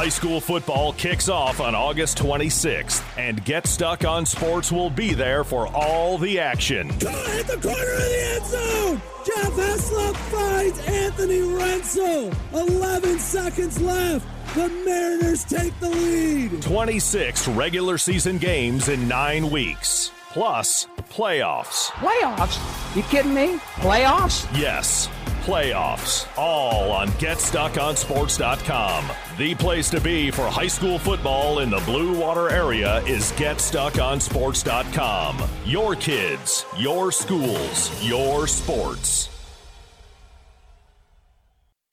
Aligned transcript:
High 0.00 0.08
school 0.08 0.40
football 0.40 0.94
kicks 0.94 1.28
off 1.28 1.60
on 1.60 1.74
August 1.74 2.16
26th, 2.16 3.04
and 3.18 3.44
Get 3.44 3.66
Stuck 3.66 4.02
on 4.02 4.24
Sports 4.24 4.72
will 4.72 4.88
be 4.88 5.12
there 5.12 5.44
for 5.44 5.66
all 5.74 6.16
the 6.16 6.40
action. 6.40 6.88
Come 6.98 7.14
on, 7.14 7.26
hit 7.26 7.46
the 7.46 7.58
corner 7.58 7.76
of 7.76 7.98
the 7.98 8.22
end 8.24 8.46
zone! 8.46 9.02
Jeff 9.26 9.52
Heslop 9.52 10.16
finds 10.16 10.78
Anthony 10.88 11.40
Renzel. 11.40 12.34
11 12.54 13.18
seconds 13.18 13.78
left. 13.78 14.26
The 14.54 14.70
Mariners 14.70 15.44
take 15.44 15.78
the 15.80 15.90
lead. 15.90 16.62
26 16.62 17.48
regular 17.48 17.98
season 17.98 18.38
games 18.38 18.88
in 18.88 19.06
nine 19.06 19.50
weeks. 19.50 20.12
Plus, 20.32 20.86
playoffs. 21.10 21.90
Playoffs? 21.90 22.96
You 22.96 23.02
kidding 23.02 23.34
me? 23.34 23.58
Playoffs? 23.74 24.48
Yes, 24.58 25.08
playoffs. 25.42 26.26
All 26.38 26.90
on 26.90 27.08
GetStuckOnSports.com. 27.08 29.10
The 29.40 29.54
place 29.54 29.88
to 29.88 30.00
be 30.02 30.30
for 30.30 30.50
high 30.50 30.66
school 30.66 30.98
football 30.98 31.60
in 31.60 31.70
the 31.70 31.80
Blue 31.86 32.20
Water 32.20 32.50
area 32.50 32.98
is 33.04 33.32
GetStuckOnSports.com. 33.32 35.42
Your 35.64 35.96
kids, 35.96 36.66
your 36.76 37.10
schools, 37.10 38.06
your 38.06 38.46
sports. 38.46 39.30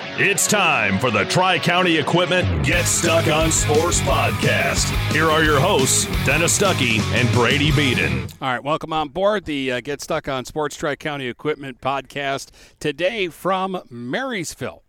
It's 0.01 0.45
time 0.45 0.99
for 0.99 1.09
the 1.09 1.23
Tri 1.23 1.57
County 1.57 1.95
Equipment 1.95 2.65
Get 2.65 2.83
Stuck 2.83 3.27
on 3.27 3.53
Sports 3.53 4.01
podcast. 4.01 4.93
Here 5.13 5.31
are 5.31 5.45
your 5.45 5.61
hosts, 5.61 6.03
Dennis 6.25 6.59
Stuckey 6.59 6.99
and 7.13 7.33
Brady 7.33 7.71
Beaton. 7.71 8.27
All 8.41 8.49
right, 8.49 8.61
welcome 8.61 8.91
on 8.91 9.07
board 9.07 9.45
the 9.45 9.71
uh, 9.71 9.79
Get 9.79 10.01
Stuck 10.01 10.27
on 10.27 10.43
Sports 10.43 10.75
Tri 10.75 10.97
County 10.97 11.27
Equipment 11.27 11.79
podcast 11.79 12.49
today 12.81 13.29
from 13.29 13.81
Marysville. 13.89 14.83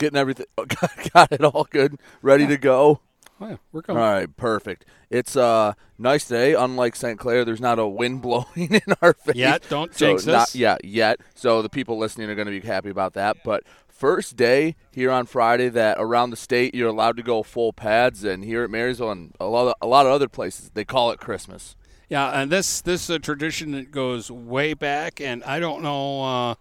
Getting 0.00 0.16
everything, 0.16 0.46
got 1.12 1.30
it 1.30 1.44
all 1.44 1.68
good, 1.70 1.98
ready 2.22 2.46
to 2.46 2.56
go. 2.56 3.00
Oh, 3.38 3.48
yeah, 3.48 3.56
we're 3.70 3.82
going. 3.82 3.98
All 3.98 4.10
right, 4.10 4.34
perfect. 4.34 4.86
It's 5.10 5.36
a 5.36 5.76
nice 5.98 6.26
day. 6.26 6.54
Unlike 6.54 6.96
St. 6.96 7.18
Clair, 7.18 7.44
there's 7.44 7.60
not 7.60 7.78
a 7.78 7.86
wind 7.86 8.22
blowing 8.22 8.46
in 8.56 8.94
our 9.02 9.12
face. 9.12 9.36
Yet, 9.36 9.62
don't 9.68 9.94
so 9.94 10.06
jinx 10.06 10.24
not, 10.24 10.34
us. 10.34 10.54
Yeah, 10.54 10.78
yet. 10.82 11.20
So 11.34 11.60
the 11.60 11.68
people 11.68 11.98
listening 11.98 12.30
are 12.30 12.34
going 12.34 12.46
to 12.46 12.60
be 12.60 12.66
happy 12.66 12.88
about 12.88 13.12
that. 13.12 13.44
But 13.44 13.64
first 13.88 14.36
day 14.36 14.74
here 14.90 15.10
on 15.10 15.26
Friday 15.26 15.68
that 15.68 15.98
around 16.00 16.30
the 16.30 16.36
state 16.36 16.74
you're 16.74 16.88
allowed 16.88 17.18
to 17.18 17.22
go 17.22 17.42
full 17.42 17.74
pads, 17.74 18.24
and 18.24 18.42
here 18.42 18.64
at 18.64 18.70
Marysville 18.70 19.10
and 19.10 19.34
a 19.38 19.44
lot 19.44 19.68
of, 19.68 19.74
a 19.82 19.86
lot 19.86 20.06
of 20.06 20.12
other 20.12 20.28
places 20.28 20.70
they 20.72 20.86
call 20.86 21.10
it 21.10 21.20
Christmas. 21.20 21.76
Yeah, 22.08 22.40
and 22.40 22.50
this 22.50 22.80
this 22.80 23.04
is 23.04 23.10
a 23.10 23.18
tradition 23.18 23.72
that 23.72 23.90
goes 23.90 24.30
way 24.30 24.72
back, 24.72 25.20
and 25.20 25.44
I 25.44 25.60
don't 25.60 25.82
know 25.82 26.22
uh, 26.22 26.54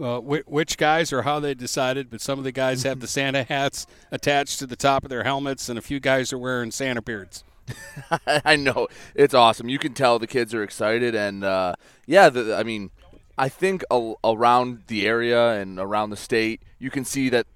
uh, 0.00 0.20
which 0.20 0.76
guys 0.76 1.12
or 1.12 1.22
how 1.22 1.40
they 1.40 1.54
decided, 1.54 2.10
but 2.10 2.20
some 2.20 2.38
of 2.38 2.44
the 2.44 2.52
guys 2.52 2.82
have 2.84 3.00
the 3.00 3.08
Santa 3.08 3.44
hats 3.44 3.86
attached 4.10 4.58
to 4.60 4.66
the 4.66 4.76
top 4.76 5.04
of 5.04 5.10
their 5.10 5.24
helmets, 5.24 5.68
and 5.68 5.78
a 5.78 5.82
few 5.82 6.00
guys 6.00 6.32
are 6.32 6.38
wearing 6.38 6.70
Santa 6.70 7.02
beards. 7.02 7.44
I 8.26 8.56
know 8.56 8.88
it's 9.14 9.34
awesome. 9.34 9.68
You 9.68 9.78
can 9.78 9.92
tell 9.92 10.18
the 10.18 10.26
kids 10.26 10.54
are 10.54 10.62
excited, 10.62 11.14
and 11.14 11.44
uh, 11.44 11.74
yeah, 12.06 12.30
the, 12.30 12.54
I 12.56 12.62
mean, 12.62 12.90
I 13.36 13.48
think 13.48 13.84
a- 13.90 14.14
around 14.24 14.84
the 14.86 15.06
area 15.06 15.60
and 15.60 15.78
around 15.78 16.10
the 16.10 16.16
state, 16.16 16.62
you 16.78 16.90
can 16.90 17.04
see 17.04 17.28
that 17.28 17.46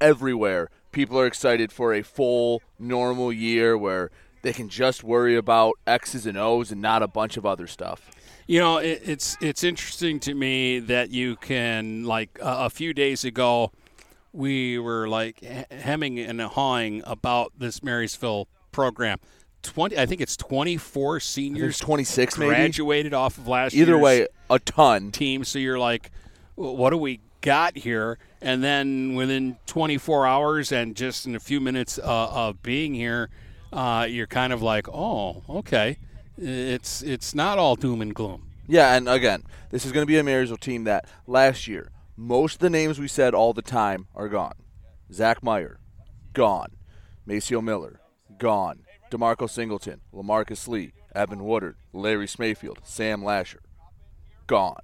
everywhere 0.00 0.70
people 0.92 1.18
are 1.18 1.26
excited 1.26 1.72
for 1.72 1.94
a 1.94 2.02
full 2.02 2.62
normal 2.78 3.32
year 3.32 3.76
where 3.76 4.10
they 4.42 4.52
can 4.52 4.68
just 4.68 5.02
worry 5.02 5.36
about 5.36 5.74
X's 5.86 6.26
and 6.26 6.36
O's 6.36 6.70
and 6.70 6.80
not 6.80 7.02
a 7.02 7.08
bunch 7.08 7.36
of 7.36 7.46
other 7.46 7.66
stuff. 7.66 8.10
You 8.46 8.58
know, 8.60 8.76
it, 8.78 9.00
it's 9.04 9.36
it's 9.40 9.64
interesting 9.64 10.20
to 10.20 10.34
me 10.34 10.78
that 10.80 11.10
you 11.10 11.36
can 11.36 12.04
like 12.04 12.38
uh, 12.42 12.56
a 12.60 12.70
few 12.70 12.92
days 12.92 13.24
ago, 13.24 13.72
we 14.32 14.78
were 14.78 15.08
like 15.08 15.40
hemming 15.70 16.18
and 16.18 16.40
hawing 16.40 17.02
about 17.06 17.52
this 17.58 17.82
Marysville 17.82 18.48
program. 18.70 19.18
Twenty, 19.62 19.96
I 19.98 20.04
think 20.04 20.20
it's 20.20 20.36
twenty 20.36 20.76
four 20.76 21.20
seniors 21.20 21.78
26 21.78 22.36
maybe. 22.36 22.48
graduated 22.50 23.14
off 23.14 23.38
of 23.38 23.48
last 23.48 23.74
Either 23.74 23.96
way, 23.96 24.26
a 24.50 24.58
ton. 24.58 25.10
team. 25.10 25.42
So 25.44 25.58
you're 25.58 25.78
like, 25.78 26.10
what 26.54 26.90
do 26.90 26.98
we 26.98 27.20
got 27.40 27.78
here? 27.78 28.18
And 28.42 28.62
then 28.62 29.14
within 29.14 29.56
24 29.66 30.26
hours 30.26 30.70
and 30.70 30.94
just 30.94 31.24
in 31.26 31.34
a 31.34 31.40
few 31.40 31.60
minutes 31.62 31.98
uh, 31.98 32.02
of 32.30 32.62
being 32.62 32.92
here, 32.92 33.30
uh, 33.72 34.06
you're 34.08 34.26
kind 34.26 34.52
of 34.52 34.60
like, 34.60 34.86
oh, 34.88 35.42
okay, 35.48 35.96
it's 36.36 37.02
it's 37.02 37.34
not 37.34 37.58
all 37.58 37.76
doom 37.76 38.00
and 38.00 38.14
gloom. 38.14 38.50
Yeah, 38.66 38.94
and 38.94 39.08
again, 39.08 39.42
this 39.70 39.84
is 39.84 39.92
going 39.92 40.02
to 40.02 40.10
be 40.10 40.18
a 40.18 40.22
Marysville 40.24 40.56
team 40.56 40.84
that 40.84 41.06
last 41.26 41.68
year, 41.68 41.90
most 42.16 42.54
of 42.54 42.60
the 42.60 42.70
names 42.70 42.98
we 42.98 43.08
said 43.08 43.34
all 43.34 43.52
the 43.52 43.62
time 43.62 44.06
are 44.14 44.28
gone. 44.28 44.54
Zach 45.12 45.42
Meyer, 45.42 45.78
gone. 46.32 46.68
Maceo 47.26 47.60
Miller, 47.60 48.00
gone. 48.38 48.80
DeMarco 49.10 49.48
Singleton, 49.48 50.00
Lamarcus 50.14 50.66
Lee, 50.66 50.92
Evan 51.14 51.44
Woodard, 51.44 51.76
Larry 51.92 52.26
Smayfield, 52.26 52.80
Sam 52.82 53.22
Lasher, 53.22 53.60
gone. 54.46 54.80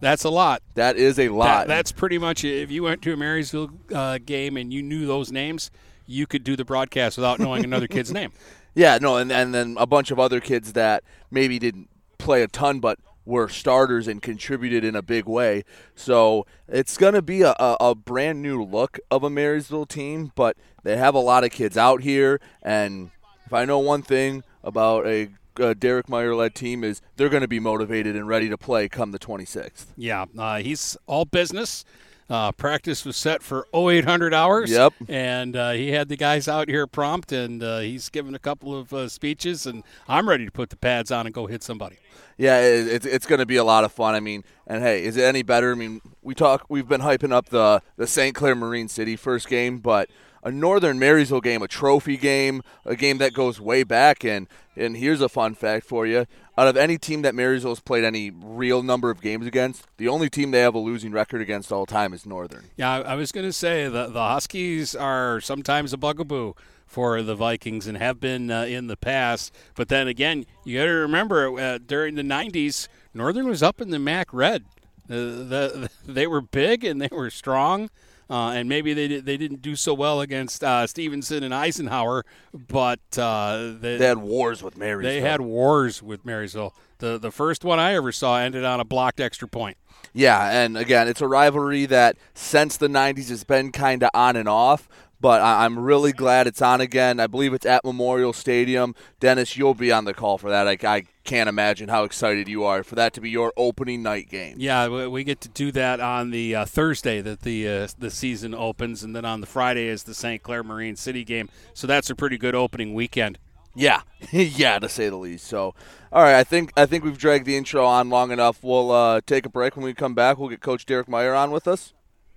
That's 0.00 0.22
a 0.24 0.30
lot. 0.30 0.62
That 0.74 0.96
is 0.96 1.18
a 1.18 1.26
That, 1.26 1.32
lot. 1.32 1.66
that's 1.66 1.90
pretty 1.90 2.18
much 2.18 2.44
it. 2.44 2.62
If 2.62 2.70
you 2.70 2.84
went 2.84 3.02
to 3.02 3.12
a 3.14 3.16
Marysville 3.16 3.70
uh, 3.92 4.18
game 4.24 4.56
and 4.56 4.72
you 4.72 4.82
knew 4.82 5.06
those 5.06 5.32
names, 5.32 5.70
you 6.06 6.26
could 6.26 6.44
do 6.44 6.54
the 6.54 6.64
broadcast 6.64 7.16
without 7.18 7.40
knowing 7.40 7.64
another 7.64 7.88
kid's 7.88 8.12
name. 8.20 8.30
Yeah, 8.74 8.98
no, 9.00 9.16
and, 9.16 9.32
and 9.32 9.54
then 9.54 9.76
a 9.78 9.86
bunch 9.86 10.10
of 10.10 10.18
other 10.18 10.40
kids 10.40 10.74
that 10.74 11.02
maybe 11.30 11.58
didn't 11.58 11.88
play 12.18 12.42
a 12.42 12.48
ton 12.48 12.80
but 12.80 12.98
were 13.28 13.48
starters 13.48 14.08
and 14.08 14.22
contributed 14.22 14.82
in 14.84 14.96
a 14.96 15.02
big 15.02 15.26
way. 15.26 15.62
So 15.94 16.46
it's 16.66 16.96
going 16.96 17.12
to 17.12 17.22
be 17.22 17.42
a, 17.42 17.54
a, 17.58 17.76
a 17.80 17.94
brand 17.94 18.40
new 18.40 18.62
look 18.62 18.98
of 19.10 19.22
a 19.22 19.30
Marysville 19.30 19.86
team, 19.86 20.32
but 20.34 20.56
they 20.82 20.96
have 20.96 21.14
a 21.14 21.20
lot 21.20 21.44
of 21.44 21.50
kids 21.50 21.76
out 21.76 22.02
here. 22.02 22.40
And 22.62 23.10
if 23.44 23.52
I 23.52 23.66
know 23.66 23.78
one 23.78 24.02
thing 24.02 24.44
about 24.64 25.06
a, 25.06 25.28
a 25.58 25.74
Derek 25.74 26.08
Meyer 26.08 26.34
led 26.34 26.54
team 26.54 26.82
is 26.82 27.02
they're 27.16 27.28
going 27.28 27.42
to 27.42 27.48
be 27.48 27.60
motivated 27.60 28.16
and 28.16 28.26
ready 28.26 28.48
to 28.48 28.56
play 28.56 28.88
come 28.88 29.12
the 29.12 29.18
26th. 29.18 29.86
Yeah, 29.96 30.24
uh, 30.38 30.58
he's 30.58 30.96
all 31.06 31.26
business. 31.26 31.84
Uh, 32.30 32.52
practice 32.52 33.04
was 33.04 33.16
set 33.16 33.42
for 33.42 33.66
0800 33.74 34.34
hours. 34.34 34.70
Yep. 34.70 34.92
And 35.08 35.56
uh, 35.56 35.70
he 35.70 35.92
had 35.92 36.08
the 36.08 36.16
guys 36.16 36.46
out 36.46 36.68
here 36.68 36.86
prompt, 36.86 37.32
and 37.32 37.62
uh, 37.62 37.78
he's 37.78 38.10
given 38.10 38.34
a 38.34 38.38
couple 38.38 38.78
of 38.78 38.92
uh, 38.92 39.08
speeches, 39.08 39.66
and 39.66 39.82
I'm 40.06 40.28
ready 40.28 40.44
to 40.44 40.52
put 40.52 40.70
the 40.70 40.76
pads 40.76 41.10
on 41.10 41.26
and 41.26 41.34
go 41.34 41.46
hit 41.46 41.62
somebody. 41.62 41.96
Yeah, 42.36 42.60
it, 42.60 42.86
it's 42.86 43.06
it's 43.06 43.26
going 43.26 43.40
to 43.40 43.46
be 43.46 43.56
a 43.56 43.64
lot 43.64 43.84
of 43.84 43.92
fun. 43.92 44.14
I 44.14 44.20
mean, 44.20 44.44
and 44.66 44.82
hey, 44.82 45.04
is 45.04 45.16
it 45.16 45.24
any 45.24 45.42
better? 45.42 45.72
I 45.72 45.74
mean, 45.74 46.00
we 46.22 46.34
talk. 46.34 46.66
We've 46.68 46.86
been 46.86 47.00
hyping 47.00 47.32
up 47.32 47.48
the 47.48 47.82
the 47.96 48.06
St. 48.06 48.34
Clair 48.34 48.54
Marine 48.54 48.88
City 48.88 49.16
first 49.16 49.48
game, 49.48 49.78
but 49.78 50.08
a 50.44 50.52
Northern 50.52 50.98
Marysville 50.98 51.40
game, 51.40 51.62
a 51.62 51.68
trophy 51.68 52.16
game, 52.16 52.62
a 52.84 52.94
game 52.94 53.18
that 53.18 53.32
goes 53.32 53.60
way 53.60 53.82
back. 53.82 54.24
And 54.24 54.46
and 54.76 54.96
here's 54.96 55.20
a 55.20 55.28
fun 55.28 55.54
fact 55.54 55.84
for 55.84 56.06
you: 56.06 56.26
out 56.58 56.66
of 56.66 56.76
any 56.76 56.98
team 56.98 57.22
that 57.22 57.36
Marysville's 57.36 57.78
played 57.78 58.02
any 58.02 58.32
real 58.32 58.82
number 58.82 59.10
of 59.10 59.20
games 59.20 59.46
against, 59.46 59.86
the 59.96 60.08
only 60.08 60.28
team 60.28 60.50
they 60.50 60.58
have 60.58 60.74
a 60.74 60.78
losing 60.78 61.12
record 61.12 61.40
against 61.40 61.70
all 61.70 61.86
time 61.86 62.12
is 62.12 62.26
Northern. 62.26 62.64
Yeah, 62.76 62.90
I, 62.90 63.14
was 63.14 63.30
going 63.30 63.46
to 63.46 63.52
say 63.52 63.84
the 63.84 64.08
the 64.08 64.20
Huskies 64.20 64.96
are 64.96 65.40
sometimes 65.40 65.92
a 65.92 65.96
bugaboo 65.96 66.54
for 66.84 67.22
the 67.22 67.36
Vikings 67.36 67.86
and 67.86 67.96
have 67.98 68.18
been 68.18 68.50
uh, 68.50 68.64
in 68.64 68.88
the 68.88 68.96
past. 68.96 69.54
But 69.76 69.88
then 69.88 70.08
again, 70.08 70.46
you 70.64 70.78
got 70.78 70.86
to 70.86 70.90
remember 70.90 71.56
uh, 71.56 71.78
during 71.78 72.16
the 72.16 72.22
'90s, 72.22 72.88
Northern 73.14 73.46
was 73.46 73.62
up 73.62 73.80
in 73.80 73.90
the 73.90 74.00
MAC 74.00 74.34
red. 74.34 74.64
Uh, 75.08 75.14
the, 75.14 75.90
they 76.06 76.26
were 76.26 76.40
big 76.40 76.82
and 76.84 77.00
they 77.00 77.08
were 77.12 77.30
strong. 77.30 77.88
Uh, 78.30 78.50
and 78.50 78.68
maybe 78.68 78.92
they 78.92 79.08
did, 79.08 79.24
they 79.24 79.36
didn't 79.38 79.62
do 79.62 79.74
so 79.74 79.94
well 79.94 80.20
against 80.20 80.62
uh, 80.62 80.86
Stevenson 80.86 81.42
and 81.42 81.54
Eisenhower, 81.54 82.24
but 82.52 83.00
uh, 83.16 83.72
they, 83.80 83.96
They 83.96 84.06
had 84.06 84.18
wars 84.18 84.62
with 84.62 84.76
Marysville. 84.76 85.10
they 85.10 85.20
had 85.22 85.40
wars 85.40 86.02
with 86.02 86.26
Marysville. 86.26 86.74
The 86.98 87.16
the 87.16 87.30
first 87.30 87.64
one 87.64 87.78
I 87.78 87.94
ever 87.94 88.12
saw 88.12 88.38
ended 88.38 88.64
on 88.64 88.80
a 88.80 88.84
blocked 88.84 89.20
extra 89.20 89.48
point. 89.48 89.76
Yeah, 90.12 90.50
and 90.50 90.76
again, 90.76 91.08
it's 91.08 91.20
a 91.20 91.28
rivalry 91.28 91.86
that 91.86 92.16
since 92.34 92.76
the 92.76 92.88
90s 92.88 93.28
has 93.28 93.44
been 93.44 93.72
kind 93.72 94.02
of 94.02 94.10
on 94.14 94.36
and 94.36 94.48
off, 94.48 94.88
but 95.20 95.40
I- 95.40 95.64
I'm 95.64 95.78
really 95.78 96.12
glad 96.12 96.46
it's 96.46 96.62
on 96.62 96.80
again. 96.80 97.20
I 97.20 97.26
believe 97.26 97.52
it's 97.54 97.66
at 97.66 97.84
Memorial 97.84 98.32
Stadium. 98.32 98.94
Dennis, 99.20 99.56
you'll 99.56 99.74
be 99.74 99.90
on 99.92 100.04
the 100.04 100.14
call 100.14 100.38
for 100.38 100.50
that. 100.50 100.66
I, 100.68 100.76
I 100.96 101.04
can't 101.24 101.48
imagine 101.48 101.88
how 101.88 102.04
excited 102.04 102.48
you 102.48 102.64
are 102.64 102.82
for 102.82 102.94
that 102.94 103.12
to 103.14 103.20
be 103.20 103.28
your 103.30 103.52
opening 103.56 104.02
night 104.02 104.28
game. 104.30 104.56
Yeah, 104.58 104.88
we- 104.88 105.06
we 105.08 105.24
get 105.24 105.40
to 105.42 105.48
do 105.48 105.70
that 105.72 106.00
on 106.00 106.30
the 106.30 106.54
uh, 106.54 106.64
Thursday 106.64 107.20
that 107.20 107.42
the 107.42 107.68
uh, 107.68 107.88
the 107.98 108.10
season 108.10 108.54
opens, 108.54 109.02
and 109.02 109.14
then 109.14 109.24
on 109.24 109.40
the 109.40 109.46
Friday 109.46 109.86
is 109.88 110.04
the 110.04 110.14
St. 110.14 110.42
Clair 110.42 110.62
Marine 110.62 110.96
City 110.96 111.24
game. 111.24 111.48
So 111.74 111.86
that's 111.86 112.10
a 112.10 112.14
pretty 112.14 112.38
good 112.38 112.54
opening 112.54 112.94
weekend. 112.94 113.38
Yeah, 113.74 114.00
yeah, 114.32 114.78
to 114.80 114.88
say 114.88 115.08
the 115.08 115.16
least. 115.16 115.46
So, 115.46 115.74
all 116.10 116.22
right, 116.22 116.34
I 116.34 116.42
think 116.42 116.72
I 116.76 116.86
think 116.86 117.04
we've 117.04 117.18
dragged 117.18 117.44
the 117.46 117.56
intro 117.56 117.84
on 117.84 118.08
long 118.08 118.32
enough. 118.32 118.62
We'll 118.62 118.90
uh, 118.90 119.20
take 119.26 119.46
a 119.46 119.48
break. 119.48 119.76
When 119.76 119.84
we 119.84 119.94
come 119.94 120.14
back, 120.14 120.38
we'll 120.38 120.48
get 120.48 120.60
Coach 120.60 120.84
Derek 120.86 121.08
Meyer 121.08 121.34
on 121.34 121.50
with 121.52 121.68
us. 121.68 121.92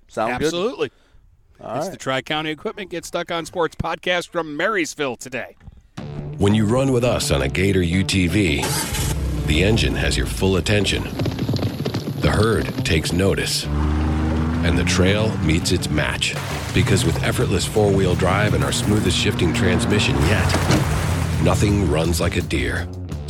Sound 0.07 0.37
good? 0.39 0.45
Absolutely. 0.47 0.91
All 1.63 1.77
it's 1.77 1.85
right. 1.85 1.91
the 1.91 1.97
Tri 1.97 2.21
County 2.21 2.49
Equipment 2.49 2.89
Get 2.89 3.05
Stuck 3.05 3.31
on 3.31 3.45
Sports 3.45 3.75
podcast 3.75 4.29
from 4.29 4.57
Marysville 4.57 5.15
today. 5.15 5.55
When 6.37 6.55
you 6.55 6.65
run 6.65 6.91
with 6.91 7.03
us 7.03 7.29
on 7.29 7.43
a 7.43 7.47
Gator 7.47 7.81
UTV, 7.81 9.45
the 9.45 9.63
engine 9.63 9.93
has 9.95 10.17
your 10.17 10.25
full 10.25 10.57
attention. 10.57 11.03
The 12.21 12.31
herd 12.31 12.65
takes 12.83 13.11
notice, 13.11 13.65
and 13.65 14.75
the 14.77 14.83
trail 14.83 15.35
meets 15.39 15.71
its 15.71 15.89
match. 15.89 16.33
Because 16.73 17.05
with 17.05 17.21
effortless 17.23 17.65
four 17.65 17.91
wheel 17.91 18.15
drive 18.15 18.53
and 18.53 18.63
our 18.63 18.71
smoothest 18.71 19.17
shifting 19.17 19.53
transmission 19.53 20.15
yet, 20.21 20.47
nothing 21.43 21.91
runs 21.91 22.19
like 22.19 22.37
a 22.37 22.41
Deere. 22.41 22.87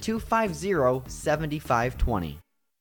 250 0.00 1.02
7520. 1.08 2.45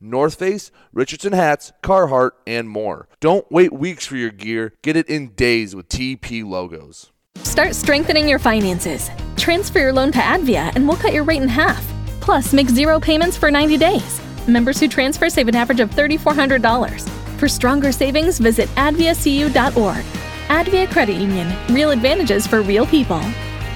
North 0.00 0.36
Face, 0.36 0.70
Richardson 0.92 1.32
hats, 1.32 1.72
Carhartt, 1.82 2.32
and 2.46 2.68
more. 2.68 3.08
Don't 3.20 3.50
wait 3.50 3.72
weeks 3.72 4.06
for 4.06 4.16
your 4.16 4.30
gear. 4.30 4.74
Get 4.82 4.96
it 4.96 5.08
in 5.08 5.30
days 5.30 5.74
with 5.74 5.88
TP 5.88 6.44
logos. 6.44 7.10
Start 7.36 7.74
strengthening 7.74 8.28
your 8.28 8.38
finances. 8.38 9.10
Transfer 9.36 9.78
your 9.78 9.92
loan 9.92 10.12
to 10.12 10.18
Advia 10.18 10.72
and 10.74 10.86
we'll 10.86 10.96
cut 10.96 11.12
your 11.12 11.24
rate 11.24 11.42
in 11.42 11.48
half. 11.48 11.84
Plus, 12.20 12.52
make 12.52 12.68
zero 12.68 13.00
payments 13.00 13.36
for 13.36 13.50
90 13.50 13.76
days. 13.78 14.20
Members 14.46 14.80
who 14.80 14.88
transfer 14.88 15.28
save 15.28 15.48
an 15.48 15.56
average 15.56 15.80
of 15.80 15.90
$3,400. 15.90 17.08
For 17.38 17.48
stronger 17.48 17.92
savings, 17.92 18.38
visit 18.38 18.68
adviacu.org. 18.70 20.04
Advia 20.48 20.90
Credit 20.90 21.16
Union. 21.16 21.54
Real 21.68 21.90
advantages 21.90 22.46
for 22.46 22.62
real 22.62 22.86
people. 22.86 23.20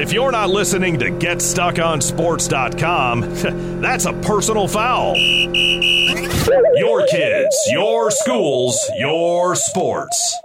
If 0.00 0.14
you're 0.14 0.32
not 0.32 0.48
listening 0.48 0.98
to 1.00 1.10
GetStuckOnSports.com, 1.10 3.20
that's 3.82 4.06
a 4.06 4.14
personal 4.14 4.66
foul. 4.66 5.14
Your 5.16 7.06
kids, 7.06 7.54
your 7.70 8.10
schools, 8.10 8.90
your 8.98 9.54
sports. 9.54 10.38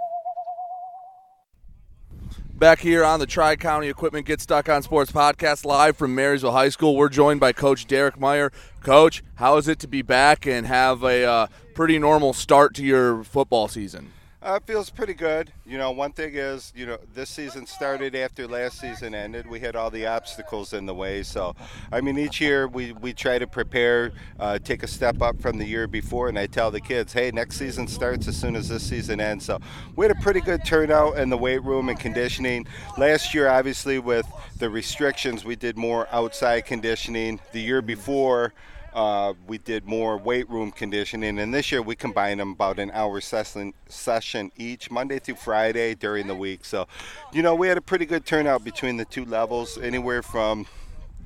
Back 2.58 2.80
here 2.80 3.04
on 3.04 3.18
the 3.18 3.26
Tri 3.26 3.56
County 3.56 3.88
Equipment 3.88 4.26
Get 4.26 4.40
Stuck 4.40 4.68
on 4.68 4.82
Sports 4.82 5.12
podcast, 5.12 5.64
live 5.64 5.96
from 5.96 6.14
Marysville 6.14 6.52
High 6.52 6.68
School. 6.68 6.96
We're 6.96 7.08
joined 7.08 7.40
by 7.40 7.52
Coach 7.52 7.86
Derek 7.86 8.20
Meyer. 8.20 8.52
Coach, 8.82 9.22
how 9.34 9.56
is 9.56 9.68
it 9.68 9.78
to 9.80 9.88
be 9.88 10.02
back 10.02 10.46
and 10.46 10.66
have 10.66 11.02
a 11.02 11.24
uh, 11.24 11.46
pretty 11.74 11.98
normal 11.98 12.32
start 12.32 12.74
to 12.74 12.84
your 12.84 13.24
football 13.24 13.68
season? 13.68 14.12
Uh, 14.46 14.54
it 14.54 14.62
feels 14.64 14.90
pretty 14.90 15.12
good. 15.12 15.52
You 15.64 15.76
know, 15.76 15.90
one 15.90 16.12
thing 16.12 16.34
is, 16.34 16.72
you 16.76 16.86
know, 16.86 16.98
this 17.12 17.28
season 17.30 17.66
started 17.66 18.14
after 18.14 18.46
last 18.46 18.78
season 18.78 19.12
ended. 19.12 19.50
We 19.50 19.58
had 19.58 19.74
all 19.74 19.90
the 19.90 20.06
obstacles 20.06 20.72
in 20.72 20.86
the 20.86 20.94
way. 20.94 21.24
So, 21.24 21.56
I 21.90 22.00
mean, 22.00 22.16
each 22.16 22.40
year 22.40 22.68
we, 22.68 22.92
we 22.92 23.12
try 23.12 23.40
to 23.40 23.48
prepare, 23.48 24.12
uh, 24.38 24.60
take 24.60 24.84
a 24.84 24.86
step 24.86 25.20
up 25.20 25.40
from 25.42 25.58
the 25.58 25.64
year 25.64 25.88
before. 25.88 26.28
And 26.28 26.38
I 26.38 26.46
tell 26.46 26.70
the 26.70 26.80
kids, 26.80 27.12
hey, 27.12 27.32
next 27.32 27.56
season 27.56 27.88
starts 27.88 28.28
as 28.28 28.36
soon 28.36 28.54
as 28.54 28.68
this 28.68 28.84
season 28.84 29.20
ends. 29.20 29.44
So, 29.44 29.58
we 29.96 30.06
had 30.06 30.16
a 30.16 30.20
pretty 30.20 30.40
good 30.40 30.64
turnout 30.64 31.18
in 31.18 31.28
the 31.28 31.36
weight 31.36 31.64
room 31.64 31.88
and 31.88 31.98
conditioning. 31.98 32.68
Last 32.96 33.34
year, 33.34 33.48
obviously, 33.48 33.98
with 33.98 34.26
the 34.58 34.70
restrictions, 34.70 35.44
we 35.44 35.56
did 35.56 35.76
more 35.76 36.06
outside 36.12 36.66
conditioning. 36.66 37.40
The 37.50 37.60
year 37.60 37.82
before, 37.82 38.52
uh, 38.96 39.34
we 39.46 39.58
did 39.58 39.84
more 39.84 40.16
weight 40.16 40.48
room 40.48 40.72
conditioning, 40.72 41.38
and 41.38 41.52
this 41.52 41.70
year 41.70 41.82
we 41.82 41.94
combined 41.94 42.40
them 42.40 42.52
about 42.52 42.78
an 42.78 42.90
hour 42.92 43.20
session 43.20 43.74
session 43.88 44.50
each, 44.56 44.90
Monday 44.90 45.18
through 45.18 45.34
Friday 45.34 45.94
during 45.94 46.26
the 46.26 46.34
week. 46.34 46.64
So, 46.64 46.88
you 47.30 47.42
know, 47.42 47.54
we 47.54 47.68
had 47.68 47.76
a 47.76 47.82
pretty 47.82 48.06
good 48.06 48.24
turnout 48.24 48.64
between 48.64 48.96
the 48.96 49.04
two 49.04 49.26
levels, 49.26 49.76
anywhere 49.76 50.22
from 50.22 50.66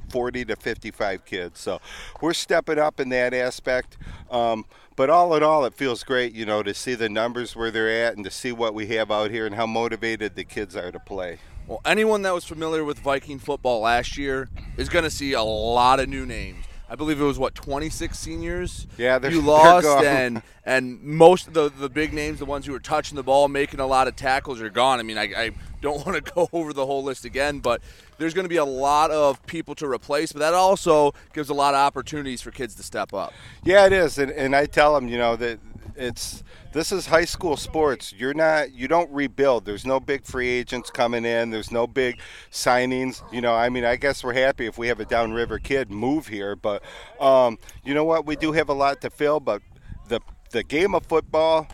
40 0.08 0.46
to 0.46 0.56
55 0.56 1.24
kids. 1.24 1.60
So 1.60 1.80
we're 2.20 2.34
stepping 2.34 2.80
up 2.80 2.98
in 2.98 3.08
that 3.10 3.32
aspect. 3.32 3.96
Um, 4.32 4.64
but 4.96 5.08
all 5.08 5.32
in 5.36 5.44
all, 5.44 5.64
it 5.64 5.72
feels 5.72 6.02
great, 6.02 6.34
you 6.34 6.44
know, 6.44 6.64
to 6.64 6.74
see 6.74 6.96
the 6.96 7.08
numbers 7.08 7.54
where 7.54 7.70
they're 7.70 8.04
at 8.04 8.16
and 8.16 8.24
to 8.24 8.32
see 8.32 8.50
what 8.50 8.74
we 8.74 8.88
have 8.88 9.12
out 9.12 9.30
here 9.30 9.46
and 9.46 9.54
how 9.54 9.66
motivated 9.66 10.34
the 10.34 10.42
kids 10.42 10.74
are 10.74 10.90
to 10.90 10.98
play. 10.98 11.38
Well, 11.68 11.80
anyone 11.84 12.22
that 12.22 12.34
was 12.34 12.44
familiar 12.44 12.82
with 12.82 12.98
Viking 12.98 13.38
football 13.38 13.82
last 13.82 14.18
year 14.18 14.48
is 14.76 14.88
going 14.88 15.04
to 15.04 15.10
see 15.10 15.34
a 15.34 15.42
lot 15.42 16.00
of 16.00 16.08
new 16.08 16.26
names. 16.26 16.66
I 16.90 16.96
believe 16.96 17.20
it 17.20 17.24
was 17.24 17.38
what 17.38 17.54
26 17.54 18.18
seniors. 18.18 18.88
Yeah, 18.98 19.20
they're, 19.20 19.30
you 19.30 19.40
lost, 19.42 19.86
they're 19.86 20.04
and 20.04 20.42
and 20.64 21.00
most 21.00 21.46
of 21.46 21.54
the 21.54 21.68
the 21.68 21.88
big 21.88 22.12
names, 22.12 22.40
the 22.40 22.44
ones 22.44 22.66
who 22.66 22.72
were 22.72 22.80
touching 22.80 23.14
the 23.14 23.22
ball, 23.22 23.46
making 23.46 23.78
a 23.78 23.86
lot 23.86 24.08
of 24.08 24.16
tackles, 24.16 24.60
are 24.60 24.68
gone. 24.70 24.98
I 24.98 25.04
mean, 25.04 25.16
I, 25.16 25.32
I 25.36 25.50
don't 25.80 26.04
want 26.06 26.24
to 26.24 26.32
go 26.32 26.48
over 26.52 26.72
the 26.72 26.84
whole 26.84 27.04
list 27.04 27.24
again, 27.24 27.60
but 27.60 27.80
there's 28.18 28.34
going 28.34 28.44
to 28.44 28.50
be 28.50 28.56
a 28.56 28.64
lot 28.64 29.12
of 29.12 29.44
people 29.46 29.76
to 29.76 29.86
replace. 29.86 30.32
But 30.32 30.40
that 30.40 30.52
also 30.54 31.14
gives 31.32 31.48
a 31.48 31.54
lot 31.54 31.74
of 31.74 31.78
opportunities 31.78 32.42
for 32.42 32.50
kids 32.50 32.74
to 32.74 32.82
step 32.82 33.14
up. 33.14 33.32
Yeah, 33.62 33.86
it 33.86 33.92
is, 33.92 34.18
and 34.18 34.32
and 34.32 34.56
I 34.56 34.66
tell 34.66 34.94
them, 34.94 35.06
you 35.06 35.16
know, 35.16 35.36
that 35.36 35.60
it's 36.00 36.42
this 36.72 36.92
is 36.92 37.06
high 37.06 37.24
school 37.24 37.56
sports. 37.56 38.12
You're 38.16 38.34
not 38.34 38.72
you 38.72 38.88
don't 38.88 39.10
rebuild. 39.10 39.64
There's 39.64 39.84
no 39.84 40.00
big 40.00 40.24
free 40.24 40.48
agents 40.48 40.90
coming 40.90 41.24
in. 41.24 41.50
There's 41.50 41.70
no 41.70 41.86
big 41.86 42.18
signings. 42.50 43.22
You 43.32 43.40
know, 43.40 43.54
I 43.54 43.68
mean, 43.68 43.84
I 43.84 43.96
guess 43.96 44.24
we're 44.24 44.32
happy 44.32 44.66
if 44.66 44.78
we 44.78 44.88
have 44.88 45.00
a 45.00 45.04
downriver 45.04 45.58
kid 45.58 45.90
move 45.90 46.26
here, 46.26 46.56
but 46.56 46.82
um, 47.20 47.58
you 47.84 47.94
know 47.94 48.04
what? 48.04 48.26
We 48.26 48.36
do 48.36 48.52
have 48.52 48.68
a 48.68 48.74
lot 48.74 49.00
to 49.02 49.10
fill, 49.10 49.40
but 49.40 49.62
the 50.08 50.20
the 50.50 50.62
game 50.62 50.94
of 50.94 51.06
football 51.06 51.68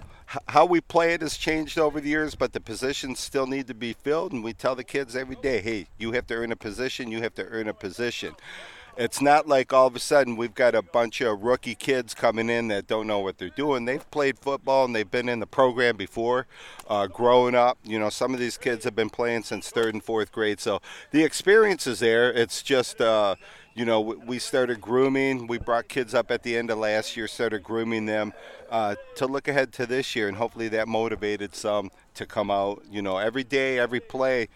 how 0.49 0.67
we 0.67 0.81
play 0.81 1.15
it 1.15 1.21
has 1.21 1.37
changed 1.37 1.79
over 1.79 2.01
the 2.01 2.09
years, 2.09 2.35
but 2.35 2.53
the 2.53 2.61
positions 2.61 3.21
still 3.21 3.47
need 3.47 3.69
to 3.69 3.75
be 3.75 3.93
filled. 3.93 4.33
And 4.33 4.43
we 4.43 4.53
tell 4.53 4.75
the 4.75 4.85
kids 4.85 5.15
every 5.15 5.37
day, 5.37 5.61
hey, 5.61 5.87
you 5.99 6.13
have 6.13 6.27
to 6.27 6.35
earn 6.35 6.51
a 6.51 6.57
position, 6.57 7.11
you 7.11 7.23
have 7.23 7.35
to 7.35 7.45
earn 7.45 7.69
a 7.69 7.75
position. 7.75 8.35
It's 8.99 9.21
not 9.21 9.47
like 9.47 9.75
all 9.75 9.87
of 9.87 9.95
a 9.95 9.99
sudden 9.99 10.37
we've 10.37 10.55
got 10.55 10.75
a 10.75 10.81
bunch 10.81 11.21
of 11.21 11.43
rookie 11.43 11.75
kids 11.75 12.15
coming 12.15 12.49
in 12.49 12.69
that 12.69 12.87
don't 12.87 13.07
know 13.07 13.19
what 13.19 13.37
they're 13.37 13.51
doing. 13.51 13.85
They've 13.85 14.11
played 14.11 14.39
football 14.39 14.87
and 14.87 14.97
they've 14.97 15.11
been 15.11 15.29
in 15.29 15.39
the 15.39 15.47
program 15.47 15.99
before, 15.99 16.47
uh, 16.89 17.07
growing 17.07 17.55
up. 17.55 17.77
You 17.85 17.99
know, 17.99 18.09
some 18.09 18.33
of 18.33 18.41
these 18.41 18.57
kids 18.57 18.85
have 18.85 18.97
been 18.97 19.11
playing 19.11 19.43
since 19.43 19.69
third 19.69 19.93
and 19.93 20.03
fourth 20.03 20.33
grade, 20.33 20.61
so 20.61 20.81
the 21.11 21.25
experience 21.25 21.87
is 21.87 22.01
there. 22.01 22.33
It's 22.33 22.63
just. 22.63 23.01
Uh, 23.01 23.37
you 23.75 23.85
know, 23.85 24.01
we 24.01 24.39
started 24.39 24.81
grooming. 24.81 25.47
We 25.49 25.59
brought 25.59 25.87
kids 25.87 26.15
up 26.15 26.31
at 26.31 26.43
the 26.43 26.57
end 26.57 26.71
of 26.71 26.79
last 26.79 27.15
year, 27.15 27.29
started 27.29 27.63
grooming 27.63 28.07
them 28.07 28.33
uh, 28.71 28.95
to 29.17 29.27
look 29.27 29.49
ahead 29.49 29.71
to 29.75 29.85
this 29.85 30.17
year, 30.17 30.29
and 30.29 30.37
hopefully 30.39 30.69
that 30.69 30.89
motivated 30.89 31.55
some 31.55 31.91
to 32.15 32.25
come 32.25 32.51
out. 32.51 32.83
You 32.91 33.03
know, 33.03 33.19
every 33.19 33.45
day, 33.45 33.79
every 33.79 34.01
play, 34.01 34.49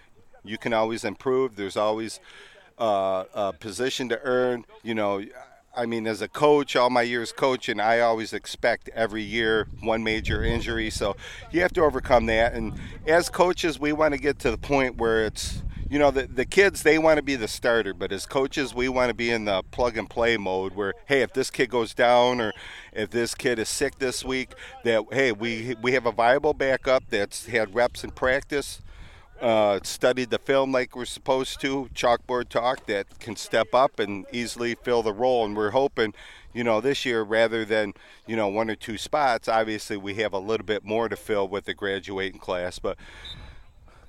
you 0.42 0.56
can 0.56 0.72
always 0.72 1.04
improve. 1.04 1.56
There's 1.56 1.76
always 1.76 2.18
uh, 2.80 3.24
a 3.34 3.52
position 3.52 4.08
to 4.08 4.20
earn. 4.22 4.64
You 4.82 4.94
know, 4.94 5.22
I 5.76 5.86
mean, 5.86 6.06
as 6.06 6.20
a 6.20 6.28
coach, 6.28 6.74
all 6.74 6.90
my 6.90 7.02
years 7.02 7.32
coaching, 7.32 7.78
I 7.78 8.00
always 8.00 8.32
expect 8.32 8.88
every 8.94 9.22
year 9.22 9.68
one 9.82 10.02
major 10.02 10.42
injury. 10.42 10.90
So 10.90 11.16
you 11.52 11.60
have 11.60 11.72
to 11.74 11.82
overcome 11.82 12.26
that. 12.26 12.54
And 12.54 12.74
as 13.06 13.28
coaches, 13.28 13.78
we 13.78 13.92
want 13.92 14.14
to 14.14 14.20
get 14.20 14.38
to 14.40 14.50
the 14.50 14.58
point 14.58 14.96
where 14.96 15.24
it's 15.24 15.62
you 15.88 15.98
know 15.98 16.12
the, 16.12 16.26
the 16.28 16.46
kids 16.46 16.84
they 16.84 16.98
want 16.98 17.16
to 17.16 17.22
be 17.22 17.34
the 17.34 17.48
starter 17.48 17.92
but 17.92 18.12
as 18.12 18.24
coaches 18.24 18.72
we 18.72 18.88
want 18.88 19.08
to 19.08 19.14
be 19.14 19.28
in 19.28 19.44
the 19.44 19.60
plug 19.72 19.98
and 19.98 20.08
play 20.08 20.36
mode 20.36 20.72
where 20.74 20.94
hey 21.06 21.20
if 21.20 21.32
this 21.32 21.50
kid 21.50 21.68
goes 21.68 21.94
down 21.94 22.40
or 22.40 22.52
if 22.92 23.10
this 23.10 23.34
kid 23.34 23.58
is 23.58 23.68
sick 23.68 23.98
this 23.98 24.24
week 24.24 24.54
that 24.84 25.02
hey 25.10 25.32
we 25.32 25.74
we 25.82 25.90
have 25.90 26.06
a 26.06 26.12
viable 26.12 26.54
backup 26.54 27.02
that's 27.10 27.46
had 27.46 27.74
reps 27.74 28.04
in 28.04 28.10
practice 28.12 28.80
uh, 29.40 29.80
studied 29.82 30.30
the 30.30 30.38
film 30.38 30.72
like 30.72 30.94
we're 30.94 31.04
supposed 31.04 31.60
to 31.60 31.88
chalkboard 31.94 32.48
talk 32.48 32.86
that 32.86 33.18
can 33.18 33.36
step 33.36 33.74
up 33.74 33.98
and 33.98 34.26
easily 34.32 34.74
fill 34.74 35.02
the 35.02 35.12
role 35.12 35.44
and 35.44 35.56
we're 35.56 35.70
hoping 35.70 36.12
you 36.52 36.62
know 36.62 36.80
this 36.80 37.04
year 37.06 37.22
rather 37.22 37.64
than 37.64 37.94
you 38.26 38.36
know 38.36 38.48
one 38.48 38.68
or 38.68 38.76
two 38.76 38.98
spots 38.98 39.48
obviously 39.48 39.96
we 39.96 40.14
have 40.14 40.32
a 40.32 40.38
little 40.38 40.66
bit 40.66 40.84
more 40.84 41.08
to 41.08 41.16
fill 41.16 41.48
with 41.48 41.64
the 41.64 41.72
graduating 41.72 42.38
class 42.38 42.78
but 42.78 42.98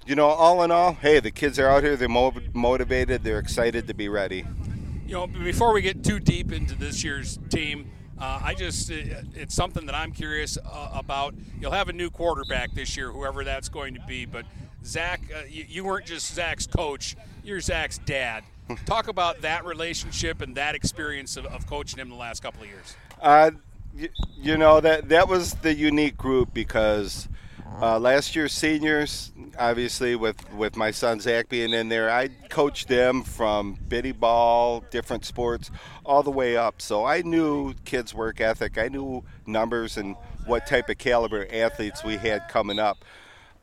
you 0.05 0.15
know, 0.15 0.25
all 0.25 0.63
in 0.63 0.71
all, 0.71 0.93
hey, 0.93 1.19
the 1.19 1.31
kids 1.31 1.59
are 1.59 1.67
out 1.67 1.83
here. 1.83 1.95
They're 1.95 2.09
motivated. 2.09 3.23
They're 3.23 3.39
excited 3.39 3.87
to 3.87 3.93
be 3.93 4.09
ready. 4.09 4.45
You 5.05 5.13
know, 5.13 5.27
before 5.27 5.73
we 5.73 5.81
get 5.81 6.03
too 6.03 6.19
deep 6.19 6.51
into 6.51 6.75
this 6.75 7.03
year's 7.03 7.37
team, 7.49 7.91
uh, 8.17 8.39
I 8.43 8.53
just 8.53 8.89
it's 8.89 9.53
something 9.53 9.85
that 9.87 9.95
I'm 9.95 10.11
curious 10.11 10.57
uh, 10.57 10.91
about. 10.93 11.35
You'll 11.59 11.71
have 11.71 11.89
a 11.89 11.93
new 11.93 12.09
quarterback 12.09 12.73
this 12.73 12.95
year, 12.95 13.11
whoever 13.11 13.43
that's 13.43 13.69
going 13.69 13.93
to 13.95 14.01
be. 14.07 14.25
But 14.25 14.45
Zach, 14.83 15.21
uh, 15.33 15.43
you, 15.47 15.65
you, 15.67 15.83
weren't 15.83 16.05
just 16.05 16.33
Zach's 16.33 16.67
coach; 16.67 17.15
you're 17.43 17.61
Zach's 17.61 17.97
dad. 17.99 18.43
Talk 18.85 19.07
about 19.07 19.41
that 19.41 19.65
relationship 19.65 20.41
and 20.41 20.55
that 20.55 20.75
experience 20.75 21.37
of, 21.37 21.45
of 21.47 21.67
coaching 21.67 21.99
him 21.99 22.09
the 22.09 22.15
last 22.15 22.41
couple 22.41 22.63
of 22.63 22.67
years. 22.67 22.95
Uh, 23.21 23.51
you, 23.95 24.09
you 24.37 24.57
know 24.57 24.79
that 24.79 25.09
that 25.09 25.27
was 25.27 25.53
the 25.55 25.73
unique 25.73 26.17
group 26.17 26.53
because 26.53 27.27
uh, 27.79 27.97
last 27.97 28.35
year's 28.35 28.51
seniors, 28.53 29.31
obviously, 29.57 30.15
with, 30.15 30.51
with 30.53 30.75
my 30.75 30.91
son 30.91 31.19
Zach 31.19 31.49
being 31.49 31.73
in 31.73 31.89
there, 31.89 32.11
I 32.11 32.29
coached 32.49 32.87
them 32.87 33.23
from 33.23 33.77
biddy 33.87 34.11
ball, 34.11 34.83
different 34.91 35.25
sports, 35.25 35.71
all 36.05 36.21
the 36.21 36.31
way 36.31 36.57
up. 36.57 36.81
So 36.81 37.05
I 37.05 37.21
knew 37.21 37.73
kids' 37.85 38.13
work 38.13 38.41
ethic. 38.41 38.77
I 38.77 38.87
knew 38.87 39.23
numbers 39.45 39.97
and 39.97 40.15
what 40.45 40.67
type 40.67 40.89
of 40.89 40.97
caliber 40.97 41.47
athletes 41.51 42.03
we 42.03 42.17
had 42.17 42.47
coming 42.49 42.77
up. 42.77 43.03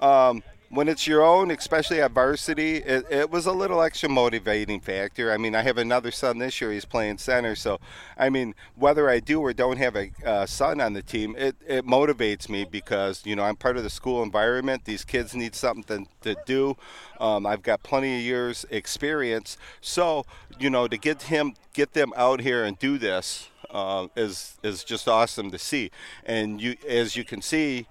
Um, 0.01 0.43
when 0.71 0.89
it's 0.89 1.07
your 1.07 1.25
own, 1.25 1.51
especially 1.51 2.01
at 2.01 2.11
varsity, 2.11 2.77
it, 2.77 3.07
it, 3.11 3.31
was 3.31 3.47
a 3.47 3.53
little 3.53 3.81
extra 3.81 4.09
motivating 4.09 4.81
factor. 4.81 5.33
I 5.33 5.39
mean, 5.39 5.55
I 5.55 5.63
have 5.63 5.79
another 5.79 6.11
son 6.11 6.39
this 6.39 6.61
year; 6.61 6.73
he's 6.73 6.85
playing 6.85 7.19
center. 7.19 7.57
So, 7.57 7.81
I 8.19 8.29
mean, 8.29 8.55
whether 8.75 9.09
I 9.09 9.21
do 9.21 9.41
or 9.41 9.53
don't 9.53 9.79
have 9.79 9.97
a 9.97 10.47
son 10.47 10.81
on 10.81 10.93
the 10.93 11.03
team, 11.03 11.35
it, 11.39 11.57
it 11.67 11.87
motivates 11.87 12.49
me 12.49 12.65
because 12.65 13.25
you 13.25 13.35
know 13.35 13.45
I'm 13.45 13.57
part 13.57 13.77
of 13.77 13.83
the 13.83 13.91
school 13.91 14.23
environment. 14.23 14.85
These 14.85 15.05
kids 15.05 15.35
need 15.35 15.55
something 15.55 16.09
to 16.23 16.37
do. 16.45 16.77
Um, 17.19 17.47
I've 17.47 17.63
got 17.63 17.83
plenty 17.83 18.17
of 18.17 18.23
years 18.23 18.67
experience, 18.71 19.57
so 19.81 20.27
you 20.59 20.69
know 20.69 20.87
to 20.87 20.99
get 20.99 21.23
him 21.23 21.55
get 21.73 21.95
them 21.95 22.13
out 22.17 22.41
here 22.41 22.65
and 22.65 22.79
do 22.79 22.99
this 22.99 23.49
uh, 23.71 24.09
is 24.17 24.59
is 24.63 24.85
just 24.85 25.09
awesome 25.09 25.51
to 25.51 25.59
see. 25.59 25.91
And 26.25 26.61
you, 26.61 26.77
as 26.87 27.17
you 27.17 27.25
can 27.25 27.41
see 27.41 27.87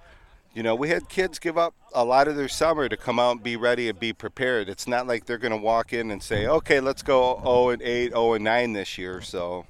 you 0.57 0.63
know, 0.63 0.73
we 0.73 0.89
had 0.89 1.07
kids 1.07 1.37
give 1.37 1.55
up 1.55 1.75
a 1.93 2.03
lot 2.03 2.27
of 2.27 2.35
their 2.35 2.47
summer 2.47 2.89
to 2.89 2.97
come 2.97 3.19
out 3.19 3.33
and 3.33 3.43
be 3.43 3.55
ready 3.55 3.89
and 3.89 3.99
be 3.99 4.11
prepared. 4.11 4.69
It's 4.69 4.87
not 4.87 5.05
like 5.05 5.27
they're 5.27 5.37
going 5.37 5.51
to 5.51 5.57
walk 5.57 5.93
in 5.93 6.09
and 6.09 6.23
say, 6.23 6.47
"Okay, 6.47 6.79
let's 6.79 7.03
go 7.03 7.39
0 7.43 7.69
and 7.69 7.81
8, 7.83 8.09
0 8.09 8.33
and 8.33 8.43
9 8.43 8.73
this 8.73 8.97
year." 8.97 9.21
So 9.21 9.67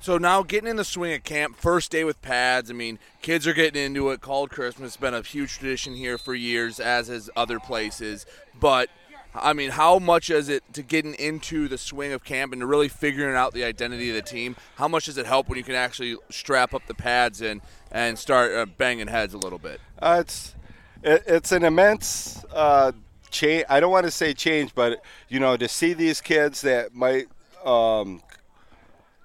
so 0.00 0.16
now 0.16 0.42
getting 0.42 0.70
in 0.70 0.76
the 0.76 0.84
swing 0.84 1.12
of 1.12 1.24
camp, 1.24 1.56
first 1.56 1.90
day 1.90 2.04
with 2.04 2.22
pads. 2.22 2.70
I 2.70 2.72
mean, 2.72 2.98
kids 3.20 3.46
are 3.46 3.52
getting 3.52 3.84
into 3.84 4.08
it. 4.08 4.22
Called 4.22 4.48
Christmas, 4.48 4.96
been 4.96 5.12
a 5.12 5.20
huge 5.20 5.58
tradition 5.58 5.94
here 5.94 6.16
for 6.16 6.34
years, 6.34 6.80
as 6.80 7.10
is 7.10 7.28
other 7.36 7.60
places. 7.60 8.24
But 8.58 8.88
I 9.34 9.52
mean, 9.52 9.70
how 9.70 9.98
much 9.98 10.28
is 10.30 10.48
it 10.48 10.64
to 10.74 10.82
getting 10.82 11.14
into 11.14 11.68
the 11.68 11.78
swing 11.78 12.12
of 12.12 12.24
camp 12.24 12.52
and 12.52 12.60
to 12.60 12.66
really 12.66 12.88
figuring 12.88 13.36
out 13.36 13.52
the 13.52 13.64
identity 13.64 14.08
of 14.10 14.16
the 14.16 14.22
team? 14.22 14.56
How 14.76 14.88
much 14.88 15.06
does 15.06 15.18
it 15.18 15.26
help 15.26 15.48
when 15.48 15.56
you 15.56 15.64
can 15.64 15.74
actually 15.74 16.16
strap 16.30 16.74
up 16.74 16.86
the 16.86 16.94
pads 16.94 17.40
and 17.40 17.60
and 17.92 18.18
start 18.18 18.52
uh, 18.52 18.66
banging 18.66 19.06
heads 19.06 19.34
a 19.34 19.38
little 19.38 19.58
bit? 19.58 19.80
Uh, 20.00 20.18
it's 20.20 20.54
it, 21.02 21.22
it's 21.26 21.52
an 21.52 21.64
immense 21.64 22.44
uh, 22.52 22.92
change. 23.30 23.64
I 23.68 23.80
don't 23.80 23.92
want 23.92 24.06
to 24.06 24.10
say 24.10 24.34
change, 24.34 24.74
but 24.74 25.02
you 25.28 25.38
know, 25.38 25.56
to 25.56 25.68
see 25.68 25.92
these 25.92 26.20
kids 26.20 26.62
that 26.62 26.94
might 26.94 27.28
um, 27.64 28.22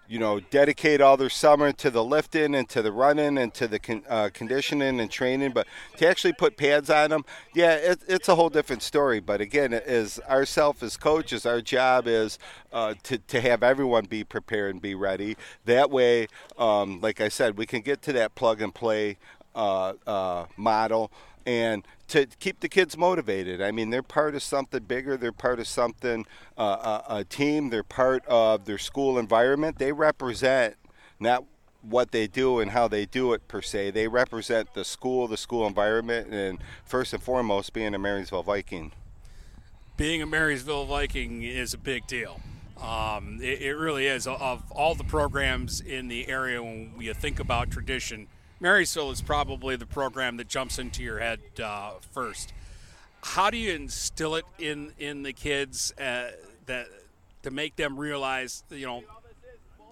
you 0.07 0.19
know, 0.19 0.39
dedicate 0.39 1.01
all 1.01 1.17
their 1.17 1.29
summer 1.29 1.71
to 1.71 1.89
the 1.89 2.03
lifting 2.03 2.55
and 2.55 2.69
to 2.69 2.81
the 2.81 2.91
running 2.91 3.38
and 3.38 3.53
to 3.55 3.67
the 3.67 3.79
con- 3.79 4.03
uh, 4.07 4.29
conditioning 4.33 5.00
and 5.00 5.09
training. 5.09 5.51
But 5.51 5.67
to 5.97 6.07
actually 6.07 6.33
put 6.33 6.57
pads 6.57 6.89
on 6.89 7.09
them, 7.09 7.25
yeah, 7.53 7.74
it, 7.74 8.00
it's 8.07 8.29
a 8.29 8.35
whole 8.35 8.50
different 8.50 8.83
story. 8.83 9.19
But 9.19 9.41
again, 9.41 9.74
as 9.74 10.19
ourselves 10.29 10.83
as 10.83 10.97
coaches, 10.97 11.45
our 11.45 11.62
job 11.62 12.07
is 12.07 12.38
uh, 12.71 12.93
to, 13.03 13.17
to 13.17 13.41
have 13.41 13.63
everyone 13.63 14.05
be 14.05 14.24
prepared 14.24 14.71
and 14.71 14.81
be 14.81 14.95
ready. 14.95 15.38
That 15.65 15.89
way, 15.89 16.27
um, 16.57 17.01
like 17.01 17.21
I 17.21 17.29
said, 17.29 17.57
we 17.57 17.65
can 17.65 17.81
get 17.81 18.01
to 18.03 18.13
that 18.13 18.35
plug 18.35 18.62
and 18.62 18.74
play 18.74 19.17
uh, 19.55 19.93
uh 20.05 20.45
model 20.57 21.09
and 21.45 21.85
to 22.07 22.25
keep 22.39 22.59
the 22.59 22.69
kids 22.69 22.97
motivated. 22.97 23.61
I 23.61 23.71
mean, 23.71 23.89
they're 23.89 24.03
part 24.03 24.35
of 24.35 24.43
something 24.43 24.83
bigger. 24.83 25.17
They're 25.17 25.31
part 25.31 25.59
of 25.59 25.67
something, 25.67 26.25
uh, 26.57 27.01
a, 27.07 27.15
a, 27.17 27.23
team. 27.23 27.69
They're 27.69 27.83
part 27.83 28.25
of 28.27 28.65
their 28.65 28.77
school 28.77 29.17
environment. 29.17 29.77
They 29.77 29.91
represent 29.91 30.75
not 31.19 31.45
what 31.81 32.11
they 32.11 32.27
do 32.27 32.59
and 32.59 32.71
how 32.71 32.87
they 32.87 33.05
do 33.05 33.33
it 33.33 33.47
per 33.47 33.61
se. 33.61 33.91
They 33.91 34.07
represent 34.07 34.73
the 34.73 34.83
school, 34.83 35.27
the 35.27 35.37
school 35.37 35.67
environment, 35.67 36.33
and 36.33 36.59
first 36.83 37.13
and 37.13 37.21
foremost, 37.21 37.73
being 37.73 37.93
a 37.93 37.99
Marysville 37.99 38.43
Viking. 38.43 38.91
Being 39.97 40.21
a 40.21 40.25
Marysville 40.25 40.85
Viking 40.85 41.43
is 41.43 41.73
a 41.73 41.77
big 41.77 42.07
deal. 42.07 42.41
Um, 42.81 43.39
it, 43.41 43.61
it, 43.61 43.75
really 43.75 44.07
is. 44.07 44.27
Of 44.27 44.69
all 44.71 44.95
the 44.95 45.05
programs 45.05 45.79
in 45.79 46.09
the 46.09 46.27
area, 46.27 46.61
when 46.61 46.93
you 46.99 47.13
think 47.13 47.39
about 47.39 47.71
tradition, 47.71 48.27
Marysville 48.65 49.12
is 49.12 49.22
probably 49.22 49.75
the 49.75 49.86
program 49.86 50.38
that 50.38 50.48
jumps 50.48 50.79
into 50.79 51.03
your 51.03 51.19
head 51.19 51.39
uh, 51.63 51.91
first. 52.12 52.51
How 53.22 53.51
do 53.51 53.57
you 53.57 53.72
instill 53.72 54.34
it 54.34 54.45
in 54.57 54.91
in 54.98 55.22
the 55.22 55.34
kids 55.34 55.93
uh, 56.00 56.31
that 56.65 56.88
to 57.43 57.51
make 57.51 57.75
them 57.75 57.95
realize, 57.95 58.63
you 58.72 58.88
know, 58.88 59.03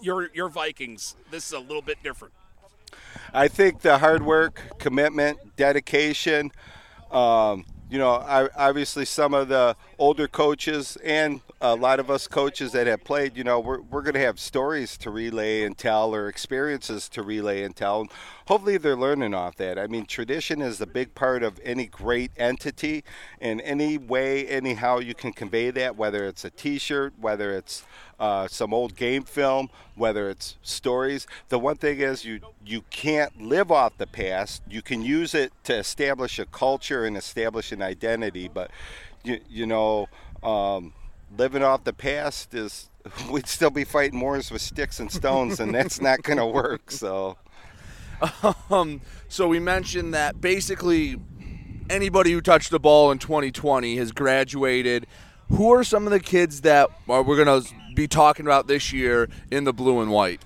your 0.02 0.32
your 0.34 0.50
Vikings? 0.50 1.16
This 1.30 1.46
is 1.46 1.54
a 1.54 1.60
little 1.60 1.84
bit 1.84 2.02
different. 2.02 2.34
I 3.32 3.48
think 3.48 3.82
the 3.82 4.00
hard 4.00 4.26
work, 4.26 4.60
commitment, 4.80 5.56
dedication. 5.56 6.52
Um, 7.12 7.66
you 7.94 8.00
know, 8.00 8.10
obviously 8.58 9.06
some 9.06 9.36
of 9.36 9.50
the 9.50 9.76
older 10.00 10.28
coaches 10.28 10.98
and 11.04 11.42
a 11.62 11.76
lot 11.76 12.00
of 12.00 12.10
us 12.10 12.28
coaches 12.28 12.72
that 12.72 12.88
have 12.88 13.04
played, 13.04 13.38
you 13.38 13.44
know, 13.44 13.60
we're, 13.60 13.82
we're 13.82 14.02
going 14.02 14.16
to 14.16 14.20
have 14.20 14.40
stories 14.40 14.98
to 14.98 15.12
relay 15.12 15.62
and 15.62 15.78
tell 15.78 16.16
or 16.16 16.28
experiences 16.28 17.08
to 17.10 17.22
relay 17.22 17.62
and 17.62 17.76
tell. 17.76 18.08
Hopefully 18.48 18.78
they're 18.78 18.96
learning 18.96 19.34
off 19.34 19.56
that. 19.56 19.80
I 19.80 19.88
mean, 19.88 20.06
tradition 20.06 20.62
is 20.62 20.82
a 20.82 20.86
big 20.86 21.16
part 21.16 21.44
of 21.44 21.60
any 21.64 21.86
great 21.86 22.32
entity 22.38 23.04
in 23.40 23.62
any 23.62 23.98
way, 23.98 24.46
anyhow 24.48 25.00
you 25.00 25.14
can 25.14 25.32
convey 25.32 25.72
that, 25.72 25.96
whether 25.96 26.26
it's 26.26 26.44
a 26.44 26.50
t-shirt, 26.50 27.14
whether 27.20 27.52
it's 27.56 27.84
uh, 28.20 28.48
some 28.48 28.74
old 28.74 28.96
game 28.96 29.24
film, 29.24 29.70
whether 29.96 30.30
it's 30.30 30.58
stories. 30.62 31.26
The 31.50 31.60
one 31.60 31.78
thing 31.78 32.00
is 32.00 32.26
you 32.26 32.40
you 32.66 32.84
can't 32.90 33.42
live 33.42 33.72
off 33.72 33.98
the 33.98 34.08
past. 34.08 34.62
You 34.70 34.82
can 34.82 35.02
use 35.02 35.34
it 35.34 35.52
to 35.66 35.76
establish 35.76 36.40
a 36.40 36.46
culture 36.46 37.06
and 37.06 37.18
establish 37.18 37.72
an 37.72 37.82
identity, 37.82 38.50
but 38.54 38.72
you 39.24 39.40
you 39.50 39.66
know. 39.66 40.08
Um, 40.42 40.94
living 41.38 41.64
off 41.64 41.84
the 41.84 41.94
past 41.94 42.54
is 42.54 42.90
we'd 43.32 43.48
still 43.48 43.70
be 43.70 43.84
fighting 43.84 44.20
wars 44.20 44.52
with 44.52 44.62
sticks 44.62 45.00
and 45.00 45.12
stones 45.12 45.60
and 45.60 45.74
that's 45.74 46.02
not 46.02 46.22
going 46.22 46.38
to 46.38 46.46
work 46.46 46.92
so 46.92 47.38
um, 48.70 49.02
so 49.28 49.48
we 49.48 49.60
mentioned 49.60 50.14
that 50.14 50.40
basically 50.40 51.20
anybody 51.90 52.32
who 52.32 52.42
touched 52.42 52.72
the 52.72 52.80
ball 52.80 53.12
in 53.12 53.20
2020 53.20 53.98
has 53.98 54.12
graduated 54.12 55.06
who 55.50 55.72
are 55.74 55.84
some 55.84 56.06
of 56.06 56.12
the 56.12 56.20
kids 56.20 56.62
that 56.62 56.90
are, 57.08 57.22
we're 57.22 57.44
going 57.44 57.62
to 57.62 57.70
be 57.96 58.08
talking 58.08 58.46
about 58.46 58.68
this 58.68 58.92
year 58.92 59.30
in 59.52 59.66
the 59.66 59.74
blue 59.74 60.02
and 60.02 60.12
white? 60.12 60.42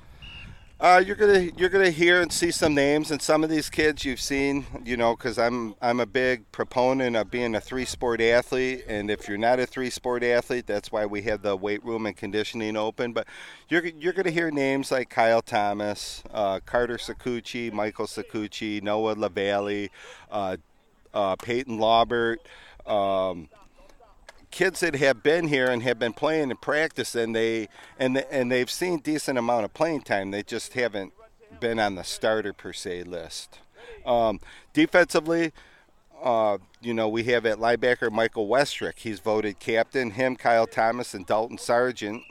Uh, 0.79 1.01
you're 1.03 1.15
gonna 1.15 1.50
you're 1.57 1.69
gonna 1.69 1.89
hear 1.89 2.22
and 2.22 2.31
see 2.31 2.51
some 2.51 2.75
names, 2.75 3.10
and 3.10 3.19
some 3.19 3.43
of 3.43 3.50
these 3.50 3.67
kids 3.67 4.05
you've 4.05 4.19
seen, 4.19 4.63
you 4.86 4.96
know, 4.96 5.15
because 5.15 5.39
I'm 5.39 5.74
I'm 5.81 6.00
a 6.00 6.05
big 6.05 6.51
proponent 6.51 7.15
of 7.15 7.31
being 7.31 7.55
a 7.55 7.62
three 7.62 7.84
sport 7.86 8.22
athlete, 8.22 8.86
and 8.88 9.10
if 9.10 9.27
you're 9.27 9.39
not 9.39 9.60
a 9.60 9.65
three 9.65 9.89
sport 9.89 10.22
athlete, 10.24 10.67
that's 10.67 10.91
why 10.91 11.07
we 11.07 11.24
have 11.24 11.41
the 11.41 11.55
weight 11.55 11.84
room 11.84 12.05
and 12.05 12.15
conditioning 12.15 12.77
open. 12.77 13.12
But 13.12 13.25
you're 13.69 13.88
you're 13.88 14.13
gonna 14.13 14.29
hear 14.29 14.51
names 14.51 14.91
like 14.91 15.10
Kyle 15.10 15.41
Thomas, 15.41 16.22
uh, 16.31 16.60
Carter 16.63 16.98
Sakuchi, 16.98 17.74
Michael 17.74 18.05
Sakuchi, 18.05 18.79
Noah 18.84 19.15
Lavalley, 19.15 19.89
uh, 20.29 20.57
uh, 21.12 21.36
Peyton 21.38 21.79
Laubert. 21.79 22.38
Um, 22.86 23.50
kids 24.51 24.79
that 24.79 24.95
have 24.95 25.23
been 25.23 25.47
here 25.47 25.69
and 25.69 25.83
have 25.83 25.99
been 25.99 26.13
playing 26.13 26.51
and 26.51 26.59
practicing, 26.59 27.33
they 27.33 27.69
and 27.99 28.17
and 28.31 28.51
they've 28.51 28.69
seen 28.69 28.99
decent 28.99 29.37
amount 29.37 29.65
of 29.65 29.73
playing 29.73 30.01
time. 30.01 30.31
They 30.31 30.43
just 30.43 30.73
haven't 30.73 31.13
been 31.59 31.79
on 31.79 31.95
the 31.95 32.03
starter 32.03 32.53
per 32.53 32.73
se 32.73 33.03
list. 33.03 33.59
Um, 34.05 34.39
defensively, 34.73 35.53
uh, 36.21 36.57
you 36.81 36.93
know, 36.93 37.07
we 37.07 37.23
have 37.25 37.45
at 37.45 37.57
linebacker 37.57 38.11
Michael 38.11 38.47
Westrick. 38.47 38.97
He's 38.97 39.19
voted 39.19 39.59
captain. 39.59 40.11
Him, 40.11 40.35
Kyle 40.35 40.67
Thomas, 40.67 41.13
and 41.13 41.25
Dalton 41.25 41.57
Sargent. 41.57 42.23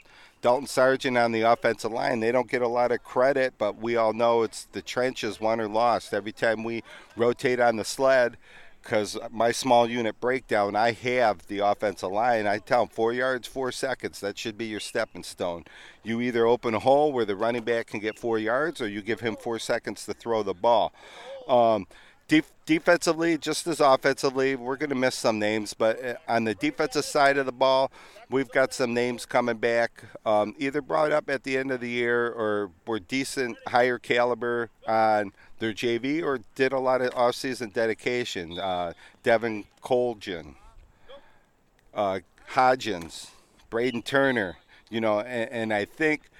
Dalton 0.42 0.66
Sargent 0.66 1.16
on 1.16 1.32
the 1.32 1.40
offensive 1.40 1.90
line, 1.90 2.20
they 2.20 2.30
don't 2.30 2.48
get 2.48 2.62
a 2.62 2.68
lot 2.68 2.92
of 2.92 3.02
credit, 3.02 3.54
but 3.58 3.78
we 3.78 3.96
all 3.96 4.12
know 4.12 4.42
it's 4.42 4.68
the 4.70 4.82
trenches 4.82 5.40
won 5.40 5.60
or 5.60 5.66
lost. 5.66 6.14
Every 6.14 6.30
time 6.30 6.62
we 6.62 6.84
rotate 7.16 7.58
on 7.58 7.76
the 7.76 7.84
sled, 7.84 8.36
because 8.86 9.18
my 9.32 9.50
small 9.50 9.90
unit 9.90 10.20
breakdown, 10.20 10.76
I 10.76 10.92
have 10.92 11.44
the 11.48 11.58
offensive 11.58 12.12
line. 12.12 12.46
I 12.46 12.58
tell 12.58 12.86
them 12.86 12.88
four 12.88 13.12
yards, 13.12 13.48
four 13.48 13.72
seconds. 13.72 14.20
That 14.20 14.38
should 14.38 14.56
be 14.56 14.66
your 14.66 14.78
stepping 14.78 15.24
stone. 15.24 15.64
You 16.04 16.20
either 16.20 16.46
open 16.46 16.72
a 16.72 16.78
hole 16.78 17.12
where 17.12 17.24
the 17.24 17.34
running 17.34 17.64
back 17.64 17.88
can 17.88 17.98
get 17.98 18.16
four 18.16 18.38
yards, 18.38 18.80
or 18.80 18.86
you 18.88 19.02
give 19.02 19.20
him 19.20 19.34
four 19.34 19.58
seconds 19.58 20.06
to 20.06 20.14
throw 20.14 20.44
the 20.44 20.54
ball. 20.54 20.92
Um, 21.48 21.86
Def- 22.28 22.52
defensively, 22.64 23.38
just 23.38 23.68
as 23.68 23.78
offensively, 23.78 24.56
we're 24.56 24.76
going 24.76 24.90
to 24.90 24.96
miss 24.96 25.14
some 25.14 25.38
names, 25.38 25.74
but 25.74 26.04
uh, 26.04 26.14
on 26.26 26.42
the 26.42 26.56
defensive 26.56 27.04
side 27.04 27.38
of 27.38 27.46
the 27.46 27.52
ball, 27.52 27.92
we've 28.28 28.48
got 28.48 28.74
some 28.74 28.92
names 28.92 29.24
coming 29.24 29.58
back, 29.58 30.02
um, 30.24 30.52
either 30.58 30.82
brought 30.82 31.12
up 31.12 31.30
at 31.30 31.44
the 31.44 31.56
end 31.56 31.70
of 31.70 31.80
the 31.80 31.88
year 31.88 32.26
or 32.26 32.72
were 32.84 32.98
decent, 32.98 33.56
higher 33.68 34.00
caliber 34.00 34.70
on 34.88 35.30
their 35.58 35.72
JV 35.72 36.22
or 36.22 36.40
did 36.54 36.72
a 36.72 36.78
lot 36.78 37.00
of 37.00 37.10
offseason 37.12 37.72
dedication. 37.72 38.58
Uh, 38.58 38.92
Devin 39.22 39.64
Colgan, 39.80 40.56
uh, 41.94 42.20
Hodgins, 42.52 43.30
Braden 43.70 44.02
Turner, 44.02 44.56
you 44.90 45.00
know, 45.00 45.20
and, 45.20 45.50
and 45.50 45.74
I 45.74 45.84
think– 45.84 46.22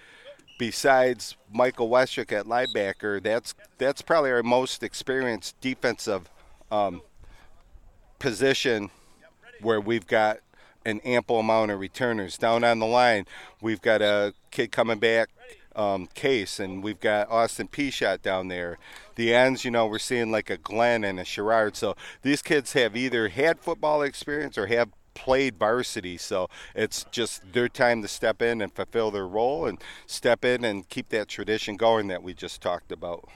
besides 0.59 1.37
Michael 1.53 1.89
Westrick 1.89 2.33
at 2.33 2.47
linebacker, 2.47 3.23
that's 3.23 3.55
that's 3.79 4.03
probably 4.03 4.31
our 4.31 4.43
most 4.43 4.83
experienced 4.83 5.61
defensive 5.61 6.29
um, 6.71 7.03
position 8.19 8.91
where 9.61 9.81
we've 9.81 10.07
got 10.07 10.39
an 10.85 11.01
ample 11.01 11.41
amount 11.41 11.71
of 11.71 11.81
returners. 11.81 12.39
Down 12.39 12.65
on 12.65 12.79
the 12.79 12.87
line, 12.87 13.27
we've 13.61 13.83
got 13.83 14.03
a 14.03 14.35
kid 14.51 14.73
coming 14.73 14.99
back, 14.99 15.31
um, 15.75 16.07
Case, 16.15 16.61
and 16.61 16.83
we've 16.83 17.01
got 17.01 17.31
Austin 17.31 17.69
P. 17.69 17.91
Shot 17.91 18.23
down 18.23 18.49
there. 18.49 18.79
The 19.17 19.35
ends, 19.35 19.65
you 19.65 19.71
know, 19.71 19.87
we're 19.87 19.99
seeing 19.99 20.31
like 20.31 20.49
a 20.49 20.57
Glenn 20.57 21.05
and 21.05 21.19
a 21.19 21.25
Sherrard. 21.25 21.77
So 21.77 21.97
these 22.23 22.43
kids 22.43 22.73
have 22.75 22.97
either 22.97 23.29
had 23.29 23.59
football 23.59 24.03
experience 24.03 24.57
or 24.57 24.67
have 24.69 24.91
played 25.15 25.59
varsity, 25.59 26.19
so 26.19 26.49
it's 26.75 27.07
just 27.11 27.53
their 27.53 27.69
time 27.69 28.03
to 28.03 28.09
step 28.09 28.43
in 28.43 28.61
and 28.61 28.71
fulfill 28.73 29.11
their 29.11 29.27
role 29.27 29.67
and 29.67 29.83
step 30.07 30.45
in 30.45 30.65
and 30.65 30.89
keep 30.89 31.09
that 31.09 31.27
tradition 31.27 31.77
going 31.77 32.07
that 32.09 32.23
we 32.23 32.35
just 32.35 32.61
talked 32.61 32.93
about. 32.93 33.27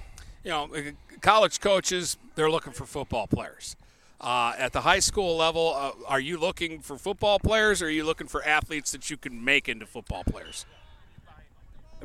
You 0.44 0.50
know, 0.50 0.68
uh, 0.74 0.80
college 1.20 1.58
coaches, 1.60 2.18
they're 2.34 2.50
looking 2.50 2.72
for 2.72 2.86
football 2.86 3.26
players. 3.26 3.76
Uh, 4.20 4.52
at 4.58 4.72
the 4.72 4.82
high 4.82 4.98
school 4.98 5.36
level, 5.36 5.72
uh, 5.74 5.92
are 6.06 6.20
you 6.20 6.36
looking 6.36 6.80
for 6.80 6.98
football 6.98 7.38
players 7.38 7.80
or 7.80 7.86
are 7.86 7.90
you 7.90 8.04
looking 8.04 8.26
for 8.26 8.44
athletes 8.44 8.92
that 8.92 9.08
you 9.08 9.16
can 9.16 9.42
make 9.42 9.66
into 9.66 9.86
football 9.86 10.22
players? 10.24 10.66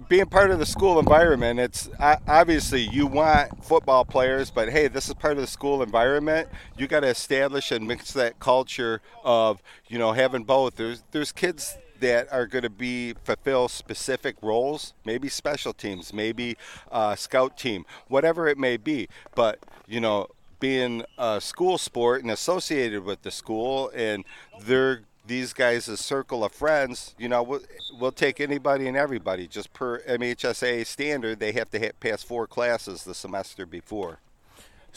Being 0.08 0.26
part 0.26 0.52
of 0.52 0.60
the 0.60 0.66
school 0.66 1.00
environment, 1.00 1.60
it's 1.60 1.90
obviously 2.00 2.82
you 2.82 3.08
want 3.08 3.64
football 3.64 4.06
players, 4.06 4.52
but 4.52 4.70
hey, 4.70 4.88
this 4.88 5.08
is 5.08 5.14
part 5.14 5.34
of 5.34 5.40
the 5.40 5.48
school 5.48 5.82
environment. 5.82 6.50
You 6.78 6.88
got 6.88 7.02
to 7.02 7.08
establish 7.08 7.72
and 7.72 7.88
mix 7.88 8.12
that 8.14 8.40
culture 8.40 9.02
of 9.24 9.62
you 9.88 9.98
know 9.98 10.12
having 10.12 10.44
both. 10.44 10.76
There's 10.76 11.04
there's 11.12 11.32
kids 11.32 11.78
that 12.00 12.32
are 12.32 12.46
going 12.46 12.64
to 12.64 12.70
be 12.70 13.14
fulfill 13.24 13.68
specific 13.68 14.36
roles, 14.42 14.94
maybe 15.06 15.30
special 15.30 15.74
teams, 15.74 16.14
maybe 16.14 16.58
uh, 16.92 17.16
scout 17.16 17.58
team, 17.58 17.86
whatever 18.08 18.48
it 18.48 18.58
may 18.58 18.78
be. 18.78 19.08
But 19.34 19.60
you 19.88 20.02
know, 20.02 20.28
being 20.60 21.04
a 21.18 21.40
school 21.40 21.78
sport 21.78 22.22
and 22.22 22.32
associated 22.32 23.04
with 23.04 23.22
the 23.22 23.32
school, 23.32 23.92
and 23.96 24.26
they're 24.62 25.04
these 25.28 25.54
guys' 25.54 25.88
a 25.88 25.98
circle 25.98 26.44
of 26.44 26.52
friends, 26.52 27.16
you 27.18 27.28
know, 27.28 27.44
we'll, 27.44 27.62
we'll, 28.00 28.12
take 28.12 28.40
anybody 28.40 28.88
and 28.88 28.96
everybody. 28.96 29.48
Just 29.48 29.74
per 29.74 30.00
MHSA 30.02 30.86
standard, 30.86 31.40
they 31.40 31.52
have 31.54 31.70
to 31.72 31.80
hit, 31.80 32.00
pass 32.00 32.24
four 32.24 32.48
classes 32.48 33.04
the 33.04 33.14
semester 33.14 33.66
before. 33.66 34.20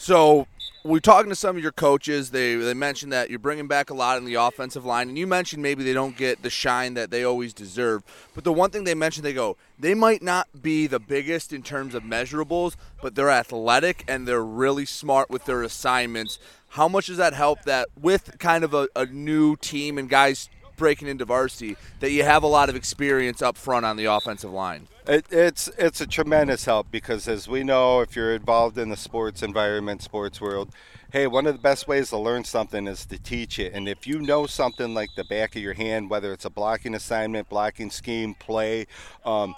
So 0.01 0.47
we're 0.85 1.01
talking 1.01 1.29
to 1.29 1.35
some 1.35 1.57
of 1.57 1.61
your 1.61 1.73
coaches. 1.73 2.31
They 2.31 2.55
they 2.55 2.73
mentioned 2.73 3.11
that 3.11 3.29
you're 3.29 3.37
bringing 3.37 3.67
back 3.67 3.89
a 3.89 3.93
lot 3.93 4.17
in 4.17 4.23
the 4.23 4.35
offensive 4.35 4.85
line, 4.85 5.09
and 5.09 5.17
you 5.17 5.27
mentioned 5.27 5.61
maybe 5.61 5.83
they 5.83 5.91
don't 5.91 6.15
get 6.15 6.41
the 6.41 6.49
shine 6.49 6.93
that 6.93 7.11
they 7.11 7.25
always 7.25 7.53
deserve. 7.53 8.03
But 8.33 8.45
the 8.45 8.53
one 8.53 8.69
thing 8.69 8.85
they 8.85 8.95
mentioned, 8.95 9.25
they 9.25 9.33
go, 9.33 9.57
they 9.77 9.93
might 9.93 10.21
not 10.21 10.47
be 10.61 10.87
the 10.87 11.01
biggest 11.01 11.51
in 11.51 11.63
terms 11.63 11.95
of 11.95 12.03
measurables, 12.03 12.77
but 13.01 13.15
they're 13.15 13.29
athletic 13.29 14.05
and 14.07 14.25
they're 14.25 14.41
really 14.41 14.85
smart 14.85 15.29
with 15.29 15.43
their 15.43 15.63
assignments. 15.63 16.39
How 16.69 16.87
much 16.87 17.07
does 17.07 17.17
that 17.17 17.33
help 17.33 17.63
that 17.63 17.87
with 17.99 18.37
kind 18.39 18.63
of 18.63 18.73
a, 18.73 18.87
a 18.95 19.05
new 19.05 19.55
team 19.55 19.97
and 19.97 20.09
guys 20.09 20.49
breaking 20.77 21.07
into 21.07 21.25
varsity 21.25 21.75
that 21.99 22.11
you 22.11 22.23
have 22.23 22.41
a 22.41 22.47
lot 22.47 22.69
of 22.69 22.75
experience 22.75 23.41
up 23.41 23.57
front 23.57 23.85
on 23.85 23.97
the 23.97 24.05
offensive 24.05 24.51
line? 24.51 24.87
It, 25.07 25.25
it's 25.31 25.67
it's 25.77 26.01
a 26.01 26.07
tremendous 26.07 26.65
help 26.65 26.91
because 26.91 27.27
as 27.27 27.47
we 27.47 27.63
know, 27.63 28.01
if 28.01 28.15
you're 28.15 28.33
involved 28.33 28.77
in 28.77 28.89
the 28.89 28.97
sports 28.97 29.43
environment, 29.43 30.03
sports 30.03 30.39
world, 30.39 30.69
hey, 31.11 31.25
one 31.27 31.47
of 31.47 31.53
the 31.53 31.61
best 31.61 31.87
ways 31.87 32.09
to 32.09 32.17
learn 32.17 32.43
something 32.43 32.87
is 32.87 33.05
to 33.07 33.17
teach 33.17 33.59
it. 33.59 33.73
And 33.73 33.89
if 33.89 34.05
you 34.05 34.19
know 34.19 34.45
something 34.45 34.93
like 34.93 35.09
the 35.15 35.23
back 35.23 35.55
of 35.55 35.61
your 35.61 35.73
hand, 35.73 36.09
whether 36.09 36.31
it's 36.31 36.45
a 36.45 36.49
blocking 36.49 36.93
assignment, 36.93 37.49
blocking 37.49 37.89
scheme, 37.89 38.35
play, 38.35 38.85
um, 39.25 39.55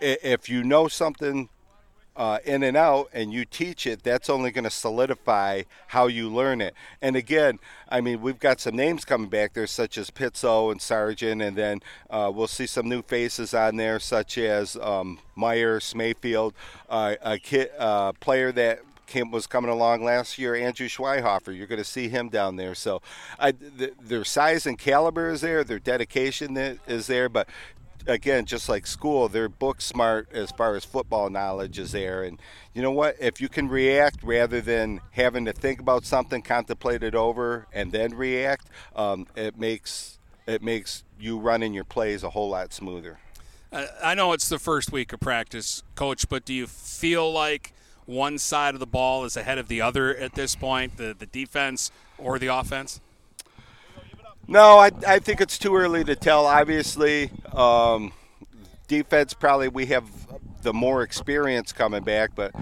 if 0.00 0.48
you 0.48 0.62
know 0.62 0.88
something 0.88 1.48
uh, 2.20 2.38
in 2.44 2.62
and 2.62 2.76
out 2.76 3.08
and 3.14 3.32
you 3.32 3.46
teach 3.46 3.86
it, 3.86 4.02
that's 4.02 4.28
only 4.28 4.50
going 4.50 4.64
to 4.64 4.70
solidify 4.70 5.62
how 5.86 6.06
you 6.06 6.28
learn 6.28 6.60
it. 6.60 6.74
And 7.00 7.16
again, 7.16 7.58
I 7.88 8.02
mean, 8.02 8.20
we've 8.20 8.38
got 8.38 8.60
some 8.60 8.76
names 8.76 9.06
coming 9.06 9.30
back 9.30 9.54
there, 9.54 9.66
such 9.66 9.96
as 9.96 10.10
Pizzo 10.10 10.70
and 10.70 10.82
Sargent, 10.82 11.40
and 11.40 11.56
then 11.56 11.80
uh, 12.10 12.30
we'll 12.32 12.46
see 12.46 12.66
some 12.66 12.90
new 12.90 13.00
faces 13.00 13.54
on 13.54 13.76
there, 13.76 13.98
such 13.98 14.36
as 14.36 14.76
um, 14.76 15.18
Myers, 15.34 15.94
Mayfield, 15.94 16.52
uh, 16.90 17.14
a 17.22 17.38
kid, 17.38 17.70
uh, 17.78 18.12
player 18.12 18.52
that 18.52 18.80
was 19.30 19.46
coming 19.46 19.70
along 19.70 20.04
last 20.04 20.38
year, 20.38 20.54
Andrew 20.54 20.88
Schweihofer. 20.88 21.56
You're 21.56 21.66
going 21.66 21.78
to 21.78 21.84
see 21.84 22.08
him 22.08 22.28
down 22.28 22.56
there. 22.56 22.74
So 22.74 23.00
I, 23.38 23.52
th- 23.52 23.94
their 23.98 24.24
size 24.24 24.66
and 24.66 24.78
caliber 24.78 25.30
is 25.30 25.40
there, 25.40 25.64
their 25.64 25.78
dedication 25.78 26.56
is 26.86 27.06
there, 27.06 27.30
but 27.30 27.48
again, 28.06 28.44
just 28.44 28.68
like 28.68 28.86
school, 28.86 29.28
they're 29.28 29.48
book 29.48 29.80
smart 29.80 30.28
as 30.32 30.50
far 30.50 30.76
as 30.76 30.84
football 30.84 31.30
knowledge 31.30 31.78
is 31.78 31.92
there. 31.92 32.22
And 32.22 32.40
you 32.74 32.82
know 32.82 32.92
what? 32.92 33.16
If 33.20 33.40
you 33.40 33.48
can 33.48 33.68
react 33.68 34.22
rather 34.22 34.60
than 34.60 35.00
having 35.12 35.44
to 35.46 35.52
think 35.52 35.80
about 35.80 36.04
something, 36.04 36.42
contemplate 36.42 37.02
it 37.02 37.14
over, 37.14 37.66
and 37.72 37.92
then 37.92 38.14
react, 38.14 38.68
um, 38.94 39.26
it 39.36 39.58
makes 39.58 40.18
it 40.46 40.62
makes 40.62 41.04
you 41.18 41.38
running 41.38 41.74
your 41.74 41.84
plays 41.84 42.22
a 42.22 42.30
whole 42.30 42.50
lot 42.50 42.72
smoother. 42.72 43.18
I 43.72 44.14
know 44.14 44.32
it's 44.32 44.48
the 44.48 44.58
first 44.58 44.90
week 44.90 45.12
of 45.12 45.20
practice, 45.20 45.84
coach, 45.94 46.28
but 46.28 46.44
do 46.44 46.52
you 46.52 46.66
feel 46.66 47.30
like 47.30 47.72
one 48.04 48.36
side 48.38 48.74
of 48.74 48.80
the 48.80 48.86
ball 48.86 49.24
is 49.24 49.36
ahead 49.36 49.58
of 49.58 49.68
the 49.68 49.80
other 49.80 50.16
at 50.16 50.34
this 50.34 50.56
point, 50.56 50.96
the 50.96 51.14
the 51.16 51.26
defense 51.26 51.92
or 52.18 52.38
the 52.38 52.48
offense? 52.48 53.00
No, 54.50 54.80
I, 54.80 54.90
I 55.06 55.20
think 55.20 55.40
it's 55.40 55.58
too 55.58 55.76
early 55.76 56.02
to 56.02 56.16
tell. 56.16 56.44
Obviously, 56.44 57.30
um, 57.52 58.12
defense 58.88 59.32
probably 59.32 59.68
we 59.68 59.86
have 59.86 60.04
the 60.62 60.72
more 60.72 61.04
experience 61.04 61.72
coming 61.72 62.02
back, 62.02 62.32
but 62.34 62.52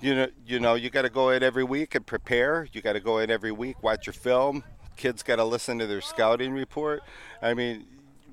you 0.00 0.14
know, 0.14 0.28
you 0.46 0.58
know, 0.58 0.72
you 0.72 0.88
got 0.88 1.02
to 1.02 1.10
go 1.10 1.28
in 1.28 1.42
every 1.42 1.62
week 1.62 1.94
and 1.96 2.06
prepare. 2.06 2.66
You 2.72 2.80
got 2.80 2.94
to 2.94 3.00
go 3.00 3.18
in 3.18 3.30
every 3.30 3.52
week, 3.52 3.82
watch 3.82 4.06
your 4.06 4.14
film. 4.14 4.64
Kids 4.96 5.22
got 5.22 5.36
to 5.36 5.44
listen 5.44 5.78
to 5.80 5.86
their 5.86 6.00
scouting 6.00 6.54
report. 6.54 7.02
I 7.42 7.52
mean, 7.52 7.84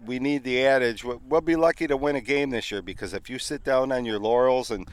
we 0.05 0.17
need 0.17 0.45
the 0.45 0.65
adage. 0.65 1.03
We'll 1.03 1.41
be 1.41 1.57
lucky 1.57 1.87
to 1.87 1.97
win 1.97 2.15
a 2.15 2.21
game 2.21 2.51
this 2.51 2.71
year 2.71 2.81
because 2.81 3.13
if 3.13 3.29
you 3.29 3.39
sit 3.39 3.65
down 3.65 3.91
on 3.91 4.05
your 4.05 4.19
laurels 4.19 4.71
and 4.71 4.87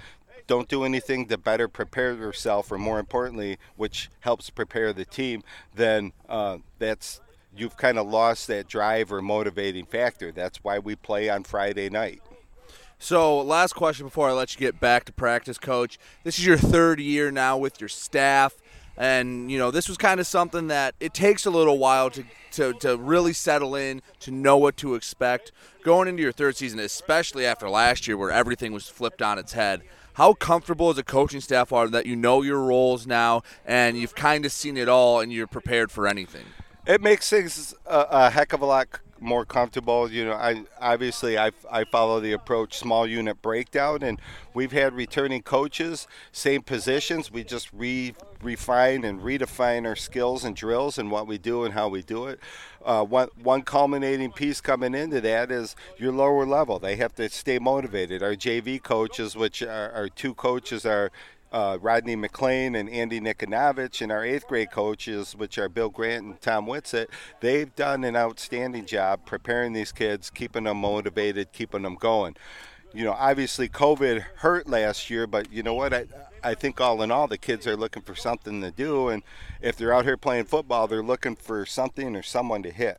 don't 0.48 0.68
do 0.68 0.82
anything 0.82 1.26
to 1.26 1.38
better 1.38 1.68
prepare 1.68 2.14
yourself, 2.14 2.72
or 2.72 2.78
more 2.78 2.98
importantly, 2.98 3.58
which 3.76 4.10
helps 4.20 4.50
prepare 4.50 4.92
the 4.92 5.04
team, 5.04 5.44
then 5.76 6.10
uh, 6.28 6.58
that's 6.80 7.20
you've 7.58 7.76
kind 7.76 7.98
of 7.98 8.06
lost 8.06 8.46
that 8.48 8.68
drive 8.68 9.12
or 9.12 9.20
motivating 9.20 9.86
factor. 9.86 10.32
That's 10.32 10.58
why 10.58 10.78
we 10.78 10.96
play 10.96 11.28
on 11.28 11.44
Friday 11.44 11.90
night. 11.90 12.22
So, 13.00 13.40
last 13.40 13.74
question 13.74 14.06
before 14.06 14.28
I 14.28 14.32
let 14.32 14.54
you 14.54 14.58
get 14.58 14.80
back 14.80 15.04
to 15.04 15.12
practice, 15.12 15.56
coach. 15.56 15.98
This 16.24 16.38
is 16.38 16.44
your 16.44 16.56
third 16.56 16.98
year 16.98 17.30
now 17.30 17.56
with 17.56 17.80
your 17.80 17.88
staff. 17.88 18.54
And, 18.96 19.48
you 19.48 19.58
know, 19.58 19.70
this 19.70 19.88
was 19.88 19.96
kind 19.96 20.18
of 20.18 20.26
something 20.26 20.66
that 20.66 20.96
it 20.98 21.14
takes 21.14 21.46
a 21.46 21.50
little 21.50 21.78
while 21.78 22.10
to, 22.10 22.24
to, 22.52 22.72
to 22.80 22.96
really 22.96 23.32
settle 23.32 23.76
in, 23.76 24.02
to 24.20 24.32
know 24.32 24.56
what 24.56 24.76
to 24.78 24.96
expect. 24.96 25.52
Going 25.84 26.08
into 26.08 26.20
your 26.20 26.32
third 26.32 26.56
season, 26.56 26.80
especially 26.80 27.46
after 27.46 27.70
last 27.70 28.08
year 28.08 28.16
where 28.16 28.32
everything 28.32 28.72
was 28.72 28.88
flipped 28.88 29.22
on 29.22 29.38
its 29.38 29.52
head, 29.52 29.82
how 30.14 30.32
comfortable 30.32 30.90
as 30.90 30.98
a 30.98 31.04
coaching 31.04 31.40
staff 31.40 31.72
are 31.72 31.86
that 31.86 32.06
you 32.06 32.16
know 32.16 32.42
your 32.42 32.60
roles 32.60 33.06
now 33.06 33.42
and 33.64 33.96
you've 33.96 34.16
kind 34.16 34.44
of 34.44 34.50
seen 34.50 34.76
it 34.76 34.88
all 34.88 35.20
and 35.20 35.32
you're 35.32 35.46
prepared 35.46 35.92
for 35.92 36.08
anything? 36.08 36.46
It 36.88 37.02
makes 37.02 37.28
things 37.28 37.74
a, 37.86 38.06
a, 38.10 38.30
heck 38.30 38.54
of 38.54 38.62
a 38.62 38.66
lot 38.66 38.88
more 39.20 39.44
comfortable. 39.44 40.10
You 40.10 40.24
know, 40.24 40.32
I 40.32 40.64
obviously 40.80 41.36
I, 41.38 41.50
I 41.70 41.84
follow 41.84 42.18
the 42.18 42.32
approach 42.32 42.78
small 42.78 43.06
unit 43.06 43.42
breakdown, 43.42 44.02
and 44.02 44.18
we've 44.54 44.72
had 44.72 44.94
returning 44.94 45.42
coaches, 45.42 46.08
same 46.32 46.62
positions. 46.62 47.30
We 47.30 47.44
just 47.44 47.68
re 47.74 48.14
refine 48.42 49.04
and 49.04 49.20
redefine 49.20 49.84
our 49.84 49.96
skills 49.96 50.44
and 50.44 50.56
drills 50.56 50.96
and 50.96 51.10
what 51.10 51.26
we 51.26 51.36
do 51.36 51.64
and 51.64 51.74
how 51.74 51.88
we 51.88 52.02
do 52.02 52.26
it. 52.26 52.40
Uh, 52.82 53.04
one 53.04 53.28
one 53.42 53.62
culminating 53.62 54.32
piece 54.32 54.62
coming 54.62 54.94
into 54.94 55.20
that 55.20 55.50
is 55.52 55.76
your 55.98 56.12
lower 56.12 56.46
level. 56.46 56.78
They 56.78 56.96
have 56.96 57.14
to 57.16 57.28
stay 57.28 57.58
motivated. 57.58 58.22
Our 58.22 58.34
JV 58.34 58.82
coaches, 58.82 59.36
which 59.36 59.60
are, 59.62 59.92
our 59.92 60.08
two 60.08 60.32
coaches, 60.32 60.86
are 60.86 61.10
uh, 61.52 61.78
Rodney 61.80 62.16
McLean 62.16 62.74
and 62.74 62.88
Andy 62.90 63.20
Nikonovich, 63.20 64.00
and 64.02 64.12
our 64.12 64.24
eighth 64.24 64.46
grade 64.46 64.70
coaches, 64.70 65.34
which 65.34 65.58
are 65.58 65.68
Bill 65.68 65.88
Grant 65.88 66.24
and 66.24 66.40
Tom 66.40 66.66
Whitsett, 66.66 67.10
they've 67.40 67.74
done 67.74 68.04
an 68.04 68.16
outstanding 68.16 68.86
job 68.86 69.26
preparing 69.26 69.72
these 69.72 69.92
kids, 69.92 70.30
keeping 70.30 70.64
them 70.64 70.78
motivated, 70.78 71.52
keeping 71.52 71.82
them 71.82 71.94
going. 71.94 72.36
You 72.94 73.04
know, 73.04 73.12
obviously 73.12 73.68
COVID 73.68 74.24
hurt 74.36 74.68
last 74.68 75.10
year, 75.10 75.26
but 75.26 75.52
you 75.52 75.62
know 75.62 75.74
what? 75.74 75.92
I, 75.92 76.06
I 76.42 76.54
think 76.54 76.80
all 76.80 77.02
in 77.02 77.10
all, 77.10 77.26
the 77.28 77.38
kids 77.38 77.66
are 77.66 77.76
looking 77.76 78.02
for 78.02 78.14
something 78.14 78.60
to 78.62 78.70
do, 78.70 79.08
and 79.08 79.22
if 79.60 79.76
they're 79.76 79.92
out 79.92 80.04
here 80.04 80.16
playing 80.16 80.44
football, 80.44 80.86
they're 80.86 81.02
looking 81.02 81.36
for 81.36 81.66
something 81.66 82.16
or 82.16 82.22
someone 82.22 82.62
to 82.62 82.70
hit. 82.70 82.98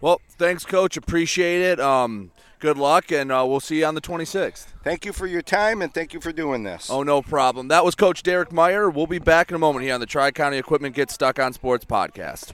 Well, 0.00 0.20
thanks, 0.30 0.64
Coach. 0.64 0.96
Appreciate 0.96 1.62
it. 1.62 1.78
Um, 1.78 2.32
good 2.62 2.78
luck, 2.78 3.10
and 3.10 3.30
uh, 3.32 3.44
we'll 3.46 3.60
see 3.60 3.80
you 3.80 3.84
on 3.84 3.94
the 3.94 4.00
26th. 4.00 4.66
Thank 4.84 5.04
you 5.04 5.12
for 5.12 5.26
your 5.26 5.42
time, 5.42 5.82
and 5.82 5.92
thank 5.92 6.14
you 6.14 6.20
for 6.20 6.32
doing 6.32 6.62
this. 6.62 6.88
Oh, 6.88 7.02
no 7.02 7.20
problem. 7.20 7.68
That 7.68 7.84
was 7.84 7.94
Coach 7.94 8.22
Derek 8.22 8.52
Meyer. 8.52 8.88
We'll 8.88 9.08
be 9.08 9.18
back 9.18 9.50
in 9.50 9.56
a 9.56 9.58
moment 9.58 9.84
here 9.84 9.92
on 9.92 10.00
the 10.00 10.06
Tri 10.06 10.30
County 10.30 10.58
Equipment 10.58 10.94
Get 10.94 11.10
Stuck 11.10 11.38
on 11.40 11.52
Sports 11.52 11.84
podcast. 11.84 12.52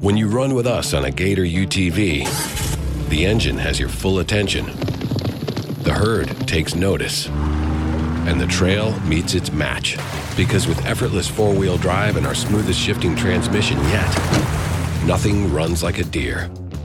When 0.00 0.16
you 0.16 0.26
run 0.26 0.54
with 0.54 0.66
us 0.66 0.94
on 0.94 1.04
a 1.04 1.10
Gator 1.10 1.44
UTV, 1.44 3.08
the 3.10 3.26
engine 3.26 3.58
has 3.58 3.78
your 3.78 3.90
full 3.90 4.18
attention, 4.18 4.66
the 5.84 5.94
herd 5.94 6.28
takes 6.48 6.74
notice, 6.74 7.28
and 7.28 8.40
the 8.40 8.46
trail 8.46 8.98
meets 9.00 9.34
its 9.34 9.52
match. 9.52 9.98
Because 10.34 10.66
with 10.66 10.84
effortless 10.86 11.28
four 11.28 11.54
wheel 11.54 11.76
drive 11.76 12.16
and 12.16 12.26
our 12.26 12.34
smoothest 12.34 12.80
shifting 12.80 13.14
transmission 13.14 13.78
yet, 13.90 14.60
Nothing 15.06 15.50
runs 15.50 15.82
like 15.82 15.98
a 15.98 16.04
Deere. 16.04 16.50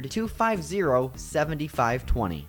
250 0.00 1.12
7520. 1.16 2.48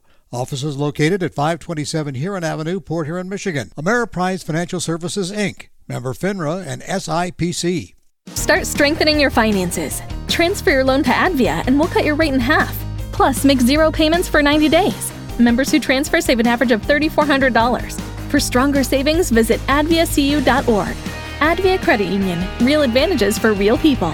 Office 0.33 0.63
is 0.63 0.77
located 0.77 1.21
at 1.23 1.33
527 1.33 2.15
Huron 2.15 2.45
Avenue, 2.45 2.79
Port 2.79 3.05
Huron, 3.05 3.27
Michigan. 3.27 3.69
Ameriprise 3.75 4.45
Financial 4.45 4.79
Services, 4.79 5.29
Inc., 5.29 5.67
member 5.89 6.13
FINRA 6.13 6.65
and 6.65 6.81
SIPC. 6.83 7.95
Start 8.27 8.65
strengthening 8.65 9.19
your 9.19 9.29
finances. 9.29 10.01
Transfer 10.29 10.69
your 10.69 10.85
loan 10.85 11.03
to 11.03 11.09
Advia 11.09 11.67
and 11.67 11.77
we'll 11.77 11.89
cut 11.89 12.05
your 12.05 12.15
rate 12.15 12.33
in 12.33 12.39
half. 12.39 12.73
Plus, 13.11 13.43
make 13.43 13.59
zero 13.59 13.91
payments 13.91 14.29
for 14.29 14.41
90 14.41 14.69
days. 14.69 15.11
Members 15.37 15.69
who 15.69 15.81
transfer 15.81 16.21
save 16.21 16.39
an 16.39 16.47
average 16.47 16.71
of 16.71 16.81
$3,400. 16.83 17.99
For 18.29 18.39
stronger 18.39 18.85
savings, 18.85 19.31
visit 19.31 19.59
adviacu.org. 19.67 20.95
Advia 21.39 21.81
Credit 21.83 22.07
Union. 22.07 22.47
Real 22.61 22.83
advantages 22.83 23.37
for 23.37 23.51
real 23.51 23.77
people. 23.77 24.13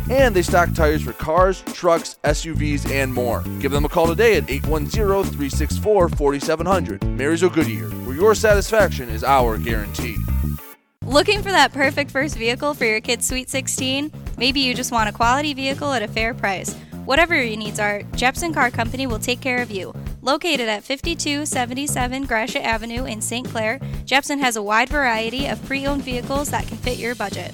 and 0.11 0.35
they 0.35 0.41
stock 0.41 0.73
tires 0.73 1.01
for 1.01 1.13
cars, 1.13 1.61
trucks, 1.73 2.19
SUVs, 2.25 2.89
and 2.91 3.13
more. 3.13 3.43
Give 3.59 3.71
them 3.71 3.85
a 3.85 3.89
call 3.89 4.07
today 4.07 4.35
at 4.35 4.49
810 4.49 5.23
364 5.23 6.09
4700. 6.09 7.03
Marysville 7.03 7.49
Goodyear, 7.49 7.89
where 7.89 8.15
your 8.15 8.35
satisfaction 8.35 9.09
is 9.09 9.23
our 9.23 9.57
guarantee. 9.57 10.17
Looking 11.05 11.41
for 11.41 11.51
that 11.51 11.73
perfect 11.73 12.11
first 12.11 12.37
vehicle 12.37 12.73
for 12.73 12.85
your 12.85 13.01
kid's 13.01 13.27
Sweet 13.27 13.49
16? 13.49 14.11
Maybe 14.37 14.59
you 14.59 14.73
just 14.73 14.91
want 14.91 15.09
a 15.09 15.13
quality 15.13 15.53
vehicle 15.53 15.91
at 15.93 16.03
a 16.03 16.07
fair 16.07 16.33
price. 16.33 16.73
Whatever 17.05 17.35
your 17.35 17.57
needs 17.57 17.79
are, 17.79 18.03
Jepson 18.15 18.53
Car 18.53 18.69
Company 18.69 19.07
will 19.07 19.19
take 19.19 19.41
care 19.41 19.61
of 19.61 19.71
you. 19.71 19.93
Located 20.21 20.69
at 20.69 20.83
5277 20.83 22.25
Gratiot 22.25 22.63
Avenue 22.63 23.05
in 23.05 23.21
St. 23.21 23.47
Clair, 23.47 23.79
Jepson 24.05 24.39
has 24.39 24.55
a 24.55 24.61
wide 24.61 24.89
variety 24.89 25.47
of 25.47 25.63
pre 25.65 25.87
owned 25.87 26.03
vehicles 26.03 26.51
that 26.51 26.67
can 26.67 26.77
fit 26.77 26.97
your 26.97 27.15
budget. 27.15 27.53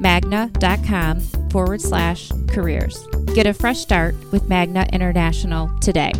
magna.com 0.00 1.20
forward 1.50 1.80
slash 1.80 2.32
careers. 2.48 3.06
Get 3.34 3.46
a 3.46 3.54
fresh 3.54 3.78
start 3.78 4.16
with 4.32 4.48
Magna 4.48 4.86
International 4.92 5.70
today. 5.80 6.12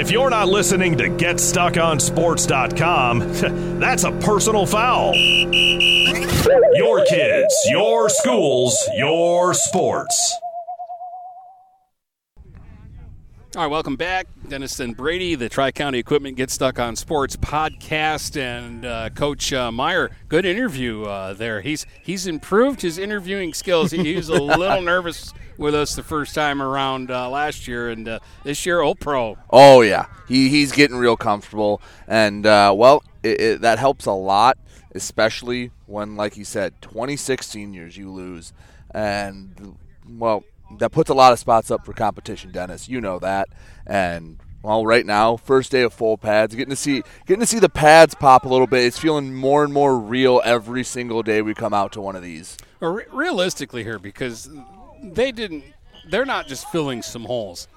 If 0.00 0.10
you're 0.10 0.30
not 0.30 0.48
listening 0.48 0.98
to 0.98 1.08
GetStuckOnSports.com, 1.10 3.18
that's 3.80 4.04
a 4.04 4.12
personal 4.12 4.64
foul. 4.64 5.14
Your 5.14 7.04
kids, 7.04 7.54
your 7.68 8.08
schools, 8.08 8.88
your 8.96 9.52
sports. 9.52 10.38
All 13.56 13.62
right, 13.62 13.70
welcome 13.70 13.96
back. 13.96 14.28
Dennis 14.48 14.78
and 14.78 14.96
Brady, 14.96 15.34
the 15.34 15.48
Tri 15.48 15.72
County 15.72 15.98
Equipment 15.98 16.36
Get 16.36 16.50
Stuck 16.50 16.78
on 16.78 16.94
Sports 16.94 17.34
podcast, 17.34 18.40
and 18.40 18.84
uh, 18.84 19.10
Coach 19.10 19.52
uh, 19.52 19.72
Meyer. 19.72 20.12
Good 20.28 20.46
interview 20.46 21.02
uh, 21.02 21.34
there. 21.34 21.60
He's 21.60 21.84
he's 22.00 22.28
improved 22.28 22.80
his 22.82 22.96
interviewing 22.96 23.52
skills. 23.52 23.90
He, 23.90 24.04
he 24.04 24.14
was 24.14 24.28
a 24.28 24.34
little 24.40 24.80
nervous 24.80 25.32
with 25.58 25.74
us 25.74 25.96
the 25.96 26.04
first 26.04 26.32
time 26.32 26.62
around 26.62 27.10
uh, 27.10 27.28
last 27.28 27.66
year, 27.66 27.90
and 27.90 28.06
uh, 28.06 28.18
this 28.44 28.64
year, 28.64 28.82
oh 28.82 28.94
pro. 28.94 29.36
Oh 29.50 29.80
yeah, 29.80 30.06
he 30.28 30.48
he's 30.48 30.70
getting 30.70 30.96
real 30.96 31.16
comfortable, 31.16 31.82
and 32.06 32.46
uh, 32.46 32.72
well, 32.76 33.02
it, 33.24 33.40
it, 33.40 33.60
that 33.62 33.80
helps 33.80 34.06
a 34.06 34.12
lot, 34.12 34.58
especially 34.94 35.72
when, 35.86 36.14
like 36.14 36.36
you 36.36 36.44
said, 36.44 36.80
26 36.82 37.48
seniors 37.48 37.96
you 37.96 38.12
lose, 38.12 38.52
and 38.92 39.76
well, 40.08 40.44
that 40.78 40.92
puts 40.92 41.10
a 41.10 41.14
lot 41.14 41.32
of 41.32 41.38
spots 41.38 41.70
up 41.70 41.84
for 41.84 41.92
competition, 41.92 42.52
Dennis. 42.52 42.88
You 42.88 43.00
know 43.00 43.18
that. 43.18 43.48
And 43.86 44.38
well, 44.62 44.84
right 44.84 45.06
now, 45.06 45.36
first 45.36 45.70
day 45.70 45.82
of 45.82 45.92
full 45.92 46.18
pads, 46.18 46.54
getting 46.54 46.70
to 46.70 46.76
see 46.76 47.02
getting 47.26 47.40
to 47.40 47.46
see 47.46 47.58
the 47.58 47.68
pads 47.68 48.14
pop 48.14 48.44
a 48.44 48.48
little 48.48 48.66
bit. 48.66 48.84
It's 48.84 48.98
feeling 48.98 49.34
more 49.34 49.64
and 49.64 49.72
more 49.72 49.98
real 49.98 50.42
every 50.44 50.84
single 50.84 51.22
day 51.22 51.40
we 51.42 51.54
come 51.54 51.72
out 51.72 51.92
to 51.92 52.00
one 52.00 52.16
of 52.16 52.22
these. 52.22 52.56
Realistically 52.80 53.82
here, 53.84 53.98
because 53.98 54.50
they 55.02 55.32
didn't, 55.32 55.64
they're 56.08 56.26
not 56.26 56.46
just 56.46 56.68
filling 56.68 57.02
some 57.02 57.24
holes. 57.24 57.68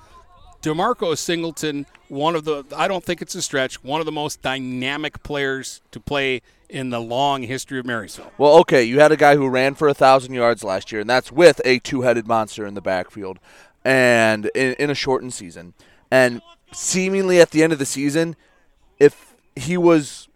Demarco 0.63 1.15
Singleton, 1.17 1.85
one 2.07 2.35
of 2.35 2.45
the, 2.45 2.63
I 2.75 2.87
don't 2.87 3.03
think 3.03 3.21
it's 3.21 3.35
a 3.35 3.41
stretch, 3.41 3.83
one 3.83 3.99
of 3.99 4.05
the 4.05 4.13
most 4.13 4.41
dynamic 4.41 5.21
players 5.21 5.81
to 5.91 5.99
play 5.99 6.41
in 6.69 6.89
the 6.89 7.01
long 7.01 7.43
history 7.43 7.79
of 7.79 7.85
Marysville. 7.85 8.31
Well, 8.37 8.55
okay, 8.59 8.81
you 8.81 9.01
had 9.01 9.11
a 9.11 9.17
guy 9.17 9.35
who 9.35 9.49
ran 9.49 9.75
for 9.75 9.89
a 9.89 9.93
thousand 9.93 10.33
yards 10.33 10.63
last 10.63 10.91
year, 10.91 11.01
and 11.01 11.09
that's 11.09 11.31
with 11.31 11.59
a 11.65 11.79
two-headed 11.79 12.27
monster 12.27 12.65
in 12.65 12.75
the 12.75 12.81
backfield, 12.81 13.39
and 13.83 14.49
in, 14.55 14.73
in 14.75 14.89
a 14.89 14.95
shortened 14.95 15.33
season, 15.33 15.73
and 16.09 16.41
seemingly 16.71 17.41
at 17.41 17.51
the 17.51 17.61
end 17.61 17.73
of 17.73 17.79
the 17.79 17.85
season, 17.85 18.37
if 18.99 19.35
he 19.57 19.75
was 19.75 20.29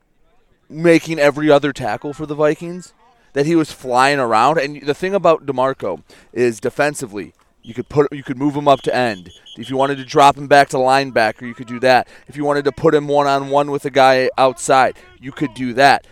making 0.69 1.19
every 1.19 1.49
other 1.49 1.71
tackle 1.71 2.11
for 2.13 2.25
the 2.25 2.35
Vikings, 2.35 2.93
that 3.31 3.45
he 3.45 3.55
was 3.55 3.71
flying 3.71 4.19
around. 4.19 4.57
And 4.57 4.81
the 4.81 4.93
thing 4.93 5.13
about 5.13 5.45
Demarco 5.45 6.03
is 6.33 6.59
defensively, 6.59 7.33
you 7.67 7.73
could 7.73 7.89
put 7.89 8.12
you 8.13 8.23
could 8.23 8.38
move 8.38 8.56
him 8.56 8.67
up 8.69 8.82
to 8.84 8.95
end. 8.95 9.30
If 9.58 9.69
you 9.69 9.75
wanted 9.75 9.97
to 9.97 10.06
drop 10.06 10.38
him 10.38 10.47
back 10.47 10.69
to 10.69 10.77
linebacker, 10.77 11.41
you 11.41 11.53
could 11.53 11.67
do 11.67 11.82
that. 11.82 12.08
If 12.27 12.38
you 12.38 12.45
wanted 12.45 12.63
to 12.63 12.71
put 12.71 12.95
him 12.95 13.10
one 13.10 13.27
on 13.27 13.49
one 13.49 13.71
with 13.71 13.84
a 13.84 13.89
guy 13.89 14.30
outside, 14.38 14.97
you 15.19 15.34
could 15.34 15.53
do 15.53 15.73
that. 15.73 16.08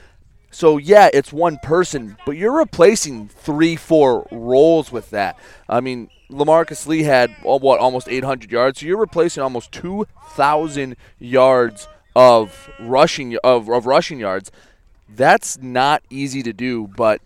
So 0.51 0.77
yeah, 0.77 1.09
it's 1.13 1.31
one 1.31 1.57
person, 1.63 2.17
but 2.25 2.33
you're 2.33 2.57
replacing 2.57 3.29
three, 3.29 3.77
four 3.77 4.27
roles 4.31 4.91
with 4.91 5.11
that. 5.11 5.39
I 5.69 5.79
mean, 5.79 6.09
Lamarcus 6.29 6.87
Lee 6.87 7.03
had 7.03 7.33
oh, 7.45 7.59
what 7.59 7.79
almost 7.79 8.09
800 8.09 8.51
yards, 8.51 8.81
so 8.81 8.85
you're 8.85 8.97
replacing 8.97 9.41
almost 9.41 9.71
2,000 9.71 10.97
yards 11.19 11.87
of 12.17 12.69
rushing 12.81 13.37
of, 13.45 13.69
of 13.69 13.85
rushing 13.85 14.19
yards. 14.19 14.51
That's 15.07 15.57
not 15.61 16.03
easy 16.09 16.43
to 16.43 16.51
do, 16.51 16.87
but 16.97 17.21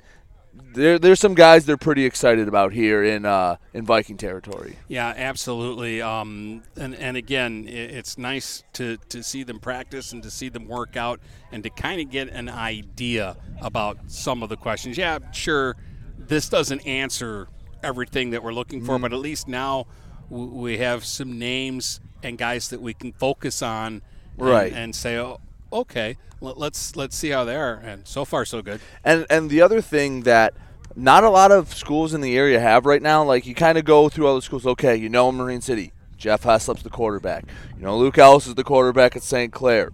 there, 0.79 0.99
there's 0.99 1.19
some 1.19 1.35
guys 1.35 1.65
they're 1.65 1.77
pretty 1.77 2.05
excited 2.05 2.47
about 2.47 2.71
here 2.71 3.03
in 3.03 3.25
uh, 3.25 3.57
in 3.73 3.85
Viking 3.85 4.17
territory. 4.17 4.77
Yeah, 4.87 5.13
absolutely. 5.15 6.01
Um, 6.01 6.63
and 6.75 6.95
and 6.95 7.17
again, 7.17 7.65
it's 7.67 8.17
nice 8.17 8.63
to 8.73 8.97
to 9.09 9.21
see 9.21 9.43
them 9.43 9.59
practice 9.59 10.13
and 10.13 10.23
to 10.23 10.31
see 10.31 10.49
them 10.49 10.67
work 10.67 10.97
out 10.97 11.19
and 11.51 11.63
to 11.63 11.69
kind 11.69 12.01
of 12.01 12.09
get 12.09 12.29
an 12.29 12.49
idea 12.49 13.37
about 13.61 13.97
some 14.07 14.41
of 14.41 14.49
the 14.49 14.57
questions. 14.57 14.97
Yeah, 14.97 15.19
sure, 15.31 15.75
this 16.17 16.49
doesn't 16.49 16.81
answer 16.87 17.47
everything 17.83 18.31
that 18.31 18.43
we're 18.43 18.53
looking 18.53 18.83
for, 18.83 18.97
mm. 18.97 19.01
but 19.01 19.13
at 19.13 19.19
least 19.19 19.47
now 19.47 19.85
we 20.29 20.77
have 20.77 21.05
some 21.05 21.37
names 21.37 21.99
and 22.23 22.37
guys 22.37 22.69
that 22.69 22.81
we 22.81 22.93
can 22.93 23.11
focus 23.13 23.61
on, 23.61 24.01
right, 24.37 24.67
and, 24.67 24.77
and 24.77 24.95
say, 24.95 25.17
oh, 25.17 25.39
okay, 25.71 26.17
let's 26.41 26.95
let's 26.95 27.15
see 27.15 27.29
how 27.29 27.43
they 27.43 27.55
are. 27.55 27.75
And 27.75 28.07
so 28.07 28.25
far, 28.25 28.45
so 28.45 28.61
good. 28.61 28.79
And 29.03 29.25
and 29.29 29.49
the 29.49 29.61
other 29.61 29.81
thing 29.81 30.21
that 30.23 30.53
not 30.99 31.23
a 31.23 31.29
lot 31.29 31.51
of 31.51 31.73
schools 31.73 32.13
in 32.13 32.21
the 32.21 32.37
area 32.37 32.59
have 32.59 32.85
right 32.85 33.01
now, 33.01 33.23
like 33.23 33.45
you 33.45 33.55
kind 33.55 33.77
of 33.77 33.85
go 33.85 34.09
through 34.09 34.27
all 34.27 34.35
the 34.35 34.41
schools. 34.41 34.65
Okay, 34.65 34.95
you 34.95 35.09
know 35.09 35.31
Marine 35.31 35.61
City, 35.61 35.93
Jeff 36.17 36.43
Heslop's 36.43 36.83
the 36.83 36.89
quarterback. 36.89 37.45
You 37.77 37.83
know 37.83 37.97
Luke 37.97 38.17
Ellis 38.17 38.47
is 38.47 38.55
the 38.55 38.63
quarterback 38.63 39.15
at 39.15 39.23
St. 39.23 39.51
Clair. 39.51 39.91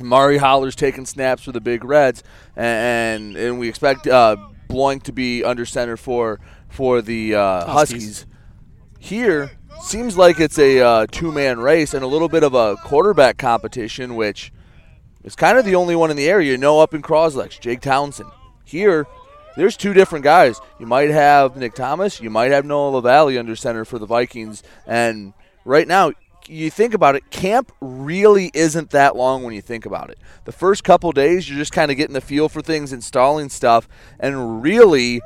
Mari 0.00 0.38
Holler's 0.38 0.76
taking 0.76 1.06
snaps 1.06 1.42
for 1.42 1.52
the 1.52 1.60
Big 1.60 1.84
Reds, 1.84 2.22
and 2.54 3.36
and 3.36 3.58
we 3.58 3.68
expect 3.68 4.06
uh, 4.06 4.36
Bloink 4.68 5.02
to 5.04 5.12
be 5.12 5.42
under 5.42 5.66
center 5.66 5.96
for 5.96 6.40
for 6.68 7.02
the 7.02 7.34
uh, 7.34 7.66
Huskies. 7.66 8.20
Huskies. 8.20 8.26
Here 9.00 9.50
seems 9.80 10.16
like 10.16 10.40
it's 10.40 10.58
a 10.58 10.80
uh, 10.80 11.06
two 11.10 11.32
man 11.32 11.58
race 11.60 11.94
and 11.94 12.04
a 12.04 12.06
little 12.06 12.28
bit 12.28 12.42
of 12.42 12.54
a 12.54 12.76
quarterback 12.76 13.38
competition, 13.38 14.14
which 14.14 14.52
is 15.24 15.34
kind 15.34 15.58
of 15.58 15.64
the 15.64 15.74
only 15.74 15.96
one 15.96 16.10
in 16.10 16.16
the 16.16 16.28
area. 16.28 16.52
You 16.52 16.58
know, 16.58 16.80
up 16.80 16.94
in 16.94 17.02
Croslex, 17.02 17.58
Jake 17.58 17.80
Townsend. 17.80 18.30
Here, 18.64 19.06
there's 19.58 19.76
two 19.76 19.92
different 19.92 20.22
guys. 20.22 20.60
You 20.78 20.86
might 20.86 21.10
have 21.10 21.56
Nick 21.56 21.74
Thomas, 21.74 22.20
you 22.20 22.30
might 22.30 22.52
have 22.52 22.64
Noah 22.64 22.90
LaValle 22.90 23.36
under 23.36 23.56
center 23.56 23.84
for 23.84 23.98
the 23.98 24.06
Vikings, 24.06 24.62
and 24.86 25.32
right 25.64 25.86
now 25.86 26.12
you 26.46 26.70
think 26.70 26.94
about 26.94 27.14
it, 27.14 27.30
camp 27.30 27.72
really 27.80 28.50
isn't 28.54 28.90
that 28.90 29.16
long 29.16 29.42
when 29.42 29.54
you 29.54 29.60
think 29.60 29.84
about 29.84 30.10
it. 30.10 30.18
The 30.44 30.52
first 30.52 30.82
couple 30.84 31.12
days, 31.12 31.48
you're 31.48 31.58
just 31.58 31.72
kind 31.72 31.90
of 31.90 31.96
getting 31.96 32.14
the 32.14 32.20
feel 32.20 32.48
for 32.48 32.62
things, 32.62 32.92
installing 32.92 33.50
stuff, 33.50 33.88
and 34.18 34.62
really, 34.62 35.20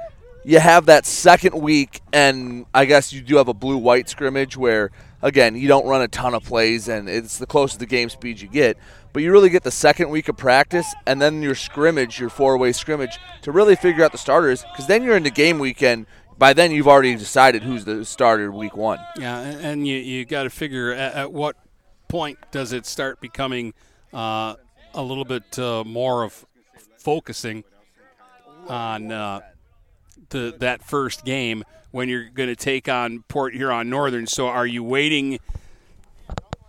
you 0.44 0.58
have 0.58 0.86
that 0.86 1.06
second 1.06 1.54
week, 1.54 2.00
and 2.12 2.66
I 2.74 2.84
guess 2.86 3.12
you 3.12 3.20
do 3.20 3.36
have 3.36 3.48
a 3.48 3.54
blue 3.54 3.76
white 3.76 4.08
scrimmage 4.08 4.56
where, 4.56 4.90
again, 5.20 5.54
you 5.54 5.68
don't 5.68 5.86
run 5.86 6.02
a 6.02 6.08
ton 6.08 6.34
of 6.34 6.42
plays, 6.42 6.88
and 6.88 7.08
it's 7.08 7.38
the 7.38 7.46
closest 7.46 7.80
to 7.80 7.86
game 7.86 8.08
speed 8.08 8.40
you 8.40 8.48
get. 8.48 8.76
But 9.12 9.22
you 9.22 9.30
really 9.30 9.50
get 9.50 9.62
the 9.62 9.70
second 9.70 10.08
week 10.08 10.28
of 10.28 10.36
practice, 10.36 10.94
and 11.06 11.20
then 11.20 11.42
your 11.42 11.54
scrimmage, 11.54 12.18
your 12.18 12.30
four 12.30 12.56
way 12.56 12.72
scrimmage, 12.72 13.18
to 13.42 13.52
really 13.52 13.76
figure 13.76 14.04
out 14.04 14.12
the 14.12 14.18
starters, 14.18 14.64
because 14.72 14.86
then 14.86 15.02
you're 15.02 15.16
in 15.16 15.22
the 15.22 15.30
game 15.30 15.58
weekend 15.58 16.06
by 16.38 16.52
then 16.52 16.72
you've 16.72 16.88
already 16.88 17.14
decided 17.14 17.62
who's 17.62 17.84
the 17.84 18.04
starter 18.04 18.50
week 18.50 18.76
one. 18.76 18.98
Yeah, 19.16 19.38
and 19.38 19.86
you 19.86 19.96
you 19.96 20.24
got 20.24 20.42
to 20.42 20.50
figure 20.50 20.92
at, 20.92 21.14
at, 21.14 21.32
what 21.32 21.56
point 22.08 22.38
does 22.50 22.72
it 22.72 22.84
start 22.84 23.20
becoming 23.20 23.74
uh, 24.12 24.56
a 24.94 25.02
little 25.02 25.24
bit 25.24 25.58
uh, 25.58 25.84
more 25.84 26.24
of 26.24 26.44
focusing 26.98 27.64
on 28.68 29.12
uh, 29.12 29.40
the 30.30 30.54
that 30.58 30.82
first 30.82 31.24
game 31.24 31.64
when 31.92 32.08
you're 32.08 32.28
going 32.28 32.48
to 32.48 32.56
take 32.56 32.88
on 32.88 33.22
Port 33.28 33.54
Huron 33.54 33.88
Northern. 33.88 34.26
So 34.26 34.48
are 34.48 34.66
you 34.66 34.82
waiting 34.82 35.38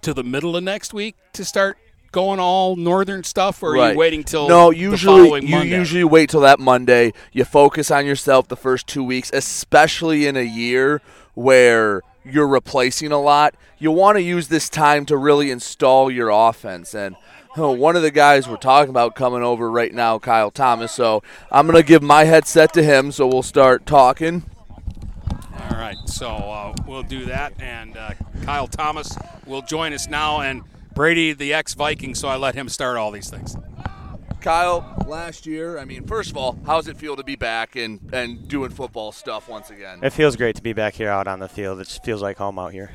to 0.01 0.13
the 0.13 0.23
middle 0.23 0.55
of 0.55 0.63
next 0.63 0.93
week 0.93 1.15
to 1.33 1.45
start 1.45 1.77
going 2.13 2.39
all 2.39 2.77
northern 2.77 3.25
stuff, 3.25 3.61
or 3.61 3.77
are 3.77 3.91
you 3.91 3.97
waiting 3.97 4.23
till 4.23 4.47
no? 4.47 4.69
Usually, 4.69 5.45
you 5.45 5.59
usually 5.59 6.05
wait 6.05 6.29
till 6.29 6.39
that 6.41 6.59
Monday. 6.59 7.11
You 7.33 7.43
focus 7.43 7.91
on 7.91 8.05
yourself 8.05 8.47
the 8.47 8.55
first 8.55 8.87
two 8.87 9.03
weeks, 9.03 9.29
especially 9.33 10.25
in 10.25 10.37
a 10.37 10.43
year 10.43 11.01
where 11.33 12.01
you're 12.23 12.47
replacing 12.47 13.11
a 13.11 13.19
lot. 13.19 13.55
You 13.77 13.91
want 13.91 14.15
to 14.15 14.21
use 14.21 14.47
this 14.47 14.69
time 14.69 15.05
to 15.07 15.17
really 15.17 15.51
install 15.51 16.09
your 16.09 16.29
offense 16.29 16.93
and. 16.93 17.17
Oh, 17.55 17.69
one 17.69 17.95
of 17.95 18.01
the 18.01 18.09
guys 18.09 18.49
we're 18.49 18.57
talking 18.57 18.89
about 18.89 19.13
coming 19.13 19.43
over 19.43 19.69
right 19.69 19.93
now, 19.93 20.17
Kyle 20.17 20.49
Thomas. 20.49 20.91
So 20.91 21.21
I'm 21.51 21.67
going 21.67 21.77
to 21.77 21.87
give 21.87 22.01
my 22.01 22.23
headset 22.23 22.73
to 22.73 22.81
him. 22.81 23.11
So 23.11 23.27
we'll 23.27 23.43
start 23.43 23.85
talking. 23.85 24.41
All 25.69 25.77
right, 25.77 25.95
so 26.05 26.29
uh, 26.29 26.73
we'll 26.87 27.03
do 27.03 27.25
that, 27.25 27.53
and 27.61 27.95
uh, 27.95 28.13
Kyle 28.43 28.67
Thomas 28.67 29.15
will 29.45 29.61
join 29.61 29.93
us 29.93 30.07
now. 30.07 30.41
And 30.41 30.63
Brady, 30.93 31.33
the 31.33 31.53
ex 31.53 31.73
Viking, 31.73 32.15
so 32.15 32.27
I 32.27 32.35
let 32.35 32.55
him 32.55 32.69
start 32.69 32.97
all 32.97 33.11
these 33.11 33.29
things. 33.29 33.55
Kyle, 34.41 34.95
last 35.07 35.45
year, 35.45 35.79
I 35.79 35.85
mean, 35.85 36.05
first 36.05 36.29
of 36.29 36.37
all, 36.37 36.59
how 36.65 36.75
does 36.75 36.89
it 36.89 36.97
feel 36.97 37.15
to 37.15 37.23
be 37.23 37.37
back 37.37 37.77
and, 37.77 38.13
and 38.13 38.47
doing 38.47 38.71
football 38.71 39.11
stuff 39.13 39.47
once 39.47 39.69
again? 39.69 39.99
It 40.03 40.11
feels 40.11 40.35
great 40.35 40.57
to 40.57 40.61
be 40.61 40.73
back 40.73 40.95
here 40.95 41.09
out 41.09 41.27
on 41.27 41.39
the 41.39 41.47
field. 41.47 41.79
It 41.79 41.87
feels 42.03 42.21
like 42.21 42.37
home 42.37 42.59
out 42.59 42.73
here. 42.73 42.91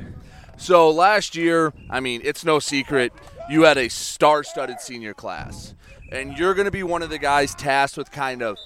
So 0.58 0.90
last 0.90 1.36
year, 1.36 1.72
I 1.88 2.00
mean, 2.00 2.20
it's 2.22 2.44
no 2.44 2.58
secret, 2.58 3.12
you 3.48 3.62
had 3.62 3.78
a 3.78 3.88
star 3.88 4.44
studded 4.44 4.80
senior 4.80 5.14
class. 5.14 5.74
And 6.12 6.36
you're 6.36 6.54
going 6.54 6.66
to 6.66 6.70
be 6.70 6.82
one 6.82 7.02
of 7.02 7.10
the 7.10 7.18
guys 7.18 7.54
tasked 7.54 7.96
with 7.96 8.10
kind 8.10 8.42
of 8.42 8.58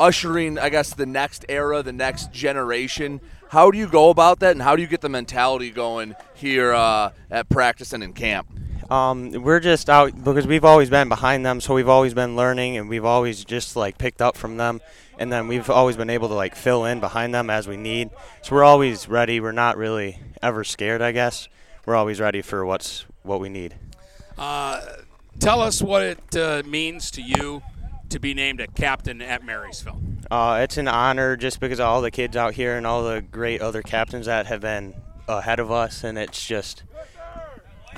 ushering, 0.00 0.58
I 0.58 0.68
guess, 0.68 0.94
the 0.94 1.06
next 1.06 1.44
era, 1.48 1.82
the 1.82 1.92
next 1.92 2.32
generation. 2.32 3.20
How 3.48 3.70
do 3.70 3.78
you 3.78 3.88
go 3.88 4.10
about 4.10 4.40
that, 4.40 4.52
and 4.52 4.62
how 4.62 4.76
do 4.76 4.82
you 4.82 4.88
get 4.88 5.00
the 5.00 5.08
mentality 5.08 5.70
going 5.70 6.14
here 6.34 6.72
uh, 6.72 7.12
at 7.30 7.48
practice 7.48 7.92
and 7.92 8.02
in 8.02 8.12
camp? 8.12 8.48
Um, 8.90 9.32
we're 9.32 9.60
just 9.60 9.90
out 9.90 10.24
because 10.24 10.46
we've 10.46 10.64
always 10.64 10.88
been 10.88 11.08
behind 11.08 11.44
them, 11.44 11.60
so 11.60 11.74
we've 11.74 11.88
always 11.88 12.14
been 12.14 12.36
learning, 12.36 12.76
and 12.76 12.88
we've 12.88 13.04
always 13.04 13.44
just 13.44 13.76
like 13.76 13.98
picked 13.98 14.22
up 14.22 14.36
from 14.36 14.56
them, 14.56 14.80
and 15.18 15.32
then 15.32 15.46
we've 15.46 15.68
always 15.68 15.96
been 15.96 16.10
able 16.10 16.28
to 16.28 16.34
like 16.34 16.54
fill 16.54 16.84
in 16.84 17.00
behind 17.00 17.34
them 17.34 17.50
as 17.50 17.68
we 17.68 17.76
need. 17.76 18.10
So 18.42 18.54
we're 18.54 18.64
always 18.64 19.08
ready. 19.08 19.40
We're 19.40 19.52
not 19.52 19.76
really 19.76 20.18
ever 20.42 20.64
scared, 20.64 21.02
I 21.02 21.12
guess. 21.12 21.48
We're 21.84 21.96
always 21.96 22.20
ready 22.20 22.40
for 22.40 22.64
what's 22.64 23.04
what 23.22 23.40
we 23.40 23.48
need. 23.50 23.74
Uh, 24.38 24.80
tell 25.38 25.60
us 25.60 25.82
what 25.82 26.02
it 26.02 26.36
uh, 26.36 26.62
means 26.64 27.10
to 27.10 27.22
you 27.22 27.62
to 28.10 28.18
be 28.18 28.34
named 28.34 28.60
a 28.60 28.66
captain 28.66 29.20
at 29.22 29.44
Marysville. 29.44 30.00
Uh, 30.30 30.60
it's 30.62 30.76
an 30.76 30.88
honor 30.88 31.36
just 31.36 31.60
because 31.60 31.78
of 31.78 31.86
all 31.86 32.00
the 32.02 32.10
kids 32.10 32.36
out 32.36 32.54
here 32.54 32.76
and 32.76 32.86
all 32.86 33.04
the 33.04 33.22
great 33.22 33.60
other 33.60 33.82
captains 33.82 34.26
that 34.26 34.46
have 34.46 34.60
been 34.60 34.94
ahead 35.28 35.60
of 35.60 35.70
us, 35.70 36.04
and 36.04 36.18
it's 36.18 36.46
just 36.46 36.82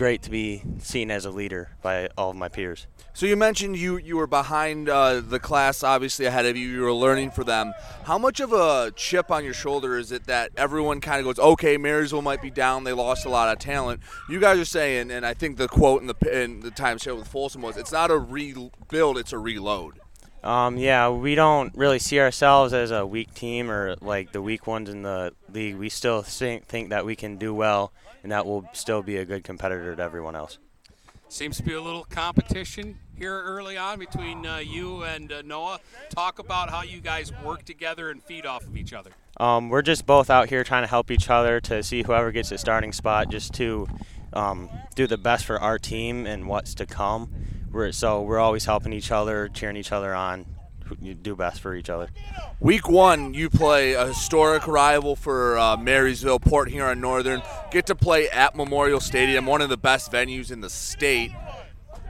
great 0.01 0.23
to 0.23 0.31
be 0.31 0.63
seen 0.79 1.11
as 1.11 1.27
a 1.27 1.31
leader 1.31 1.69
by 1.83 2.09
all 2.17 2.31
of 2.31 2.37
my 2.37 2.49
peers. 2.49 2.87
So 3.13 3.27
you 3.27 3.37
mentioned 3.37 3.77
you 3.77 3.99
you 3.99 4.17
were 4.17 4.27
behind 4.27 4.89
uh, 4.89 5.21
the 5.21 5.39
class, 5.39 5.83
obviously 5.83 6.25
ahead 6.25 6.47
of 6.47 6.57
you. 6.57 6.69
You 6.69 6.81
were 6.81 6.95
learning 6.95 7.33
for 7.33 7.45
them. 7.45 7.75
How 8.05 8.17
much 8.17 8.41
of 8.41 8.51
a 8.55 8.93
chip 8.97 9.31
on 9.31 9.45
your 9.45 9.53
shoulder 9.53 9.99
is 9.99 10.11
it 10.11 10.25
that 10.25 10.53
everyone 10.57 11.03
kind 11.03 11.19
of 11.19 11.27
goes, 11.27 11.39
"Okay, 11.39 11.77
Marysville 11.77 12.23
might 12.23 12.41
be 12.41 12.49
down. 12.51 12.85
They 12.85 12.95
lost 12.95 13.27
a 13.27 13.29
lot 13.29 13.53
of 13.53 13.59
talent." 13.59 14.01
You 14.27 14.41
guys 14.41 14.59
are 14.59 14.65
saying, 14.65 15.11
and 15.11 15.27
I 15.27 15.35
think 15.35 15.59
the 15.59 15.69
quote 15.69 16.01
in 16.01 16.07
the 16.07 16.43
in 16.43 16.61
the 16.61 16.71
time 16.71 16.97
show 16.97 17.15
with 17.15 17.29
Folsom 17.29 17.61
was, 17.61 17.77
"It's 17.77 17.93
not 17.93 18.11
a 18.11 18.17
rebuild; 18.17 19.19
it's 19.19 19.35
a 19.35 19.39
reload." 19.39 20.01
Um, 20.43 20.79
yeah, 20.79 21.11
we 21.11 21.35
don't 21.35 21.77
really 21.77 21.99
see 21.99 22.19
ourselves 22.19 22.73
as 22.73 22.91
a 22.91 23.05
weak 23.05 23.35
team 23.35 23.71
or 23.71 23.97
like 24.01 24.33
the 24.33 24.41
weak 24.41 24.67
ones 24.67 24.89
in 24.89 25.03
the 25.03 25.35
league. 25.53 25.77
We 25.77 25.91
still 25.91 26.23
think, 26.23 26.65
think 26.65 26.89
that 26.89 27.05
we 27.05 27.15
can 27.17 27.37
do 27.37 27.53
well 27.53 27.93
and 28.23 28.33
that 28.33 28.47
we'll 28.47 28.69
still 28.73 29.03
be 29.03 29.17
a 29.17 29.25
good 29.25 29.45
competitor 29.45 29.95
to 29.97 30.03
everyone 30.03 30.37
else. 30.37 30.59
Seems 31.29 31.59
to 31.59 31.63
be 31.63 31.75
a 31.75 31.81
little 31.81 32.03
competition 32.05 32.99
here 33.17 33.41
early 33.41 33.77
on 33.77 34.01
between 34.01 34.45
uh, 34.45 34.57
you 34.57 35.05
and 35.05 35.31
uh, 35.31 35.43
Noah. 35.43 35.79
Talk 36.09 36.41
about 36.41 36.71
how 36.71 36.83
you 36.83 37.01
guys 37.01 37.33
work 37.45 37.65
together 37.65 38.11
and 38.11 38.21
feed 38.21 38.47
off 38.47 38.65
of 38.65 38.77
each 38.77 38.93
other. 38.93 39.11
Um, 39.37 39.69
we're 39.69 39.83
just 39.83 40.07
both 40.07 40.29
out 40.29 40.49
here 40.49 40.65
trying 40.65 40.83
to 40.83 40.89
help 40.89 41.09
each 41.11 41.31
other 41.31 41.61
to 41.61 41.85
see 41.85 42.03
whoever 42.03 42.33
gets 42.33 42.51
a 42.51 42.59
starting 42.59 42.93
spot, 42.93 43.31
just 43.31 43.55
to 43.55 43.87
um, 44.33 44.69
do 44.97 45.07
the 45.07 45.19
best 45.19 45.45
for 45.45 45.61
our 45.61 45.79
team 45.79 46.27
and 46.27 46.49
what's 46.49 46.75
to 46.75 46.87
come. 46.87 47.31
We're, 47.71 47.93
so 47.93 48.23
we're 48.23 48.41
always 48.41 48.65
helping 48.65 48.93
each 48.93 49.13
other, 49.13 49.49
cheering 49.49 49.77
each 49.77 49.93
other 49.93 50.13
on, 50.13 50.47
do 50.97 51.37
best 51.37 51.61
for 51.61 51.75
each 51.75 51.89
other. 51.89 52.09
Week 52.59 52.89
one, 52.89 53.33
you 53.33 53.49
play 53.49 53.93
a 53.93 54.09
historic 54.09 54.67
rival 54.67 55.17
for 55.17 55.57
uh, 55.57 55.77
Marysville, 55.77 56.41
Port 56.41 56.69
here 56.69 56.81
Huron 56.81 57.01
Northern. 57.01 57.43
Get 57.71 57.87
to 57.87 57.95
play 57.95 58.29
at 58.31 58.57
Memorial 58.57 59.01
Stadium, 59.01 59.47
one 59.47 59.61
of 59.61 59.69
the 59.69 59.77
best 59.77 60.11
venues 60.11 60.51
in 60.51 60.61
the 60.61 60.71
state. 60.71 61.33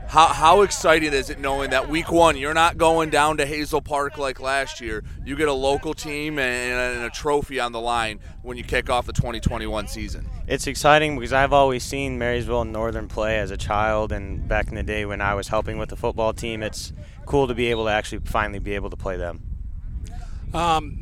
How, 0.07 0.27
how 0.27 0.61
exciting 0.63 1.13
is 1.13 1.29
it 1.29 1.39
knowing 1.39 1.69
that 1.69 1.87
week 1.87 2.11
one 2.11 2.35
you're 2.35 2.53
not 2.53 2.77
going 2.77 3.11
down 3.11 3.37
to 3.37 3.45
Hazel 3.45 3.81
Park 3.81 4.17
like 4.17 4.41
last 4.41 4.81
year? 4.81 5.05
You 5.25 5.37
get 5.37 5.47
a 5.47 5.53
local 5.53 5.93
team 5.93 6.37
and, 6.37 6.97
and 6.97 7.05
a 7.05 7.09
trophy 7.09 7.61
on 7.61 7.71
the 7.71 7.79
line 7.79 8.19
when 8.41 8.57
you 8.57 8.63
kick 8.65 8.89
off 8.89 9.05
the 9.05 9.13
2021 9.13 9.87
season. 9.87 10.27
It's 10.47 10.67
exciting 10.67 11.15
because 11.15 11.31
I've 11.31 11.53
always 11.53 11.85
seen 11.85 12.19
Marysville 12.19 12.63
and 12.63 12.73
Northern 12.73 13.07
play 13.07 13.39
as 13.39 13.51
a 13.51 13.57
child, 13.57 14.11
and 14.11 14.45
back 14.49 14.67
in 14.67 14.75
the 14.75 14.83
day 14.83 15.05
when 15.05 15.21
I 15.21 15.33
was 15.33 15.47
helping 15.47 15.77
with 15.77 15.87
the 15.87 15.95
football 15.95 16.33
team, 16.33 16.61
it's 16.61 16.91
cool 17.31 17.47
to 17.47 17.55
be 17.55 17.67
able 17.67 17.85
to 17.85 17.91
actually 17.91 18.21
finally 18.25 18.59
be 18.59 18.75
able 18.75 18.89
to 18.89 18.97
play 18.97 19.17
them. 19.17 19.41
Um, 20.53 20.99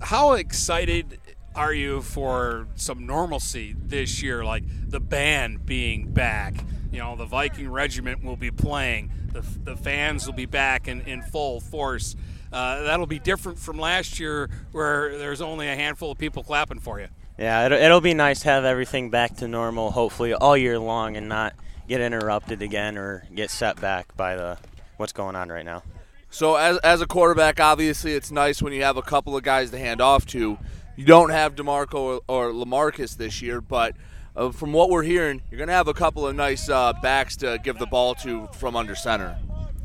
how 0.00 0.34
excited 0.34 1.18
are 1.54 1.72
you 1.72 2.02
for 2.02 2.68
some 2.76 3.06
normalcy 3.06 3.74
this 3.76 4.22
year, 4.22 4.44
like 4.44 4.62
the 4.88 5.00
band 5.00 5.66
being 5.66 6.12
back? 6.12 6.54
you 6.92 6.98
know 6.98 7.16
the 7.16 7.24
Viking 7.24 7.70
regiment 7.70 8.24
will 8.24 8.36
be 8.36 8.50
playing. 8.50 9.10
The, 9.32 9.40
the 9.40 9.76
fans 9.76 10.26
will 10.26 10.34
be 10.34 10.46
back 10.46 10.88
in, 10.88 11.02
in 11.02 11.22
full 11.22 11.60
force. 11.60 12.16
Uh, 12.52 12.82
that'll 12.82 13.06
be 13.06 13.20
different 13.20 13.58
from 13.58 13.78
last 13.78 14.18
year, 14.18 14.50
where 14.72 15.16
there's 15.16 15.40
only 15.40 15.68
a 15.68 15.76
handful 15.76 16.10
of 16.10 16.18
people 16.18 16.42
clapping 16.42 16.80
for 16.80 17.00
you. 17.00 17.06
Yeah, 17.38 17.66
it'll, 17.66 17.78
it'll 17.78 18.00
be 18.00 18.14
nice 18.14 18.40
to 18.40 18.48
have 18.48 18.64
everything 18.64 19.10
back 19.10 19.36
to 19.36 19.46
normal, 19.46 19.92
hopefully 19.92 20.34
all 20.34 20.56
year 20.56 20.78
long, 20.78 21.16
and 21.16 21.28
not 21.28 21.54
get 21.88 22.00
interrupted 22.00 22.60
again 22.60 22.98
or 22.98 23.24
get 23.34 23.50
set 23.50 23.80
back 23.80 24.16
by 24.16 24.34
the 24.34 24.58
what's 25.00 25.12
going 25.12 25.34
on 25.34 25.48
right 25.48 25.64
now. 25.64 25.82
So 26.30 26.54
as 26.54 26.78
as 26.78 27.00
a 27.00 27.06
quarterback, 27.06 27.58
obviously 27.58 28.12
it's 28.12 28.30
nice 28.30 28.62
when 28.62 28.72
you 28.72 28.82
have 28.82 28.96
a 28.96 29.02
couple 29.02 29.36
of 29.36 29.42
guys 29.42 29.70
to 29.70 29.78
hand 29.78 30.00
off 30.00 30.26
to. 30.26 30.58
You 30.96 31.04
don't 31.04 31.30
have 31.30 31.54
Demarco 31.56 31.94
or, 31.94 32.20
or 32.28 32.52
Lamarcus 32.52 33.16
this 33.16 33.40
year, 33.40 33.60
but 33.60 33.96
uh, 34.36 34.50
from 34.50 34.72
what 34.72 34.90
we're 34.90 35.02
hearing, 35.02 35.42
you're 35.50 35.56
going 35.56 35.68
to 35.68 35.74
have 35.74 35.88
a 35.88 35.94
couple 35.94 36.26
of 36.26 36.36
nice 36.36 36.68
uh, 36.68 36.92
backs 37.02 37.36
to 37.36 37.58
give 37.64 37.78
the 37.78 37.86
ball 37.86 38.14
to 38.16 38.48
from 38.52 38.76
under 38.76 38.94
center. 38.94 39.36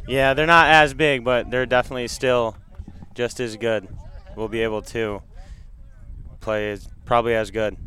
Yeah, 0.08 0.34
they're 0.34 0.46
not 0.46 0.70
as 0.70 0.94
big, 0.94 1.24
but 1.24 1.50
they're 1.50 1.66
definitely 1.66 2.10
still 2.10 2.58
just 3.16 3.40
as 3.40 3.56
good. 3.56 3.88
We'll 4.36 4.50
be 4.50 4.62
able 4.62 4.82
to 4.84 5.22
play 6.42 6.72
as, 6.72 6.88
probably 7.06 7.34
as 7.34 7.50
good. 7.50 7.78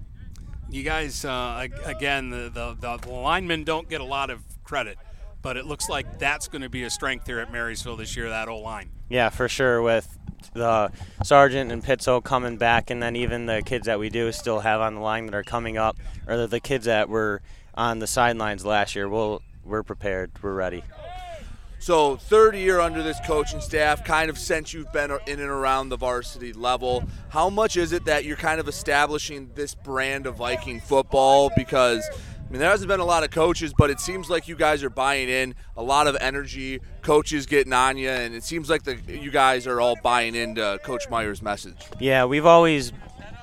You 0.70 0.82
guys, 0.82 1.24
uh, 1.24 1.68
again, 1.84 2.30
the, 2.30 2.50
the, 2.80 2.98
the 3.00 3.10
linemen 3.10 3.64
don't 3.64 3.88
get 3.88 4.00
a 4.00 4.04
lot 4.04 4.30
of 4.30 4.42
credit, 4.64 4.98
but 5.42 5.56
it 5.56 5.66
looks 5.66 5.88
like 5.88 6.18
that's 6.18 6.48
going 6.48 6.62
to 6.62 6.68
be 6.68 6.82
a 6.84 6.90
strength 6.90 7.26
here 7.26 7.38
at 7.38 7.52
Marysville 7.52 7.96
this 7.96 8.16
year, 8.16 8.28
that 8.28 8.48
O 8.48 8.58
line. 8.58 8.90
Yeah, 9.08 9.28
for 9.30 9.48
sure. 9.48 9.80
With 9.82 10.18
the 10.52 10.90
Sargent 11.22 11.72
and 11.72 11.82
Pitzo 11.82 12.22
coming 12.22 12.56
back, 12.56 12.90
and 12.90 13.02
then 13.02 13.16
even 13.16 13.46
the 13.46 13.62
kids 13.64 13.86
that 13.86 13.98
we 13.98 14.10
do 14.10 14.30
still 14.32 14.60
have 14.60 14.80
on 14.80 14.94
the 14.94 15.00
line 15.00 15.26
that 15.26 15.34
are 15.34 15.44
coming 15.44 15.78
up, 15.78 15.96
or 16.26 16.46
the 16.46 16.60
kids 16.60 16.86
that 16.86 17.08
were 17.08 17.42
on 17.74 17.98
the 17.98 18.06
sidelines 18.06 18.64
last 18.64 18.94
year, 18.94 19.08
we'll, 19.08 19.42
we're 19.64 19.82
prepared. 19.82 20.32
We're 20.42 20.54
ready. 20.54 20.82
So, 21.80 22.16
third 22.16 22.56
year 22.56 22.80
under 22.80 23.04
this 23.04 23.18
coaching 23.24 23.60
staff, 23.60 24.04
kind 24.04 24.30
of 24.30 24.36
since 24.36 24.74
you've 24.74 24.92
been 24.92 25.12
in 25.28 25.38
and 25.38 25.48
around 25.48 25.90
the 25.90 25.96
varsity 25.96 26.52
level, 26.52 27.04
how 27.28 27.48
much 27.50 27.76
is 27.76 27.92
it 27.92 28.04
that 28.06 28.24
you're 28.24 28.36
kind 28.36 28.58
of 28.58 28.66
establishing 28.66 29.52
this 29.54 29.76
brand 29.76 30.26
of 30.26 30.36
Viking 30.36 30.80
football? 30.80 31.52
Because, 31.56 32.04
I 32.48 32.50
mean, 32.50 32.60
there 32.60 32.70
hasn't 32.70 32.88
been 32.88 33.00
a 33.00 33.04
lot 33.04 33.24
of 33.24 33.30
coaches, 33.30 33.74
but 33.76 33.90
it 33.90 34.00
seems 34.00 34.30
like 34.30 34.48
you 34.48 34.56
guys 34.56 34.82
are 34.82 34.88
buying 34.88 35.28
in, 35.28 35.54
a 35.76 35.82
lot 35.82 36.06
of 36.06 36.16
energy, 36.18 36.80
coaches 37.02 37.44
getting 37.44 37.74
on 37.74 37.98
you, 37.98 38.08
and 38.08 38.34
it 38.34 38.42
seems 38.42 38.70
like 38.70 38.84
the, 38.84 38.96
you 39.06 39.30
guys 39.30 39.66
are 39.66 39.82
all 39.82 39.96
buying 40.02 40.34
into 40.34 40.80
Coach 40.82 41.10
Meyer's 41.10 41.42
message. 41.42 41.76
Yeah, 42.00 42.24
we've 42.24 42.46
always, 42.46 42.90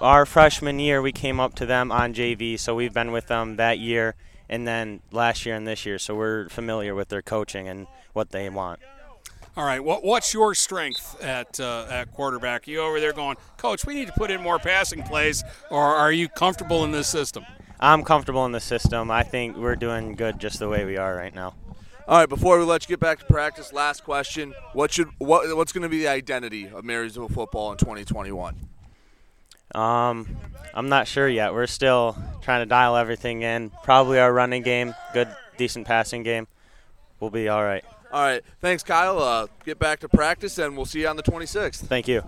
our 0.02 0.26
freshman 0.26 0.80
year, 0.80 1.04
we 1.04 1.12
came 1.12 1.40
up 1.40 1.54
to 1.56 1.68
them 1.68 1.92
on 1.92 2.16
JV, 2.16 2.58
so 2.58 2.74
we've 2.74 2.96
been 2.96 3.12
with 3.12 3.28
them 3.28 3.58
that 3.58 3.78
year 3.78 4.16
and 4.50 4.68
then 4.68 5.02
last 5.12 5.46
year 5.46 5.54
and 5.54 5.68
this 5.68 5.86
year, 5.86 6.00
so 6.00 6.16
we're 6.16 6.50
familiar 6.50 6.96
with 6.96 7.10
their 7.10 7.22
coaching 7.22 7.68
and 7.68 7.86
what 8.14 8.32
they 8.32 8.50
want. 8.50 8.80
All 9.56 9.66
right, 9.66 9.84
what, 9.84 10.04
what's 10.04 10.34
your 10.34 10.56
strength 10.56 11.22
at 11.22 11.60
uh, 11.60 11.86
at 11.90 12.12
quarterback? 12.12 12.68
You 12.68 12.82
over 12.82 13.00
there 13.00 13.14
going, 13.14 13.38
Coach, 13.56 13.86
we 13.86 13.94
need 13.94 14.08
to 14.08 14.14
put 14.14 14.30
in 14.30 14.42
more 14.42 14.60
passing 14.60 15.02
plays, 15.04 15.44
or 15.70 15.82
are 15.82 16.12
you 16.12 16.28
comfortable 16.28 16.84
in 16.84 16.92
this 16.92 17.08
system? 17.08 17.46
I'm 17.80 18.04
comfortable 18.04 18.46
in 18.46 18.52
the 18.52 18.60
system. 18.60 19.12
I 19.12 19.24
think 19.24 19.58
we're 19.58 19.76
doing 19.76 20.16
good 20.16 20.40
just 20.40 20.60
the 20.60 20.70
way 20.70 20.86
we 20.86 20.98
are 20.98 21.16
right 21.16 21.34
now. 21.34 21.56
All 22.08 22.20
right, 22.20 22.30
before 22.30 22.60
we 22.60 22.66
let 22.66 22.84
you 22.84 22.88
get 22.88 23.00
back 23.00 23.20
to 23.20 23.26
practice, 23.26 23.74
last 23.74 24.04
question: 24.04 24.54
What 24.74 24.92
should 24.94 25.10
what 25.18 25.56
what's 25.58 25.72
going 25.72 25.84
to 25.84 25.90
be 25.90 26.00
the 26.00 26.08
identity 26.08 26.68
of 26.68 26.86
Marysville 26.86 27.30
football 27.30 27.72
in 27.72 27.78
2021? 27.78 28.56
Um, 29.74 30.38
I'm 30.74 30.88
not 30.88 31.08
sure 31.08 31.28
yet. 31.28 31.54
We're 31.54 31.68
still 31.68 32.16
trying 32.42 32.62
to 32.62 32.66
dial 32.68 32.96
everything 32.96 33.42
in. 33.42 33.72
Probably 33.84 34.20
our 34.20 34.32
running 34.32 34.62
game, 34.62 34.94
good, 35.14 35.28
decent 35.58 35.88
passing 35.88 36.22
game. 36.24 36.48
We'll 37.20 37.32
be 37.32 37.50
all 37.50 37.64
right. 37.64 37.84
All 38.12 38.22
right. 38.22 38.44
Thanks, 38.62 38.84
Kyle. 38.84 39.20
Uh, 39.20 39.48
get 39.66 39.80
back 39.80 40.00
to 40.02 40.10
practice, 40.10 40.58
and 40.60 40.78
we'll 40.78 40.86
see 40.86 41.02
you 41.02 41.08
on 41.08 41.16
the 41.16 41.24
26th. 41.24 41.78
Thank 41.78 42.08
you. 42.08 42.22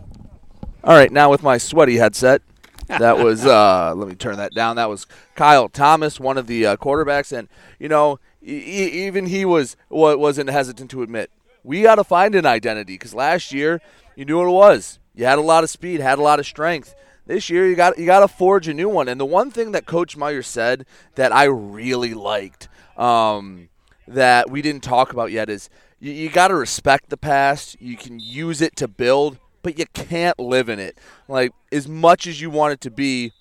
All 0.83 0.95
right. 0.95 1.11
Now 1.11 1.29
with 1.29 1.43
my 1.43 1.57
sweaty 1.57 1.97
headset. 1.97 2.41
That 2.87 3.17
was 3.17 3.45
uh, 3.45 3.93
let 3.95 4.07
me 4.07 4.15
turn 4.15 4.37
that 4.37 4.53
down. 4.53 4.75
That 4.75 4.89
was 4.89 5.05
Kyle 5.35 5.69
Thomas, 5.69 6.19
one 6.19 6.37
of 6.37 6.47
the 6.47 6.65
uh, 6.65 6.77
quarterbacks, 6.77 7.37
and 7.37 7.47
you 7.79 7.89
know, 7.89 8.19
e- 8.41 9.05
even 9.05 9.27
he 9.27 9.45
was 9.45 9.75
wasn't 9.89 10.49
hesitant 10.49 10.91
to 10.91 11.01
admit 11.01 11.31
we 11.67 11.81
got 11.81 11.95
to 11.95 12.03
find 12.03 12.33
an 12.33 12.45
identity 12.45 12.93
because 12.93 13.13
last 13.13 13.51
year 13.51 13.81
you 14.15 14.23
knew 14.23 14.37
what 14.37 14.47
it 14.47 14.51
was. 14.51 14.99
You 15.13 15.25
had 15.25 15.37
a 15.37 15.41
lot 15.41 15.65
of 15.65 15.69
speed, 15.69 15.99
had 15.99 16.17
a 16.17 16.21
lot 16.21 16.39
of 16.39 16.45
strength. 16.45 16.95
This 17.25 17.49
year 17.49 17.67
you 17.67 17.75
got 17.75 17.99
you 17.99 18.05
got 18.05 18.21
to 18.21 18.29
forge 18.29 18.69
a 18.69 18.73
new 18.73 18.87
one. 18.87 19.09
And 19.09 19.19
the 19.19 19.25
one 19.25 19.51
thing 19.51 19.73
that 19.73 19.85
Coach 19.85 20.15
Meyer 20.15 20.41
said 20.41 20.85
that 21.15 21.35
I 21.35 21.43
really 21.43 22.13
liked 22.13 22.69
um, 22.95 23.67
that 24.07 24.49
we 24.49 24.61
didn't 24.61 24.83
talk 24.83 25.11
about 25.11 25.31
yet 25.31 25.49
is 25.49 25.69
you, 25.99 26.13
you 26.13 26.29
got 26.29 26.47
to 26.47 26.55
respect 26.55 27.09
the 27.09 27.17
past. 27.17 27.75
You 27.81 27.97
can 27.97 28.19
use 28.19 28.61
it 28.61 28.77
to 28.77 28.87
build, 28.87 29.37
but 29.61 29.77
you 29.77 29.85
can't 29.93 30.39
live 30.39 30.69
in 30.69 30.79
it. 30.79 30.97
Like 31.27 31.51
as 31.71 31.87
much 31.87 32.27
as 32.27 32.41
you 32.41 32.49
want 32.49 32.73
it 32.73 32.81
to 32.81 32.91
be, 32.91 33.31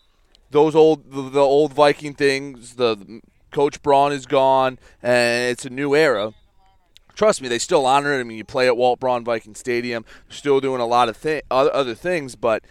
those 0.51 0.75
old 0.75 1.11
the, 1.11 1.23
the 1.31 1.41
old 1.41 1.73
Viking 1.73 2.15
things. 2.15 2.77
The 2.77 3.21
Coach 3.53 3.81
Braun 3.83 4.13
is 4.13 4.27
gone, 4.27 4.79
and 5.03 5.51
it's 5.51 5.65
a 5.65 5.71
new 5.71 5.95
era 5.95 6.35
trust 7.17 7.43
me, 7.43 7.49
they 7.49 7.59
still 7.59 7.85
honor 7.87 8.13
it. 8.15 8.21
I 8.21 8.23
mean, 8.23 8.39
you 8.39 8.45
play 8.45 8.67
at 8.67 8.77
Walt 8.77 9.01
Braun 9.01 9.25
Viking 9.25 9.57
Stadium, 9.57 10.05
still 10.29 10.61
doing 10.61 10.81
a 10.81 10.87
lot 10.87 11.09
of 11.09 11.17
thi- 11.17 11.43
other, 11.51 11.75
other 11.75 11.95
things, 11.95 12.37
but 12.37 12.63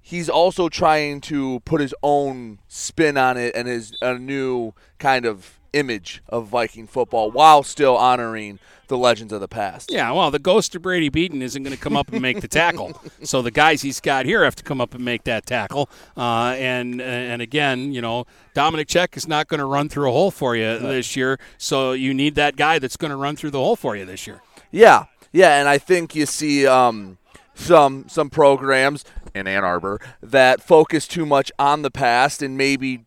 he's 0.00 0.30
also 0.30 0.70
trying 0.70 1.20
to 1.22 1.60
put 1.60 1.82
his 1.82 1.94
own 2.02 2.60
spin 2.68 3.18
on 3.18 3.36
it 3.36 3.54
and 3.54 3.68
his 3.68 3.92
a 4.00 4.18
new 4.18 4.72
kind 4.98 5.26
of 5.26 5.58
image 5.74 6.22
of 6.28 6.46
Viking 6.46 6.86
football 6.86 7.30
while 7.30 7.62
still 7.62 7.94
honoring 7.94 8.58
the 8.88 8.98
legends 8.98 9.32
of 9.32 9.40
the 9.40 9.48
past. 9.48 9.90
Yeah, 9.90 10.10
well, 10.12 10.30
the 10.30 10.38
ghost 10.38 10.74
of 10.74 10.82
Brady 10.82 11.08
Beaton 11.08 11.42
isn't 11.42 11.62
going 11.62 11.74
to 11.74 11.80
come 11.80 11.96
up 11.96 12.12
and 12.12 12.20
make 12.20 12.40
the 12.40 12.48
tackle, 12.48 13.00
so 13.22 13.42
the 13.42 13.50
guys 13.50 13.82
he's 13.82 14.00
got 14.00 14.26
here 14.26 14.44
have 14.44 14.56
to 14.56 14.62
come 14.62 14.80
up 14.80 14.94
and 14.94 15.04
make 15.04 15.24
that 15.24 15.46
tackle. 15.46 15.88
Uh, 16.16 16.54
and 16.58 17.00
and 17.00 17.40
again, 17.40 17.92
you 17.92 18.00
know, 18.00 18.26
Dominic 18.54 18.88
Check 18.88 19.16
is 19.16 19.28
not 19.28 19.48
going 19.48 19.60
to 19.60 19.66
run 19.66 19.88
through 19.88 20.08
a 20.08 20.12
hole 20.12 20.30
for 20.30 20.56
you 20.56 20.72
right. 20.72 20.80
this 20.80 21.16
year, 21.16 21.38
so 21.56 21.92
you 21.92 22.12
need 22.12 22.34
that 22.34 22.56
guy 22.56 22.78
that's 22.78 22.96
going 22.96 23.10
to 23.10 23.16
run 23.16 23.36
through 23.36 23.50
the 23.50 23.58
hole 23.58 23.76
for 23.76 23.96
you 23.96 24.04
this 24.04 24.26
year. 24.26 24.42
Yeah, 24.70 25.04
yeah, 25.32 25.58
and 25.60 25.68
I 25.68 25.78
think 25.78 26.14
you 26.14 26.26
see. 26.26 26.66
Um, 26.66 27.18
some 27.58 28.08
some 28.08 28.30
programs 28.30 29.04
in 29.34 29.48
Ann 29.48 29.64
Arbor 29.64 30.00
that 30.22 30.62
focus 30.62 31.08
too 31.08 31.26
much 31.26 31.50
on 31.58 31.82
the 31.82 31.90
past 31.90 32.40
and 32.40 32.56
maybe 32.56 33.04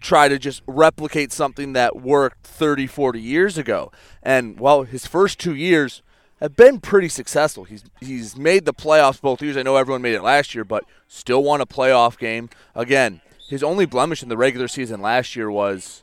try 0.00 0.28
to 0.28 0.38
just 0.38 0.62
replicate 0.66 1.32
something 1.32 1.72
that 1.72 1.96
worked 1.96 2.46
30 2.46 2.86
40 2.86 3.20
years 3.20 3.58
ago. 3.58 3.90
And 4.22 4.58
well 4.60 4.82
his 4.82 5.06
first 5.06 5.38
2 5.40 5.54
years 5.54 6.02
have 6.40 6.54
been 6.54 6.80
pretty 6.80 7.08
successful. 7.08 7.64
He's 7.64 7.84
he's 8.00 8.36
made 8.36 8.64
the 8.64 8.74
playoffs 8.74 9.20
both 9.20 9.42
years. 9.42 9.56
I 9.56 9.62
know 9.62 9.76
everyone 9.76 10.02
made 10.02 10.14
it 10.14 10.22
last 10.22 10.54
year 10.54 10.64
but 10.64 10.84
still 11.08 11.42
won 11.42 11.60
a 11.60 11.66
playoff 11.66 12.18
game. 12.18 12.50
Again 12.74 13.20
his 13.48 13.62
only 13.62 13.86
blemish 13.86 14.22
in 14.22 14.28
the 14.28 14.36
regular 14.36 14.68
season 14.68 15.00
last 15.00 15.36
year 15.36 15.50
was 15.50 16.02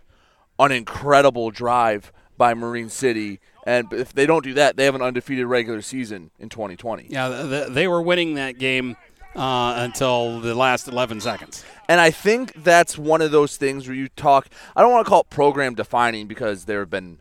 an 0.60 0.72
incredible 0.72 1.52
drive 1.52 2.12
by 2.38 2.54
Marine 2.54 2.90
City. 2.90 3.40
And 3.66 3.92
if 3.94 4.14
they 4.14 4.26
don't 4.26 4.44
do 4.44 4.54
that, 4.56 4.76
they 4.76 4.86
have 4.86 4.96
an 4.96 5.02
undefeated 5.02 5.46
regular 5.46 5.82
season 5.82 6.32
in 6.40 6.50
2020. 6.50 7.08
Yeah, 7.10 7.30
they 7.70 7.88
were 7.88 8.02
winning 8.02 8.36
that 8.36 8.58
game 8.58 8.98
uh, 9.36 9.76
until 9.78 10.40
the 10.40 10.56
last 10.56 10.88
11 10.88 11.22
seconds. 11.22 11.64
And 11.88 12.00
I 12.00 12.12
think 12.12 12.54
that's 12.64 12.98
one 12.98 13.22
of 13.22 13.32
those 13.32 13.58
things 13.58 13.88
where 13.88 13.96
you 13.96 14.08
talk. 14.10 14.48
I 14.76 14.82
don't 14.82 14.92
want 14.92 15.06
to 15.06 15.10
call 15.10 15.22
it 15.22 15.30
program 15.30 15.76
defining 15.76 16.28
because 16.28 16.66
there 16.66 16.80
have 16.80 16.90
been 16.90 17.20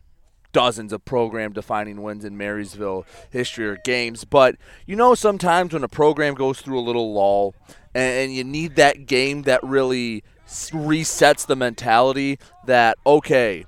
dozens 0.52 0.92
of 0.92 1.04
program 1.04 1.52
defining 1.52 2.02
wins 2.02 2.24
in 2.24 2.36
Marysville 2.36 3.06
history 3.30 3.66
or 3.66 3.76
games. 3.84 4.24
But 4.24 4.56
you 4.86 4.96
know, 4.96 5.14
sometimes 5.14 5.72
when 5.72 5.82
a 5.82 5.88
program 5.88 6.34
goes 6.34 6.60
through 6.60 6.78
a 6.78 6.82
little 6.82 7.12
lull 7.12 7.54
and, 7.94 8.32
you 8.32 8.44
need 8.44 8.76
that 8.76 9.06
game 9.06 9.42
that 9.42 9.62
really 9.62 10.24
resets 10.50 11.46
the 11.46 11.56
mentality 11.56 12.38
that, 12.66 12.96
okay, 13.04 13.66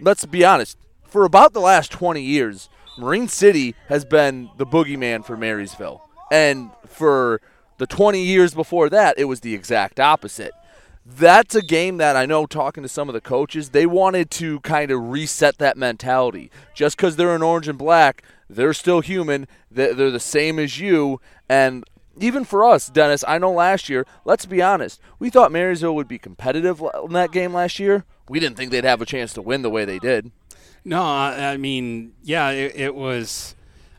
let's 0.00 0.26
be 0.26 0.44
honest, 0.44 0.76
for 1.04 1.24
about 1.24 1.54
the 1.54 1.60
last 1.60 1.90
20 1.90 2.20
years, 2.20 2.68
Marine 2.98 3.28
City 3.28 3.74
has 3.88 4.04
been 4.04 4.50
the 4.58 4.66
boogeyman 4.66 5.24
for 5.24 5.36
Marysville. 5.36 6.02
And 6.30 6.70
for 6.86 7.40
the 7.78 7.86
20 7.86 8.22
years 8.22 8.54
before 8.54 8.88
that, 8.90 9.18
it 9.18 9.24
was 9.24 9.40
the 9.40 9.54
exact 9.54 9.98
opposite. 9.98 10.52
That's 11.06 11.54
a 11.54 11.62
game 11.62 11.96
that 11.96 12.16
I 12.16 12.26
know 12.26 12.44
talking 12.44 12.82
to 12.82 12.88
some 12.88 13.08
of 13.08 13.14
the 13.14 13.20
coaches, 13.20 13.70
they 13.70 13.86
wanted 13.86 14.30
to 14.32 14.60
kind 14.60 14.90
of 14.90 15.08
reset 15.08 15.56
that 15.58 15.78
mentality. 15.78 16.50
Just 16.74 16.96
because 16.96 17.16
they're 17.16 17.34
in 17.34 17.42
orange 17.42 17.66
and 17.66 17.78
black, 17.78 18.22
they're 18.50 18.74
still 18.74 19.00
human. 19.00 19.48
They're 19.70 19.94
the 19.94 20.20
same 20.20 20.58
as 20.58 20.78
you. 20.78 21.20
And 21.48 21.84
even 22.20 22.44
for 22.44 22.64
us, 22.64 22.88
Dennis, 22.88 23.24
I 23.26 23.38
know 23.38 23.52
last 23.52 23.88
year, 23.88 24.06
let's 24.24 24.44
be 24.44 24.60
honest, 24.60 25.00
we 25.18 25.30
thought 25.30 25.52
Marysville 25.52 25.94
would 25.94 26.08
be 26.08 26.18
competitive 26.18 26.82
in 27.04 27.12
that 27.12 27.32
game 27.32 27.54
last 27.54 27.78
year. 27.78 28.04
We 28.28 28.40
didn't 28.40 28.56
think 28.56 28.70
they'd 28.70 28.84
have 28.84 29.00
a 29.00 29.06
chance 29.06 29.32
to 29.34 29.42
win 29.42 29.62
the 29.62 29.70
way 29.70 29.84
they 29.84 29.98
did. 29.98 30.30
No, 30.84 31.02
I, 31.02 31.56
mean, 31.56 32.12
yeah, 32.22 32.50
it, 32.50 32.76
it 32.76 32.94
was 32.94 33.54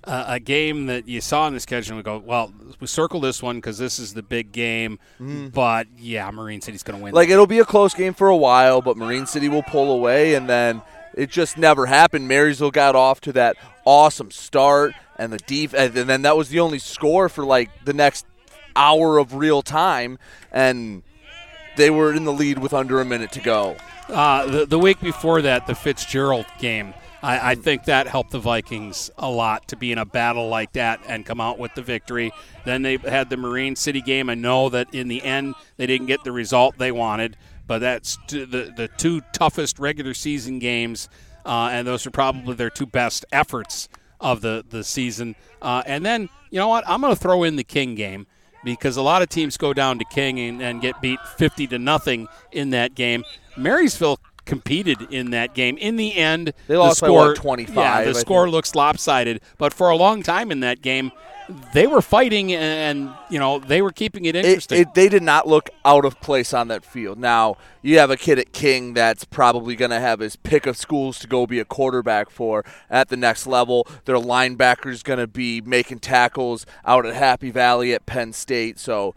uh, 0.10 0.26
a 0.28 0.40
game 0.40 0.88
that 0.88 1.08
you 1.08 1.22
saw 1.22 1.48
in 1.48 1.54
the 1.54 1.60
schedule 1.60 1.96
and 1.96 1.98
we 1.98 2.04
go, 2.04 2.18
well, 2.18 2.52
we 2.80 2.88
circle 2.88 3.20
this 3.20 3.44
one 3.44 3.58
because 3.58 3.78
this 3.78 4.00
is 4.00 4.16
the 4.16 4.24
big 4.24 4.52
game. 4.52 4.98
Mm. 5.20 5.54
But 5.54 5.88
yeah, 5.98 6.30
Marine 6.32 6.62
City's 6.62 6.82
going 6.82 6.98
to 6.98 7.04
win. 7.04 7.14
Like 7.14 7.30
it'll 7.30 7.48
be 7.48 7.60
a 7.60 7.66
close 7.66 7.94
game 7.94 8.16
for 8.16 8.28
a 8.28 8.36
while, 8.36 8.82
but 8.82 8.98
Marine 8.98 9.28
City 9.28 9.50
will 9.50 9.64
pull 9.64 9.92
away, 9.92 10.34
and 10.34 10.50
then 10.50 10.82
it 11.14 11.30
just 11.30 11.58
never 11.58 11.86
happened. 11.86 12.28
Marysville 12.28 12.72
got 12.72 12.96
off 12.96 13.22
to 13.22 13.34
that 13.34 13.56
awesome 13.86 14.32
start, 14.32 14.94
and 15.18 15.32
the 15.32 15.38
deep, 15.38 15.74
and 15.74 15.94
then 15.94 16.24
that 16.24 16.36
was 16.36 16.50
the 16.50 16.60
only 16.60 16.80
score 16.80 17.30
for 17.30 17.46
like 17.46 17.70
the 17.86 17.94
next 17.94 18.26
hour 18.76 19.20
of 19.20 19.36
real 19.36 19.62
time, 19.62 20.18
and 20.52 21.04
they 21.78 21.92
were 21.92 22.14
in 22.14 22.26
the 22.26 22.34
lead 22.34 22.58
with 22.58 22.74
under 22.74 23.00
a 23.00 23.06
minute 23.06 23.32
to 23.34 23.42
go. 23.42 23.78
Uh, 24.08 24.46
the, 24.48 24.66
the 24.66 24.80
week 24.80 25.00
before 25.02 25.42
that, 25.44 25.68
the 25.68 25.76
Fitzgerald 25.76 26.48
game, 26.58 26.96
I, 27.22 27.52
I, 27.52 27.56
think 27.56 27.86
that 27.86 28.08
helped 28.08 28.32
the 28.32 28.40
Vikings 28.40 29.12
a 29.18 29.30
lot 29.30 29.68
to 29.70 29.76
be 29.76 29.92
in 29.92 29.98
a 29.98 30.06
battle 30.06 30.48
like 30.48 30.74
that 30.74 31.02
and 31.08 31.26
come 31.26 31.42
out 31.42 31.60
with 31.60 31.74
the 31.76 31.82
victory. 31.82 32.32
Then 32.66 32.82
they 32.82 32.98
had 32.98 33.30
the 33.30 33.38
Marine 33.38 33.76
City 33.76 34.02
game. 34.02 34.30
I 34.30 34.36
know 34.36 34.70
that 34.70 34.94
in 34.94 35.08
the 35.08 35.22
end 35.24 35.56
they 35.78 35.86
didn't 35.86 36.08
get 36.08 36.24
the 36.24 36.32
result 36.32 36.78
they 36.78 36.92
wanted, 36.92 37.36
but 37.68 37.80
that's 37.80 38.18
the 38.28 38.74
the 38.76 38.90
two 38.98 39.22
toughest 39.34 39.80
regular 39.80 40.14
season 40.14 40.60
games, 40.60 41.10
uh, 41.46 41.70
and 41.72 41.88
those 41.88 42.06
are 42.08 42.12
probably 42.12 42.56
their 42.56 42.70
two 42.70 42.86
best 42.86 43.26
efforts 43.32 43.90
of 44.20 44.42
the 44.42 44.66
the 44.70 44.84
season. 44.84 45.36
Uh, 45.62 45.84
and 45.86 46.06
then 46.06 46.30
you 46.50 46.60
know 46.60 46.68
what? 46.68 46.84
I'm 46.88 47.02
going 47.02 47.14
to 47.14 47.20
throw 47.20 47.44
in 47.44 47.58
the 47.58 47.64
King 47.64 47.96
game 47.96 48.28
because 48.64 48.98
a 48.98 49.02
lot 49.02 49.22
of 49.22 49.30
teams 49.30 49.58
go 49.58 49.74
down 49.74 50.00
to 50.00 50.06
King 50.06 50.40
and, 50.40 50.62
and 50.62 50.82
get 50.82 51.00
beat 51.02 51.20
50 51.38 51.68
to 51.68 51.80
nothing 51.80 52.28
in 52.52 52.72
that 52.72 52.96
game. 52.96 53.24
Marysville 53.58 54.20
competed 54.50 55.02
in 55.12 55.30
that 55.30 55.54
game. 55.54 55.78
In 55.78 55.96
the 55.96 56.16
end, 56.16 56.54
They 56.68 56.76
lost 56.76 57.00
the 57.00 57.06
by, 57.06 57.08
score, 57.08 57.28
what, 57.28 57.36
25, 57.38 57.76
Yeah, 57.76 58.04
the 58.04 58.10
I 58.10 58.14
score 58.14 58.46
think. 58.46 58.54
looks 58.54 58.74
lopsided. 58.74 59.42
But 59.60 59.74
for 59.74 59.90
a 59.92 59.96
long 59.96 60.24
time 60.24 60.52
in 60.52 60.60
that 60.62 60.82
game, 60.82 61.12
they 61.74 61.86
were 61.88 62.02
fighting 62.02 62.52
and 62.54 63.12
you 63.32 63.40
know 63.40 63.58
they 63.60 63.82
were 63.82 63.92
keeping 63.92 64.26
it 64.26 64.36
It, 64.36 64.46
interesting. 64.46 64.82
it, 64.82 64.94
they 64.96 65.08
did 65.10 65.24
not 65.24 65.48
look 65.48 65.70
out 65.86 66.04
of 66.04 66.20
place 66.20 66.52
on 66.54 66.68
that 66.68 66.84
field. 66.84 67.18
Now, 67.20 67.58
you 67.84 68.00
have 68.00 68.10
a 68.12 68.18
kid 68.18 68.38
at 68.40 68.52
King 68.52 68.94
that's 68.96 69.24
probably 69.24 69.76
going 69.76 69.92
to 69.92 70.00
have 70.00 70.20
his 70.20 70.36
pick 70.36 70.66
of 70.66 70.76
schools 70.78 71.20
to 71.20 71.28
go 71.28 71.46
be 71.48 71.60
a 71.60 71.66
quarterback 71.66 72.30
for 72.32 72.66
at 72.90 73.10
the 73.10 73.18
next 73.18 73.46
level. 73.48 73.88
Their 74.06 74.18
linebacker's 74.18 75.04
going 75.04 75.20
to 75.20 75.28
be 75.28 75.62
making 75.62 76.00
tackles 76.00 76.66
out 76.86 77.06
at 77.06 77.14
Happy 77.16 77.52
Valley 77.52 77.94
at 77.94 78.06
Penn 78.06 78.34
State. 78.34 78.78
So, 78.80 79.14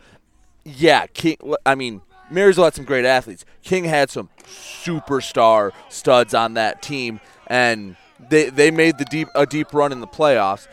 yeah, 0.64 1.06
King. 1.08 1.36
I 1.66 1.74
mean, 1.74 2.02
Marysville 2.32 2.64
had 2.64 2.74
some 2.74 2.84
great 2.84 3.04
athletes. 3.04 3.44
King 3.62 3.84
had 3.84 4.10
some 4.10 4.28
superstar 4.46 5.72
studs 5.88 6.34
on 6.34 6.54
that 6.54 6.82
team, 6.82 7.20
and 7.46 7.96
they 8.30 8.50
they 8.50 8.70
made 8.70 8.98
the 8.98 9.04
deep 9.04 9.28
a 9.34 9.46
deep 9.46 9.72
run 9.72 9.92
in 9.92 10.00
the 10.00 10.06
playoffs. 10.06 10.66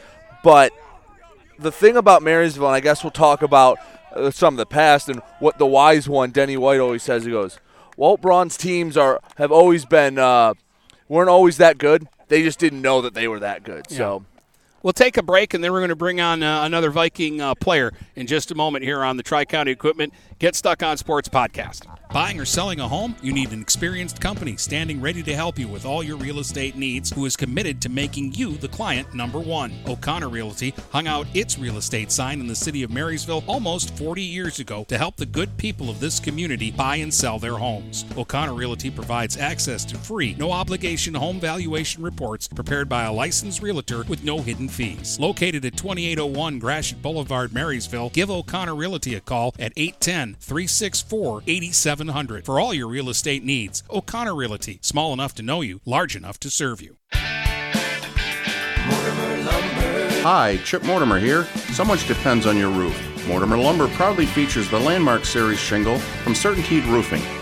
But 0.43 0.71
the 1.57 1.71
thing 1.71 1.97
about 1.97 2.23
Marysville, 2.23 2.67
and 2.67 2.75
I 2.75 2.79
guess 2.79 3.03
we'll 3.03 3.11
talk 3.11 3.41
about 3.41 3.77
uh, 4.13 4.31
some 4.31 4.53
of 4.53 4.57
the 4.57 4.65
past 4.65 5.09
and 5.09 5.21
what 5.39 5.57
the 5.57 5.65
wise 5.65 6.07
one, 6.07 6.31
Denny 6.31 6.57
White, 6.57 6.79
always 6.79 7.03
says. 7.03 7.25
He 7.25 7.31
goes, 7.31 7.59
"Walt 7.97 8.21
Braun's 8.21 8.57
teams 8.57 8.97
are 8.97 9.19
have 9.37 9.51
always 9.51 9.85
been 9.85 10.17
uh, 10.17 10.53
weren't 11.07 11.29
always 11.29 11.57
that 11.57 11.77
good. 11.77 12.07
They 12.29 12.43
just 12.43 12.59
didn't 12.59 12.81
know 12.81 13.01
that 13.01 13.13
they 13.13 13.27
were 13.27 13.39
that 13.39 13.63
good." 13.63 13.89
So. 13.89 14.25
We'll 14.81 14.93
take 14.93 15.17
a 15.17 15.23
break, 15.23 15.53
and 15.53 15.61
then 15.61 15.73
we're 15.73 15.79
going 15.79 15.89
to 15.89 15.95
bring 15.95 16.21
on 16.21 16.41
uh, 16.41 16.63
another 16.63 16.89
Viking 16.89 17.41
uh, 17.41 17.53
player 17.55 17.91
in 18.15 18.27
just 18.27 18.49
a 18.51 18.55
moment 18.55 18.85
here 18.85 19.03
on 19.03 19.17
the 19.17 19.23
Tri 19.23 19.43
County 19.43 19.71
Equipment 19.71 20.13
Get 20.39 20.55
Stuck 20.55 20.81
on 20.81 20.95
Sports 20.95 21.27
podcast. 21.27 21.85
Buying 22.13 22.39
or 22.39 22.45
selling 22.45 22.79
a 22.79 22.87
home? 22.87 23.15
You 23.21 23.33
need 23.33 23.51
an 23.51 23.61
experienced 23.61 24.19
company 24.19 24.55
standing 24.55 24.99
ready 24.99 25.21
to 25.21 25.35
help 25.35 25.59
you 25.59 25.67
with 25.67 25.85
all 25.85 26.01
your 26.01 26.17
real 26.17 26.39
estate 26.39 26.75
needs 26.75 27.11
who 27.11 27.25
is 27.25 27.35
committed 27.35 27.81
to 27.81 27.89
making 27.89 28.33
you 28.33 28.57
the 28.57 28.69
client 28.69 29.13
number 29.13 29.37
one. 29.37 29.73
O'Connor 29.85 30.29
Realty 30.29 30.73
hung 30.91 31.07
out 31.07 31.27
its 31.35 31.59
real 31.59 31.77
estate 31.77 32.09
sign 32.11 32.39
in 32.39 32.47
the 32.47 32.55
city 32.55 32.81
of 32.81 32.89
Marysville 32.89 33.43
almost 33.45 33.95
40 33.95 34.23
years 34.23 34.59
ago 34.59 34.85
to 34.85 34.97
help 34.97 35.17
the 35.17 35.25
good 35.25 35.55
people 35.57 35.89
of 35.89 35.99
this 35.99 36.19
community 36.19 36.71
buy 36.71 36.95
and 36.95 37.13
sell 37.13 37.37
their 37.37 37.57
homes. 37.57 38.05
O'Connor 38.17 38.53
Realty 38.53 38.89
provides 38.89 39.37
access 39.37 39.85
to 39.85 39.97
free, 39.97 40.35
no 40.39 40.51
obligation 40.51 41.13
home 41.13 41.39
valuation 41.39 42.01
reports 42.01 42.47
prepared 42.47 42.87
by 42.87 43.03
a 43.03 43.13
licensed 43.13 43.61
realtor 43.61 44.03
with 44.05 44.23
no 44.23 44.39
hidden 44.39 44.68
fees. 44.69 45.19
Located 45.19 45.65
at 45.65 45.75
2801 45.75 46.59
Gratiot 46.59 47.01
Boulevard, 47.01 47.53
Marysville, 47.53 48.09
give 48.09 48.29
O'Connor 48.29 48.75
Realty 48.75 49.15
a 49.15 49.19
call 49.19 49.53
at 49.59 49.73
810 49.75 50.35
364 50.39 51.43
8700 51.45 52.45
for 52.45 52.59
all 52.59 52.73
your 52.73 52.87
real 52.87 53.09
estate 53.09 53.43
needs. 53.43 53.83
O'Connor 53.89 54.35
Realty, 54.35 54.79
small 54.81 55.13
enough 55.13 55.33
to 55.35 55.43
know 55.43 55.61
you, 55.61 55.81
large 55.85 56.15
enough 56.15 56.39
to 56.39 56.49
serve 56.49 56.81
you. 56.81 56.97
Hi, 60.21 60.59
Chip 60.65 60.83
Mortimer 60.83 61.17
here. 61.17 61.45
So 61.73 61.85
much 61.85 62.07
depends 62.07 62.45
on 62.45 62.57
your 62.57 62.69
roof. 62.69 62.97
Mortimer 63.27 63.57
Lumber 63.57 63.87
proudly 63.89 64.25
features 64.25 64.69
the 64.69 64.79
Landmark 64.79 65.23
Series 65.23 65.59
shingle 65.59 65.97
from 65.97 66.33
Certainteed 66.33 66.85
Roofing. 66.91 67.21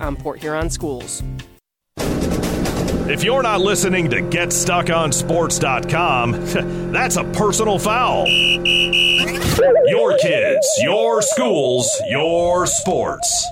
on 0.00 0.16
Port 0.16 0.40
Huron 0.40 0.70
schools. 0.70 1.22
If 1.98 3.22
you're 3.22 3.42
not 3.42 3.60
listening 3.60 4.08
to 4.10 4.22
GetStuckOnSports.com, 4.22 6.32
that's 6.92 7.16
a 7.16 7.24
personal 7.24 7.78
foul. 7.78 8.26
Your 8.26 10.16
kids, 10.16 10.66
your 10.80 11.20
schools, 11.20 11.90
your 12.08 12.66
sports. 12.66 13.46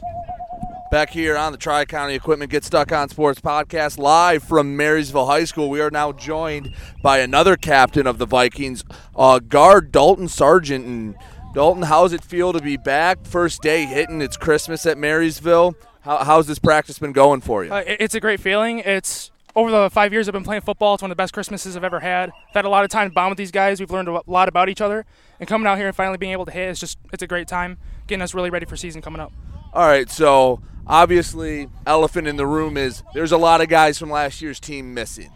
Back 0.91 1.11
here 1.11 1.37
on 1.37 1.53
the 1.53 1.59
Tri 1.59 1.85
County 1.85 2.15
Equipment 2.15 2.51
Get 2.51 2.65
Stuck 2.65 2.93
on 2.93 3.11
Sports 3.11 3.43
podcast, 3.43 3.99
live 3.99 4.43
from 4.43 4.75
Marysville 4.75 5.27
High 5.27 5.45
School. 5.45 5.69
We 5.69 5.83
are 5.83 5.91
now 5.91 6.13
joined 6.13 6.75
by 7.03 7.19
another 7.19 7.57
captain 7.57 8.07
of 8.07 8.17
the 8.17 8.27
Vikings, 8.27 8.85
uh, 9.17 9.41
guard 9.41 9.93
Dalton 9.93 10.29
Sargent. 10.29 10.87
And 10.87 11.15
Dalton, 11.55 11.83
how's 11.83 12.15
it 12.15 12.25
feel 12.25 12.55
to 12.55 12.61
be 12.61 12.79
back? 12.79 13.27
First 13.27 13.61
day 13.61 13.85
hitting. 13.85 14.23
It's 14.23 14.39
Christmas 14.39 14.87
at 14.87 14.97
Marysville. 14.97 15.75
How, 16.07 16.23
how's 16.23 16.47
this 16.47 16.61
practice 16.61 17.01
been 17.01 17.11
going 17.11 17.41
for 17.41 17.65
you? 17.65 17.73
Uh, 17.73 17.83
it's 17.85 18.15
a 18.15 18.21
great 18.21 18.39
feeling. 18.39 18.79
It's 18.79 19.33
over 19.57 19.73
the 19.73 19.91
five 19.91 20.13
years 20.13 20.29
I've 20.29 20.35
been 20.35 20.45
playing 20.45 20.63
football. 20.63 20.95
It's 20.95 21.03
one 21.03 21.11
of 21.11 21.17
the 21.17 21.21
best 21.21 21.33
Christmases 21.33 21.77
I've 21.77 21.83
ever 21.83 21.99
had. 21.99 22.31
I've 22.31 22.55
had 22.55 22.65
a 22.65 22.69
lot 22.69 22.85
of 22.85 22.91
time 22.91 23.09
to 23.09 23.13
bond 23.13 23.31
with 23.33 23.39
these 23.39 23.51
guys. 23.51 23.81
We've 23.81 23.91
learned 23.91 24.07
a 24.07 24.23
lot 24.29 24.49
about 24.49 24.69
each 24.69 24.81
other, 24.81 25.05
and 25.41 25.49
coming 25.49 25.67
out 25.67 25.79
here 25.79 25.89
and 25.89 25.97
finally 25.97 26.17
being 26.17 26.31
able 26.31 26.47
to 26.47 26.53
hit 26.53 26.69
is 26.69 26.79
just 26.79 26.97
it's 27.13 27.25
a 27.25 27.27
great 27.27 27.49
time, 27.49 27.79
getting 28.07 28.23
us 28.23 28.35
really 28.35 28.51
ready 28.51 28.67
for 28.67 28.77
season 28.77 29.03
coming 29.03 29.21
up. 29.21 29.33
All 29.73 29.85
right, 29.85 30.09
so 30.09 30.61
obviously, 30.87 31.69
elephant 31.89 32.29
in 32.29 32.37
the 32.37 32.47
room 32.47 32.77
is 32.77 33.03
there's 33.13 33.33
a 33.33 33.37
lot 33.37 33.61
of 33.61 33.69
guys 33.69 33.99
from 33.99 34.09
last 34.09 34.41
year's 34.41 34.61
team 34.61 34.95
missing, 34.95 35.33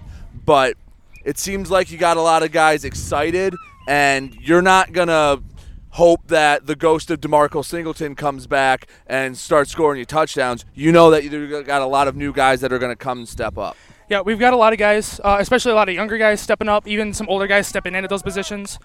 but 0.47 0.77
it 1.25 1.37
seems 1.37 1.69
like 1.69 1.91
you 1.91 1.99
got 1.99 2.17
a 2.17 2.23
lot 2.23 2.45
of 2.45 2.53
guys 2.53 2.85
excited, 2.85 3.57
and 3.89 4.37
you're 4.37 4.63
not 4.63 4.93
gonna 4.93 5.43
hope 5.91 6.29
that 6.29 6.67
the 6.67 6.77
ghost 6.77 7.11
of 7.11 7.21
DeMarco 7.21 7.65
Singleton 7.65 8.15
comes 8.15 8.47
back 8.47 8.89
and 9.07 9.37
starts 9.37 9.71
scoring 9.71 9.99
you 9.99 10.05
touchdowns. 10.05 10.65
You 10.75 10.93
know 10.93 11.11
that 11.11 11.25
you've 11.25 11.67
got 11.67 11.83
a 11.83 11.87
lot 11.87 12.09
of 12.09 12.17
new 12.17 12.33
guys 12.33 12.61
that 12.61 12.73
are 12.73 12.79
going 12.79 12.93
to 12.93 12.97
come 12.97 13.19
and 13.19 13.29
step 13.29 13.59
up. 13.59 13.77
Yeah, 14.09 14.23
we've 14.23 14.39
got 14.39 14.53
a 14.53 14.57
lot 14.57 14.73
of 14.73 14.79
guys, 14.79 15.21
uh, 15.23 15.37
especially 15.39 15.73
a 15.73 15.77
lot 15.77 15.89
of 15.89 15.95
younger 15.95 16.19
guys 16.19 16.41
stepping 16.41 16.69
up, 16.69 16.89
even 16.89 17.13
some 17.13 17.29
older 17.29 17.47
guys 17.47 17.69
stepping 17.69 17.95
into 17.95 18.09
those 18.09 18.23
positions. 18.23 18.79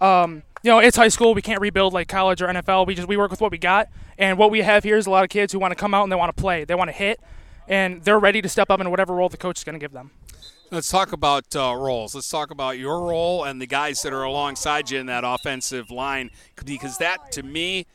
Um, 0.00 0.44
you 0.62 0.70
know, 0.70 0.78
it's 0.78 0.96
high 0.96 1.08
school. 1.08 1.34
We 1.34 1.42
can't 1.42 1.60
rebuild 1.60 1.92
like 1.92 2.08
college 2.08 2.40
or 2.42 2.46
NFL. 2.46 2.86
We 2.86 2.94
just 2.94 3.08
we 3.08 3.16
work 3.16 3.30
with 3.30 3.40
what 3.40 3.50
we 3.50 3.58
got, 3.58 3.88
and 4.18 4.38
what 4.38 4.50
we 4.50 4.62
have 4.62 4.84
here 4.84 4.96
is 4.96 5.06
a 5.06 5.10
lot 5.10 5.24
of 5.24 5.30
kids 5.30 5.52
who 5.52 5.58
want 5.58 5.72
to 5.72 5.76
come 5.76 5.94
out 5.94 6.04
and 6.04 6.12
they 6.12 6.16
want 6.16 6.34
to 6.36 6.40
play. 6.40 6.64
They 6.64 6.74
want 6.76 6.88
to 6.88 6.96
hit, 6.96 7.20
and 7.66 8.02
they're 8.04 8.18
ready 8.18 8.40
to 8.40 8.48
step 8.48 8.70
up 8.70 8.80
in 8.80 8.88
whatever 8.90 9.14
role 9.14 9.28
the 9.28 9.36
coach 9.36 9.58
is 9.58 9.64
going 9.64 9.74
to 9.74 9.80
give 9.80 9.92
them. 9.92 10.12
Let's 10.70 10.90
talk 10.90 11.12
about 11.12 11.56
uh, 11.56 11.74
roles. 11.74 12.14
Let's 12.14 12.28
talk 12.28 12.50
about 12.50 12.78
your 12.78 13.00
role 13.00 13.44
and 13.44 13.58
the 13.58 13.66
guys 13.66 14.02
that 14.02 14.12
are 14.12 14.22
alongside 14.22 14.90
you 14.90 14.98
in 14.98 15.06
that 15.06 15.24
offensive 15.24 15.90
line, 15.90 16.30
because 16.62 16.98
that, 16.98 17.32
to 17.32 17.42
me, 17.42 17.86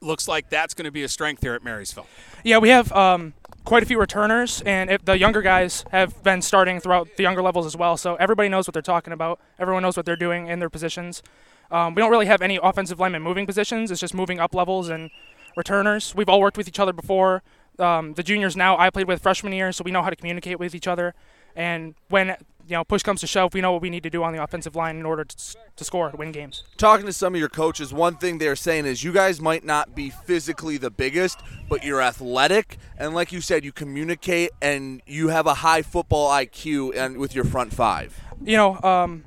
looks 0.00 0.26
like 0.26 0.50
that's 0.50 0.74
going 0.74 0.86
to 0.86 0.90
be 0.90 1.04
a 1.04 1.08
strength 1.08 1.42
here 1.42 1.54
at 1.54 1.62
Marysville. 1.62 2.08
Yeah, 2.42 2.58
we 2.58 2.70
have 2.70 2.90
um, 2.90 3.34
quite 3.64 3.84
a 3.84 3.86
few 3.86 4.00
returners, 4.00 4.62
and 4.62 4.90
it, 4.90 5.04
the 5.04 5.16
younger 5.16 5.42
guys 5.42 5.84
have 5.92 6.20
been 6.24 6.42
starting 6.42 6.80
throughout 6.80 7.08
the 7.16 7.22
younger 7.22 7.40
levels 7.40 7.66
as 7.66 7.76
well. 7.76 7.96
So 7.96 8.16
everybody 8.16 8.48
knows 8.48 8.66
what 8.66 8.72
they're 8.72 8.82
talking 8.82 9.12
about. 9.12 9.38
Everyone 9.56 9.84
knows 9.84 9.96
what 9.96 10.04
they're 10.04 10.16
doing 10.16 10.48
in 10.48 10.58
their 10.58 10.70
positions. 10.70 11.22
Um, 11.70 11.94
we 11.94 12.02
don't 12.02 12.10
really 12.10 12.26
have 12.26 12.42
any 12.42 12.58
offensive 12.60 12.98
linemen 12.98 13.22
moving 13.22 13.46
positions. 13.46 13.92
It's 13.92 14.00
just 14.00 14.14
moving 14.14 14.40
up 14.40 14.56
levels 14.56 14.88
and 14.88 15.10
returners. 15.56 16.16
We've 16.16 16.28
all 16.28 16.40
worked 16.40 16.56
with 16.56 16.66
each 16.66 16.80
other 16.80 16.92
before. 16.92 17.44
Um, 17.78 18.14
the 18.14 18.24
juniors 18.24 18.56
now 18.56 18.76
I 18.76 18.90
played 18.90 19.06
with 19.06 19.22
freshman 19.22 19.52
year, 19.52 19.70
so 19.70 19.84
we 19.84 19.92
know 19.92 20.02
how 20.02 20.10
to 20.10 20.16
communicate 20.16 20.58
with 20.58 20.74
each 20.74 20.88
other. 20.88 21.14
And 21.58 21.96
when 22.08 22.28
you 22.68 22.76
know 22.76 22.84
push 22.84 23.02
comes 23.02 23.20
to 23.20 23.26
shove, 23.26 23.52
we 23.52 23.60
know 23.60 23.72
what 23.72 23.82
we 23.82 23.90
need 23.90 24.04
to 24.04 24.10
do 24.10 24.22
on 24.22 24.32
the 24.32 24.40
offensive 24.42 24.76
line 24.76 24.96
in 24.96 25.04
order 25.04 25.24
to, 25.24 25.56
to 25.74 25.84
score 25.84 26.08
to 26.08 26.16
win 26.16 26.30
games. 26.30 26.62
Talking 26.76 27.04
to 27.06 27.12
some 27.12 27.34
of 27.34 27.40
your 27.40 27.48
coaches, 27.48 27.92
one 27.92 28.14
thing 28.14 28.38
they're 28.38 28.56
saying 28.56 28.86
is 28.86 29.02
you 29.02 29.12
guys 29.12 29.40
might 29.40 29.64
not 29.64 29.92
be 29.92 30.08
physically 30.08 30.76
the 30.76 30.90
biggest, 30.90 31.40
but 31.68 31.84
you're 31.84 32.00
athletic, 32.00 32.78
and 32.96 33.12
like 33.12 33.32
you 33.32 33.40
said, 33.40 33.64
you 33.64 33.72
communicate 33.72 34.50
and 34.62 35.02
you 35.04 35.28
have 35.28 35.48
a 35.48 35.54
high 35.54 35.82
football 35.82 36.30
IQ 36.30 36.96
and 36.96 37.18
with 37.18 37.34
your 37.34 37.44
front 37.44 37.74
five. 37.74 38.18
You 38.40 38.56
know, 38.56 38.80
um, 38.82 39.24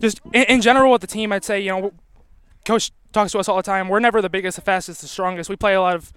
just 0.00 0.22
in, 0.32 0.44
in 0.44 0.60
general 0.62 0.90
with 0.90 1.02
the 1.02 1.06
team, 1.06 1.32
I'd 1.32 1.44
say 1.44 1.60
you 1.60 1.68
know, 1.68 1.92
coach 2.64 2.92
talks 3.12 3.32
to 3.32 3.38
us 3.38 3.46
all 3.46 3.58
the 3.58 3.62
time. 3.62 3.90
We're 3.90 4.00
never 4.00 4.22
the 4.22 4.30
biggest, 4.30 4.56
the 4.56 4.62
fastest, 4.62 5.02
the 5.02 5.06
strongest. 5.06 5.50
We 5.50 5.56
play 5.56 5.74
a 5.74 5.82
lot 5.82 5.96
of 5.96 6.12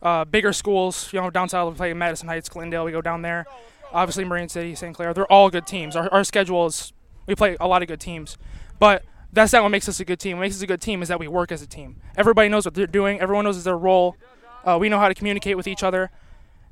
uh, 0.00 0.24
bigger 0.26 0.52
schools. 0.52 1.12
You 1.12 1.20
know, 1.20 1.28
down 1.28 1.48
south 1.48 1.72
we 1.72 1.76
play 1.76 1.92
Madison 1.92 2.28
Heights, 2.28 2.48
Glendale. 2.48 2.84
We 2.84 2.92
go 2.92 3.02
down 3.02 3.22
there 3.22 3.46
obviously 3.92 4.24
Marine 4.24 4.48
City, 4.48 4.74
St. 4.74 4.94
Clair. 4.94 5.14
They're 5.14 5.30
all 5.30 5.50
good 5.50 5.66
teams. 5.66 5.96
Our, 5.96 6.12
our 6.12 6.24
schedule 6.24 6.66
is 6.66 6.92
we 7.26 7.34
play 7.34 7.56
a 7.60 7.68
lot 7.68 7.82
of 7.82 7.88
good 7.88 8.00
teams, 8.00 8.38
but 8.78 9.04
that's 9.32 9.52
not 9.52 9.62
what 9.62 9.70
makes 9.70 9.88
us 9.88 10.00
a 10.00 10.04
good 10.04 10.18
team. 10.18 10.38
What 10.38 10.42
makes 10.42 10.56
us 10.56 10.62
a 10.62 10.66
good 10.66 10.80
team 10.80 11.02
is 11.02 11.08
that 11.08 11.20
we 11.20 11.28
work 11.28 11.52
as 11.52 11.62
a 11.62 11.66
team. 11.66 11.96
Everybody 12.16 12.48
knows 12.48 12.64
what 12.64 12.74
they're 12.74 12.86
doing. 12.86 13.20
Everyone 13.20 13.44
knows 13.44 13.62
their 13.64 13.76
role. 13.76 14.16
Uh, 14.64 14.78
we 14.80 14.88
know 14.88 14.98
how 14.98 15.08
to 15.08 15.14
communicate 15.14 15.56
with 15.56 15.66
each 15.66 15.82
other, 15.82 16.10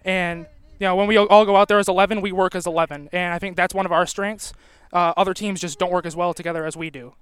and 0.05 0.47
you 0.79 0.87
know 0.87 0.97
when 0.97 1.07
we 1.07 1.17
all 1.17 1.45
go 1.45 1.57
out 1.57 1.69
there 1.69 1.79
as 1.79 1.89
11, 1.89 2.21
we 2.21 2.33
work 2.33 2.55
as 2.55 2.67
11, 2.67 3.11
and 3.13 3.33
I 3.35 3.39
think 3.39 3.57
that's 3.57 3.75
one 3.75 3.87
of 3.87 3.93
our 3.93 4.07
strengths. 4.07 4.53
Uh, 4.93 5.13
other 5.17 5.35
teams 5.35 5.61
just 5.61 5.79
don't 5.79 5.93
work 5.93 6.07
as 6.07 6.17
well 6.17 6.35
together 6.35 6.65
as 6.67 6.77
we 6.77 6.91
do. 6.91 7.15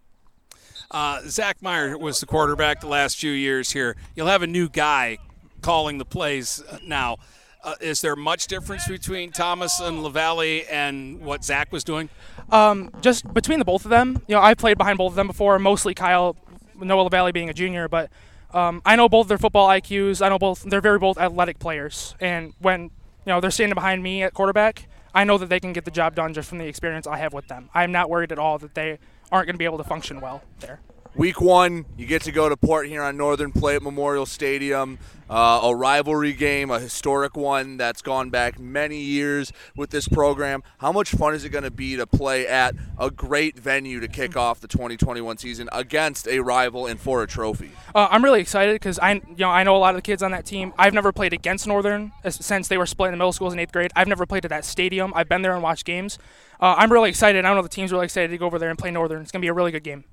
Uh, 0.90 1.20
Zach 1.26 1.62
Meyer 1.62 1.96
was 1.96 2.20
the 2.20 2.26
quarterback 2.26 2.80
the 2.80 2.86
last 2.86 3.18
few 3.18 3.30
years 3.32 3.72
here. 3.72 3.96
You'll 4.14 4.26
have 4.26 4.42
a 4.42 4.46
new 4.46 4.68
guy 4.68 5.18
calling 5.60 5.98
the 5.98 6.04
plays 6.04 6.62
uh, 6.70 6.78
now. 6.84 7.16
Uh, 7.64 7.74
is 7.80 8.02
there 8.02 8.14
much 8.14 8.46
difference 8.46 8.86
between 8.86 9.32
Thomas 9.32 9.80
and 9.80 10.02
LaValle 10.02 10.66
and 10.66 11.20
what 11.20 11.42
Zach 11.42 11.72
was 11.72 11.82
doing? 11.82 12.10
Um, 12.50 12.90
just 13.00 13.32
between 13.32 13.58
the 13.58 13.64
both 13.64 13.86
of 13.86 13.90
them, 13.90 14.22
you 14.28 14.34
know, 14.34 14.42
I 14.42 14.52
played 14.52 14.76
behind 14.76 14.98
both 14.98 15.12
of 15.12 15.16
them 15.16 15.26
before. 15.26 15.58
Mostly 15.58 15.94
Kyle, 15.94 16.36
Noah 16.78 17.04
LaValle 17.04 17.32
being 17.32 17.48
a 17.48 17.54
junior, 17.54 17.88
but 17.88 18.10
um, 18.52 18.82
I 18.84 18.96
know 18.96 19.08
both 19.08 19.28
their 19.28 19.38
football 19.38 19.68
IQs. 19.68 20.24
I 20.24 20.28
know 20.28 20.38
both 20.38 20.62
they're 20.62 20.82
very 20.82 20.98
both 20.98 21.16
athletic 21.16 21.58
players, 21.58 22.14
and 22.20 22.52
when 22.58 22.82
you 22.82 22.90
know 23.26 23.40
they're 23.40 23.50
standing 23.50 23.74
behind 23.74 24.02
me 24.02 24.22
at 24.22 24.34
quarterback, 24.34 24.86
I 25.14 25.24
know 25.24 25.38
that 25.38 25.48
they 25.48 25.58
can 25.58 25.72
get 25.72 25.86
the 25.86 25.90
job 25.90 26.14
done 26.14 26.34
just 26.34 26.50
from 26.50 26.58
the 26.58 26.66
experience 26.66 27.06
I 27.06 27.16
have 27.16 27.32
with 27.32 27.48
them. 27.48 27.70
I'm 27.72 27.92
not 27.92 28.10
worried 28.10 28.30
at 28.30 28.38
all 28.38 28.58
that 28.58 28.74
they 28.74 28.98
aren't 29.32 29.46
going 29.46 29.54
to 29.54 29.58
be 29.58 29.64
able 29.64 29.78
to 29.78 29.84
function 29.84 30.20
well 30.20 30.42
there. 30.60 30.80
Week 31.16 31.40
one, 31.40 31.84
you 31.96 32.06
get 32.06 32.22
to 32.22 32.32
go 32.32 32.48
to 32.48 32.56
Port 32.56 32.88
Huron 32.88 33.16
Northern, 33.16 33.52
play 33.52 33.76
at 33.76 33.82
Memorial 33.82 34.26
Stadium. 34.26 34.98
Uh, 35.30 35.60
a 35.62 35.74
rivalry 35.74 36.32
game, 36.32 36.72
a 36.72 36.80
historic 36.80 37.36
one 37.36 37.76
that's 37.76 38.02
gone 38.02 38.30
back 38.30 38.58
many 38.58 38.98
years 38.98 39.52
with 39.76 39.90
this 39.90 40.08
program. 40.08 40.62
How 40.78 40.90
much 40.90 41.12
fun 41.12 41.34
is 41.34 41.44
it 41.44 41.50
going 41.50 41.64
to 41.64 41.70
be 41.70 41.94
to 41.96 42.06
play 42.06 42.48
at 42.48 42.74
a 42.98 43.12
great 43.12 43.56
venue 43.56 44.00
to 44.00 44.08
kick 44.08 44.36
off 44.36 44.60
the 44.60 44.66
2021 44.66 45.38
season 45.38 45.68
against 45.72 46.26
a 46.26 46.40
rival 46.40 46.86
and 46.86 46.98
for 46.98 47.22
a 47.22 47.28
trophy? 47.28 47.70
Uh, 47.94 48.08
I'm 48.10 48.24
really 48.24 48.40
excited 48.40 48.74
because 48.74 48.98
I, 48.98 49.12
you 49.12 49.22
know, 49.38 49.50
I 49.50 49.62
know 49.62 49.76
a 49.76 49.78
lot 49.78 49.90
of 49.90 49.98
the 49.98 50.02
kids 50.02 50.22
on 50.22 50.32
that 50.32 50.44
team. 50.44 50.74
I've 50.76 50.94
never 50.94 51.12
played 51.12 51.32
against 51.32 51.68
Northern 51.68 52.12
since 52.28 52.66
they 52.66 52.76
were 52.76 52.86
split 52.86 53.08
in 53.08 53.12
the 53.12 53.18
middle 53.18 53.32
schools 53.32 53.52
in 53.52 53.60
eighth 53.60 53.72
grade. 53.72 53.92
I've 53.94 54.08
never 54.08 54.26
played 54.26 54.44
at 54.44 54.50
that 54.50 54.64
stadium. 54.64 55.12
I've 55.14 55.28
been 55.28 55.42
there 55.42 55.54
and 55.54 55.62
watched 55.62 55.84
games. 55.86 56.18
Uh, 56.60 56.74
I'm 56.76 56.92
really 56.92 57.08
excited. 57.08 57.44
I 57.44 57.48
don't 57.48 57.56
know 57.56 57.62
the 57.62 57.68
team's 57.68 57.92
really 57.92 58.04
excited 58.04 58.32
to 58.32 58.36
go 58.36 58.46
over 58.46 58.58
there 58.58 58.68
and 58.68 58.78
play 58.78 58.90
Northern. 58.90 59.22
It's 59.22 59.30
going 59.30 59.40
to 59.40 59.44
be 59.44 59.48
a 59.48 59.54
really 59.54 59.70
good 59.70 59.84
game 59.84 60.04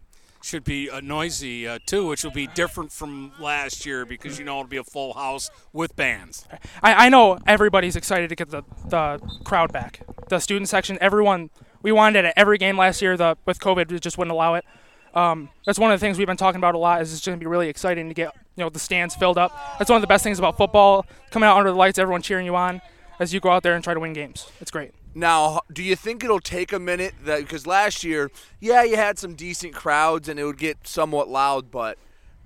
should 0.44 0.64
be 0.64 0.90
uh, 0.90 1.00
noisy 1.02 1.68
uh, 1.68 1.80
too, 1.86 2.08
which 2.08 2.24
will 2.24 2.32
be 2.32 2.48
different 2.48 2.92
from 2.92 3.32
last 3.40 3.86
year 3.86 4.06
because 4.06 4.40
you 4.40 4.46
know 4.46 4.60
it'll 4.60 4.70
be 4.70 4.78
a 4.78 4.84
full 4.84 5.14
house 5.14 5.50
with 5.74 5.96
bands. 5.96 6.46
I, 6.82 7.06
I 7.06 7.10
know 7.10 7.38
everybody's 7.46 7.96
excited 7.96 8.30
to 8.30 8.36
get 8.36 8.50
the, 8.50 8.64
the 8.88 9.20
crowd 9.44 9.72
back. 9.72 10.02
The 10.30 10.40
student 10.40 10.70
section, 10.70 10.98
everyone, 11.02 11.50
we 11.82 11.92
wanted 11.92 12.20
it 12.20 12.26
at 12.26 12.34
every 12.36 12.58
game 12.58 12.78
last 12.78 13.02
year. 13.02 13.18
The 13.18 13.38
with 13.46 13.60
COVID, 13.60 13.92
we 13.92 14.00
just 14.00 14.18
wouldn't 14.18 14.34
allow 14.34 14.56
it. 14.56 14.66
Um, 15.14 15.50
that's 15.66 15.78
one 15.78 15.92
of 15.92 16.00
the 16.00 16.04
things 16.06 16.18
we've 16.18 16.28
been 16.28 16.38
talking 16.38 16.60
about 16.60 16.76
a 16.76 16.78
lot. 16.78 17.02
Is 17.02 17.14
it's 17.14 17.26
going 17.26 17.38
to 17.38 17.44
be 17.44 17.48
really 17.48 17.70
exciting 17.70 18.08
to 18.08 18.14
get 18.14 18.34
you 18.56 18.64
know 18.64 18.70
the 18.70 18.80
stands 18.80 19.16
filled 19.16 19.38
up. 19.38 19.52
That's 19.78 19.90
one 19.90 19.98
of 19.98 20.02
the 20.02 20.08
best 20.08 20.24
things 20.24 20.40
about 20.40 20.58
football. 20.58 21.06
Coming 21.32 21.48
out 21.48 21.58
under 21.58 21.72
the 21.72 21.78
lights, 21.78 22.00
everyone 22.00 22.22
cheering 22.22 22.46
you 22.46 22.56
on 22.56 22.82
as 23.20 23.34
you 23.34 23.40
go 23.40 23.50
out 23.50 23.64
there 23.64 23.76
and 23.76 23.84
try 23.84 23.94
to 23.94 24.00
win 24.00 24.14
games. 24.14 24.50
It's 24.60 24.72
great. 24.72 24.92
Now, 25.14 25.62
do 25.72 25.84
you 25.84 25.96
think 25.96 26.24
it'll 26.24 26.40
take 26.40 26.72
a 26.72 26.80
minute 26.80 27.14
that 27.26 27.40
because 27.42 27.68
last 27.68 28.04
year, 28.04 28.32
yeah, 28.60 28.84
you 28.84 28.96
had 28.96 29.20
some 29.20 29.36
decent 29.36 29.74
crowds 29.74 30.30
and 30.30 30.40
it 30.40 30.46
would 30.46 30.58
get 30.58 30.88
somewhat 30.88 31.28
loud, 31.28 31.70
but 31.70 31.98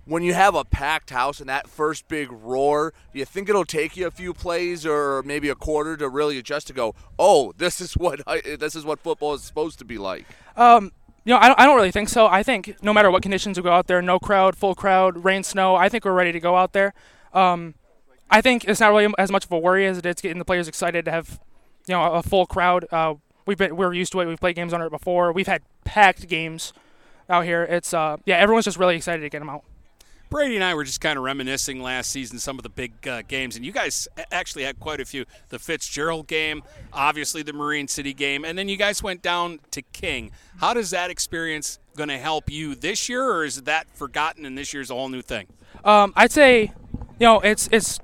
when 0.06 0.24
you 0.24 0.34
have 0.34 0.56
a 0.56 0.64
packed 0.64 1.10
house 1.10 1.40
and 1.40 1.50
that 1.50 1.68
first 1.68 2.08
big 2.08 2.32
roar, 2.32 2.94
do 3.12 3.20
you 3.20 3.26
think 3.26 3.50
it'll 3.50 3.66
take 3.66 3.98
you 3.98 4.08
a 4.08 4.12
few 4.12 4.34
plays 4.34 4.86
or 4.86 5.24
maybe 5.24 5.50
a 5.50 5.56
quarter 5.56 5.98
to 5.98 6.08
really 6.08 6.38
adjust 6.38 6.68
to 6.68 6.74
go, 6.74 6.96
"Oh, 7.20 7.54
this 7.58 7.82
is 7.82 7.94
what 7.98 8.22
I, 8.28 8.42
this 8.60 8.76
is 8.76 8.86
what 8.86 9.00
football 9.00 9.34
is 9.34 9.44
supposed 9.44 9.80
to 9.80 9.86
be 9.86 9.98
like"? 9.98 10.26
Um, 10.56 10.92
you 11.24 11.34
know, 11.34 11.40
I 11.40 11.48
don't, 11.48 11.60
I 11.60 11.66
don't 11.66 11.76
really 11.76 11.92
think 11.92 12.10
so. 12.10 12.28
I 12.28 12.44
think 12.44 12.76
no 12.84 12.94
matter 12.94 13.10
what 13.10 13.24
conditions 13.24 13.58
we 13.58 13.64
go 13.64 13.72
out 13.72 13.88
there, 13.88 14.02
no 14.02 14.20
crowd, 14.20 14.56
full 14.56 14.76
crowd, 14.76 15.26
rain, 15.26 15.44
snow, 15.44 15.76
I 15.76 15.90
think 15.90 16.06
we're 16.06 16.14
ready 16.14 16.32
to 16.32 16.40
go 16.40 16.56
out 16.56 16.74
there. 16.74 16.94
Um, 17.34 17.74
I 18.30 18.42
think 18.42 18.66
it's 18.66 18.80
not 18.80 18.90
really 18.90 19.12
as 19.18 19.32
much 19.32 19.46
of 19.46 19.52
a 19.52 19.58
worry 19.58 19.88
as 19.88 19.98
it 19.98 20.06
is 20.06 20.16
getting 20.16 20.38
the 20.38 20.46
players 20.46 20.68
excited 20.68 21.06
to 21.06 21.12
have, 21.12 21.40
you 21.88 21.94
know, 21.94 22.14
a 22.14 22.24
full 22.24 22.46
crowd. 22.46 22.86
Uh, 22.92 23.16
we've 23.46 23.58
been 23.58 23.76
we're 23.76 23.94
used 23.94 24.12
to 24.14 24.22
it. 24.22 24.26
We've 24.26 24.40
played 24.40 24.56
games 24.56 24.74
on 24.74 24.82
it 24.82 24.90
before. 24.90 25.32
We've 25.32 25.48
had 25.48 25.62
packed 25.84 26.28
games 26.28 26.74
out 27.30 27.46
here. 27.46 27.64
It's 27.64 27.94
uh, 27.94 28.18
yeah, 28.26 28.38
everyone's 28.38 28.66
just 28.66 28.78
really 28.78 28.96
excited 28.96 29.22
to 29.22 29.30
get 29.30 29.40
them 29.40 29.50
out. 29.50 29.64
Brady 30.30 30.56
and 30.56 30.64
I 30.64 30.74
were 30.74 30.84
just 30.84 31.02
kind 31.02 31.18
of 31.18 31.24
reminiscing 31.24 31.82
last 31.82 32.10
season 32.10 32.40
some 32.40 32.58
of 32.58 32.64
the 32.64 32.70
big 32.70 33.08
uh, 33.08 33.22
games, 33.28 33.56
and 33.56 33.64
you 33.64 33.72
guys 33.72 34.08
actually 34.32 34.64
had 34.64 34.80
quite 34.80 35.00
a 35.00 35.06
few. 35.06 35.26
The 35.50 35.60
Fitzgerald 35.60 36.28
game, 36.28 36.64
obviously 36.92 37.44
the 37.44 37.54
Marine 37.54 37.88
City 37.88 38.14
game, 38.14 38.44
and 38.44 38.58
then 38.58 38.68
you 38.68 38.76
guys 38.76 39.04
went 39.04 39.22
down 39.22 39.60
to 39.72 39.82
King. 39.82 40.32
How 40.60 40.74
does 40.74 40.90
that 40.90 41.12
experience 41.12 41.80
going 41.96 42.10
to 42.10 42.18
help 42.18 42.50
you 42.50 42.74
this 42.74 43.08
year, 43.08 43.24
or 43.24 43.46
is 43.46 43.62
that 43.62 43.88
forgotten 43.94 44.46
and 44.46 44.58
this 44.58 44.74
year's 44.74 44.90
a 44.90 44.96
whole 44.96 45.10
new 45.10 45.22
thing? 45.22 45.48
Um, 45.84 46.12
I'd 46.16 46.32
say, 46.32 46.74
you 47.20 47.28
know, 47.28 47.40
it's 47.42 47.70
it's 47.72 48.00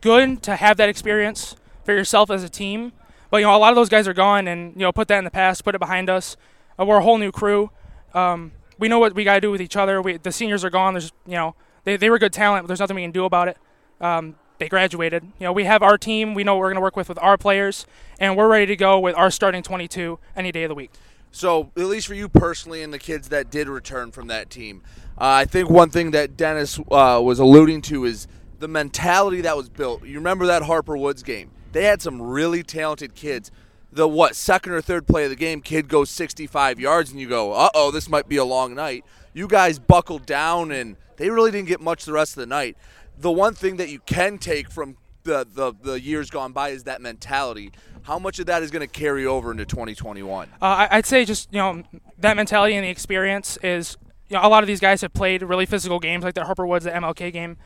good 0.00 0.42
to 0.44 0.56
have 0.56 0.78
that 0.78 0.88
experience 0.88 1.56
for 1.84 1.92
yourself 1.92 2.30
as 2.30 2.42
a 2.42 2.48
team, 2.48 2.92
but 3.30 3.38
you 3.38 3.46
know, 3.46 3.56
a 3.56 3.58
lot 3.58 3.70
of 3.70 3.76
those 3.76 3.88
guys 3.88 4.08
are 4.08 4.14
gone, 4.14 4.48
and 4.48 4.74
you 4.74 4.80
know, 4.80 4.92
put 4.92 5.08
that 5.08 5.18
in 5.18 5.24
the 5.24 5.30
past, 5.30 5.64
put 5.64 5.74
it 5.74 5.78
behind 5.78 6.10
us. 6.10 6.36
Uh, 6.78 6.84
we're 6.84 6.98
a 6.98 7.02
whole 7.02 7.18
new 7.18 7.32
crew. 7.32 7.70
Um, 8.14 8.52
we 8.78 8.88
know 8.88 8.98
what 8.98 9.14
we 9.14 9.24
got 9.24 9.34
to 9.34 9.40
do 9.40 9.50
with 9.50 9.60
each 9.60 9.76
other. 9.76 10.02
We, 10.02 10.16
the 10.16 10.32
seniors 10.32 10.64
are 10.64 10.70
gone. 10.70 10.94
There's, 10.94 11.12
you 11.26 11.34
know, 11.34 11.54
they, 11.84 11.96
they 11.96 12.10
were 12.10 12.18
good 12.18 12.32
talent, 12.32 12.64
but 12.64 12.68
there's 12.68 12.80
nothing 12.80 12.96
we 12.96 13.02
can 13.02 13.10
do 13.10 13.24
about 13.24 13.48
it. 13.48 13.56
Um, 14.00 14.36
they 14.58 14.68
graduated. 14.68 15.22
You 15.22 15.44
know, 15.44 15.52
we 15.52 15.64
have 15.64 15.82
our 15.82 15.96
team. 15.96 16.34
We 16.34 16.44
know 16.44 16.54
what 16.54 16.60
we're 16.60 16.68
going 16.68 16.76
to 16.76 16.82
work 16.82 16.96
with 16.96 17.08
with 17.08 17.18
our 17.18 17.38
players, 17.38 17.86
and 18.18 18.36
we're 18.36 18.48
ready 18.48 18.66
to 18.66 18.76
go 18.76 18.98
with 18.98 19.14
our 19.16 19.30
starting 19.30 19.62
22 19.62 20.18
any 20.36 20.50
day 20.52 20.64
of 20.64 20.68
the 20.68 20.74
week. 20.74 20.90
So, 21.32 21.70
at 21.76 21.84
least 21.84 22.08
for 22.08 22.14
you 22.14 22.28
personally 22.28 22.82
and 22.82 22.92
the 22.92 22.98
kids 22.98 23.28
that 23.28 23.50
did 23.50 23.68
return 23.68 24.10
from 24.10 24.26
that 24.26 24.50
team, 24.50 24.82
uh, 25.16 25.24
I 25.26 25.44
think 25.44 25.70
one 25.70 25.90
thing 25.90 26.10
that 26.10 26.36
Dennis 26.36 26.78
uh, 26.90 27.20
was 27.22 27.38
alluding 27.38 27.82
to 27.82 28.04
is 28.04 28.26
the 28.58 28.68
mentality 28.68 29.40
that 29.42 29.56
was 29.56 29.68
built. 29.68 30.04
You 30.04 30.16
remember 30.16 30.46
that 30.46 30.62
Harper 30.62 30.96
Woods 30.96 31.22
game? 31.22 31.50
They 31.72 31.84
had 31.84 32.02
some 32.02 32.20
really 32.20 32.62
talented 32.62 33.14
kids 33.14 33.50
the 33.92 34.08
what 34.08 34.36
second 34.36 34.72
or 34.72 34.80
third 34.80 35.06
play 35.06 35.24
of 35.24 35.30
the 35.30 35.36
game, 35.36 35.60
kid 35.60 35.88
goes 35.88 36.10
65 36.10 36.78
yards, 36.78 37.10
and 37.10 37.20
you 37.20 37.28
go, 37.28 37.52
uh 37.52 37.70
oh, 37.74 37.90
this 37.90 38.08
might 38.08 38.28
be 38.28 38.36
a 38.36 38.44
long 38.44 38.74
night. 38.74 39.04
You 39.32 39.48
guys 39.48 39.78
buckled 39.78 40.26
down, 40.26 40.70
and 40.70 40.96
they 41.16 41.30
really 41.30 41.50
didn't 41.50 41.68
get 41.68 41.80
much 41.80 42.04
the 42.04 42.12
rest 42.12 42.36
of 42.36 42.40
the 42.40 42.46
night. 42.46 42.76
The 43.18 43.30
one 43.30 43.54
thing 43.54 43.76
that 43.76 43.88
you 43.88 44.00
can 44.00 44.38
take 44.38 44.70
from 44.70 44.96
the 45.24 45.46
the, 45.52 45.72
the 45.82 46.00
years 46.00 46.30
gone 46.30 46.52
by 46.52 46.70
is 46.70 46.84
that 46.84 47.00
mentality. 47.00 47.72
How 48.02 48.18
much 48.18 48.38
of 48.38 48.46
that 48.46 48.62
is 48.62 48.70
going 48.70 48.86
to 48.86 48.92
carry 48.92 49.26
over 49.26 49.50
into 49.50 49.66
2021? 49.66 50.48
Uh, 50.60 50.88
I'd 50.90 51.06
say 51.06 51.24
just 51.24 51.52
you 51.52 51.58
know 51.58 51.82
that 52.18 52.36
mentality 52.36 52.74
and 52.74 52.84
the 52.84 52.90
experience 52.90 53.58
is 53.62 53.96
you 54.28 54.36
know 54.36 54.46
a 54.46 54.48
lot 54.48 54.62
of 54.62 54.66
these 54.66 54.80
guys 54.80 55.00
have 55.02 55.12
played 55.12 55.42
really 55.42 55.66
physical 55.66 55.98
games 55.98 56.24
like 56.24 56.34
the 56.34 56.44
Harper 56.44 56.66
Woods, 56.66 56.84
the 56.84 56.90
MLK 56.90 57.32
game. 57.32 57.56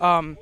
Um, 0.00 0.38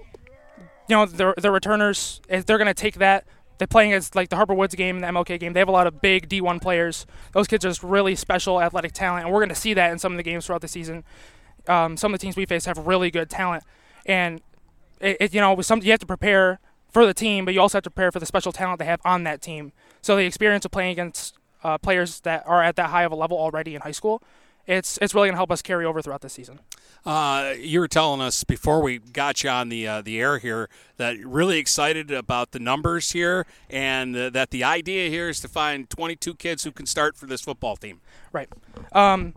you 0.88 0.96
know, 0.96 1.06
the 1.06 1.34
the 1.36 1.50
returners, 1.50 2.20
they're 2.28 2.58
going 2.58 2.66
to 2.66 2.74
take 2.74 2.96
that 2.96 3.26
they're 3.58 3.66
playing 3.66 3.92
against 3.92 4.14
like 4.14 4.28
the 4.28 4.36
Harper 4.36 4.54
Woods 4.54 4.74
game 4.74 4.96
and 4.96 5.04
the 5.04 5.08
MLK 5.08 5.40
game. 5.40 5.52
They 5.52 5.60
have 5.60 5.68
a 5.68 5.72
lot 5.72 5.86
of 5.86 6.00
big 6.00 6.28
D1 6.28 6.60
players. 6.60 7.06
Those 7.32 7.46
kids 7.46 7.64
are 7.64 7.68
just 7.68 7.82
really 7.82 8.14
special 8.14 8.60
athletic 8.60 8.92
talent, 8.92 9.24
and 9.24 9.32
we're 9.32 9.40
going 9.40 9.48
to 9.48 9.54
see 9.54 9.74
that 9.74 9.90
in 9.92 9.98
some 9.98 10.12
of 10.12 10.16
the 10.16 10.22
games 10.22 10.46
throughout 10.46 10.60
the 10.60 10.68
season. 10.68 11.04
Um, 11.66 11.96
some 11.96 12.12
of 12.12 12.20
the 12.20 12.24
teams 12.24 12.36
we 12.36 12.46
face 12.46 12.66
have 12.66 12.78
really 12.86 13.10
good 13.10 13.30
talent, 13.30 13.64
and 14.04 14.40
it, 15.00 15.16
it, 15.20 15.34
you 15.34 15.40
know 15.40 15.60
some 15.62 15.82
you 15.82 15.90
have 15.90 16.00
to 16.00 16.06
prepare 16.06 16.60
for 16.90 17.06
the 17.06 17.14
team, 17.14 17.44
but 17.44 17.54
you 17.54 17.60
also 17.60 17.78
have 17.78 17.84
to 17.84 17.90
prepare 17.90 18.12
for 18.12 18.20
the 18.20 18.26
special 18.26 18.52
talent 18.52 18.78
they 18.78 18.84
have 18.84 19.00
on 19.04 19.24
that 19.24 19.42
team. 19.42 19.72
So 20.02 20.16
the 20.16 20.24
experience 20.24 20.64
of 20.64 20.70
playing 20.70 20.92
against 20.92 21.36
uh, 21.64 21.78
players 21.78 22.20
that 22.20 22.44
are 22.46 22.62
at 22.62 22.76
that 22.76 22.90
high 22.90 23.02
of 23.02 23.12
a 23.12 23.16
level 23.16 23.36
already 23.38 23.74
in 23.74 23.80
high 23.80 23.90
school, 23.90 24.22
it's 24.66 24.98
it's 25.00 25.14
really 25.14 25.28
going 25.28 25.34
to 25.34 25.38
help 25.38 25.50
us 25.50 25.62
carry 25.62 25.84
over 25.84 26.02
throughout 26.02 26.20
the 26.20 26.28
season. 26.28 26.60
Uh, 27.04 27.54
you 27.58 27.78
were 27.78 27.88
telling 27.88 28.20
us 28.20 28.42
before 28.42 28.82
we 28.82 28.98
got 28.98 29.44
you 29.44 29.50
on 29.50 29.68
the 29.68 29.86
uh, 29.86 30.02
the 30.02 30.20
air 30.20 30.38
here 30.38 30.68
that 30.96 31.18
you're 31.18 31.28
really 31.28 31.58
excited 31.58 32.10
about 32.10 32.50
the 32.50 32.58
numbers 32.58 33.12
here, 33.12 33.46
and 33.70 34.16
uh, 34.16 34.30
that 34.30 34.50
the 34.50 34.64
idea 34.64 35.08
here 35.08 35.28
is 35.28 35.40
to 35.40 35.48
find 35.48 35.88
22 35.88 36.34
kids 36.34 36.64
who 36.64 36.72
can 36.72 36.86
start 36.86 37.16
for 37.16 37.26
this 37.26 37.40
football 37.40 37.76
team. 37.76 38.00
Right. 38.32 38.48
Um, 38.92 39.34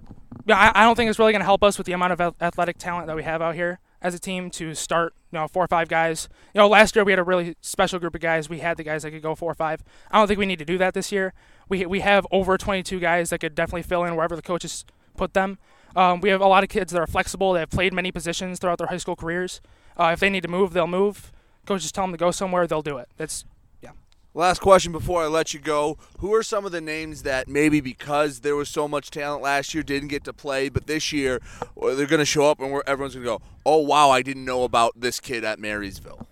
I, 0.47 0.71
I 0.73 0.83
don't 0.83 0.95
think 0.95 1.09
it's 1.09 1.19
really 1.19 1.31
going 1.31 1.41
to 1.41 1.45
help 1.45 1.63
us 1.63 1.77
with 1.77 1.85
the 1.85 1.93
amount 1.93 2.19
of 2.19 2.35
athletic 2.41 2.77
talent 2.77 3.07
that 3.07 3.15
we 3.15 3.23
have 3.23 3.41
out 3.41 3.55
here 3.55 3.79
as 4.01 4.13
a 4.15 4.19
team 4.19 4.49
to 4.49 4.73
start, 4.73 5.13
you 5.31 5.39
know, 5.39 5.47
four 5.47 5.63
or 5.63 5.67
five 5.67 5.89
guys. 5.89 6.29
You 6.53 6.59
know, 6.59 6.67
last 6.67 6.95
year 6.95 7.03
we 7.03 7.11
had 7.11 7.19
a 7.19 7.23
really 7.23 7.55
special 7.61 7.99
group 7.99 8.15
of 8.15 8.21
guys. 8.21 8.49
We 8.49 8.59
had 8.59 8.77
the 8.77 8.83
guys 8.83 9.03
that 9.03 9.11
could 9.11 9.21
go 9.21 9.35
four 9.35 9.51
or 9.51 9.55
five. 9.55 9.83
I 10.09 10.17
don't 10.17 10.27
think 10.27 10.39
we 10.39 10.45
need 10.45 10.59
to 10.59 10.65
do 10.65 10.77
that 10.77 10.93
this 10.93 11.11
year. 11.11 11.33
We 11.67 11.85
we 11.85 11.99
have 11.99 12.25
over 12.31 12.57
22 12.57 12.99
guys 12.99 13.29
that 13.29 13.39
could 13.39 13.55
definitely 13.55 13.83
fill 13.83 14.03
in 14.05 14.15
wherever 14.15 14.35
the 14.35 14.41
coaches 14.41 14.85
put 15.19 15.33
them. 15.33 15.59
Um, 15.95 16.21
we 16.21 16.29
have 16.29 16.41
a 16.41 16.47
lot 16.47 16.63
of 16.63 16.69
kids 16.69 16.93
that 16.93 16.99
are 16.99 17.07
flexible. 17.07 17.53
They 17.53 17.59
have 17.59 17.69
played 17.69 17.93
many 17.93 18.11
positions 18.11 18.57
throughout 18.57 18.77
their 18.77 18.87
high 18.87 18.97
school 18.97 19.15
careers. 19.15 19.59
Uh, 19.97 20.11
if 20.13 20.19
they 20.19 20.29
need 20.29 20.43
to 20.43 20.47
move, 20.47 20.73
they'll 20.73 20.87
move. 20.87 21.31
Coaches 21.65 21.91
tell 21.91 22.05
them 22.05 22.13
to 22.13 22.17
go 22.17 22.31
somewhere, 22.31 22.65
they'll 22.65 22.81
do 22.81 22.97
it. 22.97 23.09
That's 23.17 23.43
yeah. 23.81 23.91
Last 24.33 24.61
question 24.61 24.91
before 24.91 25.21
I 25.21 25.27
let 25.27 25.53
you 25.53 25.59
go. 25.59 25.97
Who 26.19 26.33
are 26.33 26.41
some 26.41 26.65
of 26.65 26.71
the 26.71 26.81
names 26.81 27.23
that 27.23 27.47
maybe 27.47 27.81
because 27.81 28.39
there 28.39 28.55
was 28.55 28.69
so 28.69 28.87
much 28.87 29.11
talent 29.11 29.43
last 29.43 29.73
year 29.73 29.83
didn't 29.83 30.07
get 30.07 30.23
to 30.23 30.33
play, 30.33 30.69
but 30.69 30.87
this 30.87 31.11
year 31.11 31.41
they're 31.75 32.07
going 32.07 32.19
to 32.19 32.25
show 32.25 32.49
up 32.49 32.59
and 32.61 32.81
everyone's 32.87 33.15
going 33.15 33.25
to 33.25 33.31
go, 33.31 33.41
"Oh 33.65 33.79
wow, 33.79 34.09
I 34.09 34.21
didn't 34.21 34.45
know 34.45 34.63
about 34.63 34.99
this 34.99 35.19
kid 35.19 35.43
at 35.43 35.59
Marysville." 35.59 36.25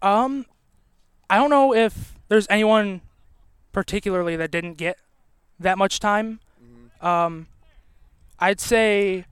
Um, 0.00 0.46
I 1.28 1.36
don't 1.36 1.50
know 1.50 1.74
if 1.74 2.14
there's 2.28 2.46
anyone 2.48 3.02
particularly 3.72 4.36
that 4.36 4.50
didn't 4.50 4.74
get 4.74 4.98
that 5.60 5.78
much 5.78 6.00
time. 6.00 6.40
Mm-hmm. 6.62 7.06
Um, 7.06 7.46
I'd 8.42 8.60
say, 8.60 9.24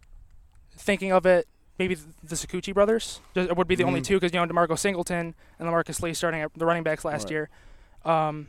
thinking 0.77 1.11
of 1.11 1.27
it, 1.27 1.49
maybe 1.81 1.97
the 1.97 2.37
Sakuchi 2.37 2.73
brothers 2.73 3.21
would 3.35 3.67
be 3.67 3.75
the 3.75 3.83
mm. 3.83 3.89
only 3.89 4.03
two 4.03 4.15
because 4.21 4.33
you 4.33 4.39
know 4.39 4.47
Demarco 4.47 4.79
Singleton 4.79 5.35
and 5.59 5.69
Lamarcus 5.69 6.01
Lee 6.01 6.15
starting 6.15 6.43
at 6.43 6.55
the 6.55 6.65
running 6.65 6.85
backs 6.85 7.05
last 7.05 7.25
right. 7.25 7.31
year. 7.33 7.51
Um, 8.05 8.47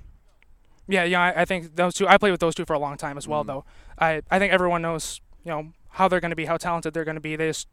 yeah, 0.88 1.04
yeah, 1.04 1.20
I, 1.20 1.42
I, 1.42 1.46
think 1.46 1.76
those 1.76 1.96
two. 1.96 2.08
I 2.08 2.20
played 2.20 2.30
with 2.30 2.42
those 2.42 2.54
two 2.54 2.66
for 2.66 2.74
a 2.74 2.80
long 2.80 2.96
time 2.96 3.18
as 3.18 3.28
well, 3.28 3.44
mm. 3.44 3.48
though. 3.48 3.66
I 3.98 4.22
I 4.30 4.38
think 4.38 4.54
everyone 4.54 4.84
knows 4.84 5.20
you 5.44 5.50
know 5.50 5.74
how 5.90 6.08
they're 6.08 6.20
going 6.20 6.30
to 6.30 6.36
be, 6.36 6.46
how 6.46 6.58
talented 6.58 6.94
they're 6.94 7.06
going 7.06 7.16
to 7.16 7.22
be. 7.22 7.36
They 7.36 7.48
just 7.48 7.68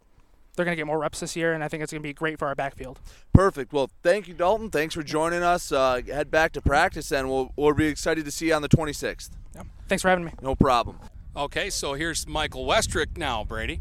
they're 0.57 0.65
going 0.65 0.75
to 0.75 0.81
get 0.81 0.87
more 0.87 0.99
reps 0.99 1.21
this 1.21 1.37
year, 1.37 1.53
and 1.53 1.63
I 1.63 1.69
think 1.69 1.83
it's 1.83 1.93
going 1.93 2.03
to 2.03 2.09
be 2.09 2.15
great 2.15 2.39
for 2.39 2.49
our 2.49 2.55
backfield. 2.55 3.01
Perfect. 3.35 3.75
Well, 3.75 3.91
thank 4.03 4.29
you, 4.29 4.35
Dalton. 4.35 4.71
Thanks 4.71 4.95
for 4.95 5.03
joining 5.03 5.43
us. 5.43 5.73
Uh, 5.73 6.01
head 6.07 6.31
back 6.31 6.53
to 6.53 6.63
practice, 6.63 7.13
and 7.13 7.29
we'll 7.29 7.53
we'll 7.55 7.75
be 7.75 7.89
excited 7.89 8.25
to 8.25 8.31
see 8.31 8.47
you 8.47 8.55
on 8.55 8.63
the 8.63 8.69
26th. 8.71 9.29
Yeah. 9.55 9.65
Thanks 9.89 10.01
for 10.01 10.09
having 10.09 10.25
me. 10.25 10.33
No 10.41 10.55
problem. 10.55 10.99
Okay, 11.39 11.71
so 11.71 11.95
here's 11.95 12.27
Michael 12.27 12.67
Westrick 12.67 13.17
now, 13.17 13.45
Brady. 13.45 13.81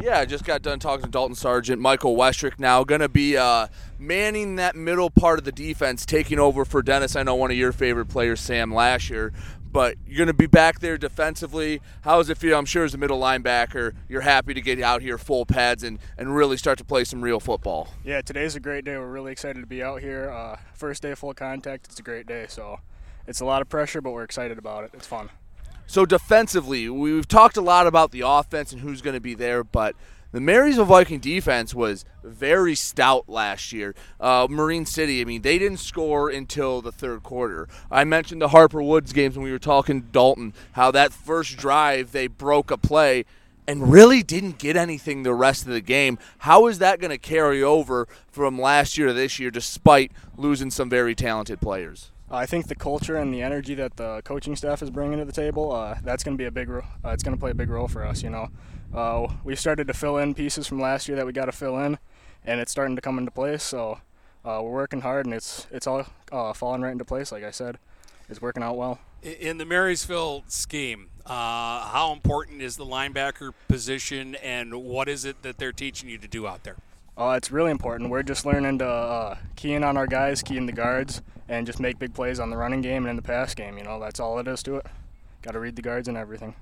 Yeah, 0.00 0.18
I 0.18 0.24
just 0.24 0.44
got 0.44 0.62
done 0.62 0.80
talking 0.80 1.04
to 1.04 1.10
Dalton 1.12 1.36
Sargent. 1.36 1.80
Michael 1.80 2.16
Westrick 2.16 2.58
now 2.58 2.82
going 2.82 3.02
to 3.02 3.08
be 3.08 3.36
uh, 3.36 3.68
manning 4.00 4.56
that 4.56 4.74
middle 4.74 5.08
part 5.08 5.38
of 5.38 5.44
the 5.44 5.52
defense, 5.52 6.04
taking 6.04 6.40
over 6.40 6.64
for 6.64 6.82
Dennis. 6.82 7.14
I 7.14 7.22
know 7.22 7.36
one 7.36 7.52
of 7.52 7.56
your 7.56 7.70
favorite 7.70 8.06
players, 8.06 8.40
Sam 8.40 8.74
Lasher. 8.74 9.32
But 9.70 9.94
you're 10.04 10.16
going 10.16 10.26
to 10.26 10.34
be 10.34 10.48
back 10.48 10.80
there 10.80 10.98
defensively. 10.98 11.80
How 12.00 12.16
does 12.16 12.28
it 12.30 12.36
feel? 12.36 12.58
I'm 12.58 12.66
sure 12.66 12.84
as 12.84 12.94
a 12.94 12.98
middle 12.98 13.20
linebacker, 13.20 13.94
you're 14.08 14.22
happy 14.22 14.52
to 14.52 14.60
get 14.60 14.80
out 14.80 15.02
here 15.02 15.18
full 15.18 15.46
pads 15.46 15.84
and, 15.84 16.00
and 16.18 16.34
really 16.34 16.56
start 16.56 16.78
to 16.78 16.84
play 16.84 17.04
some 17.04 17.22
real 17.22 17.38
football. 17.38 17.94
Yeah, 18.02 18.22
today's 18.22 18.56
a 18.56 18.60
great 18.60 18.84
day. 18.84 18.98
We're 18.98 19.06
really 19.06 19.30
excited 19.30 19.60
to 19.60 19.68
be 19.68 19.84
out 19.84 20.00
here. 20.00 20.32
Uh, 20.32 20.56
first 20.74 21.02
day 21.02 21.12
of 21.12 21.20
full 21.20 21.32
contact. 21.32 21.86
It's 21.86 22.00
a 22.00 22.02
great 22.02 22.26
day. 22.26 22.46
So 22.48 22.80
it's 23.28 23.40
a 23.40 23.44
lot 23.44 23.62
of 23.62 23.68
pressure, 23.68 24.00
but 24.00 24.10
we're 24.10 24.24
excited 24.24 24.58
about 24.58 24.82
it. 24.82 24.90
It's 24.94 25.06
fun. 25.06 25.30
So 25.86 26.06
defensively, 26.06 26.88
we've 26.88 27.28
talked 27.28 27.56
a 27.56 27.60
lot 27.60 27.86
about 27.86 28.12
the 28.12 28.22
offense 28.24 28.72
and 28.72 28.80
who's 28.80 29.02
going 29.02 29.14
to 29.14 29.20
be 29.20 29.34
there, 29.34 29.62
but 29.62 29.94
the 30.32 30.40
Marysville 30.40 30.86
Viking 30.86 31.20
defense 31.20 31.74
was 31.74 32.06
very 32.24 32.74
stout 32.74 33.28
last 33.28 33.70
year. 33.72 33.94
Uh, 34.18 34.46
Marine 34.48 34.86
City, 34.86 35.20
I 35.20 35.24
mean, 35.24 35.42
they 35.42 35.58
didn't 35.58 35.80
score 35.80 36.30
until 36.30 36.80
the 36.80 36.90
third 36.90 37.22
quarter. 37.22 37.68
I 37.90 38.04
mentioned 38.04 38.40
the 38.40 38.48
Harper 38.48 38.82
Woods 38.82 39.12
games 39.12 39.36
when 39.36 39.44
we 39.44 39.52
were 39.52 39.58
talking 39.58 40.08
Dalton, 40.10 40.54
how 40.72 40.90
that 40.92 41.12
first 41.12 41.58
drive 41.58 42.12
they 42.12 42.28
broke 42.28 42.70
a 42.70 42.78
play 42.78 43.26
and 43.68 43.92
really 43.92 44.22
didn't 44.22 44.58
get 44.58 44.76
anything 44.76 45.22
the 45.22 45.34
rest 45.34 45.66
of 45.66 45.72
the 45.72 45.80
game. 45.82 46.18
How 46.38 46.66
is 46.66 46.78
that 46.78 46.98
going 46.98 47.10
to 47.10 47.18
carry 47.18 47.62
over 47.62 48.08
from 48.28 48.58
last 48.58 48.96
year 48.96 49.08
to 49.08 49.12
this 49.12 49.38
year, 49.38 49.50
despite 49.50 50.12
losing 50.36 50.70
some 50.70 50.88
very 50.88 51.14
talented 51.14 51.60
players? 51.60 52.10
Uh, 52.32 52.36
I 52.36 52.46
think 52.46 52.68
the 52.68 52.74
culture 52.74 53.16
and 53.16 53.32
the 53.32 53.42
energy 53.42 53.74
that 53.74 53.96
the 53.96 54.22
coaching 54.24 54.56
staff 54.56 54.80
is 54.80 54.88
bringing 54.88 55.18
to 55.18 55.26
the 55.26 55.32
table, 55.32 55.70
uh, 55.70 55.98
that's 56.02 56.24
going 56.24 56.34
to 56.34 56.38
be 56.40 56.46
a 56.46 56.50
big. 56.50 56.70
Ro- 56.70 56.84
uh, 57.04 57.10
it's 57.10 57.22
going 57.22 57.36
to 57.36 57.40
play 57.40 57.50
a 57.50 57.54
big 57.54 57.68
role 57.68 57.88
for 57.88 58.06
us. 58.06 58.22
You 58.22 58.30
know, 58.30 58.48
uh, 58.94 59.28
we 59.44 59.54
started 59.54 59.86
to 59.88 59.92
fill 59.92 60.16
in 60.16 60.32
pieces 60.32 60.66
from 60.66 60.80
last 60.80 61.08
year 61.08 61.16
that 61.16 61.26
we 61.26 61.32
got 61.32 61.44
to 61.44 61.52
fill 61.52 61.78
in, 61.78 61.98
and 62.46 62.58
it's 62.58 62.72
starting 62.72 62.96
to 62.96 63.02
come 63.02 63.18
into 63.18 63.30
place. 63.30 63.62
So 63.62 64.00
uh, 64.46 64.60
we're 64.62 64.72
working 64.72 65.02
hard, 65.02 65.26
and 65.26 65.34
it's 65.34 65.66
it's 65.70 65.86
all 65.86 66.06
uh, 66.30 66.54
falling 66.54 66.80
right 66.80 66.92
into 66.92 67.04
place. 67.04 67.32
Like 67.32 67.44
I 67.44 67.50
said, 67.50 67.76
it's 68.30 68.40
working 68.40 68.62
out 68.62 68.78
well. 68.78 68.98
In 69.22 69.58
the 69.58 69.66
Marysville 69.66 70.44
scheme, 70.48 71.10
how 71.26 72.12
important 72.14 72.62
is 72.62 72.76
the 72.76 72.86
linebacker 72.86 73.52
position, 73.68 74.36
and 74.36 74.82
what 74.82 75.06
is 75.06 75.26
it 75.26 75.42
that 75.42 75.58
they're 75.58 75.70
teaching 75.70 76.08
you 76.08 76.16
to 76.16 76.28
do 76.28 76.46
out 76.46 76.64
there? 76.64 76.76
Uh, 77.16 77.34
it's 77.36 77.50
really 77.50 77.70
important. 77.70 78.08
We're 78.08 78.22
just 78.22 78.46
learning 78.46 78.78
to 78.78 78.86
uh, 78.86 79.36
key 79.54 79.74
in 79.74 79.84
on 79.84 79.98
our 79.98 80.06
guys, 80.06 80.42
key 80.42 80.56
in 80.56 80.64
the 80.64 80.72
guards, 80.72 81.20
and 81.52 81.66
just 81.66 81.78
make 81.80 81.98
big 81.98 82.14
plays 82.14 82.40
on 82.40 82.48
the 82.48 82.56
running 82.56 82.80
game 82.80 83.04
and 83.04 83.10
in 83.10 83.16
the 83.16 83.22
pass 83.22 83.54
game. 83.54 83.76
You 83.76 83.84
know, 83.84 84.00
that's 84.00 84.18
all 84.18 84.38
it 84.38 84.48
is 84.48 84.62
to 84.64 84.76
it. 84.76 84.86
Got 85.42 85.52
to 85.52 85.60
read 85.60 85.76
the 85.76 85.82
guards 85.82 86.08
and 86.08 86.16
everything. 86.16 86.54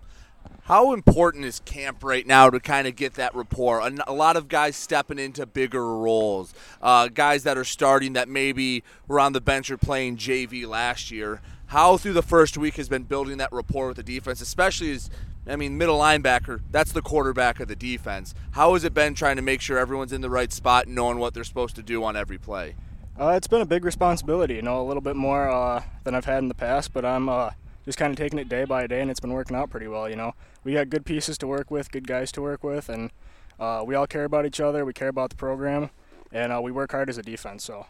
How 0.65 0.93
important 0.93 1.45
is 1.45 1.61
camp 1.61 2.03
right 2.03 2.27
now 2.27 2.51
to 2.51 2.59
kind 2.59 2.89
of 2.89 2.97
get 2.97 3.15
that 3.15 3.35
rapport? 3.35 3.81
A, 4.07 4.13
lot 4.13 4.37
of 4.37 4.49
guys 4.49 4.75
stepping 4.75 5.19
into 5.19 5.47
bigger 5.47 5.97
roles, 5.97 6.55
uh, 6.81 7.09
guys 7.09 7.43
that 7.45 7.59
are 7.59 7.65
starting 7.65 8.15
that 8.15 8.29
maybe 8.29 8.83
were 9.07 9.21
on 9.21 9.33
the 9.33 9.41
bench 9.41 9.71
or 9.71 9.77
playing 9.77 10.17
JV 10.17 10.67
last 10.67 11.11
year. 11.11 11.41
How 11.67 11.97
through 11.97 12.15
the 12.15 12.23
first 12.23 12.59
week 12.59 12.77
has 12.77 12.89
been 12.89 13.05
building 13.05 13.37
that 13.37 13.53
rapport 13.53 13.89
with 13.89 13.97
the 13.97 14.03
defense, 14.03 14.41
especially 14.41 14.93
as 14.93 15.11
I 15.47 15.57
mean, 15.57 15.79
middle 15.79 15.99
linebacker, 15.99 16.61
that's 16.71 16.93
the 16.93 17.03
quarterback 17.03 17.61
of 17.61 17.69
the 17.69 17.77
defense. 17.77 18.35
How 18.53 18.75
has 18.75 18.85
it 18.85 18.93
been 18.93 19.15
trying 19.15 19.37
to 19.37 19.43
make 19.43 19.61
sure 19.61 19.79
everyone's 19.79 20.13
in 20.13 20.21
the 20.21 20.31
right 20.31 20.53
spot 20.53 20.87
and 20.87 20.95
knowing 20.95 21.19
what 21.19 21.35
they're 21.35 21.45
supposed 21.45 21.77
to 21.77 21.83
do 21.83 22.03
on 22.03 22.17
every 22.17 22.39
play? 22.39 22.75
Uh, 23.21 23.35
it's 23.37 23.47
been 23.47 23.61
a 23.61 23.67
big 23.67 23.85
responsibility, 23.85 24.55
you 24.55 24.63
know, 24.63 24.81
a 24.81 24.87
little 24.87 25.03
bit 25.03 25.15
more 25.15 25.51
uh, 25.51 25.83
than 26.05 26.15
I've 26.15 26.25
had 26.25 26.39
in 26.39 26.49
the 26.49 26.55
past, 26.55 26.95
but 26.95 27.05
I'm 27.05 27.29
uh, 27.29 27.51
just 27.85 27.99
kind 27.99 28.11
of 28.11 28.17
taking 28.17 28.39
it 28.39 28.49
day 28.49 28.65
by 28.65 28.87
day, 28.87 29.03
and 29.03 29.11
it's 29.11 29.21
been 29.21 29.35
working 29.35 29.55
out 29.55 29.69
pretty 29.69 29.89
well, 29.89 30.09
you 30.09 30.17
know. 30.17 30.33
We 30.65 30.73
got 30.73 30.89
good 30.89 31.05
pieces 31.05 31.37
to 31.39 31.47
work 31.47 31.71
with, 31.71 31.93
good 31.93 32.09
guys 32.09 32.33
to 32.33 32.41
work 32.41 32.65
with, 32.65 32.89
and 32.89 33.11
uh, 33.59 33.85
we 33.87 33.95
all 33.95 34.07
care 34.07 34.25
about 34.25 34.47
each 34.47 34.59
other, 34.59 34.87
we 34.87 34.95
care 34.95 35.09
about 35.09 35.29
the 35.29 35.37
program, 35.37 35.91
and 36.33 36.51
uh, 36.51 36.63
we 36.63 36.73
work 36.73 36.93
hard 36.93 37.11
as 37.11 37.19
a 37.19 37.23
defense, 37.23 37.63
so. 37.63 37.85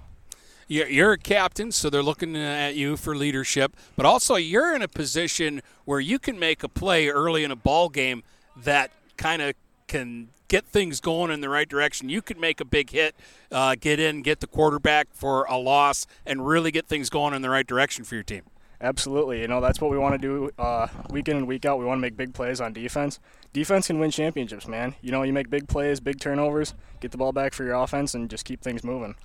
You're 0.67 1.13
a 1.13 1.19
captain, 1.19 1.71
so 1.71 1.91
they're 1.91 2.03
looking 2.03 2.37
at 2.37 2.75
you 2.75 2.97
for 2.97 3.15
leadership, 3.15 3.77
but 3.95 4.07
also 4.07 4.35
you're 4.35 4.75
in 4.75 4.83
a 4.83 4.89
position 4.89 5.63
where 5.85 6.01
you 6.01 6.19
can 6.19 6.41
make 6.41 6.65
a 6.65 6.69
play 6.69 7.09
early 7.09 7.45
in 7.45 7.53
a 7.53 7.57
ball 7.57 7.89
game 7.89 8.25
that 8.57 8.91
kind 9.17 9.43
of 9.43 9.55
can 9.91 10.29
get 10.49 10.65
things 10.65 11.01
going 11.01 11.31
in 11.31 11.41
the 11.41 11.49
right 11.49 11.69
direction. 11.69 12.09
You 12.09 12.23
can 12.23 12.41
make 12.41 12.61
a 12.61 12.65
big 12.65 12.91
hit, 12.91 13.15
uh, 13.53 13.77
get 13.79 14.01
in, 14.01 14.23
get 14.23 14.41
the 14.41 14.47
quarterback 14.47 15.09
for 15.13 15.45
a 15.45 15.57
loss, 15.57 16.07
and 16.25 16.47
really 16.47 16.71
get 16.71 16.87
things 16.87 17.11
going 17.11 17.35
in 17.35 17.43
the 17.43 17.51
right 17.51 17.67
direction 17.67 18.05
for 18.05 18.15
your 18.15 18.25
team. 18.25 18.43
Absolutely. 18.81 19.43
You 19.43 19.49
know, 19.49 19.61
that's 19.61 19.81
what 19.81 19.91
we 19.91 19.99
want 19.99 20.15
to 20.15 20.19
do 20.19 20.51
uh, 20.59 20.87
week 21.11 21.29
in 21.29 21.37
and 21.37 21.47
week 21.47 21.67
out. 21.67 21.79
We 21.79 21.85
want 21.85 21.99
to 21.99 22.03
make 22.03 22.17
big 22.17 22.33
plays 22.33 22.61
on 22.61 22.73
defense. 22.73 23.21
Defense 23.53 23.89
can 23.89 23.99
win 23.99 24.11
championships, 24.11 24.67
man. 24.67 24.95
You 25.03 25.13
know, 25.13 25.23
you 25.23 25.33
make 25.35 25.51
big 25.51 25.69
plays, 25.69 26.01
big 26.01 26.19
turnovers, 26.19 26.75
get 27.01 27.11
the 27.11 27.19
ball 27.19 27.33
back 27.33 27.53
for 27.53 27.65
your 27.65 27.75
offense, 27.75 28.15
and 28.15 28.31
just 28.31 28.45
keep 28.47 28.63
things 28.63 28.83
moving 28.83 29.17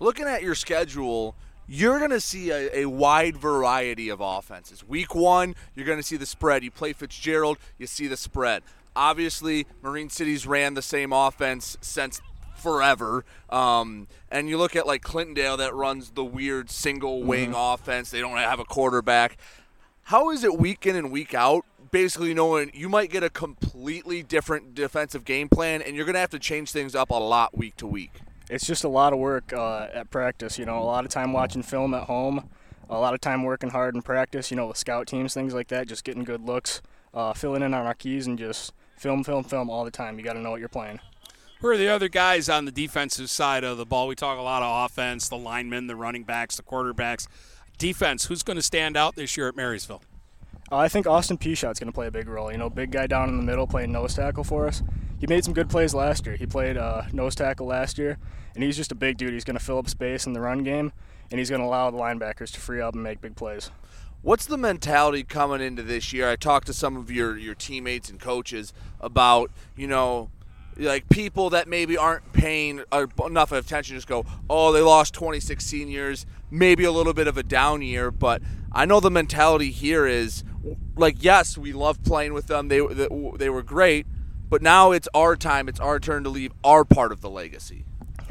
looking 0.00 0.26
at 0.26 0.42
your 0.42 0.54
schedule, 0.54 1.34
you're 1.66 1.98
going 1.98 2.10
to 2.10 2.20
see 2.20 2.50
a, 2.50 2.80
a, 2.80 2.86
wide 2.86 3.36
variety 3.36 4.08
of 4.08 4.20
offenses. 4.20 4.86
Week 4.86 5.14
one, 5.14 5.54
you're 5.74 5.86
going 5.86 5.98
to 5.98 6.04
see 6.04 6.16
the 6.16 6.26
spread. 6.26 6.62
You 6.62 6.70
play 6.70 6.92
Fitzgerald, 6.92 7.58
you 7.78 7.86
see 7.86 8.06
the 8.06 8.16
spread. 8.16 8.62
Obviously, 8.96 9.66
Marine 9.82 10.10
City's 10.10 10.46
ran 10.46 10.74
the 10.74 10.82
same 10.82 11.12
offense 11.12 11.76
since 11.80 12.20
forever. 12.56 13.24
Um, 13.50 14.08
and 14.30 14.48
you 14.48 14.58
look 14.58 14.76
at 14.76 14.86
like 14.86 15.02
Clintondale 15.02 15.58
that 15.58 15.74
runs 15.74 16.10
the 16.10 16.24
weird 16.24 16.70
single 16.70 17.22
wing 17.22 17.52
mm-hmm. 17.52 17.74
offense. 17.82 18.10
They 18.10 18.20
don't 18.20 18.36
have 18.36 18.60
a 18.60 18.64
quarterback. 18.64 19.36
How 20.04 20.30
is 20.30 20.44
it 20.44 20.58
week 20.58 20.86
in 20.86 20.96
and 20.96 21.10
week 21.10 21.34
out? 21.34 21.64
Basically, 21.90 22.34
knowing 22.34 22.70
you 22.74 22.88
might 22.88 23.10
get 23.10 23.22
a 23.22 23.30
completely 23.30 24.22
different 24.22 24.74
defensive 24.74 25.24
game 25.24 25.48
plan, 25.48 25.80
and 25.80 25.94
you're 25.94 26.04
going 26.04 26.14
to 26.14 26.20
have 26.20 26.30
to 26.30 26.40
change 26.40 26.72
things 26.72 26.94
up 26.94 27.10
a 27.10 27.14
lot 27.14 27.56
week 27.56 27.76
to 27.76 27.86
week 27.86 28.20
it's 28.50 28.66
just 28.66 28.84
a 28.84 28.88
lot 28.88 29.12
of 29.12 29.18
work 29.18 29.52
uh, 29.52 29.88
at 29.92 30.10
practice. 30.10 30.58
You 30.58 30.66
know, 30.66 30.78
a 30.78 30.84
lot 30.84 31.04
of 31.04 31.10
time 31.10 31.32
watching 31.32 31.62
film 31.62 31.94
at 31.94 32.04
home, 32.04 32.48
a 32.88 32.98
lot 32.98 33.14
of 33.14 33.20
time 33.20 33.42
working 33.42 33.70
hard 33.70 33.94
in 33.94 34.02
practice. 34.02 34.50
You 34.50 34.56
know, 34.56 34.66
with 34.66 34.76
scout 34.76 35.06
teams, 35.06 35.34
things 35.34 35.54
like 35.54 35.68
that, 35.68 35.88
just 35.88 36.04
getting 36.04 36.24
good 36.24 36.42
looks, 36.42 36.82
uh, 37.12 37.32
filling 37.32 37.62
in 37.62 37.74
on 37.74 37.86
our 37.86 37.94
keys, 37.94 38.26
and 38.26 38.38
just 38.38 38.72
film, 38.96 39.24
film, 39.24 39.44
film 39.44 39.70
all 39.70 39.84
the 39.84 39.90
time. 39.90 40.18
You 40.18 40.24
got 40.24 40.34
to 40.34 40.40
know 40.40 40.50
what 40.50 40.60
you're 40.60 40.68
playing. 40.68 41.00
Who 41.60 41.68
are 41.68 41.76
the 41.76 41.88
other 41.88 42.08
guys 42.08 42.48
on 42.48 42.66
the 42.66 42.72
defensive 42.72 43.30
side 43.30 43.64
of 43.64 43.78
the 43.78 43.86
ball? 43.86 44.06
We 44.06 44.14
talk 44.14 44.38
a 44.38 44.42
lot 44.42 44.62
of 44.62 44.84
offense, 44.84 45.28
the 45.28 45.38
linemen, 45.38 45.86
the 45.86 45.96
running 45.96 46.24
backs, 46.24 46.56
the 46.56 46.62
quarterbacks. 46.62 47.26
Defense, 47.78 48.26
who's 48.26 48.42
going 48.42 48.56
to 48.56 48.62
stand 48.62 48.96
out 48.96 49.14
this 49.16 49.36
year 49.36 49.48
at 49.48 49.56
Marysville? 49.56 50.02
Uh, 50.70 50.76
I 50.76 50.88
think 50.88 51.06
Austin 51.06 51.38
Pishot's 51.38 51.78
going 51.78 51.90
to 51.90 51.92
play 51.92 52.06
a 52.06 52.10
big 52.10 52.28
role. 52.28 52.50
You 52.50 52.58
know, 52.58 52.68
big 52.70 52.90
guy 52.90 53.06
down 53.06 53.28
in 53.28 53.36
the 53.36 53.42
middle 53.42 53.66
playing 53.66 53.92
nose 53.92 54.14
tackle 54.14 54.44
for 54.44 54.66
us. 54.66 54.82
He 55.18 55.26
made 55.26 55.44
some 55.44 55.54
good 55.54 55.70
plays 55.70 55.94
last 55.94 56.26
year. 56.26 56.36
He 56.36 56.46
played 56.46 56.76
uh, 56.76 57.02
nose 57.12 57.34
tackle 57.34 57.66
last 57.66 57.96
year, 57.96 58.18
and 58.54 58.62
he's 58.62 58.76
just 58.76 58.92
a 58.92 58.94
big 58.94 59.16
dude. 59.16 59.32
He's 59.32 59.44
going 59.44 59.58
to 59.58 59.64
fill 59.64 59.78
up 59.78 59.88
space 59.88 60.26
in 60.26 60.32
the 60.32 60.40
run 60.40 60.64
game, 60.64 60.92
and 61.30 61.38
he's 61.38 61.48
going 61.48 61.62
to 61.62 61.66
allow 61.66 61.90
the 61.90 61.96
linebackers 61.96 62.50
to 62.52 62.60
free 62.60 62.80
up 62.80 62.94
and 62.94 63.02
make 63.02 63.20
big 63.20 63.36
plays. 63.36 63.70
What's 64.24 64.46
the 64.46 64.56
mentality 64.56 65.22
coming 65.22 65.60
into 65.60 65.82
this 65.82 66.10
year? 66.10 66.30
I 66.30 66.36
talked 66.36 66.66
to 66.68 66.72
some 66.72 66.96
of 66.96 67.10
your, 67.10 67.36
your 67.36 67.54
teammates 67.54 68.08
and 68.08 68.18
coaches 68.18 68.72
about, 68.98 69.50
you 69.76 69.86
know, 69.86 70.30
like 70.78 71.10
people 71.10 71.50
that 71.50 71.68
maybe 71.68 71.98
aren't 71.98 72.32
paying 72.32 72.82
enough 73.22 73.52
attention 73.52 73.96
just 73.96 74.06
go, 74.06 74.24
oh, 74.48 74.72
they 74.72 74.80
lost 74.80 75.12
26 75.12 75.62
seniors, 75.62 76.24
maybe 76.50 76.84
a 76.84 76.90
little 76.90 77.12
bit 77.12 77.26
of 77.28 77.36
a 77.36 77.42
down 77.42 77.82
year, 77.82 78.10
but 78.10 78.40
I 78.72 78.86
know 78.86 78.98
the 78.98 79.10
mentality 79.10 79.70
here 79.70 80.06
is 80.06 80.42
like, 80.96 81.22
yes, 81.22 81.58
we 81.58 81.74
love 81.74 82.02
playing 82.02 82.32
with 82.32 82.46
them. 82.46 82.68
They 82.68 82.80
they 83.36 83.50
were 83.50 83.62
great, 83.62 84.06
but 84.48 84.62
now 84.62 84.92
it's 84.92 85.06
our 85.12 85.36
time. 85.36 85.68
It's 85.68 85.80
our 85.80 86.00
turn 86.00 86.24
to 86.24 86.30
leave 86.30 86.52
our 86.64 86.86
part 86.86 87.12
of 87.12 87.20
the 87.20 87.28
legacy. 87.28 87.84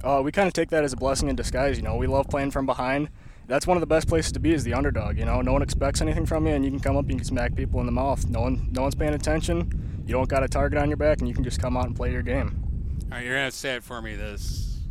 Uh, 0.03 0.23
we 0.25 0.31
kind 0.31 0.47
of 0.47 0.53
take 0.53 0.71
that 0.71 0.83
as 0.83 0.91
a 0.91 0.97
blessing 0.97 1.29
in 1.29 1.35
disguise. 1.35 1.77
You 1.77 1.83
know, 1.83 1.97
we 1.97 2.07
love 2.07 2.27
playing 2.29 2.49
from 2.49 2.65
behind. 2.65 3.09
That's 3.47 3.67
one 3.67 3.77
of 3.77 3.81
the 3.81 3.87
best 3.87 4.07
places 4.07 4.31
to 4.33 4.39
be 4.39 4.53
is 4.53 4.63
the 4.63 4.73
underdog. 4.73 5.17
You 5.17 5.25
know, 5.25 5.41
no 5.41 5.53
one 5.53 5.61
expects 5.61 6.01
anything 6.01 6.25
from 6.25 6.47
you, 6.47 6.53
and 6.53 6.63
you 6.63 6.71
can 6.71 6.79
come 6.79 6.95
up 6.95 7.03
and 7.03 7.11
you 7.11 7.17
can 7.17 7.25
smack 7.25 7.55
people 7.55 7.79
in 7.79 7.85
the 7.85 7.91
mouth. 7.91 8.27
No 8.29 8.41
one, 8.41 8.69
no 8.71 8.83
one's 8.83 8.95
paying 8.95 9.13
attention. 9.13 10.03
You 10.05 10.13
don't 10.13 10.29
got 10.29 10.43
a 10.43 10.47
target 10.47 10.79
on 10.79 10.89
your 10.89 10.97
back, 10.97 11.19
and 11.19 11.27
you 11.27 11.33
can 11.33 11.43
just 11.43 11.61
come 11.61 11.75
out 11.75 11.85
and 11.85 11.95
play 11.95 12.11
your 12.11 12.21
game. 12.21 12.63
All 13.05 13.17
right, 13.17 13.25
you're 13.25 13.35
gonna 13.35 13.51
say 13.51 13.75
it 13.75 13.83
for 13.83 14.01
me. 14.01 14.15
The 14.15 14.35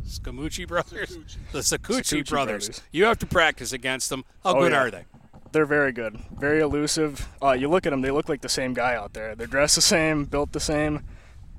Scamucci 0.05 0.67
brothers, 0.67 1.17
the 1.51 1.59
Sakuchi, 1.59 2.27
brothers. 2.27 2.67
brothers. 2.67 2.81
You 2.91 3.05
have 3.05 3.19
to 3.19 3.25
practice 3.25 3.73
against 3.73 4.09
them. 4.09 4.23
How 4.43 4.55
oh, 4.55 4.61
good 4.61 4.71
yeah. 4.71 4.81
are 4.81 4.91
they? 4.91 5.05
They're 5.51 5.65
very 5.65 5.91
good, 5.91 6.19
very 6.39 6.61
elusive. 6.61 7.27
Uh, 7.41 7.51
you 7.51 7.67
look 7.67 7.85
at 7.85 7.89
them; 7.89 8.01
they 8.01 8.11
look 8.11 8.29
like 8.29 8.41
the 8.41 8.49
same 8.49 8.73
guy 8.73 8.95
out 8.95 9.13
there. 9.13 9.35
They're 9.35 9.47
dressed 9.47 9.75
the 9.75 9.81
same, 9.81 10.25
built 10.25 10.51
the 10.51 10.59
same 10.59 11.03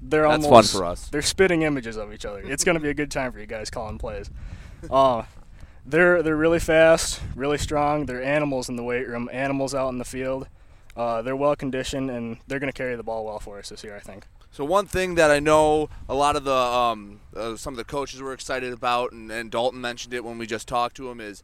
they're 0.06 0.28
That's 0.28 0.44
almost 0.44 0.72
fun 0.72 0.80
for 0.80 0.84
us. 0.84 1.08
They're 1.08 1.22
spitting 1.22 1.62
images 1.62 1.96
of 1.96 2.12
each 2.12 2.24
other. 2.24 2.40
It's 2.40 2.64
going 2.64 2.74
to 2.74 2.80
be 2.80 2.90
a 2.90 2.94
good 2.94 3.10
time 3.10 3.32
for 3.32 3.40
you 3.40 3.46
guys 3.46 3.70
calling 3.70 3.98
plays. 3.98 4.30
Uh, 4.90 5.22
they're 5.86 6.22
they're 6.22 6.36
really 6.36 6.58
fast, 6.58 7.20
really 7.34 7.58
strong. 7.58 8.06
They're 8.06 8.22
animals 8.22 8.68
in 8.68 8.76
the 8.76 8.82
weight 8.82 9.08
room, 9.08 9.28
animals 9.32 9.74
out 9.74 9.88
in 9.90 9.98
the 9.98 10.04
field. 10.04 10.48
Uh, 10.96 11.22
they're 11.22 11.36
well 11.36 11.56
conditioned, 11.56 12.10
and 12.10 12.38
they're 12.46 12.60
going 12.60 12.72
to 12.72 12.76
carry 12.76 12.96
the 12.96 13.02
ball 13.02 13.24
well 13.24 13.40
for 13.40 13.58
us 13.58 13.68
this 13.68 13.82
year, 13.82 13.96
I 13.96 14.00
think. 14.00 14.26
So 14.50 14.64
one 14.64 14.86
thing 14.86 15.16
that 15.16 15.32
I 15.32 15.40
know 15.40 15.88
a 16.08 16.14
lot 16.14 16.36
of 16.36 16.44
the 16.44 16.54
um, 16.54 17.20
uh, 17.34 17.56
some 17.56 17.72
of 17.72 17.76
the 17.76 17.84
coaches 17.84 18.22
were 18.22 18.32
excited 18.32 18.72
about, 18.72 19.12
and, 19.12 19.30
and 19.30 19.50
Dalton 19.50 19.80
mentioned 19.80 20.14
it 20.14 20.24
when 20.24 20.38
we 20.38 20.46
just 20.46 20.68
talked 20.68 20.96
to 20.98 21.10
him, 21.10 21.20
is 21.20 21.42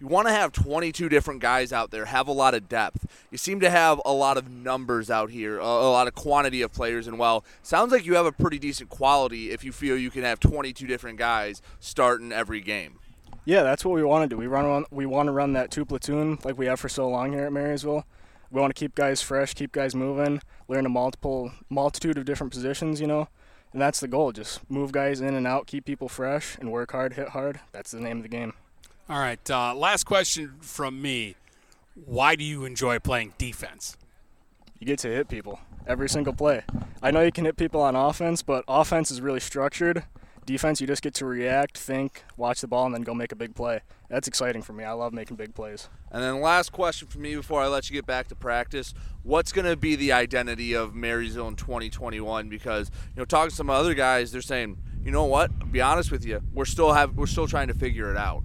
you 0.00 0.06
want 0.06 0.26
to 0.26 0.32
have 0.32 0.52
22 0.52 1.08
different 1.08 1.40
guys 1.40 1.72
out 1.72 1.90
there, 1.90 2.06
have 2.06 2.28
a 2.28 2.32
lot 2.32 2.54
of 2.54 2.68
depth. 2.68 3.06
You 3.30 3.38
seem 3.38 3.60
to 3.60 3.70
have 3.70 4.00
a 4.04 4.12
lot 4.12 4.36
of 4.36 4.50
numbers 4.50 5.10
out 5.10 5.30
here, 5.30 5.58
a, 5.58 5.64
a, 5.64 5.90
lot 5.90 6.06
of 6.06 6.14
quantity 6.14 6.62
of 6.62 6.72
players, 6.72 7.06
and 7.06 7.18
well, 7.18 7.44
sounds 7.62 7.92
like 7.92 8.06
you 8.06 8.14
have 8.14 8.26
a 8.26 8.32
pretty 8.32 8.58
decent 8.58 8.88
quality 8.88 9.50
if 9.50 9.62
you 9.62 9.72
feel 9.72 9.96
you 9.96 10.10
can 10.10 10.22
have 10.22 10.40
22 10.40 10.86
different 10.86 11.18
guys 11.18 11.60
starting 11.78 12.32
every 12.32 12.60
game. 12.60 12.98
Yeah, 13.46 13.62
that's 13.62 13.84
what 13.84 13.94
we 13.94 14.02
want 14.02 14.28
to 14.28 14.34
do. 14.34 14.36
We 14.36 14.48
run 14.48 14.84
we 14.90 15.06
want 15.06 15.28
to 15.28 15.32
run 15.32 15.52
that 15.52 15.70
two 15.70 15.84
platoon 15.84 16.38
like 16.44 16.58
we 16.58 16.66
have 16.66 16.80
for 16.80 16.88
so 16.88 17.08
long 17.08 17.32
here 17.32 17.46
at 17.46 17.52
Marysville. 17.52 18.04
We 18.50 18.60
want 18.60 18.74
to 18.74 18.78
keep 18.78 18.96
guys 18.96 19.22
fresh, 19.22 19.54
keep 19.54 19.70
guys 19.70 19.94
moving, 19.94 20.42
learn 20.68 20.84
a 20.84 20.88
multiple 20.88 21.52
multitude 21.70 22.18
of 22.18 22.24
different 22.24 22.52
positions, 22.52 23.00
you 23.00 23.06
know. 23.06 23.28
And 23.72 23.80
that's 23.80 24.00
the 24.00 24.08
goal. 24.08 24.32
Just 24.32 24.68
move 24.68 24.90
guys 24.90 25.20
in 25.20 25.34
and 25.34 25.46
out, 25.46 25.66
keep 25.68 25.84
people 25.84 26.08
fresh, 26.08 26.56
and 26.58 26.72
work 26.72 26.90
hard, 26.90 27.14
hit 27.14 27.30
hard. 27.30 27.60
That's 27.70 27.92
the 27.92 28.00
name 28.00 28.16
of 28.16 28.22
the 28.24 28.28
game. 28.28 28.52
All 29.08 29.18
right. 29.20 29.50
Uh, 29.50 29.74
last 29.74 30.04
question 30.04 30.54
from 30.60 31.00
me. 31.00 31.36
Why 31.94 32.34
do 32.34 32.42
you 32.42 32.64
enjoy 32.64 32.98
playing 32.98 33.34
defense? 33.38 33.96
You 34.80 34.86
get 34.86 34.98
to 35.00 35.08
hit 35.08 35.28
people 35.28 35.60
every 35.86 36.08
single 36.08 36.32
play. 36.32 36.64
I 37.00 37.12
know 37.12 37.20
you 37.20 37.30
can 37.30 37.44
hit 37.44 37.56
people 37.56 37.80
on 37.80 37.94
offense, 37.94 38.42
but 38.42 38.64
offense 38.66 39.10
is 39.10 39.20
really 39.20 39.40
structured. 39.40 40.02
Defense, 40.46 40.80
you 40.80 40.86
just 40.86 41.02
get 41.02 41.12
to 41.14 41.26
react, 41.26 41.76
think, 41.76 42.22
watch 42.36 42.60
the 42.60 42.68
ball, 42.68 42.86
and 42.86 42.94
then 42.94 43.02
go 43.02 43.12
make 43.12 43.32
a 43.32 43.36
big 43.36 43.56
play. 43.56 43.80
That's 44.08 44.28
exciting 44.28 44.62
for 44.62 44.72
me. 44.72 44.84
I 44.84 44.92
love 44.92 45.12
making 45.12 45.36
big 45.36 45.54
plays. 45.54 45.88
And 46.12 46.22
then 46.22 46.40
last 46.40 46.70
question 46.70 47.08
for 47.08 47.18
me 47.18 47.34
before 47.34 47.62
I 47.62 47.66
let 47.66 47.90
you 47.90 47.94
get 47.94 48.06
back 48.06 48.28
to 48.28 48.36
practice: 48.36 48.94
What's 49.24 49.50
going 49.50 49.64
to 49.66 49.76
be 49.76 49.96
the 49.96 50.12
identity 50.12 50.72
of 50.72 50.94
Marysville 50.94 51.48
in 51.48 51.56
2021? 51.56 52.48
Because 52.48 52.92
you 53.14 53.20
know, 53.20 53.24
talking 53.24 53.50
to 53.50 53.56
some 53.56 53.68
other 53.68 53.92
guys, 53.92 54.30
they're 54.30 54.40
saying, 54.40 54.78
you 55.02 55.10
know 55.10 55.24
what? 55.24 55.50
I'll 55.60 55.66
be 55.66 55.80
honest 55.80 56.12
with 56.12 56.24
you, 56.24 56.40
we're 56.54 56.64
still 56.64 56.92
have 56.92 57.16
we're 57.16 57.26
still 57.26 57.48
trying 57.48 57.68
to 57.68 57.74
figure 57.74 58.10
it 58.10 58.16
out. 58.16 58.44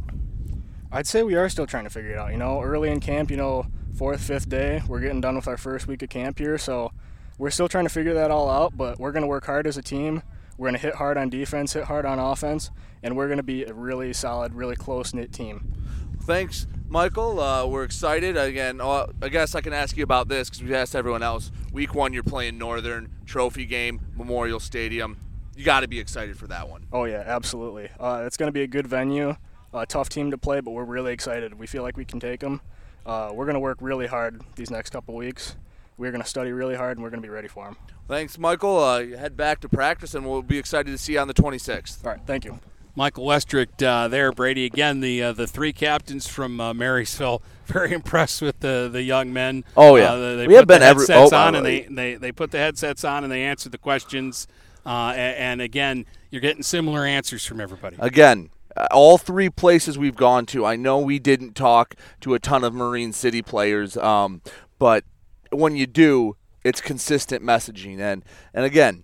I'd 0.92 1.08
say 1.08 1.22
we 1.22 1.36
are 1.36 1.50
still 1.50 1.68
trying 1.68 1.84
to 1.84 1.90
figure 1.92 2.12
it 2.12 2.18
out. 2.18 2.32
You 2.32 2.38
know, 2.38 2.62
early 2.62 2.90
in 2.90 3.00
camp, 3.00 3.32
you 3.32 3.38
know, 3.38 3.68
fourth, 3.96 4.22
fifth 4.22 4.50
day, 4.50 4.82
we're 4.88 5.00
getting 5.00 5.22
done 5.22 5.36
with 5.36 5.48
our 5.48 5.58
first 5.58 5.88
week 5.88 6.02
of 6.02 6.10
camp 6.10 6.40
here, 6.40 6.58
so 6.58 6.92
we're 7.38 7.52
still 7.52 7.70
trying 7.70 7.86
to 7.86 7.90
figure 7.90 8.14
that 8.16 8.32
all 8.32 8.50
out. 8.50 8.76
But 8.76 9.00
we're 9.00 9.12
going 9.12 9.22
to 9.22 9.28
work 9.28 9.46
hard 9.46 9.68
as 9.68 9.78
a 9.78 9.82
team. 9.82 10.24
We're 10.62 10.68
going 10.68 10.80
to 10.80 10.86
hit 10.86 10.94
hard 10.94 11.18
on 11.18 11.32
defense, 11.32 11.74
hit 11.74 11.86
hard 11.86 12.06
on 12.06 12.20
offense, 12.20 12.70
and 13.02 13.18
we're 13.18 13.26
going 13.26 13.38
to 13.38 13.44
be 13.44 13.64
a 13.64 13.74
really 13.74 14.14
solid, 14.14 14.54
really 14.54 14.76
close 14.76 15.12
knit 15.12 15.34
team. 15.34 15.74
Thanks, 16.22 16.68
Michael. 16.88 17.40
Uh, 17.40 17.66
we're 17.66 17.84
excited. 17.84 18.38
Again, 18.38 18.80
uh, 18.80 19.08
I 19.24 19.30
guess 19.30 19.56
I 19.56 19.62
can 19.62 19.74
ask 19.74 19.98
you 19.98 20.04
about 20.04 20.28
this 20.28 20.52
because 20.52 20.62
we 20.62 20.76
asked 20.76 20.96
everyone 20.96 21.24
else. 21.24 21.52
Week 21.74 21.96
one, 21.96 22.14
you're 22.14 22.22
playing 22.22 22.60
Northern 22.60 23.10
Trophy 23.26 23.66
game, 23.66 24.02
Memorial 24.16 24.60
Stadium. 24.60 25.18
You 25.56 25.66
got 25.66 25.80
to 25.80 25.88
be 25.88 26.00
excited 26.00 26.38
for 26.38 26.46
that 26.46 26.70
one. 26.70 26.86
Oh 26.94 27.06
yeah, 27.06 27.24
absolutely. 27.26 27.90
Uh, 28.00 28.22
it's 28.28 28.38
going 28.38 28.50
to 28.50 28.54
be 28.54 28.62
a 28.62 28.68
good 28.68 28.86
venue 28.86 29.38
a 29.74 29.88
tough 29.88 30.10
team 30.10 30.30
to 30.30 30.38
play, 30.38 30.60
but 30.60 30.72
we're 30.72 30.84
really 30.84 31.12
excited. 31.12 31.58
We 31.58 31.66
feel 31.66 31.82
like 31.82 31.98
we 31.98 32.06
can 32.06 32.20
take 32.20 32.42
them. 32.42 32.62
Uh, 33.04 33.32
we're 33.34 33.46
going 33.46 33.56
to 33.56 33.60
work 33.60 33.80
really 33.82 34.06
hard 34.06 34.44
these 34.56 34.70
next 34.70 34.92
couple 34.92 35.16
weeks. 35.16 35.56
we're 35.98 36.12
going 36.12 36.22
to 36.22 36.30
study 36.30 36.52
really 36.52 36.76
hard 36.76 36.98
and 36.98 37.04
we're 37.04 37.10
going 37.10 37.22
to 37.22 37.28
be 37.28 37.34
ready 37.34 37.48
for 37.48 37.66
them. 37.66 37.78
Thanks, 38.08 38.38
Michael. 38.38 38.78
Uh, 38.80 39.06
head 39.18 39.38
back 39.38 39.62
to 39.62 39.70
practice, 39.70 40.14
and 40.14 40.30
we'll 40.30 40.42
be 40.42 40.58
excited 40.58 40.92
to 40.92 40.98
see 40.98 41.14
you 41.14 41.20
on 41.20 41.28
the 41.28 41.34
26th. 41.34 42.06
All 42.06 42.12
right, 42.12 42.22
thank 42.26 42.44
you. 42.46 42.60
Michael 42.94 43.26
Westrick 43.26 43.82
uh, 43.82 44.10
there, 44.10 44.34
Brady. 44.34 44.66
Again, 44.66 45.00
the 45.00 45.24
uh, 45.24 45.32
the 45.32 45.48
three 45.48 45.72
captains 45.72 46.28
from 46.28 46.60
uh, 46.60 46.74
Marysville. 46.74 47.42
Very 47.68 47.94
impressed 47.94 48.42
with 48.42 48.60
the 48.60 48.90
the 48.92 49.02
young 49.02 49.32
men. 49.32 49.64
Oh 49.78 49.96
yeah, 49.96 50.12
uh, 50.12 50.36
they 50.36 50.48
we 50.48 50.56
put 50.56 50.60
have 50.60 50.68
been 50.68 50.80
the 50.82 50.86
every. 50.88 51.02
headsets 51.08 51.32
Oh, 51.32 51.38
on, 51.38 51.56
and 51.56 51.66
they, 51.66 51.84
they 51.84 52.16
they 52.16 52.32
put 52.34 52.52
the 52.52 52.58
headsets 52.58 53.06
on, 53.06 53.24
and 53.24 53.32
they 53.32 53.44
answered 53.44 53.72
the 53.72 53.78
questions. 53.78 54.46
Uh, 54.86 55.14
and, 55.16 55.38
and 55.38 55.62
again, 55.62 56.06
you're 56.32 56.42
getting 56.42 56.64
similar 56.64 57.06
answers 57.06 57.46
from 57.46 57.62
everybody. 57.62 57.96
Again, 58.00 58.50
uh, 58.76 58.88
all 58.92 59.18
three 59.18 59.50
places 59.50 59.98
we've 59.98 60.18
gone 60.18 60.46
to. 60.48 60.66
I 60.66 60.76
know 60.76 61.00
we 61.00 61.18
didn't 61.18 61.54
talk 61.56 61.96
to 62.22 62.34
a 62.34 62.40
ton 62.40 62.66
of 62.66 62.74
Marine 62.74 63.14
City 63.14 63.42
players, 63.42 63.96
um, 63.96 64.42
but 64.80 65.06
when 65.52 65.78
you 65.78 65.88
do, 65.88 66.36
it's 66.64 66.82
consistent 66.82 67.44
messaging. 67.44 68.00
And 68.00 68.24
and 68.54 68.66
again, 68.66 69.04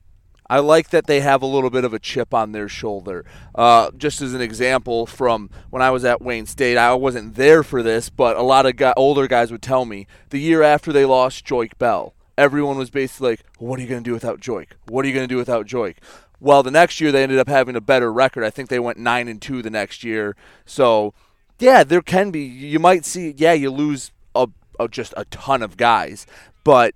I 0.50 0.60
like 0.60 0.90
that 0.90 1.08
they 1.08 1.20
have 1.20 1.42
a 1.42 1.48
little 1.48 1.70
bit 1.70 1.84
of 1.84 1.94
a 1.94 2.00
chip 2.00 2.34
on 2.34 2.52
their 2.52 2.70
shoulder. 2.70 3.26
Uh, 3.54 3.92
just 3.98 4.22
as 4.22 4.34
an 4.34 4.42
example, 4.42 5.06
from 5.06 5.50
when 5.70 5.82
I 5.82 5.92
was 5.92 6.06
at 6.06 6.22
Wayne 6.22 6.46
State, 6.46 6.78
I 6.78 6.94
wasn't 6.94 7.36
there 7.36 7.64
for 7.64 7.84
this, 7.84 8.10
but 8.10 8.38
a 8.38 8.42
lot 8.42 8.66
of 8.66 8.78
guy, 8.78 8.94
older 8.96 9.28
guys 9.28 9.52
would 9.52 9.62
tell 9.62 9.86
me 9.86 10.08
the 10.30 10.40
year 10.40 10.62
after 10.64 10.94
they 10.94 11.06
lost 11.06 11.46
Joique 11.46 11.78
Bell, 11.78 12.14
everyone 12.38 12.78
was 12.78 12.90
basically 12.90 13.32
like, 13.32 13.46
"What 13.58 13.80
are 13.80 13.82
you 13.82 13.90
going 13.90 14.04
to 14.04 14.10
do 14.10 14.14
without 14.14 14.40
Joique? 14.40 14.72
What 14.88 15.04
are 15.04 15.08
you 15.08 15.14
going 15.14 15.28
to 15.28 15.34
do 15.34 15.38
without 15.38 15.68
Joique?" 15.68 15.98
Well, 16.40 16.64
the 16.64 16.72
next 16.72 17.02
year 17.02 17.12
they 17.12 17.24
ended 17.24 17.40
up 17.40 17.50
having 17.50 17.76
a 17.76 17.82
better 17.82 18.14
record. 18.14 18.44
I 18.44 18.52
think 18.52 18.70
they 18.70 18.80
went 18.80 19.00
nine 19.00 19.28
and 19.28 19.42
two 19.42 19.62
the 19.62 19.72
next 19.72 20.04
year. 20.04 20.36
So, 20.66 21.14
yeah, 21.60 21.84
there 21.84 22.02
can 22.02 22.32
be. 22.32 22.42
You 22.42 22.80
might 22.80 23.06
see. 23.06 23.34
Yeah, 23.36 23.54
you 23.54 23.72
lose 23.72 24.12
a, 24.36 24.48
a 24.80 24.88
just 24.88 25.14
a 25.18 25.26
ton 25.26 25.64
of 25.64 25.78
guys, 25.78 26.28
but 26.64 26.94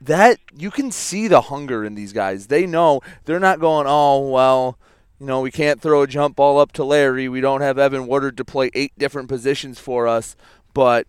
that 0.00 0.38
you 0.56 0.70
can 0.70 0.90
see 0.90 1.28
the 1.28 1.42
hunger 1.42 1.84
in 1.84 1.94
these 1.94 2.12
guys. 2.12 2.46
They 2.46 2.66
know 2.66 3.00
they're 3.24 3.40
not 3.40 3.60
going, 3.60 3.86
oh 3.88 4.28
well, 4.28 4.78
you 5.18 5.26
know, 5.26 5.40
we 5.40 5.50
can't 5.50 5.80
throw 5.80 6.02
a 6.02 6.06
jump 6.06 6.36
ball 6.36 6.58
up 6.58 6.72
to 6.72 6.84
Larry. 6.84 7.28
We 7.28 7.40
don't 7.40 7.60
have 7.60 7.78
Evan 7.78 8.06
Woodard 8.06 8.36
to 8.38 8.44
play 8.44 8.70
eight 8.72 8.92
different 8.98 9.28
positions 9.28 9.78
for 9.78 10.08
us. 10.08 10.34
But 10.72 11.06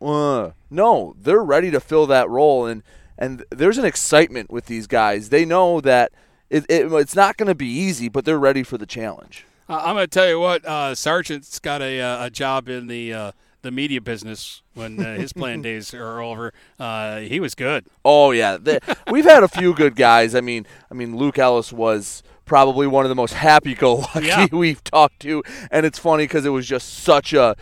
uh, 0.00 0.50
no, 0.70 1.14
they're 1.18 1.42
ready 1.42 1.70
to 1.70 1.80
fill 1.80 2.06
that 2.06 2.28
role, 2.28 2.66
and 2.66 2.82
and 3.16 3.44
there's 3.50 3.78
an 3.78 3.84
excitement 3.84 4.50
with 4.50 4.66
these 4.66 4.86
guys. 4.86 5.30
They 5.30 5.44
know 5.44 5.80
that 5.80 6.12
it, 6.50 6.64
it, 6.68 6.92
it's 6.92 7.16
not 7.16 7.36
going 7.36 7.48
to 7.48 7.54
be 7.54 7.66
easy, 7.66 8.08
but 8.08 8.24
they're 8.24 8.38
ready 8.38 8.62
for 8.62 8.78
the 8.78 8.86
challenge. 8.86 9.44
I'm 9.68 9.96
going 9.96 10.04
to 10.04 10.06
tell 10.06 10.28
you 10.28 10.40
what, 10.40 10.64
uh, 10.64 10.94
Sargent's 10.94 11.58
got 11.58 11.82
a, 11.82 12.00
uh, 12.00 12.26
a 12.26 12.30
job 12.30 12.70
in 12.70 12.86
the 12.86 13.12
uh, 13.12 13.32
the 13.68 13.72
media 13.72 14.00
business 14.00 14.62
when 14.72 14.98
uh, 15.04 15.14
his 15.16 15.34
playing 15.34 15.60
days 15.68 15.92
are 15.92 16.22
over. 16.22 16.54
Uh, 16.80 17.18
he 17.20 17.38
was 17.38 17.54
good. 17.54 17.84
Oh 18.02 18.30
yeah, 18.30 18.56
They- 18.56 18.78
we've 19.10 19.26
had 19.26 19.42
a 19.42 19.48
few 19.48 19.74
good 19.74 19.94
guys. 19.94 20.34
I 20.34 20.40
mean, 20.40 20.66
I 20.90 20.94
mean, 20.94 21.16
Luke 21.16 21.38
Ellis 21.38 21.70
was 21.70 22.22
probably 22.46 22.86
one 22.86 23.04
of 23.04 23.10
the 23.10 23.14
most 23.14 23.34
happy-go-lucky 23.34 24.26
Yeah. 24.26 24.46
we've 24.52 24.82
talked 24.82 25.20
to, 25.20 25.42
and 25.70 25.84
it's 25.84 25.98
funny 25.98 26.24
because 26.24 26.46
it 26.46 26.48
was 26.48 26.66
just 26.66 26.88
such 27.04 27.34
a 27.34 27.54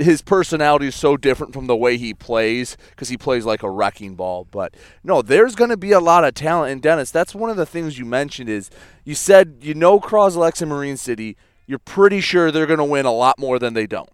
his 0.00 0.22
personality 0.22 0.88
is 0.88 0.96
so 0.96 1.16
different 1.16 1.52
from 1.52 1.68
the 1.68 1.76
way 1.76 1.96
he 1.96 2.12
plays 2.14 2.76
because 2.90 3.08
he 3.08 3.16
plays 3.16 3.44
like 3.44 3.62
a 3.62 3.70
wrecking 3.70 4.16
ball. 4.16 4.44
But 4.50 4.74
no, 5.04 5.22
there's 5.22 5.54
going 5.54 5.70
to 5.70 5.76
be 5.76 5.92
a 5.92 6.00
lot 6.00 6.24
of 6.24 6.34
talent. 6.34 6.72
And 6.72 6.82
Dennis, 6.82 7.12
that's 7.12 7.32
one 7.32 7.48
of 7.48 7.56
the 7.56 7.66
things 7.66 7.96
you 7.96 8.04
mentioned 8.04 8.48
is 8.48 8.70
you 9.04 9.14
said 9.14 9.58
you 9.60 9.74
know 9.74 10.00
Croslex 10.00 10.60
and 10.60 10.68
Marine 10.68 10.96
City. 10.96 11.36
You're 11.66 11.78
pretty 11.78 12.20
sure 12.20 12.50
they're 12.50 12.66
going 12.66 12.78
to 12.78 12.84
win 12.84 13.06
a 13.06 13.12
lot 13.12 13.38
more 13.38 13.58
than 13.58 13.72
they 13.72 13.86
don't. 13.86 14.10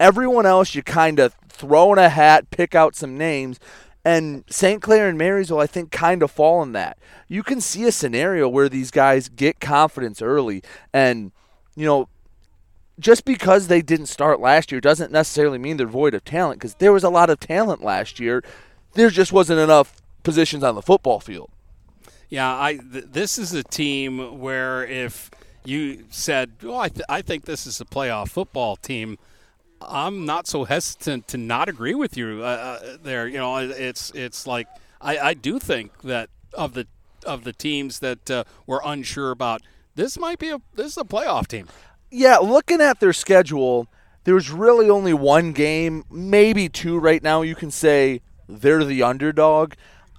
Everyone 0.00 0.46
else, 0.46 0.74
you 0.74 0.82
kind 0.82 1.18
of 1.18 1.34
throw 1.48 1.92
in 1.92 1.98
a 1.98 2.08
hat, 2.08 2.50
pick 2.50 2.74
out 2.74 2.94
some 2.94 3.18
names, 3.18 3.58
and 4.04 4.44
St. 4.48 4.80
Clair 4.80 5.08
and 5.08 5.18
Marysville, 5.18 5.58
I 5.58 5.66
think, 5.66 5.90
kind 5.90 6.22
of 6.22 6.30
fall 6.30 6.62
in 6.62 6.72
that. 6.72 6.98
You 7.26 7.42
can 7.42 7.60
see 7.60 7.84
a 7.84 7.92
scenario 7.92 8.48
where 8.48 8.68
these 8.68 8.90
guys 8.90 9.28
get 9.28 9.60
confidence 9.60 10.22
early, 10.22 10.62
and 10.92 11.32
you 11.74 11.84
know, 11.84 12.08
just 12.98 13.24
because 13.24 13.68
they 13.68 13.82
didn't 13.82 14.06
start 14.06 14.40
last 14.40 14.72
year 14.72 14.80
doesn't 14.80 15.12
necessarily 15.12 15.58
mean 15.58 15.76
they're 15.76 15.86
void 15.86 16.14
of 16.14 16.24
talent. 16.24 16.58
Because 16.58 16.74
there 16.74 16.92
was 16.92 17.04
a 17.04 17.10
lot 17.10 17.30
of 17.30 17.38
talent 17.38 17.82
last 17.82 18.18
year, 18.18 18.42
there 18.94 19.10
just 19.10 19.32
wasn't 19.32 19.60
enough 19.60 20.02
positions 20.22 20.64
on 20.64 20.74
the 20.74 20.82
football 20.82 21.20
field. 21.20 21.50
Yeah, 22.28 22.50
I 22.60 22.76
th- 22.76 23.06
this 23.10 23.38
is 23.38 23.54
a 23.54 23.62
team 23.62 24.40
where 24.40 24.84
if 24.84 25.30
you 25.64 26.04
said, 26.10 26.52
"Oh, 26.62 26.76
I, 26.76 26.88
th- 26.88 27.04
I 27.08 27.22
think 27.22 27.44
this 27.44 27.66
is 27.66 27.80
a 27.80 27.84
playoff 27.84 28.30
football 28.30 28.76
team," 28.76 29.18
I'm 29.80 30.24
not 30.24 30.46
so 30.46 30.64
hesitant 30.64 31.28
to 31.28 31.38
not 31.38 31.68
agree 31.68 31.94
with 31.94 32.16
you 32.16 32.40
uh, 32.42 32.80
uh, 32.82 32.96
there. 33.02 33.26
You 33.28 33.38
know, 33.38 33.56
it's 33.56 34.10
it's 34.10 34.46
like 34.46 34.66
I, 35.00 35.18
I 35.18 35.34
do 35.34 35.58
think 35.58 36.02
that 36.02 36.30
of 36.54 36.74
the 36.74 36.86
of 37.26 37.44
the 37.44 37.52
teams 37.52 37.98
that 38.00 38.30
uh, 38.30 38.44
we're 38.66 38.80
unsure 38.84 39.30
about, 39.30 39.62
this 39.94 40.18
might 40.18 40.38
be 40.38 40.50
a 40.50 40.60
this 40.74 40.92
is 40.92 40.98
a 40.98 41.04
playoff 41.04 41.46
team. 41.46 41.68
Yeah, 42.10 42.38
looking 42.38 42.80
at 42.80 43.00
their 43.00 43.12
schedule, 43.12 43.86
there's 44.24 44.50
really 44.50 44.88
only 44.88 45.12
one 45.12 45.52
game, 45.52 46.04
maybe 46.10 46.68
two 46.68 46.98
right 46.98 47.22
now. 47.22 47.42
You 47.42 47.54
can 47.54 47.70
say 47.70 48.22
they're 48.48 48.84
the 48.84 49.02
underdog. 49.02 49.74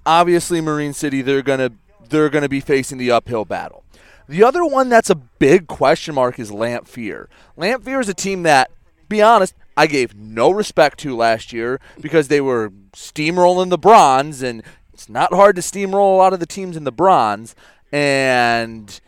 Obviously, 0.06 0.60
Marine 0.60 0.92
City, 0.92 1.22
they're 1.22 1.42
gonna 1.42 1.72
they're 2.08 2.30
gonna 2.30 2.48
be 2.48 2.60
facing 2.60 2.98
the 2.98 3.10
uphill 3.10 3.44
battle. 3.44 3.84
The 4.28 4.44
other 4.44 4.64
one 4.64 4.88
that's 4.88 5.10
a 5.10 5.16
big 5.16 5.66
question 5.66 6.14
mark 6.14 6.38
is 6.38 6.52
Lamphere. 6.52 7.26
Lamphere 7.58 8.00
is 8.00 8.08
a 8.08 8.14
team 8.14 8.44
that, 8.44 8.70
be 9.10 9.20
honest, 9.20 9.54
I 9.76 9.86
gave 9.86 10.14
no 10.14 10.50
respect 10.50 10.98
to 11.00 11.14
last 11.14 11.52
year 11.52 11.78
because 12.00 12.28
they 12.28 12.40
were 12.40 12.70
steamrolling 12.92 13.68
the 13.68 13.76
bronze, 13.76 14.42
and 14.42 14.62
it's 14.94 15.10
not 15.10 15.34
hard 15.34 15.56
to 15.56 15.62
steamroll 15.62 16.14
a 16.14 16.16
lot 16.16 16.32
of 16.32 16.40
the 16.40 16.46
teams 16.46 16.76
in 16.76 16.84
the 16.84 16.92
bronze. 16.92 17.54
And 17.92 18.98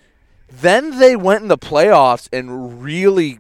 then 0.51 0.99
they 0.99 1.17
went 1.17 1.43
in 1.43 1.49
the 1.49 1.57
playoffs 1.57 2.29
and 2.31 2.83
really 2.83 3.39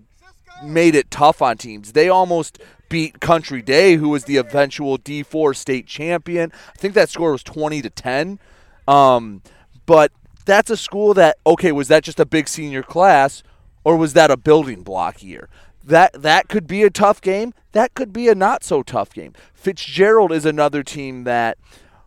made 0.62 0.94
it 0.94 1.10
tough 1.10 1.42
on 1.42 1.58
teams. 1.58 1.92
They 1.92 2.08
almost 2.08 2.58
beat 2.88 3.20
Country 3.20 3.60
Day, 3.60 3.96
who 3.96 4.08
was 4.08 4.24
the 4.24 4.36
eventual 4.36 4.98
D4 4.98 5.56
state 5.56 5.86
champion. 5.86 6.52
I 6.68 6.78
think 6.78 6.94
that 6.94 7.10
score 7.10 7.32
was 7.32 7.42
20 7.42 7.82
to 7.82 7.90
10. 7.90 8.38
Um, 8.86 9.42
but 9.86 10.12
that's 10.44 10.70
a 10.70 10.76
school 10.76 11.14
that 11.14 11.38
okay, 11.46 11.72
was 11.72 11.88
that 11.88 12.04
just 12.04 12.20
a 12.20 12.26
big 12.26 12.48
senior 12.48 12.82
class 12.82 13.42
or 13.84 13.96
was 13.96 14.12
that 14.12 14.30
a 14.30 14.36
building 14.36 14.82
block 14.82 15.22
year? 15.22 15.48
That 15.84 16.22
that 16.22 16.48
could 16.48 16.66
be 16.66 16.82
a 16.82 16.90
tough 16.90 17.20
game. 17.20 17.54
That 17.72 17.94
could 17.94 18.12
be 18.12 18.28
a 18.28 18.34
not 18.34 18.64
so 18.64 18.82
tough 18.82 19.12
game. 19.12 19.32
Fitzgerald 19.54 20.32
is 20.32 20.44
another 20.44 20.82
team 20.82 21.24
that 21.24 21.58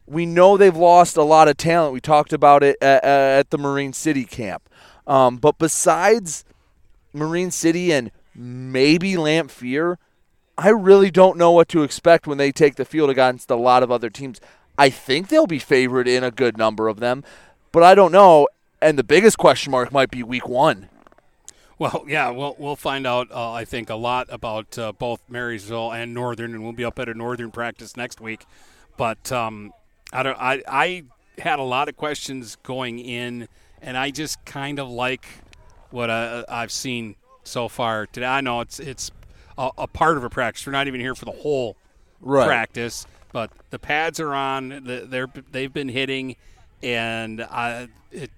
we 0.05 0.25
know 0.25 0.55
they've 0.55 0.75
lost 0.75 1.17
a 1.17 1.23
lot 1.23 1.47
of 1.47 1.57
talent. 1.57 1.93
We 1.93 1.99
talked 1.99 2.31
about 2.31 2.63
it 2.63 2.77
at, 2.81 3.03
at 3.03 3.49
the 3.49 3.57
Marine 3.57 3.93
City 3.93 4.25
camp. 4.25 4.69
Um, 5.07 5.37
but 5.37 5.57
besides 5.57 6.45
Marine 7.13 7.51
City 7.51 7.91
and 7.91 8.11
maybe 8.33 9.13
Lamphere, 9.13 9.97
I 10.57 10.69
really 10.69 11.11
don't 11.11 11.37
know 11.37 11.51
what 11.51 11.67
to 11.69 11.83
expect 11.83 12.27
when 12.27 12.37
they 12.37 12.51
take 12.51 12.75
the 12.75 12.85
field 12.85 13.09
against 13.09 13.49
a 13.49 13.55
lot 13.55 13.83
of 13.83 13.91
other 13.91 14.09
teams. 14.09 14.39
I 14.77 14.89
think 14.89 15.27
they'll 15.27 15.47
be 15.47 15.59
favored 15.59 16.07
in 16.07 16.23
a 16.23 16.31
good 16.31 16.57
number 16.57 16.87
of 16.87 16.99
them, 16.99 17.23
but 17.71 17.83
I 17.83 17.95
don't 17.95 18.11
know. 18.11 18.47
And 18.81 18.99
the 18.99 19.03
biggest 19.03 19.37
question 19.37 19.71
mark 19.71 19.91
might 19.91 20.11
be 20.11 20.21
week 20.21 20.47
one. 20.47 20.89
Well, 21.77 22.05
yeah, 22.07 22.29
we'll 22.31 22.55
we'll 22.57 22.75
find 22.75 23.05
out. 23.07 23.31
Uh, 23.31 23.51
I 23.51 23.65
think 23.65 23.89
a 23.89 23.95
lot 23.95 24.27
about 24.29 24.77
uh, 24.77 24.91
both 24.93 25.21
Marysville 25.29 25.91
and 25.91 26.13
Northern, 26.13 26.53
and 26.53 26.63
we'll 26.63 26.73
be 26.73 26.85
up 26.85 26.99
at 26.99 27.09
a 27.09 27.13
Northern 27.13 27.51
practice 27.51 27.95
next 27.97 28.21
week. 28.21 28.45
But 28.97 29.31
um, 29.31 29.73
I 30.13 30.23
don't. 30.23 30.37
I 30.39 30.61
I 30.67 31.03
had 31.39 31.59
a 31.59 31.63
lot 31.63 31.89
of 31.89 31.97
questions 31.97 32.55
going 32.63 32.99
in, 32.99 33.47
and 33.81 33.97
I 33.97 34.11
just 34.11 34.43
kind 34.45 34.79
of 34.79 34.89
like 34.89 35.25
what 35.91 36.09
I, 36.09 36.43
I've 36.47 36.71
seen 36.71 37.15
so 37.43 37.67
far 37.67 38.05
today. 38.07 38.25
I 38.27 38.41
know 38.41 38.61
it's 38.61 38.79
it's 38.79 39.11
a, 39.57 39.69
a 39.77 39.87
part 39.87 40.17
of 40.17 40.23
a 40.23 40.29
practice. 40.29 40.65
We're 40.65 40.71
not 40.71 40.87
even 40.87 40.99
here 41.01 41.15
for 41.15 41.25
the 41.25 41.31
whole 41.31 41.75
Right. 42.21 42.47
practice, 42.47 43.05
but 43.33 43.51
the 43.69 43.77
pads 43.77 44.19
are 44.19 44.33
on. 44.33 44.81
They're 44.85 45.27
they've 45.51 45.71
been 45.71 45.89
hitting, 45.89 46.37
and 46.81 47.41
I 47.43 47.89
it 48.11 48.31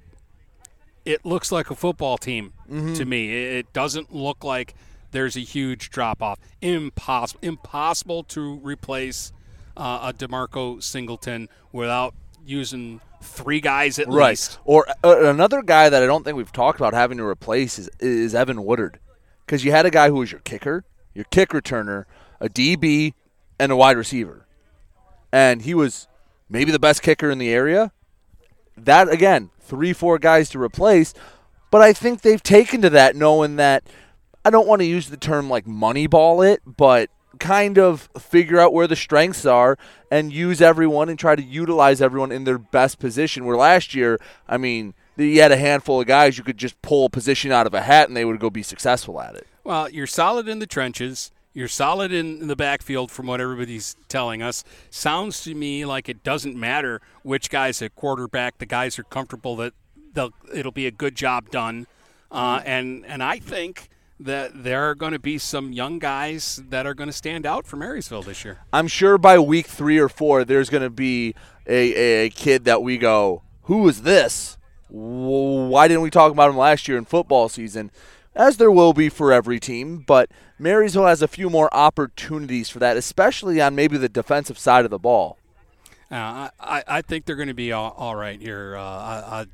it 1.08 1.26
looks 1.26 1.51
like 1.51 1.72
a 1.72 1.76
football 1.76 2.18
team 2.18 2.53
Mhm. 2.70 2.95
to 2.97 3.05
me. 3.05 3.34
It, 3.58 3.72
doesn't 3.74 4.14
look 4.14 4.43
like 4.43 4.76
there's 5.12 5.36
a 5.38 5.39
huge 5.41 5.89
drop 5.89 6.22
off. 6.22 6.39
Impossible, 6.62 7.39
impossible 7.41 8.24
to 8.26 8.60
replace 8.60 9.32
uh, 9.78 10.12
a 10.12 10.14
Demarco 10.14 10.82
Singleton 10.82 11.47
without 11.72 12.14
using 12.45 12.99
three 13.22 13.60
guys 13.62 13.99
at 13.99 14.08
least. 14.08 14.18
right. 14.18 14.30
least. 14.32 14.60
Or 14.66 14.88
uh, 15.03 15.26
another 15.30 15.62
guy 15.62 15.89
that 15.89 16.01
I 16.01 16.05
don't 16.08 16.24
think 16.24 16.36
we've 16.36 16.51
talked 16.51 16.80
about 16.80 16.93
having 16.93 17.18
to 17.20 17.24
replace 17.26 17.78
is 17.80 17.89
is 17.99 18.34
Evan 18.36 18.64
Woodard, 18.64 18.99
because 19.45 19.64
you 19.64 19.72
had 19.72 19.86
a 19.86 19.91
guy 19.91 20.10
who 20.10 20.16
was 20.16 20.32
your 20.32 20.41
kicker, 20.41 20.84
your 21.14 21.26
kick 21.26 21.49
returner, 21.49 22.05
a 22.39 22.49
DB, 22.49 23.14
and 23.60 23.72
a 23.72 23.76
wide 23.76 23.97
receiver, 23.97 24.45
and 25.32 25.62
he 25.62 25.74
was 25.74 26.08
maybe 26.49 26.72
the 26.72 26.80
best 26.80 27.01
kicker 27.01 27.30
in 27.30 27.38
the 27.38 27.49
area. 27.49 27.91
That 28.76 29.10
again, 29.10 29.49
three 29.68 29.93
four 29.93 30.18
guys 30.18 30.49
to 30.49 30.61
replace, 30.61 31.13
but 31.70 31.82
I 31.82 31.93
think 31.93 32.22
they've 32.22 32.41
taken 32.41 32.82
to 32.82 32.89
that 32.91 33.15
knowing 33.15 33.57
that 33.57 33.84
I 34.43 34.49
don't 34.49 34.68
want 34.68 34.82
to 34.82 34.86
use 34.86 35.09
the 35.09 35.18
term 35.18 35.49
like 35.49 35.65
moneyball 35.65 36.47
it, 36.47 36.61
but 36.65 37.09
kind 37.39 37.78
of 37.78 38.09
figure 38.18 38.59
out 38.59 38.74
where 38.74 38.88
the 38.88 38.95
strengths 38.95 39.45
are 39.45 39.78
and 40.09 40.34
use 40.34 40.61
everyone 40.61 41.09
and 41.09 41.20
try 41.20 41.36
to 41.36 41.43
utilize 41.43 42.01
everyone 42.01 42.32
in 42.32 42.45
their 42.45 42.57
best 42.57 42.97
position. 42.99 43.45
Where 43.45 43.57
last 43.57 43.93
year, 43.93 44.20
I 44.47 44.57
mean, 44.57 44.93
you 45.18 45.41
had 45.41 45.51
a 45.51 45.57
handful 45.57 46.01
of 46.01 46.07
guys 46.07 46.38
you 46.38 46.43
could 46.43 46.57
just 46.57 46.82
pull 46.82 47.05
a 47.05 47.09
position 47.09 47.51
out 47.51 47.68
of 47.68 47.74
a 47.74 47.82
hat 47.82 48.07
and 48.07 48.15
they 48.15 48.26
would 48.26 48.39
go 48.39 48.49
be 48.49 48.63
successful 48.63 49.20
at 49.20 49.36
it. 49.36 49.47
Well, 49.63 49.89
you're 49.89 50.07
solid 50.07 50.47
in 50.47 50.59
the 50.59 50.68
trenches. 50.68 51.32
You're 51.58 51.68
solid 51.68 52.12
in 52.12 52.45
the 52.45 52.55
backfield 52.55 53.10
from 53.10 53.26
what 53.26 53.41
everybody's 53.41 53.95
telling 54.10 54.43
us. 54.43 54.64
Sounds 54.91 55.41
to 55.45 55.55
me 55.55 55.86
like 55.86 56.08
it 56.08 56.22
doesn't 56.24 56.55
matter 56.55 57.01
which 57.24 57.49
guy's 57.49 57.82
at 57.82 57.95
quarterback. 57.95 58.60
The 58.60 58.68
guys 58.68 58.99
are 58.99 59.03
comfortable 59.03 59.55
that 59.55 59.74
it'll 60.53 60.72
be 60.72 60.86
a 60.86 60.91
good 60.91 61.16
job 61.16 61.49
done. 61.49 61.88
Uh, 62.32 62.62
and 62.64 63.03
and 63.08 63.24
I 63.24 63.39
think 63.39 63.89
that 64.20 64.64
there 64.64 64.88
are 64.88 64.93
going 64.93 65.14
to 65.14 65.20
be 65.20 65.39
some 65.39 65.72
young 65.74 65.97
guys 65.97 66.62
that 66.70 66.86
are 66.86 66.93
going 66.93 67.10
to 67.10 67.14
stand 67.14 67.47
out 67.47 67.66
for 67.66 67.78
Marysville 67.78 68.22
this 68.22 68.45
year. 68.45 68.60
I'm 68.72 68.88
sure 68.88 69.18
by 69.18 69.39
week 69.39 69.66
three 69.66 69.97
or 69.97 70.10
four, 70.10 70.45
there's 70.45 70.70
going 70.70 70.84
to 70.84 70.91
be 70.91 71.34
a, 71.66 72.26
a 72.26 72.30
kid 72.30 72.66
that 72.66 72.84
we 72.84 72.99
go, 72.99 73.41
who 73.64 73.88
is 73.88 74.03
this? 74.03 74.60
Why 74.89 75.88
didn't 75.88 76.03
we 76.03 76.12
talk 76.12 76.32
about 76.32 76.51
him 76.51 76.58
last 76.58 76.88
year 76.88 76.99
in 76.99 77.05
football 77.05 77.49
season? 77.49 77.89
As 78.38 78.58
there 78.58 78.72
will 78.72 78.94
be 78.94 79.10
for 79.10 79.34
every 79.34 79.60
team, 79.60 80.04
but 80.06 80.30
Marysville 80.60 81.08
has 81.08 81.24
a 81.24 81.28
few 81.28 81.50
more 81.50 81.74
opportunities 81.74 82.70
for 82.70 82.78
that, 82.78 82.96
especially 82.96 83.60
on 83.60 83.74
maybe 83.74 83.98
the 83.98 84.08
defensive 84.08 84.60
side 84.60 84.86
of 84.86 84.92
the 84.92 85.00
ball. 85.00 85.40
Uh, 86.12 86.50
I, 86.60 86.84
I 86.88 87.02
think 87.02 87.26
they're 87.26 87.36
going 87.36 87.48
to 87.48 87.56
be 87.56 87.72
all, 87.72 87.96
all 87.98 88.16
right 88.16 88.40
here. 88.40 88.78
Uh, 88.78 88.82
I, 88.82 89.42
I, 89.42 89.46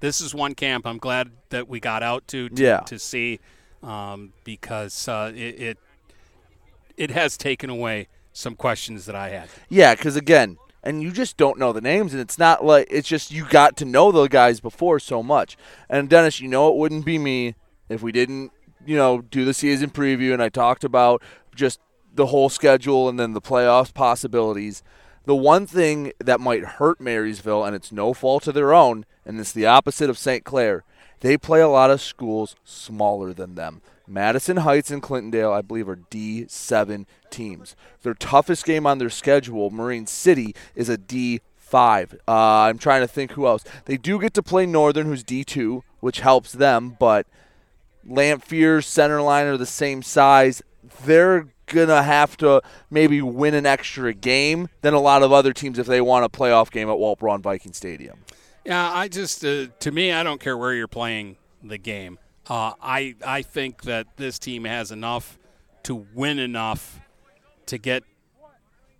this 0.00 0.20
is 0.20 0.34
one 0.34 0.56
camp 0.56 0.86
I'm 0.86 0.98
glad 0.98 1.30
that 1.50 1.68
we 1.68 1.78
got 1.78 2.02
out 2.02 2.26
to 2.28 2.48
to, 2.48 2.62
yeah. 2.62 2.80
to 2.80 2.98
see 2.98 3.38
um, 3.82 4.32
because 4.42 5.06
uh, 5.06 5.32
it, 5.32 5.60
it, 5.60 5.78
it 6.96 7.10
has 7.12 7.36
taken 7.36 7.70
away 7.70 8.08
some 8.32 8.56
questions 8.56 9.06
that 9.06 9.14
I 9.14 9.28
had. 9.28 9.48
Yeah, 9.68 9.94
because 9.94 10.16
again, 10.16 10.58
and 10.82 11.00
you 11.00 11.12
just 11.12 11.36
don't 11.36 11.58
know 11.58 11.72
the 11.72 11.80
names, 11.80 12.12
and 12.12 12.20
it's 12.20 12.38
not 12.38 12.64
like 12.64 12.88
it's 12.90 13.08
just 13.08 13.30
you 13.30 13.46
got 13.48 13.76
to 13.76 13.84
know 13.84 14.10
the 14.10 14.26
guys 14.26 14.58
before 14.58 14.98
so 14.98 15.22
much. 15.22 15.56
And 15.88 16.08
Dennis, 16.08 16.40
you 16.40 16.48
know 16.48 16.68
it 16.68 16.76
wouldn't 16.76 17.04
be 17.04 17.18
me 17.18 17.54
if 17.88 18.02
we 18.02 18.12
didn't, 18.12 18.52
you 18.84 18.96
know, 18.96 19.20
do 19.20 19.44
the 19.44 19.54
season 19.54 19.90
preview 19.90 20.32
and 20.32 20.42
I 20.42 20.48
talked 20.48 20.84
about 20.84 21.22
just 21.54 21.80
the 22.14 22.26
whole 22.26 22.48
schedule 22.48 23.08
and 23.08 23.18
then 23.18 23.32
the 23.32 23.40
playoffs 23.40 23.92
possibilities. 23.92 24.82
The 25.24 25.36
one 25.36 25.66
thing 25.66 26.12
that 26.18 26.40
might 26.40 26.64
hurt 26.64 27.00
Marysville, 27.00 27.64
and 27.64 27.74
it's 27.74 27.90
no 27.90 28.14
fault 28.14 28.46
of 28.46 28.54
their 28.54 28.72
own, 28.72 29.04
and 29.24 29.40
it's 29.40 29.52
the 29.52 29.66
opposite 29.66 30.08
of 30.08 30.18
St. 30.18 30.44
Clair, 30.44 30.84
they 31.20 31.36
play 31.36 31.60
a 31.60 31.68
lot 31.68 31.90
of 31.90 32.00
schools 32.00 32.54
smaller 32.64 33.32
than 33.32 33.54
them. 33.54 33.82
Madison 34.06 34.58
Heights 34.58 34.90
and 34.90 35.02
Clintondale, 35.02 35.52
I 35.52 35.62
believe, 35.62 35.88
are 35.88 35.96
D7 35.96 37.06
teams. 37.30 37.74
Their 38.02 38.14
toughest 38.14 38.64
game 38.64 38.86
on 38.86 38.98
their 38.98 39.10
schedule, 39.10 39.70
Marine 39.70 40.06
City, 40.06 40.54
is 40.76 40.88
a 40.88 40.96
D5. 40.96 42.14
Uh, 42.28 42.32
I'm 42.32 42.78
trying 42.78 43.00
to 43.00 43.08
think 43.08 43.32
who 43.32 43.46
else. 43.46 43.64
They 43.86 43.96
do 43.96 44.20
get 44.20 44.32
to 44.34 44.42
play 44.42 44.64
Northern, 44.64 45.06
who's 45.06 45.24
D2, 45.24 45.82
which 45.98 46.20
helps 46.20 46.52
them, 46.52 46.96
but 47.00 47.26
Lamphere, 48.08 48.78
Centerline 48.78 49.44
are 49.44 49.56
the 49.56 49.66
same 49.66 50.02
size. 50.02 50.62
They're 51.04 51.48
gonna 51.66 52.02
have 52.02 52.36
to 52.38 52.62
maybe 52.90 53.20
win 53.20 53.54
an 53.54 53.66
extra 53.66 54.14
game 54.14 54.68
than 54.82 54.94
a 54.94 55.00
lot 55.00 55.22
of 55.22 55.32
other 55.32 55.52
teams 55.52 55.78
if 55.78 55.86
they 55.86 56.00
want 56.00 56.24
a 56.24 56.28
playoff 56.28 56.70
game 56.70 56.88
at 56.88 56.98
Walt 56.98 57.18
Braun 57.18 57.42
Viking 57.42 57.72
Stadium. 57.72 58.18
Yeah, 58.64 58.90
I 58.92 59.08
just 59.08 59.44
uh, 59.44 59.66
to 59.80 59.90
me, 59.90 60.12
I 60.12 60.22
don't 60.22 60.40
care 60.40 60.56
where 60.56 60.74
you're 60.74 60.88
playing 60.88 61.36
the 61.62 61.78
game. 61.78 62.18
Uh, 62.48 62.72
I 62.80 63.16
I 63.24 63.42
think 63.42 63.82
that 63.82 64.06
this 64.16 64.38
team 64.38 64.64
has 64.64 64.90
enough 64.90 65.38
to 65.84 66.06
win 66.14 66.38
enough 66.38 67.00
to 67.66 67.78
get 67.78 68.04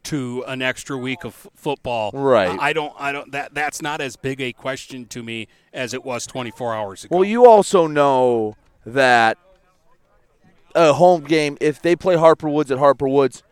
to 0.05 0.45
an 0.47 0.63
extra 0.63 0.97
week 0.97 1.25
of 1.25 1.33
f- 1.33 1.49
football. 1.57 2.13
Right. 2.13 2.57
I 2.61 2.73
don't. 2.73 2.93
I 2.99 3.13
don't. 3.13 3.31
That 3.33 3.55
that's 3.55 3.83
not 3.83 4.01
as 4.01 4.17
big 4.17 4.41
a 4.41 4.53
question 4.53 5.07
to 5.07 5.23
me 5.23 5.49
as 5.73 5.95
it 5.95 6.05
was 6.05 6.27
24 6.27 6.75
hours 6.75 7.05
ago. 7.05 7.17
Well, 7.17 7.25
you 7.25 7.47
also 7.47 7.87
know 7.87 8.57
that 8.87 9.37
a 10.75 10.95
home 10.95 11.25
game, 11.25 11.59
if 11.61 11.83
they 11.83 11.97
play 11.97 12.17
Harper 12.17 12.49
Woods 12.49 12.71
at 12.71 12.79
Harper 12.79 13.09
Woods, 13.09 13.43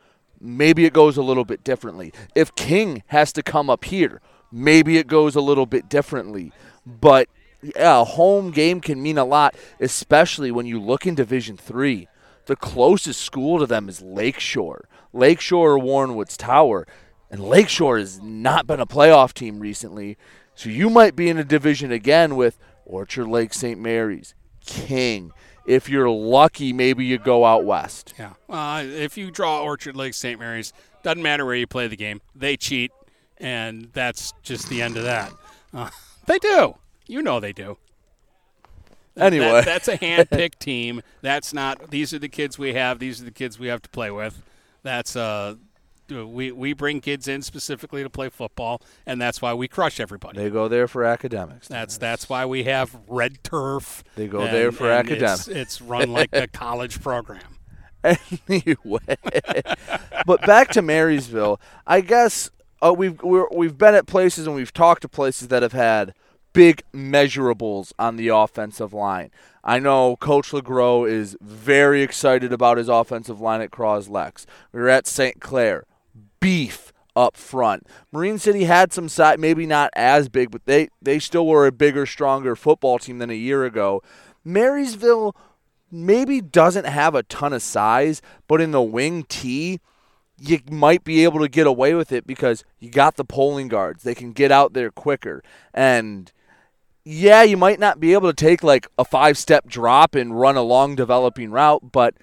maybe 0.40 0.84
it 0.84 0.92
goes 0.92 1.16
a 1.16 1.22
little 1.22 1.44
bit 1.44 1.64
differently. 1.64 2.12
If 2.34 2.54
King 2.54 3.02
has 3.08 3.32
to 3.34 3.42
come 3.42 3.68
up 3.68 3.84
here, 3.84 4.20
maybe 4.52 4.96
it 4.96 5.06
goes 5.06 5.34
a 5.34 5.40
little 5.40 5.66
bit 5.66 5.88
differently. 5.88 6.52
But 6.86 7.28
yeah, 7.62 8.00
a 8.00 8.04
home 8.04 8.50
game 8.50 8.80
can 8.80 9.02
mean 9.02 9.18
a 9.18 9.24
lot, 9.24 9.56
especially 9.80 10.50
when 10.50 10.66
you 10.66 10.80
look 10.80 11.06
in 11.06 11.14
Division 11.14 11.56
Three. 11.56 12.08
The 12.46 12.56
closest 12.56 13.22
school 13.22 13.58
to 13.58 13.66
them 13.66 13.88
is 13.88 14.02
Lakeshore. 14.02 14.86
Lakeshore 15.14 15.72
or 15.72 15.78
Warren 15.78 16.14
Woods 16.14 16.36
Tower. 16.36 16.86
And 17.30 17.42
Lakeshore 17.42 17.98
has 17.98 18.20
not 18.20 18.66
been 18.66 18.80
a 18.80 18.86
playoff 18.86 19.32
team 19.32 19.60
recently. 19.60 20.18
So 20.54 20.68
you 20.68 20.90
might 20.90 21.16
be 21.16 21.28
in 21.28 21.38
a 21.38 21.44
division 21.44 21.90
again 21.90 22.36
with 22.36 22.58
Orchard 22.84 23.26
Lake 23.26 23.54
St. 23.54 23.80
Mary's, 23.80 24.34
King, 24.66 25.32
if 25.66 25.88
you're 25.88 26.10
lucky, 26.10 26.72
maybe 26.72 27.04
you 27.04 27.18
go 27.18 27.44
out 27.44 27.64
west. 27.64 28.14
Yeah. 28.18 28.34
Uh, 28.48 28.82
if 28.84 29.16
you 29.16 29.30
draw 29.30 29.62
Orchard 29.62 29.96
Lake 29.96 30.14
St. 30.14 30.38
Mary's, 30.38 30.72
doesn't 31.02 31.22
matter 31.22 31.44
where 31.44 31.54
you 31.54 31.66
play 31.66 31.86
the 31.86 31.96
game. 31.96 32.20
They 32.34 32.56
cheat, 32.56 32.90
and 33.38 33.90
that's 33.92 34.32
just 34.42 34.68
the 34.68 34.82
end 34.82 34.96
of 34.96 35.04
that. 35.04 35.32
Uh, 35.72 35.90
they 36.26 36.38
do. 36.38 36.76
You 37.06 37.22
know 37.22 37.40
they 37.40 37.52
do. 37.52 37.78
Anyway, 39.16 39.46
that, 39.46 39.64
that's 39.64 39.88
a 39.88 39.96
hand-picked 39.96 40.60
team. 40.60 41.02
That's 41.20 41.52
not. 41.52 41.90
These 41.90 42.12
are 42.12 42.18
the 42.18 42.28
kids 42.28 42.58
we 42.58 42.74
have. 42.74 42.98
These 42.98 43.20
are 43.20 43.24
the 43.24 43.30
kids 43.30 43.58
we 43.58 43.68
have 43.68 43.82
to 43.82 43.88
play 43.88 44.10
with. 44.10 44.42
That's 44.82 45.14
uh, 45.16 45.56
we 46.08 46.52
we 46.52 46.72
bring 46.72 47.00
kids 47.00 47.28
in 47.28 47.42
specifically 47.42 48.02
to 48.02 48.10
play 48.10 48.28
football, 48.28 48.82
and 49.06 49.20
that's 49.20 49.40
why 49.40 49.54
we 49.54 49.68
crush 49.68 50.00
everybody. 50.00 50.38
They 50.38 50.50
go 50.50 50.68
there 50.68 50.88
for 50.88 51.04
academics. 51.04 51.68
That's 51.68 51.98
that's 51.98 52.28
why 52.28 52.46
we 52.46 52.64
have 52.64 52.96
red 53.06 53.42
turf. 53.42 54.04
They 54.16 54.26
go 54.26 54.40
and, 54.40 54.54
there 54.54 54.72
for 54.72 54.90
academics. 54.90 55.48
It's, 55.48 55.56
it's 55.56 55.82
run 55.82 56.12
like 56.12 56.30
a 56.32 56.46
college 56.52 57.00
program. 57.00 57.40
Anyway, 58.48 59.16
but 60.26 60.42
back 60.44 60.68
to 60.72 60.82
Marysville. 60.82 61.58
I 61.86 62.02
guess 62.02 62.50
uh, 62.82 62.92
we've 62.92 63.22
we 63.22 63.44
we've 63.50 63.78
been 63.78 63.94
at 63.94 64.06
places 64.06 64.46
and 64.46 64.54
we've 64.54 64.74
talked 64.74 65.02
to 65.02 65.08
places 65.08 65.48
that 65.48 65.62
have 65.62 65.72
had 65.72 66.12
big 66.52 66.82
measurables 66.92 67.92
on 67.98 68.16
the 68.16 68.28
offensive 68.28 68.92
line. 68.92 69.30
I 69.62 69.78
know 69.78 70.16
Coach 70.16 70.50
LeGros 70.50 71.10
is 71.10 71.36
very 71.40 72.02
excited 72.02 72.52
about 72.52 72.76
his 72.76 72.88
offensive 72.88 73.40
line 73.40 73.62
at 73.62 73.70
Croslex. 73.70 74.44
We 74.70 74.80
were 74.80 74.90
at 74.90 75.06
St. 75.06 75.40
Clair 75.40 75.84
beef 76.44 76.92
up 77.16 77.38
front. 77.38 77.86
Marine 78.12 78.38
City 78.38 78.64
had 78.64 78.92
some 78.92 79.08
side, 79.08 79.40
maybe 79.40 79.64
not 79.64 79.90
as 79.96 80.28
big, 80.28 80.50
but 80.50 80.66
they 80.66 80.88
they 81.00 81.18
still 81.18 81.46
were 81.46 81.66
a 81.66 81.72
bigger, 81.72 82.04
stronger 82.04 82.54
football 82.54 82.98
team 82.98 83.18
than 83.18 83.30
a 83.30 83.34
year 83.34 83.64
ago. 83.64 84.02
Marysville 84.44 85.34
maybe 85.90 86.42
doesn't 86.42 86.84
have 86.84 87.14
a 87.14 87.22
ton 87.22 87.54
of 87.54 87.62
size, 87.62 88.20
but 88.46 88.60
in 88.60 88.72
the 88.72 88.82
wing 88.82 89.24
T, 89.26 89.80
you 90.38 90.58
might 90.70 91.02
be 91.02 91.24
able 91.24 91.40
to 91.40 91.48
get 91.48 91.66
away 91.66 91.94
with 91.94 92.12
it 92.12 92.26
because 92.26 92.62
you 92.78 92.90
got 92.90 93.16
the 93.16 93.24
pulling 93.24 93.68
guards. 93.68 94.02
They 94.02 94.14
can 94.14 94.32
get 94.32 94.52
out 94.52 94.74
there 94.74 94.90
quicker. 94.90 95.42
And 95.72 96.30
yeah, 97.04 97.42
you 97.42 97.56
might 97.56 97.80
not 97.80 98.00
be 98.00 98.12
able 98.12 98.28
to 98.28 98.34
take 98.34 98.62
like 98.62 98.86
a 98.98 99.04
five 99.04 99.38
step 99.38 99.66
drop 99.66 100.14
and 100.14 100.38
run 100.38 100.56
a 100.56 100.62
long 100.62 100.94
developing 100.94 101.50
route, 101.52 101.90
but 101.90 102.14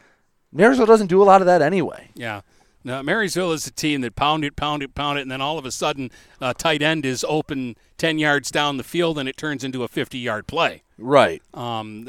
Marysville 0.51 0.86
doesn't 0.86 1.07
do 1.07 1.24
a 1.24 1.26
lot 1.26 1.41
of 1.41 1.47
that 1.47 1.63
anyway. 1.63 2.09
Yeah. 2.13 2.41
Now, 2.84 3.01
Marysville 3.01 3.51
is 3.51 3.67
a 3.67 3.71
team 3.71 4.01
that 4.01 4.15
pound 4.15 4.43
it, 4.43 4.55
pound 4.55 4.82
it, 4.82 4.95
pound 4.95 5.19
it, 5.19 5.21
and 5.21 5.32
then 5.32 5.41
all 5.41 5.57
of 5.57 5.65
a 5.65 5.71
sudden, 5.71 6.09
uh, 6.41 6.53
tight 6.53 6.82
end 6.82 7.05
is 7.05 7.25
open 7.27 7.75
10 7.97 8.17
yards 8.17 8.49
down 8.49 8.77
the 8.77 8.84
field 8.84 9.19
and 9.19 9.29
it 9.29 9.38
turns 9.38 9.63
into 9.63 9.84
a 9.84 9.88
50 9.88 10.17
yard 10.17 10.47
play. 10.47 10.84
Right. 10.97 11.41
Um, 11.53 12.07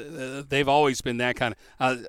they've 0.48 0.68
always 0.68 1.00
been 1.00 1.18
that 1.18 1.36
kind 1.36 1.54
of. 1.80 1.98
Uh, 1.98 2.02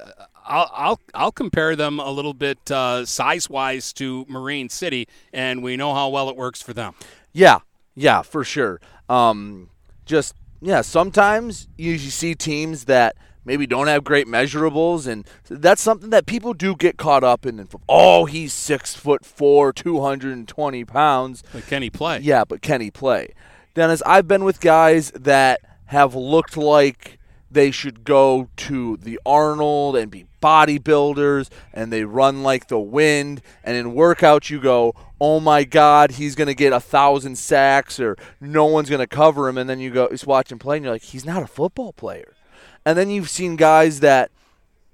I'll, 0.46 0.72
I'll, 0.74 1.00
I'll 1.14 1.32
compare 1.32 1.76
them 1.76 2.00
a 2.00 2.12
little 2.12 2.34
bit 2.34 2.70
uh, 2.70 3.06
size 3.06 3.50
wise 3.50 3.94
to 3.94 4.26
Marine 4.28 4.70
City, 4.70 5.08
and 5.32 5.64
we 5.64 5.78
know 5.78 5.94
how 5.94 6.10
well 6.10 6.30
it 6.30 6.36
works 6.36 6.62
for 6.62 6.74
them. 6.74 6.96
Yeah, 7.32 7.60
yeah, 7.96 8.22
for 8.22 8.44
sure. 8.44 8.82
Um, 9.08 9.70
just, 10.06 10.36
yeah, 10.62 10.82
sometimes 10.82 11.68
you 11.78 11.98
see 11.98 12.36
teams 12.36 12.86
that 12.86 13.16
maybe 13.46 13.68
don't 13.68 13.88
have 13.88 14.04
great 14.04 14.28
measurables, 14.28 15.08
and 15.08 15.28
that's 15.50 15.82
something 15.82 16.10
that 16.12 16.26
people 16.26 16.54
do 16.54 16.76
get 16.76 16.98
caught 16.98 17.24
up 17.24 17.46
in. 17.46 17.68
Oh, 17.88 18.26
he's 18.26 18.54
six 18.54 18.94
foot 18.94 19.26
four, 19.26 19.74
two 19.74 20.02
hundred 20.02 20.34
and 20.34 20.48
twenty 20.48 20.86
pounds. 20.86 21.44
But 21.52 21.68
can 21.68 21.82
he 21.82 21.90
play? 21.90 22.20
Yeah, 22.20 22.44
but 22.46 22.62
can 22.62 22.82
he 22.82 22.92
play? 22.92 23.34
Dennis, 23.74 24.04
I've 24.06 24.28
been 24.28 24.44
with 24.44 24.60
guys 24.60 25.12
that 25.12 25.62
have 25.86 26.16
looked 26.16 26.58
like 26.58 27.20
they 27.50 27.72
should 27.72 28.04
go 28.04 28.50
to 28.56 28.98
the 28.98 29.20
Arnold 29.26 29.96
and 29.96 30.12
be 30.12 30.26
bodybuilders 30.42 31.50
and 31.74 31.94
they 31.94 32.04
run 32.04 32.44
like 32.44 32.68
the 32.68 32.80
wind. 32.80 33.42
And 33.64 33.78
in 33.78 33.94
workouts, 33.94 34.50
you 34.50 34.60
go, 34.60 34.96
oh 35.22 35.40
my 35.40 35.64
God, 35.64 36.12
he's 36.12 36.36
going 36.36 36.48
to 36.48 36.56
get 36.56 36.74
a 36.74 36.80
thousand 36.80 37.38
sacks 37.38 38.00
or 38.00 38.18
no 38.42 38.66
one's 38.66 38.90
going 38.90 39.00
to 39.00 39.08
cover 39.08 39.48
him. 39.48 39.58
And 39.58 39.70
then 39.70 39.80
you 39.80 39.92
go, 39.92 40.10
just 40.10 40.28
watch 40.28 40.52
him 40.52 40.60
play 40.60 40.78
and 40.78 40.86
you're 40.86 40.94
like, 40.94 41.04
he's 41.04 41.26
not 41.26 41.44
a 41.44 41.48
football 41.48 41.94
player. 41.94 42.33
And 42.86 42.98
then 42.98 43.10
you've 43.10 43.30
seen 43.30 43.56
guys 43.56 44.00
that 44.02 44.32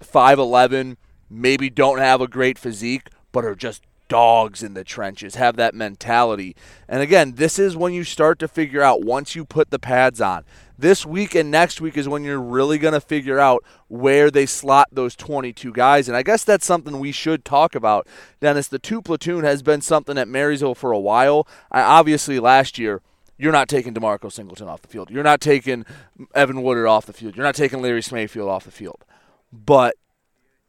5'11, 0.02 0.98
maybe 1.30 1.70
don't 1.70 2.00
have 2.00 2.22
a 2.22 2.28
great 2.28 2.58
physique, 2.58 3.10
but 3.32 3.46
are 3.46 3.56
just 3.56 3.84
dogs 4.10 4.64
in 4.64 4.74
the 4.74 4.84
trenches, 4.84 5.36
have 5.36 5.56
that 5.56 5.74
mentality. 5.74 6.56
And 6.88 7.02
again, 7.02 7.36
this 7.36 7.58
is 7.58 7.78
when 7.78 7.94
you 7.94 8.04
start 8.04 8.40
to 8.40 8.48
figure 8.48 8.82
out 8.82 9.04
once 9.04 9.36
you 9.36 9.46
put 9.46 9.70
the 9.70 9.80
pads 9.80 10.20
on. 10.20 10.44
This 10.78 11.06
week 11.06 11.36
and 11.36 11.52
next 11.52 11.80
week 11.80 11.98
is 11.98 12.10
when 12.10 12.24
you're 12.24 12.42
really 12.42 12.78
going 12.78 12.94
to 12.94 13.02
figure 13.02 13.40
out 13.40 13.64
where 13.88 14.32
they 14.32 14.46
slot 14.46 14.88
those 14.92 15.16
22 15.16 15.72
guys. 15.72 16.08
And 16.08 16.18
I 16.18 16.24
guess 16.24 16.44
that's 16.44 16.66
something 16.66 17.00
we 17.00 17.12
should 17.12 17.46
talk 17.46 17.76
about. 17.76 18.08
Dennis, 18.40 18.68
the 18.68 18.80
two 18.80 19.02
platoon 19.02 19.44
has 19.44 19.62
been 19.62 19.82
something 19.82 20.18
at 20.18 20.28
Marysville 20.28 20.76
for 20.76 20.92
a 20.92 21.00
while. 21.00 21.48
I, 21.72 21.82
obviously, 21.82 22.40
last 22.40 22.78
year, 22.78 23.02
you're 23.40 23.54
not 23.54 23.70
taking 23.70 23.94
DeMarco 23.94 24.32
Singleton 24.32 24.68
off 24.68 24.82
the 24.82 24.90
field. 24.90 25.10
You're 25.10 25.24
not 25.24 25.40
taking 25.40 25.86
Evan 26.36 26.62
Woodard 26.62 26.88
off 26.88 27.06
the 27.06 27.14
field. 27.14 27.36
You're 27.38 27.46
not 27.46 27.56
taking 27.56 27.82
Larry 27.82 28.02
Smayfield 28.02 28.50
off 28.50 28.66
the 28.66 28.72
field. 28.72 29.06
But 29.52 29.96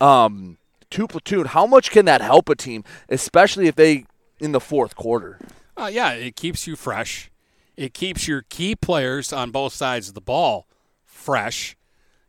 um, 0.00 0.56
two 0.88 1.08
platoon, 1.08 1.46
how 1.46 1.66
much 1.66 1.90
can 1.90 2.04
that 2.04 2.20
help 2.20 2.48
a 2.48 2.54
team, 2.54 2.84
especially 3.08 3.66
if 3.66 3.74
they 3.74 4.04
in 4.38 4.52
the 4.52 4.60
fourth 4.60 4.94
quarter? 4.94 5.38
Uh, 5.76 5.90
yeah, 5.92 6.12
it 6.12 6.36
keeps 6.36 6.68
you 6.68 6.76
fresh. 6.76 7.30
It 7.76 7.92
keeps 7.92 8.28
your 8.28 8.42
key 8.42 8.76
players 8.76 9.32
on 9.32 9.50
both 9.50 9.72
sides 9.72 10.08
of 10.08 10.14
the 10.14 10.20
ball 10.20 10.68
fresh. 11.04 11.76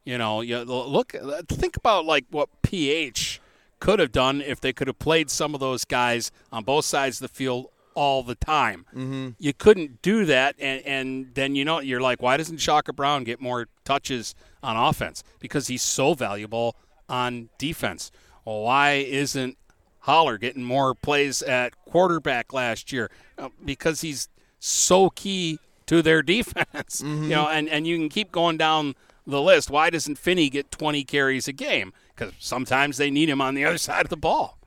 You 0.04 0.18
know, 0.18 0.42
you 0.42 0.58
look, 0.60 1.14
think 1.50 1.78
about 1.78 2.06
like 2.06 2.26
what 2.32 2.50
PH 2.64 3.40
could 3.80 4.00
have 4.00 4.12
done 4.12 4.42
if 4.42 4.60
they 4.60 4.74
could 4.74 4.88
have 4.88 4.98
played 4.98 5.30
some 5.30 5.54
of 5.54 5.60
those 5.60 5.86
guys 5.86 6.32
on 6.52 6.64
both 6.64 6.86
sides 6.86 7.22
of 7.22 7.30
the 7.30 7.36
field 7.36 7.68
all 7.94 8.24
the 8.24 8.36
time. 8.36 8.86
Mm-hmm. 8.96 9.30
You 9.40 9.54
couldn't 9.54 10.02
do 10.02 10.26
that, 10.26 10.56
and, 10.60 10.86
and 10.86 11.36
then 11.36 11.56
you 11.56 11.66
know 11.66 11.80
you're 11.80 12.02
like, 12.02 12.22
why 12.22 12.38
doesn't 12.38 12.58
Shaka 12.58 12.94
Brown 12.94 13.24
get 13.24 13.42
more 13.42 13.68
touches 13.84 14.36
on 14.64 14.78
offense? 14.78 15.24
Because 15.40 15.68
he's 15.68 15.82
so 15.82 16.14
valuable 16.14 16.76
on 17.10 17.50
defense. 17.58 18.12
Well, 18.46 18.62
why 18.62 18.94
isn't 18.94 19.58
Holler 20.00 20.38
getting 20.38 20.64
more 20.64 20.96
plays 20.96 21.42
at 21.42 21.74
quarterback 21.86 22.54
last 22.54 22.92
year? 22.92 23.12
Uh, 23.38 23.50
because 23.64 24.02
he's 24.02 24.30
so 24.60 25.10
key 25.10 25.60
to 25.88 26.02
their 26.02 26.22
defense. 26.24 27.02
Mm-hmm. 27.02 27.24
You 27.24 27.30
know, 27.30 27.48
and, 27.48 27.70
and 27.70 27.86
you 27.86 27.98
can 27.98 28.10
keep 28.10 28.32
going 28.32 28.58
down 28.58 28.96
the 29.28 29.42
list. 29.42 29.70
Why 29.70 29.90
doesn't 29.90 30.18
Finney 30.18 30.50
get 30.50 30.72
20 30.72 31.04
carries 31.04 31.48
a 31.48 31.54
game? 31.54 31.94
Because 32.16 32.34
sometimes 32.40 32.98
they 32.98 33.12
need 33.12 33.30
him 33.30 33.42
on 33.42 33.56
the 33.56 33.66
other 33.66 33.78
side 33.90 34.06
of 34.06 34.10
the 34.10 34.18
ball. 34.18 34.58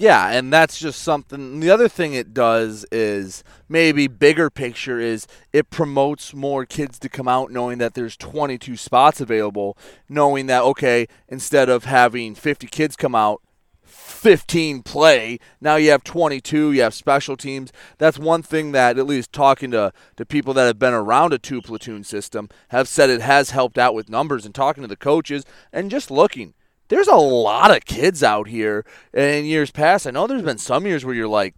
Yeah, 0.00 0.28
and 0.28 0.52
that's 0.52 0.78
just 0.78 1.02
something. 1.02 1.58
The 1.58 1.70
other 1.72 1.88
thing 1.88 2.14
it 2.14 2.32
does 2.32 2.86
is 2.92 3.42
maybe 3.68 4.06
bigger 4.06 4.48
picture 4.48 5.00
is 5.00 5.26
it 5.52 5.70
promotes 5.70 6.32
more 6.32 6.64
kids 6.64 7.00
to 7.00 7.08
come 7.08 7.26
out 7.26 7.50
knowing 7.50 7.78
that 7.78 7.94
there's 7.94 8.16
22 8.16 8.76
spots 8.76 9.20
available, 9.20 9.76
knowing 10.08 10.46
that 10.46 10.62
okay, 10.62 11.08
instead 11.26 11.68
of 11.68 11.82
having 11.82 12.36
50 12.36 12.68
kids 12.68 12.94
come 12.94 13.16
out, 13.16 13.42
15 13.82 14.84
play. 14.84 15.40
Now 15.60 15.74
you 15.74 15.90
have 15.90 16.04
22, 16.04 16.70
you 16.70 16.82
have 16.82 16.94
special 16.94 17.36
teams. 17.36 17.72
That's 17.98 18.20
one 18.20 18.44
thing 18.44 18.70
that, 18.70 18.98
at 18.98 19.06
least 19.06 19.32
talking 19.32 19.72
to, 19.72 19.92
to 20.16 20.24
people 20.24 20.54
that 20.54 20.66
have 20.66 20.78
been 20.78 20.94
around 20.94 21.32
a 21.32 21.38
two 21.38 21.60
platoon 21.60 22.04
system, 22.04 22.48
have 22.68 22.86
said 22.86 23.10
it 23.10 23.20
has 23.20 23.50
helped 23.50 23.78
out 23.78 23.94
with 23.94 24.08
numbers 24.08 24.46
and 24.46 24.54
talking 24.54 24.82
to 24.82 24.88
the 24.88 24.94
coaches 24.94 25.44
and 25.72 25.90
just 25.90 26.08
looking 26.08 26.54
there's 26.88 27.08
a 27.08 27.16
lot 27.16 27.70
of 27.70 27.84
kids 27.84 28.22
out 28.22 28.48
here 28.48 28.84
in 29.12 29.44
years 29.44 29.70
past. 29.70 30.06
I 30.06 30.10
know 30.10 30.26
there's 30.26 30.42
been 30.42 30.58
some 30.58 30.86
years 30.86 31.04
where 31.04 31.14
you're 31.14 31.28
like, 31.28 31.54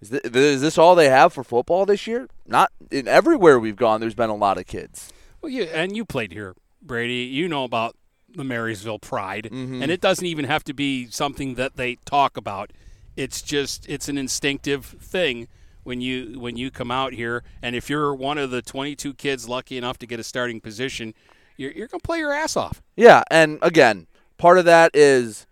is 0.00 0.10
this, 0.10 0.22
is 0.24 0.60
this 0.60 0.78
all 0.78 0.94
they 0.94 1.08
have 1.08 1.32
for 1.32 1.42
football 1.42 1.86
this 1.86 2.06
year? 2.06 2.28
Not 2.46 2.70
in 2.90 3.08
everywhere 3.08 3.58
we've 3.58 3.76
gone. 3.76 4.00
There's 4.00 4.14
been 4.14 4.30
a 4.30 4.36
lot 4.36 4.58
of 4.58 4.66
kids. 4.66 5.12
Well, 5.40 5.50
you 5.50 5.64
and 5.64 5.96
you 5.96 6.04
played 6.04 6.32
here, 6.32 6.54
Brady. 6.82 7.24
You 7.24 7.48
know 7.48 7.64
about 7.64 7.96
the 8.28 8.44
Marysville 8.44 8.98
Pride, 8.98 9.48
mm-hmm. 9.50 9.82
and 9.82 9.90
it 9.90 10.00
doesn't 10.00 10.26
even 10.26 10.44
have 10.44 10.64
to 10.64 10.74
be 10.74 11.08
something 11.10 11.54
that 11.54 11.76
they 11.76 11.96
talk 12.04 12.36
about. 12.36 12.72
It's 13.16 13.40
just 13.40 13.88
it's 13.88 14.08
an 14.08 14.18
instinctive 14.18 14.84
thing 14.84 15.48
when 15.84 16.00
you 16.00 16.38
when 16.38 16.56
you 16.56 16.70
come 16.70 16.90
out 16.90 17.14
here, 17.14 17.42
and 17.62 17.74
if 17.74 17.88
you're 17.88 18.14
one 18.14 18.36
of 18.36 18.50
the 18.50 18.60
22 18.60 19.14
kids 19.14 19.48
lucky 19.48 19.78
enough 19.78 19.98
to 19.98 20.06
get 20.06 20.20
a 20.20 20.24
starting 20.24 20.60
position, 20.60 21.14
you're, 21.56 21.72
you're 21.72 21.88
gonna 21.88 22.00
play 22.00 22.18
your 22.18 22.32
ass 22.32 22.56
off. 22.56 22.82
Yeah, 22.96 23.22
and 23.30 23.58
again, 23.62 24.08
Part 24.38 24.58
of 24.58 24.64
that 24.64 24.90
is 24.94 25.46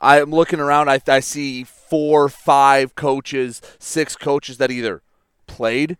I'm 0.00 0.30
looking 0.30 0.60
around. 0.60 0.88
I, 0.90 1.00
I 1.08 1.20
see 1.20 1.64
four, 1.64 2.28
five 2.28 2.94
coaches, 2.94 3.62
six 3.78 4.16
coaches 4.16 4.58
that 4.58 4.70
either 4.70 5.02
played 5.46 5.96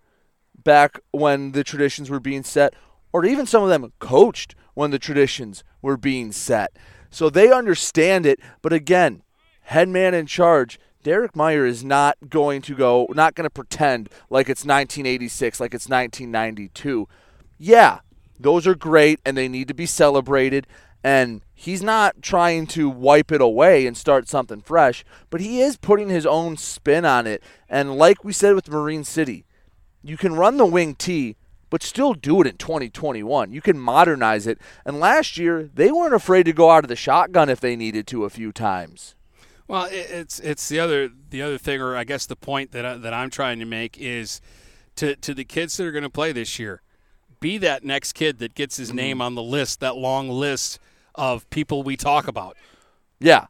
back 0.63 1.01
when 1.13 1.53
the 1.53 1.65
traditions 1.65 2.11
were 2.11 2.21
being 2.21 2.43
set, 2.43 2.75
or 3.13 3.25
even 3.25 3.47
some 3.47 3.63
of 3.63 3.69
them 3.69 3.93
coached 3.99 4.55
when 4.75 4.91
the 4.91 4.99
traditions 4.99 5.65
were 5.81 5.97
being 5.97 6.33
set. 6.33 6.77
So 7.11 7.31
they 7.31 7.51
understand 7.51 8.27
it. 8.27 8.41
But 8.61 8.73
again, 8.73 9.23
head 9.63 9.89
man 9.89 10.13
in 10.13 10.27
charge, 10.27 10.79
Derek 11.03 11.37
Meyer 11.37 11.65
is 11.65 11.85
not 11.85 12.17
going 12.29 12.63
to 12.63 12.75
go, 12.75 13.07
not 13.11 13.35
going 13.35 13.47
to 13.47 13.51
pretend 13.51 14.09
like 14.29 14.49
it's 14.49 14.65
1986, 14.65 15.61
like 15.61 15.73
it's 15.73 15.89
1992. 15.89 17.09
Yeah, 17.59 18.01
those 18.39 18.67
are 18.67 18.75
great 18.75 19.21
and 19.25 19.37
they 19.37 19.49
need 19.49 19.69
to 19.69 19.75
be 19.75 19.87
celebrated. 19.87 20.67
And 21.07 21.43
he's 21.55 21.85
not 21.85 22.21
trying 22.21 22.67
to 22.67 22.91
wipe 22.91 23.31
it 23.31 23.41
away 23.41 23.87
and 23.87 23.97
start 23.97 24.29
something 24.29 24.61
fresh, 24.61 25.05
but 25.31 25.41
he 25.41 25.61
is 25.61 25.77
putting 25.77 26.09
his 26.09 26.27
own 26.27 26.57
spin 26.57 27.05
on 27.05 27.29
it. 27.29 27.45
And 27.69 27.95
like 27.95 28.25
we 28.25 28.33
said 28.33 28.57
with 28.57 28.69
Marine 28.69 29.05
City, 29.05 29.45
you 30.03 30.17
can 30.17 30.35
run 30.35 30.57
the 30.57 30.67
wing 30.67 30.97
T, 30.97 31.37
but 31.71 31.85
still 31.85 32.13
do 32.13 32.41
it 32.41 32.49
in 32.49 32.57
2021. 32.57 33.53
You 33.53 33.63
can 33.63 33.79
modernize 33.79 34.49
it. 34.49 34.59
And 34.85 34.99
last 34.99 35.39
year, 35.39 35.71
they 35.73 35.93
weren't 35.93 36.13
afraid 36.13 36.43
to 36.47 36.53
go 36.53 36.73
out 36.73 36.83
of 36.83 36.89
the 36.89 36.97
shotgun 36.97 37.49
if 37.49 37.61
they 37.61 37.77
needed 37.77 38.09
to 38.09 38.25
a 38.25 38.31
few 38.31 38.51
times. 38.51 39.15
Well, 39.69 39.87
it's 39.89 40.41
it's 40.41 40.69
the 40.69 40.81
other 40.81 41.09
the 41.31 41.41
other 41.41 41.57
thing, 41.57 41.81
or 41.81 41.95
I 41.95 42.03
guess 42.03 42.27
the 42.27 42.35
point 42.35 42.73
that 42.73 42.85
I, 42.85 42.97
that 42.97 43.15
I'm 43.15 43.31
trying 43.31 43.61
to 43.61 43.65
make 43.65 43.97
is 43.97 44.41
to 44.97 45.15
to 45.15 45.35
the 45.35 45.45
kids 45.45 45.77
that 45.77 45.87
are 45.87 45.93
going 45.93 46.03
to 46.03 46.11
play 46.11 46.33
this 46.33 46.59
year, 46.59 46.83
be 47.39 47.59
that 47.59 47.85
next 47.85 48.15
kid 48.15 48.41
that 48.41 48.57
gets 48.57 48.77
his 48.77 48.89
mm-hmm. 48.89 48.97
name 48.97 49.23
on 49.23 49.37
the 49.37 49.43
list, 49.43 49.79
that 49.79 49.97
long 49.97 50.29
list 50.29 50.81
of 51.17 51.49
people 51.51 51.83
we 51.83 51.97
talk 51.97 52.29
about. 52.29 52.57
Yeah. 53.19 53.47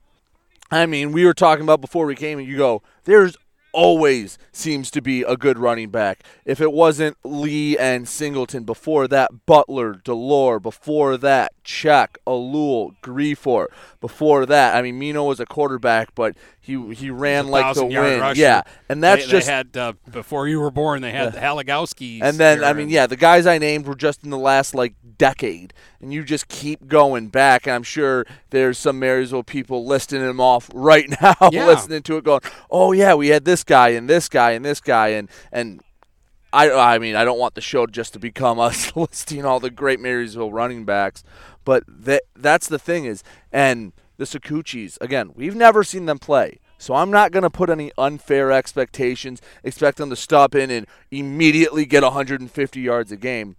I 0.71 0.87
mean, 0.87 1.13
we 1.13 1.25
were 1.25 1.35
talking 1.35 1.63
about 1.63 1.81
before 1.81 2.07
we 2.07 2.17
came, 2.17 2.39
and 2.39 2.49
you 2.49 2.57
go, 2.57 2.83
there's 3.05 3.37
always 3.77 4.39
seems 4.53 4.91
to 4.91 5.03
be 5.03 5.23
a 5.23 5.37
good 5.37 5.59
running 5.59 5.91
back. 5.91 6.25
If 6.47 6.63
it 6.63 6.73
wasn't 6.73 7.19
Lee 7.23 7.77
and 7.77 8.09
Singleton, 8.09 8.65
before 8.65 9.07
that, 9.09 9.45
Butler, 9.45 9.95
Delore, 9.95 10.61
before 10.61 11.19
that, 11.19 11.53
Check, 11.63 12.19
Alul, 12.27 12.95
Griefor. 13.03 13.67
Before 14.01 14.47
that, 14.47 14.75
I 14.75 14.81
mean, 14.81 14.99
Mino 14.99 15.25
was 15.25 15.41
a 15.41 15.47
quarterback, 15.47 16.15
but 16.15 16.37
he 16.59 16.95
he 16.95 17.11
ran 17.11 17.49
like 17.49 17.75
the 17.75 17.85
wind. 17.85 18.21
Rusher. 18.23 18.41
Yeah, 18.41 18.63
and 18.89 19.03
that's 19.03 19.27
they, 19.27 19.31
just 19.31 19.47
they 19.47 19.53
had 19.53 19.77
uh, 19.77 19.93
before 20.11 20.49
you 20.49 20.59
were 20.59 20.71
born. 20.71 21.03
They 21.03 21.13
had 21.13 21.35
yeah. 21.35 21.43
Halagowski. 21.43 22.21
And 22.23 22.39
then 22.39 22.65
I 22.65 22.73
mean, 22.73 22.89
yeah, 22.89 23.07
the 23.07 23.17
guys 23.17 23.47
I 23.47 23.59
named 23.59 23.87
were 23.87 23.95
just 23.95 24.25
in 24.25 24.31
the 24.31 24.39
last 24.39 24.75
like 24.75 24.95
decade, 25.19 25.73
and 26.01 26.13
you 26.13 26.25
just 26.25 26.49
keep 26.49 26.87
going 26.89 27.29
back. 27.29 27.67
And 27.67 27.75
I'm 27.75 27.83
sure 27.83 28.25
there's 28.51 28.79
some 28.79 28.99
Marysville 28.99 29.45
people 29.45 29.87
listing 29.87 30.21
them 30.21 30.41
off 30.41 30.71
right 30.75 31.09
now, 31.23 31.35
yeah. 31.51 31.67
listening 31.67 32.03
to 32.03 32.17
it, 32.17 32.25
going, 32.25 32.41
"Oh 32.71 32.93
yeah, 32.93 33.15
we 33.15 33.29
had 33.29 33.45
this 33.45 33.65
guy 33.65 33.91
and 33.91 34.09
this 34.09 34.29
guy 34.29 34.53
and 34.53 34.65
this 34.65 34.81
guy," 34.81 35.09
and 35.09 35.29
and 35.53 35.83
I 36.53 36.71
I 36.71 36.99
mean, 36.99 37.17
I 37.17 37.25
don't 37.25 37.39
want 37.39 37.55
the 37.55 37.61
show 37.61 37.87
just 37.87 38.13
to 38.15 38.19
become 38.19 38.59
us 38.61 38.95
listing 38.97 39.45
all 39.45 39.61
the 39.61 39.71
great 39.71 40.01
Marysville 40.01 40.53
running 40.53 40.85
backs, 40.85 41.23
but 41.65 41.85
that 41.89 42.23
that's 42.35 42.69
the 42.69 42.79
thing 42.79 43.05
is, 43.05 43.23
and 43.53 43.93
the 44.17 44.25
Sakuchis 44.25 44.99
again, 45.01 45.33
we've 45.35 45.57
never 45.57 45.85
seen 45.85 46.07
them 46.07 46.19
play. 46.19 46.61
So 46.79 46.95
I'm 46.95 47.11
not 47.11 47.33
going 47.33 47.43
to 47.43 47.51
put 47.51 47.71
any 47.71 47.91
unfair 47.97 48.53
expectations, 48.53 49.41
expect 49.65 49.97
them 49.99 50.11
to 50.11 50.17
stop 50.17 50.55
in 50.55 50.71
and 50.71 50.87
immediately 51.11 51.87
get 51.87 52.03
150 52.03 52.81
yards 52.81 53.11
a 53.11 53.17
game. 53.17 53.57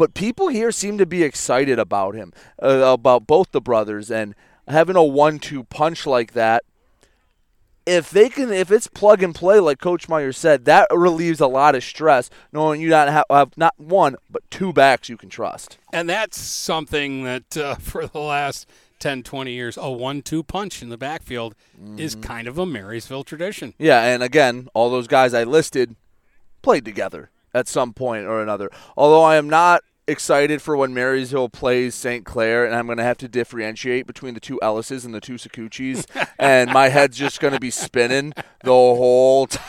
But 0.00 0.14
people 0.14 0.48
here 0.48 0.72
seem 0.72 0.96
to 0.96 1.04
be 1.04 1.22
excited 1.22 1.78
about 1.78 2.14
him, 2.14 2.32
uh, 2.62 2.68
about 2.68 3.26
both 3.26 3.52
the 3.52 3.60
brothers, 3.60 4.10
and 4.10 4.34
having 4.66 4.96
a 4.96 5.04
one-two 5.04 5.64
punch 5.64 6.06
like 6.06 6.32
that. 6.32 6.64
If 7.84 8.08
they 8.08 8.30
can, 8.30 8.50
if 8.50 8.70
it's 8.70 8.86
plug 8.86 9.22
and 9.22 9.34
play, 9.34 9.60
like 9.60 9.78
Coach 9.78 10.08
Meyer 10.08 10.32
said, 10.32 10.64
that 10.64 10.88
relieves 10.90 11.38
a 11.38 11.46
lot 11.46 11.74
of 11.74 11.84
stress, 11.84 12.30
knowing 12.50 12.80
you 12.80 12.88
not 12.88 13.10
have, 13.10 13.26
have 13.28 13.58
not 13.58 13.74
one 13.76 14.16
but 14.30 14.42
two 14.50 14.72
backs 14.72 15.10
you 15.10 15.18
can 15.18 15.28
trust. 15.28 15.76
And 15.92 16.08
that's 16.08 16.40
something 16.40 17.24
that 17.24 17.54
uh, 17.58 17.74
for 17.78 18.06
the 18.06 18.20
last 18.20 18.66
10, 19.00 19.22
20 19.22 19.52
years, 19.52 19.76
a 19.76 19.90
one-two 19.90 20.44
punch 20.44 20.80
in 20.80 20.88
the 20.88 20.96
backfield 20.96 21.54
mm-hmm. 21.78 21.98
is 21.98 22.14
kind 22.14 22.48
of 22.48 22.56
a 22.56 22.64
Marysville 22.64 23.24
tradition. 23.24 23.74
Yeah, 23.78 24.02
and 24.04 24.22
again, 24.22 24.68
all 24.72 24.88
those 24.88 25.08
guys 25.08 25.34
I 25.34 25.44
listed 25.44 25.94
played 26.62 26.86
together 26.86 27.28
at 27.52 27.68
some 27.68 27.92
point 27.92 28.26
or 28.26 28.42
another. 28.42 28.70
Although 28.96 29.24
I 29.24 29.36
am 29.36 29.50
not 29.50 29.82
excited 30.06 30.60
for 30.60 30.76
when 30.76 30.92
Marysville 30.92 31.48
plays 31.48 31.94
St. 31.94 32.24
Clair, 32.24 32.64
and 32.64 32.74
I'm 32.74 32.86
going 32.86 32.98
to 32.98 33.04
have 33.04 33.18
to 33.18 33.28
differentiate 33.28 34.06
between 34.06 34.34
the 34.34 34.40
two 34.40 34.58
Ellises 34.62 35.04
and 35.04 35.14
the 35.14 35.20
two 35.20 35.34
Sakuchis, 35.34 36.06
and 36.38 36.72
my 36.72 36.88
head's 36.88 37.16
just 37.16 37.40
going 37.40 37.54
to 37.54 37.60
be 37.60 37.70
spinning 37.70 38.32
the 38.64 38.70
whole 38.70 39.46
time. 39.46 39.64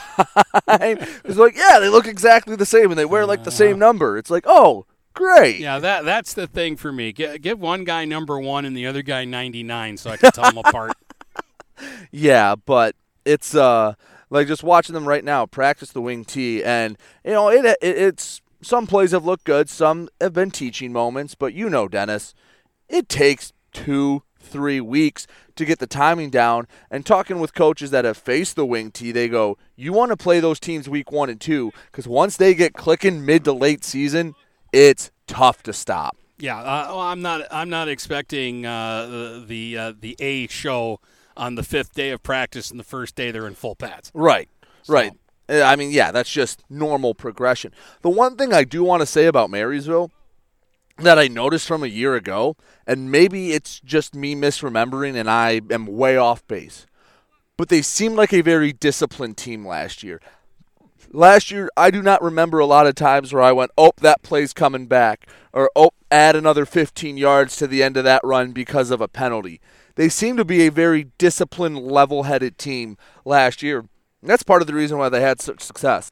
It's 1.24 1.38
like, 1.38 1.56
yeah, 1.56 1.80
they 1.80 1.90
look 1.90 2.08
exactly 2.08 2.56
the 2.56 2.66
same, 2.66 2.92
and 2.92 3.00
they 3.00 3.06
wear 3.06 3.26
like 3.26 3.44
the 3.44 3.52
same 3.52 3.78
number. 3.78 4.18
It's 4.18 4.30
like, 4.30 4.46
oh, 4.48 4.86
great. 5.14 5.60
Yeah, 5.60 5.80
that 5.80 6.06
that's 6.06 6.34
the 6.34 6.48
thing 6.48 6.76
for 6.76 6.92
me. 6.92 7.14
G- 7.14 7.38
give 7.38 7.60
one 7.60 7.84
guy 7.84 8.06
number 8.06 8.40
one 8.40 8.66
and 8.66 8.76
the 8.76 8.88
other 8.88 9.02
guy 9.02 9.26
99 9.26 9.98
so 9.98 10.10
I 10.10 10.18
can 10.18 10.32
tell 10.32 10.46
them 10.46 10.58
apart. 10.58 10.94
yeah, 12.12 12.56
but 12.56 12.96
it's 13.26 13.54
uh 13.56 13.94
like 14.30 14.48
just 14.48 14.64
watching 14.64 14.94
them 14.94 15.08
right 15.08 15.24
now 15.24 15.46
practice 15.46 15.92
the 15.92 16.02
wing 16.02 16.26
T, 16.26 16.64
and 16.64 16.98
you 17.24 17.32
know 17.32 17.50
it, 17.50 17.66
it 17.66 17.78
it's 17.82 18.42
some 18.62 18.88
plays 18.88 19.12
have 19.12 19.26
looked 19.26 19.44
good, 19.44 19.70
some 19.70 20.10
have 20.20 20.34
been 20.34 20.52
teaching 20.52 20.94
moments, 20.94 21.36
but 21.36 21.54
you 21.54 21.70
know, 21.70 21.88
Dennis, 21.88 22.34
it 22.88 23.10
takes 23.10 23.54
two 23.74 24.24
three 24.42 24.82
weeks 24.82 25.28
to 25.56 25.66
get 25.66 25.80
the 25.80 25.88
timing 25.88 26.30
down. 26.30 26.68
And 26.90 27.06
talking 27.06 27.40
with 27.40 27.54
coaches 27.54 27.92
that 27.92 28.06
have 28.06 28.18
faced 28.18 28.56
the 28.56 28.66
wing 28.66 28.92
T, 28.92 29.12
they 29.12 29.28
go, 29.28 29.58
you 29.76 29.94
want 29.94 30.10
to 30.12 30.18
play 30.18 30.40
those 30.40 30.60
teams 30.60 30.90
week 30.90 31.12
one 31.12 31.30
and 31.30 31.40
two 31.40 31.72
because 31.92 32.08
once 32.08 32.38
they 32.38 32.54
get 32.54 32.74
clicking 32.74 33.26
mid 33.26 33.44
to 33.46 33.54
late 33.54 33.84
season, 33.84 34.36
it's 34.74 35.12
tough 35.28 35.64
to 35.64 35.74
stop. 35.74 36.18
Yeah, 36.38 36.58
uh, 36.58 36.88
well, 36.90 37.00
I'm 37.00 37.22
not. 37.22 37.46
I'm 37.52 37.70
not 37.70 37.88
expecting 37.88 38.66
uh, 38.66 39.06
the 39.06 39.46
the, 39.48 39.78
uh, 39.78 39.94
the 40.00 40.16
A 40.20 40.48
show 40.48 41.00
on 41.38 41.54
the 41.54 41.62
fifth 41.64 41.94
day 41.94 42.10
of 42.10 42.24
practice 42.24 42.72
and 42.72 42.80
the 42.80 42.84
first 42.84 43.16
day 43.16 43.30
they're 43.30 43.48
in 43.48 43.54
full 43.54 43.76
pads. 43.76 44.12
Right, 44.16 44.50
so. 44.82 44.94
right. 44.94 45.14
Uh, 45.52 45.64
I 45.64 45.76
mean, 45.76 45.92
yeah, 45.92 46.12
that's 46.12 46.32
just 46.32 46.64
normal 46.70 47.14
progression. 47.14 47.74
The 48.02 48.10
one 48.10 48.38
thing 48.38 48.54
I 48.54 48.64
do 48.64 48.84
want 48.84 49.02
to 49.02 49.06
say 49.06 49.26
about 49.26 49.50
Marysville 49.50 50.12
that 50.98 51.20
I 51.20 51.28
noticed 51.28 51.68
from 51.68 51.84
a 51.84 51.88
year 51.88 52.16
ago, 52.16 52.56
and 52.88 53.12
maybe 53.12 53.52
it's 53.52 53.80
just 53.82 54.16
me 54.16 54.36
misremembering 54.36 55.16
and 55.16 55.30
I 55.30 55.62
am 55.70 55.86
way 55.88 56.16
off 56.16 56.48
base, 56.48 56.86
but 57.58 57.70
they 57.70 57.82
seemed 57.82 58.16
like 58.16 58.34
a 58.34 58.42
very 58.42 58.72
disciplined 58.72 59.38
team 59.38 59.66
last 59.66 60.04
year. 60.04 60.22
Last 61.12 61.52
year, 61.52 61.70
I 61.76 61.92
do 61.92 62.02
not 62.02 62.22
remember 62.22 62.60
a 62.60 62.66
lot 62.66 62.88
of 62.88 62.96
times 62.96 63.34
where 63.34 63.44
I 63.44 63.52
went, 63.52 63.72
oh, 63.78 63.92
that 63.98 64.22
play's 64.22 64.54
coming 64.54 64.86
back, 64.86 65.28
or 65.52 65.70
oh, 65.76 65.92
add 66.10 66.36
another 66.38 66.66
15 66.66 67.18
yards 67.18 67.58
to 67.58 67.68
the 67.68 67.84
end 67.84 67.98
of 67.98 68.06
that 68.06 68.22
run 68.24 68.52
because 68.52 68.92
of 68.92 69.02
a 69.02 69.10
penalty. 69.10 69.60
They 69.96 70.08
seem 70.08 70.38
to 70.38 70.46
be 70.46 70.66
a 70.66 70.72
very 70.72 71.06
disciplined, 71.18 71.80
level 71.80 72.24
headed 72.24 72.58
team 72.58 72.98
last 73.26 73.62
year. 73.62 73.86
That's 74.24 74.44
part 74.44 74.62
of 74.62 74.68
the 74.68 74.74
reason 74.74 74.98
why 74.98 75.10
they 75.10 75.22
had 75.22 75.42
such 75.42 75.62
success. 75.62 76.12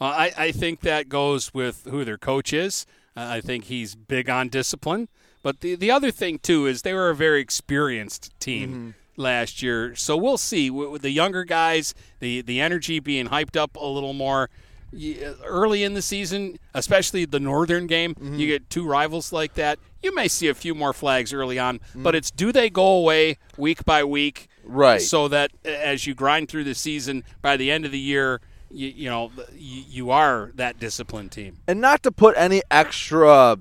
Uh, 0.00 0.04
I, 0.04 0.32
I 0.36 0.52
think 0.52 0.80
that 0.80 1.08
goes 1.08 1.54
with 1.54 1.86
who 1.90 2.04
their 2.04 2.18
coach 2.18 2.52
is. 2.52 2.86
Uh, 3.16 3.26
I 3.28 3.40
think 3.40 3.64
he's 3.64 3.94
big 3.94 4.28
on 4.28 4.48
discipline. 4.48 5.08
But 5.42 5.60
the, 5.60 5.74
the 5.74 5.90
other 5.90 6.10
thing, 6.10 6.38
too, 6.38 6.66
is 6.66 6.82
they 6.82 6.92
were 6.92 7.08
a 7.08 7.14
very 7.14 7.40
experienced 7.40 8.38
team. 8.40 8.70
Mm-hmm 8.70 8.90
last 9.18 9.62
year. 9.62 9.94
So 9.94 10.16
we'll 10.16 10.38
see 10.38 10.70
with 10.70 11.02
the 11.02 11.10
younger 11.10 11.44
guys, 11.44 11.94
the 12.20 12.42
the 12.42 12.60
energy 12.60 13.00
being 13.00 13.28
hyped 13.28 13.56
up 13.56 13.74
a 13.76 13.86
little 13.86 14.12
more 14.12 14.50
early 15.44 15.82
in 15.82 15.94
the 15.94 16.02
season, 16.02 16.58
especially 16.74 17.24
the 17.24 17.40
northern 17.40 17.86
game. 17.86 18.14
Mm-hmm. 18.14 18.34
You 18.34 18.46
get 18.46 18.70
two 18.70 18.86
rivals 18.86 19.32
like 19.32 19.54
that. 19.54 19.78
You 20.02 20.14
may 20.14 20.28
see 20.28 20.48
a 20.48 20.54
few 20.54 20.74
more 20.74 20.92
flags 20.92 21.32
early 21.32 21.58
on, 21.58 21.78
mm-hmm. 21.78 22.02
but 22.02 22.14
it's 22.14 22.30
do 22.30 22.52
they 22.52 22.70
go 22.70 22.86
away 22.86 23.38
week 23.56 23.84
by 23.84 24.04
week, 24.04 24.48
right? 24.66 25.00
So 25.00 25.28
that 25.28 25.52
as 25.64 26.06
you 26.06 26.14
grind 26.14 26.48
through 26.48 26.64
the 26.64 26.74
season, 26.74 27.24
by 27.42 27.56
the 27.56 27.70
end 27.70 27.84
of 27.84 27.92
the 27.92 27.98
year. 27.98 28.40
You, 28.68 28.88
you 28.88 29.08
know, 29.08 29.30
you, 29.54 29.84
you 29.88 30.10
are 30.10 30.50
that 30.56 30.80
disciplined 30.80 31.30
team. 31.30 31.58
And 31.68 31.80
not 31.80 32.02
to 32.02 32.10
put 32.10 32.34
any 32.36 32.62
extra 32.68 33.58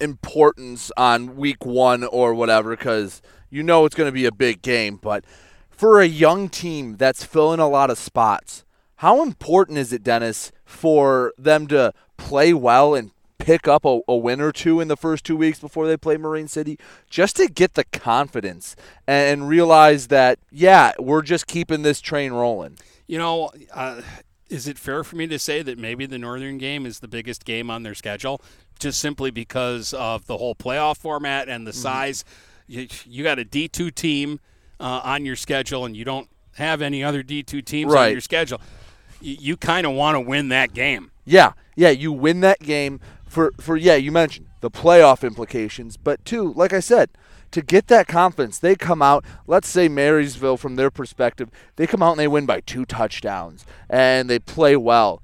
importance 0.00 0.90
on 0.96 1.36
week 1.36 1.66
one 1.66 2.04
or 2.04 2.34
whatever, 2.34 2.70
because 2.70 3.20
you 3.50 3.62
know 3.62 3.84
it's 3.84 3.94
going 3.94 4.08
to 4.08 4.12
be 4.12 4.24
a 4.24 4.32
big 4.32 4.62
game. 4.62 4.96
But 4.96 5.26
for 5.68 6.00
a 6.00 6.06
young 6.06 6.48
team 6.48 6.96
that's 6.96 7.22
filling 7.22 7.60
a 7.60 7.68
lot 7.68 7.90
of 7.90 7.98
spots, 7.98 8.64
how 8.96 9.22
important 9.22 9.76
is 9.78 9.92
it, 9.92 10.02
Dennis, 10.02 10.52
for 10.64 11.32
them 11.36 11.66
to 11.68 11.92
play 12.16 12.52
well 12.52 12.94
and 12.94 13.10
pick 13.50 13.66
up 13.66 13.84
a, 13.84 13.98
a, 14.06 14.14
win 14.14 14.40
or 14.40 14.52
two 14.52 14.78
in 14.78 14.86
the 14.86 14.96
first 14.96 15.24
two 15.24 15.36
weeks 15.36 15.58
before 15.58 15.88
they 15.88 15.96
play 15.96 16.16
Marine 16.16 16.46
City, 16.46 16.78
just 17.08 17.34
to 17.34 17.48
get 17.48 17.74
the 17.74 17.82
confidence 17.82 18.76
and, 19.08 19.48
realize 19.48 20.06
that, 20.06 20.38
yeah, 20.52 20.92
we're 21.00 21.22
just 21.22 21.48
keeping 21.48 21.82
this 21.82 22.00
train 22.00 22.32
rolling? 22.32 22.78
You 23.08 23.18
know, 23.18 23.50
uh, 23.74 24.02
is 24.48 24.68
it 24.68 24.78
fair 24.78 25.02
for 25.02 25.16
me 25.16 25.26
to 25.26 25.38
say 25.38 25.62
that 25.62 25.78
maybe 25.78 26.06
the 26.06 26.18
Northern 26.18 26.58
game 26.58 26.86
is 26.86 27.00
the 27.00 27.08
biggest 27.08 27.44
game 27.44 27.70
on 27.70 27.82
their 27.82 27.94
schedule, 27.94 28.40
just 28.78 29.00
simply 29.00 29.32
because 29.32 29.92
of 29.94 30.26
the 30.26 30.36
whole 30.36 30.54
playoff 30.54 30.98
format 30.98 31.48
and 31.48 31.66
the 31.66 31.72
mm-hmm. 31.72 31.80
size? 31.80 32.24
You, 32.68 32.86
you, 33.04 33.24
got 33.24 33.40
a 33.40 33.44
D2 33.44 33.92
team 33.92 34.38
uh, 34.78 35.00
on 35.02 35.24
your 35.24 35.36
schedule, 35.36 35.84
and 35.86 35.96
you 35.96 36.04
don't 36.04 36.28
have 36.54 36.82
any 36.82 37.02
other 37.02 37.24
D2 37.24 37.64
teams 37.64 37.92
right. 37.92 38.06
on 38.06 38.12
your 38.12 38.20
schedule. 38.20 38.60
You, 39.20 39.36
you 39.40 39.56
kind 39.56 39.86
of 39.86 39.94
want 39.94 40.14
to 40.14 40.20
win 40.20 40.50
that 40.50 40.72
game. 40.72 41.10
Yeah, 41.24 41.52
yeah, 41.74 41.90
you 41.90 42.12
win 42.12 42.40
that 42.40 42.60
game 42.60 43.00
for 43.30 43.52
for 43.60 43.76
yeah. 43.76 43.94
You 43.94 44.12
mentioned 44.12 44.48
the 44.60 44.70
playoff 44.70 45.26
implications, 45.26 45.96
but 45.96 46.22
two, 46.24 46.52
like 46.52 46.72
I 46.72 46.80
said, 46.80 47.10
to 47.50 47.62
get 47.62 47.88
that 47.88 48.06
confidence, 48.06 48.58
they 48.58 48.76
come 48.76 49.02
out, 49.02 49.24
let's 49.46 49.68
say 49.68 49.88
Marysville, 49.88 50.56
from 50.56 50.76
their 50.76 50.90
perspective, 50.90 51.50
they 51.76 51.86
come 51.86 52.02
out 52.02 52.12
and 52.12 52.20
they 52.20 52.28
win 52.28 52.46
by 52.46 52.60
two 52.60 52.84
touchdowns 52.84 53.64
and 53.88 54.30
they 54.30 54.38
play 54.38 54.76
well. 54.76 55.22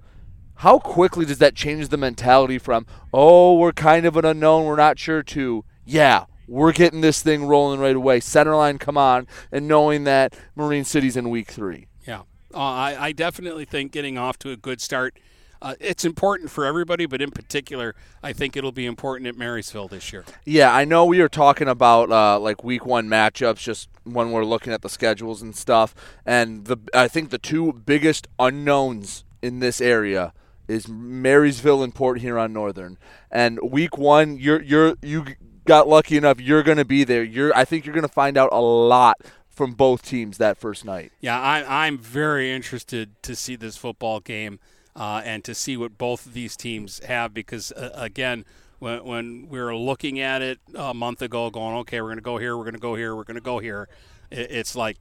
How 0.61 0.79
quickly 0.79 1.27
does 1.27 1.39
that 1.39 1.55
change 1.55 1.89
the 1.89 1.99
mentality 1.99 2.59
from, 2.59 2.87
oh, 3.13 3.59
we're 3.59 3.73
kind 3.73 4.07
of 4.07 4.17
an 4.17 4.25
unknown, 4.25 4.65
we're 4.65 4.77
not 4.77 4.99
sure, 4.99 5.23
to, 5.23 5.65
yeah, 5.85 6.25
we're 6.49 6.73
getting 6.73 7.03
this 7.03 7.23
thing 7.23 7.45
rolling 7.45 7.79
right 7.79 7.95
away. 7.95 8.21
Centerline, 8.21 8.81
come 8.81 8.97
on, 8.97 9.27
and 9.53 9.69
knowing 9.69 10.05
that 10.05 10.35
Marine 10.55 10.85
City's 10.85 11.17
in 11.17 11.29
week 11.29 11.51
three. 11.51 11.89
Yeah. 12.07 12.23
Uh, 12.55 12.59
I, 12.59 12.97
I 12.99 13.13
definitely 13.13 13.67
think 13.67 13.93
getting 13.93 14.17
off 14.17 14.39
to 14.41 14.51
a 14.51 14.57
good 14.57 14.81
start 14.81 15.19
uh, 15.63 15.75
it's 15.81 16.05
important 16.05 16.51
for 16.51 16.65
everybody, 16.65 17.07
but 17.07 17.21
in 17.21 17.31
particular, 17.31 17.95
I 18.23 18.33
think 18.33 18.57
it'll 18.57 18.73
be 18.73 18.87
important 18.87 19.29
at 19.29 19.37
Marysville 19.37 19.89
this 19.89 20.13
year. 20.13 20.25
Yeah, 20.45 20.75
I 20.75 20.85
know 20.85 21.05
we 21.05 21.21
are 21.21 21.29
talking 21.29 21.69
about 21.69 22.11
uh, 22.11 22.39
like 22.39 22.63
week 22.63 22.85
one 22.85 23.09
matchups 23.09 23.59
just 23.59 23.89
when 24.05 24.31
we're 24.31 24.45
looking 24.45 24.73
at 24.73 24.83
the 24.83 24.89
schedules 24.89 25.43
and 25.43 25.57
stuff, 25.57 25.95
and 26.25 26.67
the 26.67 26.79
I 26.95 27.09
think 27.09 27.31
the 27.31 27.39
two 27.39 27.73
biggest 27.73 28.29
unknowns 28.39 29.25
in 29.43 29.61
this 29.61 29.81
area 29.81 30.33
is 30.69 30.89
Marysville 30.89 31.83
and 31.83 31.95
Port 31.95 32.21
Huron 32.21 32.53
Northern. 32.53 32.99
And 33.31 33.59
week 33.63 33.97
one, 33.97 34.39
you're 34.39 34.63
you're 34.63 34.97
you 35.03 35.25
got 35.65 35.89
lucky 35.89 36.17
enough 36.17 36.41
you're 36.41 36.63
going 36.63 36.79
to 36.79 36.85
be 36.85 37.05
there. 37.05 37.25
You're 37.25 37.57
I 37.57 37.65
think 37.65 37.85
you're 37.85 37.95
going 37.95 38.07
to 38.07 38.13
find 38.13 38.37
out 38.37 38.51
a 38.53 38.61
lot 38.61 39.19
from 39.49 39.73
both 39.73 40.03
teams 40.03 40.39
that 40.39 40.59
first 40.59 40.85
night. 40.85 41.13
Yeah, 41.21 41.41
I, 41.41 41.87
I'm 41.87 41.97
very 41.97 42.53
interested 42.53 43.21
to 43.23 43.35
see 43.35 43.57
this 43.57 43.77
football 43.77 44.21
game 44.21 44.61
uh, 44.97 45.21
and 45.25 45.45
to 45.45 45.55
see 45.55 45.77
what 45.77 45.99
both 45.99 46.27
of 46.27 46.33
these 46.33 46.57
teams 46.57 47.05
have 47.05 47.35
because, 47.35 47.71
uh, 47.73 47.91
again, 47.95 48.45
when, 48.79 49.05
when 49.05 49.49
we 49.49 49.61
were 49.61 49.77
looking 49.77 50.21
at 50.21 50.41
it 50.43 50.59
a 50.75 50.95
month 50.95 51.21
ago, 51.23 51.51
going, 51.51 51.77
okay, 51.77 52.01
we're 52.01 52.09
going 52.09 52.19
to 52.19 52.23
go 52.23 52.39
here, 52.39 52.57
we're 52.57 52.65
going 52.65 52.75
to 52.75 52.81
go 52.81 52.95
here, 52.95 53.15
we're 53.15 53.25
going 53.25 53.37
to 53.37 53.41
go 53.43 53.59
here, 53.59 53.89
it, 54.31 54.51
it's 54.51 54.75
like, 54.75 54.97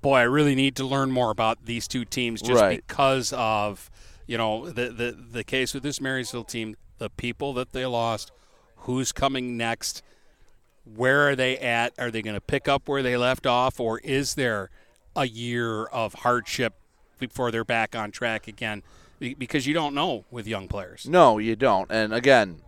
boy, 0.00 0.16
I 0.18 0.22
really 0.22 0.54
need 0.54 0.76
to 0.76 0.84
learn 0.84 1.10
more 1.10 1.30
about 1.30 1.64
these 1.64 1.88
two 1.88 2.04
teams 2.04 2.40
just 2.40 2.60
right. 2.60 2.82
because 2.86 3.32
of, 3.36 3.90
you 4.26 4.38
know, 4.38 4.70
the, 4.70 4.90
the, 4.90 5.12
the 5.12 5.44
case 5.44 5.74
with 5.74 5.82
this 5.82 6.00
Marysville 6.00 6.44
team, 6.44 6.76
the 6.98 7.10
people 7.10 7.52
that 7.54 7.72
they 7.72 7.84
lost, 7.84 8.30
who's 8.76 9.10
coming 9.10 9.56
next, 9.56 10.02
where 10.84 11.28
are 11.28 11.36
they 11.36 11.58
at? 11.58 11.94
Are 11.98 12.12
they 12.12 12.22
going 12.22 12.36
to 12.36 12.40
pick 12.40 12.68
up 12.68 12.88
where 12.88 13.02
they 13.02 13.16
left 13.16 13.44
off, 13.44 13.80
or 13.80 13.98
is 13.98 14.34
there 14.34 14.70
a 15.16 15.26
year 15.26 15.84
of 15.86 16.14
hardship 16.14 16.74
before 17.18 17.50
they're 17.50 17.64
back 17.64 17.94
on 17.94 18.10
track 18.10 18.48
again 18.48 18.82
because 19.18 19.66
you 19.66 19.74
don't 19.74 19.94
know 19.94 20.24
with 20.30 20.46
young 20.46 20.68
players. 20.68 21.06
No, 21.08 21.38
you 21.38 21.56
don't. 21.56 21.90
And 21.90 22.14
again, 22.14 22.60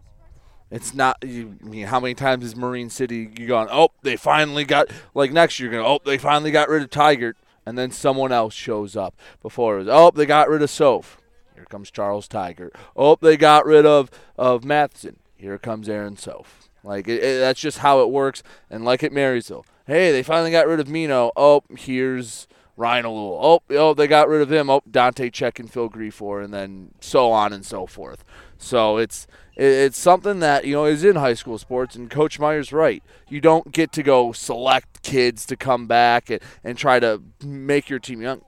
it's 0.70 0.94
not. 0.94 1.18
You, 1.24 1.56
I 1.62 1.66
mean, 1.66 1.86
how 1.86 2.01
many 2.01 2.14
times 2.14 2.44
is 2.44 2.56
Marine 2.56 2.90
City 2.90 3.31
you? 3.39 3.55
Oh, 3.55 3.90
they 4.02 4.16
finally 4.16 4.64
got 4.64 4.89
like 5.14 5.32
next 5.32 5.59
year. 5.59 5.70
Going, 5.70 5.85
oh, 5.85 6.01
they 6.05 6.18
finally 6.18 6.51
got 6.51 6.68
rid 6.68 6.82
of 6.82 6.90
Tiger, 6.90 7.35
and 7.66 7.77
then 7.77 7.90
someone 7.90 8.32
else 8.32 8.55
shows 8.55 8.97
up. 8.97 9.14
Before 9.43 9.77
it 9.77 9.78
was, 9.81 9.89
oh, 9.89 10.10
they 10.10 10.27
got 10.27 10.48
rid 10.48 10.62
of 10.62 10.70
Soph. 10.70 11.18
Here 11.55 11.64
comes 11.64 11.90
Charles 11.90 12.28
Tiger. 12.28 12.70
Oh, 12.97 13.16
they 13.20 13.36
got 13.36 13.66
rid 13.66 13.85
of 13.85 14.10
of 14.36 14.64
Matheson. 14.64 15.16
Here 15.36 15.59
comes 15.59 15.89
Aaron 15.89 16.16
Soph. 16.16 16.68
Like 16.85 17.09
it, 17.09 17.22
it, 17.22 17.40
that's 17.40 17.60
just 17.60 17.78
how 17.78 18.01
it 18.02 18.10
works. 18.10 18.43
And 18.70 18.85
like 18.85 19.02
at 19.02 19.12
Marysville, 19.12 19.66
hey, 19.86 20.12
they 20.12 20.22
finally 20.22 20.51
got 20.51 20.66
rid 20.66 20.81
of 20.81 20.89
Mino. 20.89 21.32
Oh, 21.36 21.62
here's 21.77 22.47
Ryan 22.81 23.05
Alul. 23.05 23.39
Oh, 23.43 23.62
oh, 23.77 23.93
they 23.93 24.07
got 24.07 24.27
rid 24.27 24.40
of 24.40 24.51
him. 24.51 24.70
Oh, 24.70 24.82
Dante 24.90 25.28
Check 25.28 25.59
and 25.59 25.70
Phil 25.70 25.90
Griefor, 25.90 26.43
and 26.43 26.52
then 26.52 26.93
so 26.98 27.31
on 27.31 27.52
and 27.52 27.65
so 27.65 27.86
forth. 27.86 28.24
So 28.57 28.97
it's 28.97 29.27
it's 29.55 29.98
something 29.98 30.40
that 30.40 30.65
you 30.65 30.74
know 30.74 30.86
is 30.86 31.05
in 31.05 31.16
high 31.16 31.35
school 31.35 31.59
sports, 31.59 31.94
and 31.94 32.11
Coach 32.11 32.40
Meyer's 32.40 32.73
right. 32.73 33.02
You 33.28 33.43
don't 33.43 33.70
get 33.70 33.93
to 33.93 34.02
go 34.02 34.32
select 34.32 35.02
kids 35.02 35.44
to 35.47 35.57
come 35.57 35.86
back 35.86 36.31
and, 36.31 36.40
and 36.65 36.78
try 36.78 36.98
to 37.01 37.23
make 37.44 37.90
your 37.90 37.98
team 37.98 38.23
young. 38.23 38.40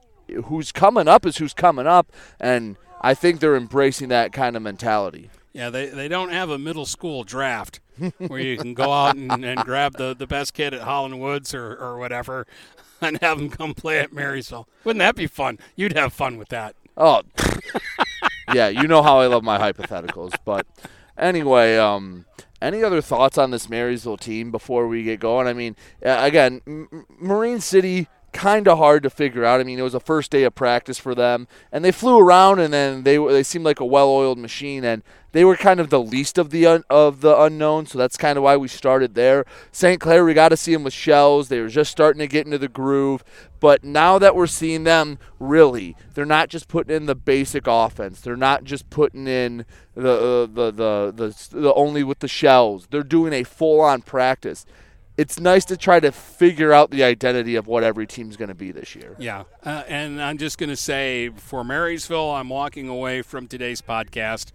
Who's 0.45 0.71
coming 0.71 1.07
up 1.07 1.27
is 1.27 1.37
who's 1.37 1.53
coming 1.53 1.85
up, 1.85 2.11
and 2.39 2.75
I 3.01 3.13
think 3.13 3.39
they're 3.39 3.55
embracing 3.55 4.09
that 4.09 4.33
kind 4.33 4.55
of 4.55 4.63
mentality. 4.63 5.29
Yeah, 5.51 5.69
they, 5.69 5.89
they 5.89 6.07
don't 6.07 6.31
have 6.31 6.49
a 6.49 6.57
middle 6.57 6.87
school 6.87 7.23
draft 7.23 7.79
where 8.17 8.39
you 8.39 8.57
can 8.57 8.73
go 8.73 8.91
out 8.91 9.15
and, 9.15 9.45
and 9.45 9.59
grab 9.59 9.97
the, 9.97 10.15
the 10.15 10.25
best 10.25 10.55
kid 10.55 10.73
at 10.73 10.81
Holland 10.81 11.19
Woods 11.19 11.53
or, 11.53 11.75
or 11.75 11.99
whatever 11.99 12.47
and 13.07 13.19
have 13.21 13.37
them 13.37 13.49
come 13.49 13.73
play 13.73 13.99
at 13.99 14.13
Marysville. 14.13 14.67
Wouldn't 14.83 14.99
that 14.99 15.15
be 15.15 15.27
fun? 15.27 15.59
You'd 15.75 15.93
have 15.93 16.13
fun 16.13 16.37
with 16.37 16.49
that. 16.49 16.75
Oh, 16.95 17.23
yeah, 18.53 18.67
you 18.67 18.87
know 18.87 19.01
how 19.01 19.19
I 19.19 19.27
love 19.27 19.43
my 19.43 19.57
hypotheticals. 19.57 20.33
But 20.45 20.65
anyway, 21.17 21.77
um, 21.77 22.25
any 22.61 22.83
other 22.83 23.01
thoughts 23.01 23.37
on 23.37 23.51
this 23.51 23.69
Marysville 23.69 24.17
team 24.17 24.51
before 24.51 24.87
we 24.87 25.03
get 25.03 25.19
going? 25.19 25.47
I 25.47 25.53
mean, 25.53 25.75
again, 26.01 26.61
M- 26.67 27.05
Marine 27.19 27.59
City 27.59 28.07
kind 28.33 28.67
of 28.67 28.77
hard 28.77 29.03
to 29.03 29.09
figure 29.09 29.45
out. 29.45 29.61
I 29.61 29.63
mean, 29.63 29.79
it 29.79 29.83
was 29.83 29.93
a 29.93 29.99
first 29.99 30.31
day 30.31 30.43
of 30.43 30.55
practice 30.55 30.99
for 30.99 31.15
them, 31.15 31.47
and 31.71 31.85
they 31.85 31.91
flew 31.91 32.19
around, 32.19 32.59
and 32.59 32.73
then 32.73 33.03
they 33.03 33.17
they 33.17 33.43
seemed 33.43 33.65
like 33.65 33.79
a 33.79 33.85
well-oiled 33.85 34.37
machine, 34.37 34.83
and 34.83 35.03
they 35.31 35.45
were 35.45 35.55
kind 35.55 35.79
of 35.79 35.89
the 35.89 36.01
least 36.01 36.37
of 36.37 36.49
the 36.49 36.65
un, 36.65 36.83
of 36.89 37.21
the 37.21 37.39
unknown. 37.39 37.85
So 37.85 37.97
that's 37.97 38.17
kind 38.17 38.37
of 38.37 38.43
why 38.43 38.57
we 38.57 38.67
started 38.67 39.15
there. 39.15 39.45
St. 39.71 40.01
Clair, 40.01 40.25
we 40.25 40.33
got 40.33 40.49
to 40.49 40.57
see 40.57 40.73
them 40.73 40.83
with 40.83 40.93
shells. 40.93 41.47
They 41.47 41.61
were 41.61 41.69
just 41.69 41.91
starting 41.91 42.19
to 42.19 42.27
get 42.27 42.45
into 42.45 42.57
the 42.57 42.67
groove, 42.67 43.23
but 43.59 43.83
now 43.83 44.19
that 44.19 44.35
we're 44.35 44.47
seeing 44.47 44.83
them, 44.83 45.19
really, 45.39 45.95
they're 46.13 46.25
not 46.25 46.49
just 46.49 46.67
putting 46.67 46.95
in 46.95 47.05
the 47.05 47.15
basic 47.15 47.65
offense. 47.67 48.19
They're 48.19 48.35
not 48.35 48.63
just 48.63 48.89
putting 48.89 49.27
in 49.27 49.65
the 49.95 50.13
uh, 50.13 50.45
the, 50.47 50.71
the 50.71 51.13
the 51.15 51.59
the 51.59 51.73
only 51.73 52.03
with 52.03 52.19
the 52.19 52.27
shells. 52.27 52.87
They're 52.89 53.03
doing 53.03 53.33
a 53.33 53.43
full-on 53.43 54.01
practice 54.01 54.65
it's 55.17 55.39
nice 55.39 55.65
to 55.65 55.77
try 55.77 55.99
to 55.99 56.11
figure 56.11 56.73
out 56.73 56.91
the 56.91 57.03
identity 57.03 57.55
of 57.55 57.67
what 57.67 57.83
every 57.83 58.07
team's 58.07 58.35
going 58.35 58.49
to 58.49 58.55
be 58.55 58.71
this 58.71 58.95
year. 58.95 59.15
Yeah. 59.19 59.43
Uh, 59.63 59.83
and 59.87 60.21
I'm 60.21 60.37
just 60.37 60.57
going 60.57 60.69
to 60.69 60.75
say 60.75 61.29
for 61.29 61.63
Marysville, 61.63 62.31
I'm 62.31 62.49
walking 62.49 62.87
away 62.87 63.21
from 63.21 63.47
today's 63.47 63.81
podcast 63.81 64.51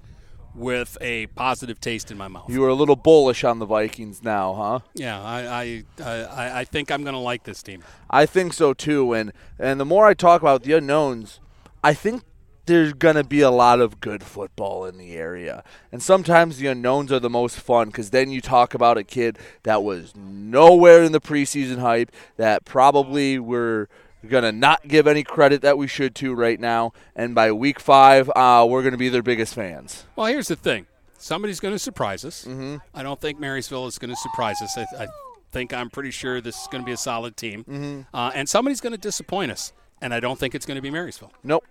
with 0.55 0.99
a 1.01 1.27
positive 1.29 1.81
taste 1.81 2.11
in 2.11 2.19
my 2.19 2.27
mouth. 2.27 2.51
You 2.51 2.61
were 2.61 2.69
a 2.69 2.75
little 2.75 2.97
bullish 2.97 3.45
on 3.45 3.61
the 3.61 3.67
Vikings 3.67 4.25
now, 4.25 4.55
huh? 4.55 4.79
Yeah, 4.95 5.23
I 5.23 5.85
I, 6.01 6.05
I, 6.05 6.61
I 6.61 6.65
think 6.65 6.91
I'm 6.91 7.03
going 7.05 7.15
to 7.15 7.21
like 7.21 7.45
this 7.45 7.63
team. 7.63 7.85
I 8.11 8.27
think 8.27 8.53
so 8.53 8.75
too. 8.75 9.13
And 9.13 9.33
and 9.59 9.79
the 9.79 9.85
more 9.85 10.07
I 10.07 10.15
talk 10.15 10.41
about 10.43 10.65
the 10.65 10.73
unknowns, 10.73 11.39
I 11.85 11.95
think 11.95 12.23
there's 12.69 12.93
going 12.93 13.17
to 13.17 13.25
be 13.25 13.41
a 13.41 13.51
lot 13.51 13.81
of 13.81 14.01
good 14.01 14.23
football 14.23 14.85
in 14.85 14.97
the 14.97 15.17
area. 15.17 15.65
And 15.91 16.03
sometimes 16.03 16.59
the 16.59 16.69
unknowns 16.69 17.11
are 17.11 17.19
the 17.19 17.29
most 17.29 17.59
fun 17.59 17.89
because 17.89 18.11
then 18.11 18.31
you 18.31 18.41
talk 18.41 18.75
about 18.75 18.97
a 18.97 19.05
kid 19.05 19.39
that 19.65 19.83
was 19.83 20.15
nowhere 20.17 21.03
in 21.03 21.13
the 21.13 21.21
preseason 21.21 21.79
hype, 21.79 22.13
that 22.37 22.65
probably 22.65 23.39
we're 23.39 23.89
going 24.27 24.45
to 24.45 24.53
not 24.53 24.87
give 24.87 25.07
any 25.07 25.25
credit 25.25 25.63
that 25.63 25.77
we 25.77 25.87
should 25.87 26.15
to 26.17 26.35
right 26.35 26.61
now. 26.61 26.93
And 27.17 27.35
by 27.35 27.53
week 27.53 27.81
five, 27.81 28.31
uh, 28.37 28.67
we're 28.69 28.83
going 28.83 28.93
to 28.93 28.99
be 28.99 29.09
their 29.09 29.23
biggest 29.23 29.55
fans. 29.55 30.05
Well, 30.15 30.27
here's 30.27 30.49
the 30.49 30.57
thing 30.57 30.87
somebody's 31.19 31.61
going 31.61 31.75
to 31.75 31.79
surprise 31.79 32.25
us. 32.25 32.45
Mm-hmm. 32.45 32.77
I 32.95 33.03
don't 33.03 33.21
think 33.21 33.41
Marysville 33.41 33.87
is 33.87 33.99
going 33.99 34.11
to 34.11 34.17
surprise 34.17 34.63
us. 34.63 34.79
I, 34.79 34.87
I, 34.99 35.09
think 35.51 35.73
I'm 35.73 35.89
pretty 35.89 36.11
sure 36.11 36.43
this 36.43 36.61
is 36.61 36.67
going 36.67 36.83
to 36.83 36.87
be 36.87 36.93
a 36.93 36.97
solid 36.99 37.35
team. 37.35 37.65
Mm-hmm. 37.65 38.15
Uh, 38.15 38.31
and 38.35 38.47
somebody's 38.47 38.83
going 38.83 38.93
to 38.93 38.99
disappoint 38.99 39.51
us. 39.51 39.73
And 40.01 40.13
I 40.13 40.21
don't 40.21 40.39
think 40.39 40.55
it's 40.55 40.67
going 40.67 40.77
to 40.77 40.83
be 40.83 40.91
Marysville. 40.91 41.33
Nope. 41.43 41.65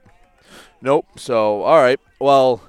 Nope. 0.82 1.06
So, 1.18 1.64
all 1.64 1.78
right. 1.78 2.00
Well, 2.20 2.62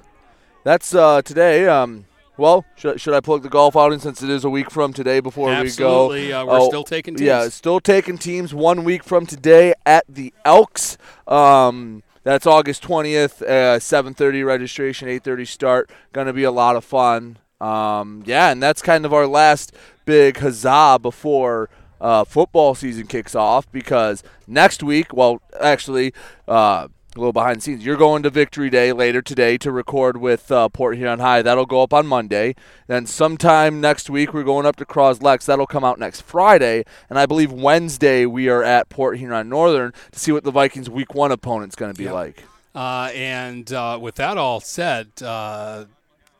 that's 0.63 0.93
uh, 0.93 1.21
today. 1.21 1.67
Um, 1.67 2.05
well, 2.37 2.65
should, 2.75 3.01
should 3.01 3.13
I 3.13 3.19
plug 3.19 3.43
the 3.43 3.49
golf 3.49 3.75
outing 3.75 3.99
since 3.99 4.23
it 4.23 4.29
is 4.29 4.45
a 4.45 4.49
week 4.49 4.71
from 4.71 4.93
today 4.93 5.19
before 5.19 5.51
Absolutely. 5.51 6.21
we 6.23 6.27
go? 6.29 6.41
Uh, 6.41 6.45
we're 6.45 6.67
still 6.67 6.83
taking 6.83 7.15
teams. 7.15 7.27
Yeah, 7.27 7.49
still 7.49 7.79
taking 7.79 8.17
teams 8.17 8.53
one 8.53 8.83
week 8.83 9.03
from 9.03 9.25
today 9.25 9.73
at 9.85 10.05
the 10.07 10.33
Elks. 10.45 10.97
Um, 11.27 12.01
that's 12.23 12.47
August 12.47 12.83
20th, 12.83 13.41
uh, 13.41 13.79
7.30 13.79 14.45
registration, 14.45 15.07
8.30 15.07 15.47
start. 15.47 15.89
Going 16.13 16.27
to 16.27 16.33
be 16.33 16.43
a 16.43 16.51
lot 16.51 16.75
of 16.75 16.85
fun. 16.85 17.39
Um, 17.59 18.23
yeah, 18.25 18.51
and 18.51 18.63
that's 18.63 18.81
kind 18.81 19.05
of 19.05 19.13
our 19.13 19.27
last 19.27 19.75
big 20.05 20.37
huzzah 20.37 20.99
before 21.01 21.69
uh, 21.99 22.23
football 22.23 22.75
season 22.75 23.07
kicks 23.07 23.35
off 23.35 23.69
because 23.71 24.23
next 24.47 24.81
week, 24.81 25.13
well, 25.13 25.41
actually, 25.59 26.13
uh, 26.47 26.87
a 27.19 27.21
little 27.21 27.33
behind 27.33 27.57
the 27.57 27.61
scenes. 27.61 27.85
You're 27.85 27.97
going 27.97 28.23
to 28.23 28.29
Victory 28.29 28.69
Day 28.69 28.93
later 28.93 29.21
today 29.21 29.57
to 29.59 29.71
record 29.71 30.17
with 30.17 30.49
uh, 30.51 30.69
Port 30.69 30.95
Huron 30.97 31.19
High. 31.19 31.41
That'll 31.41 31.65
go 31.65 31.83
up 31.83 31.93
on 31.93 32.07
Monday. 32.07 32.55
Then 32.87 33.05
sometime 33.05 33.81
next 33.81 34.09
week 34.09 34.33
we're 34.33 34.43
going 34.43 34.65
up 34.65 34.77
to 34.77 34.85
Croslex. 34.85 35.45
That'll 35.45 35.67
come 35.67 35.83
out 35.83 35.99
next 35.99 36.21
Friday. 36.21 36.85
And 37.09 37.19
I 37.19 37.25
believe 37.25 37.51
Wednesday 37.51 38.25
we 38.25 38.47
are 38.47 38.63
at 38.63 38.87
Port 38.87 39.17
Huron 39.17 39.49
Northern 39.49 39.91
to 40.11 40.19
see 40.19 40.31
what 40.31 40.45
the 40.45 40.51
Vikings 40.51 40.89
Week 40.89 41.13
One 41.13 41.31
opponent's 41.31 41.75
going 41.75 41.91
to 41.91 41.97
be 41.97 42.05
Yep. 42.05 42.13
like. 42.13 42.43
Uh, 42.73 43.09
and 43.13 43.73
uh, 43.73 43.99
with 44.01 44.15
that 44.15 44.37
all 44.37 44.61
said, 44.61 45.09
uh, 45.21 45.85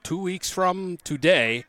two 0.03 0.17
weeks 0.21 0.49
from 0.49 0.97
today, 1.03 1.65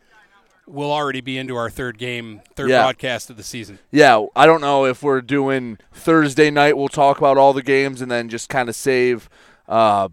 we'll 0.71 0.93
already 0.93 1.21
be 1.21 1.37
into 1.39 1.57
our 1.57 1.69
third 1.71 1.99
game, 1.99 2.41
third 2.55 2.71
Yeah. 2.71 2.83
broadcast 2.83 3.31
of 3.31 3.37
the 3.37 3.43
season. 3.43 3.79
Yeah, 3.91 4.27
I 4.37 4.47
don't 4.47 4.61
know 4.61 4.85
if 4.87 5.03
we're 5.03 5.21
doing 5.21 5.79
Thursday 5.93 6.51
night. 6.51 6.77
We'll 6.77 6.89
talk 6.89 7.19
about 7.19 7.37
all 7.39 7.53
the 7.53 7.63
games 7.63 8.01
and 8.01 8.11
then 8.11 8.29
just 8.29 8.49
kind 8.49 8.69
of 8.69 8.77
save 8.77 9.29
uh, 9.69 10.09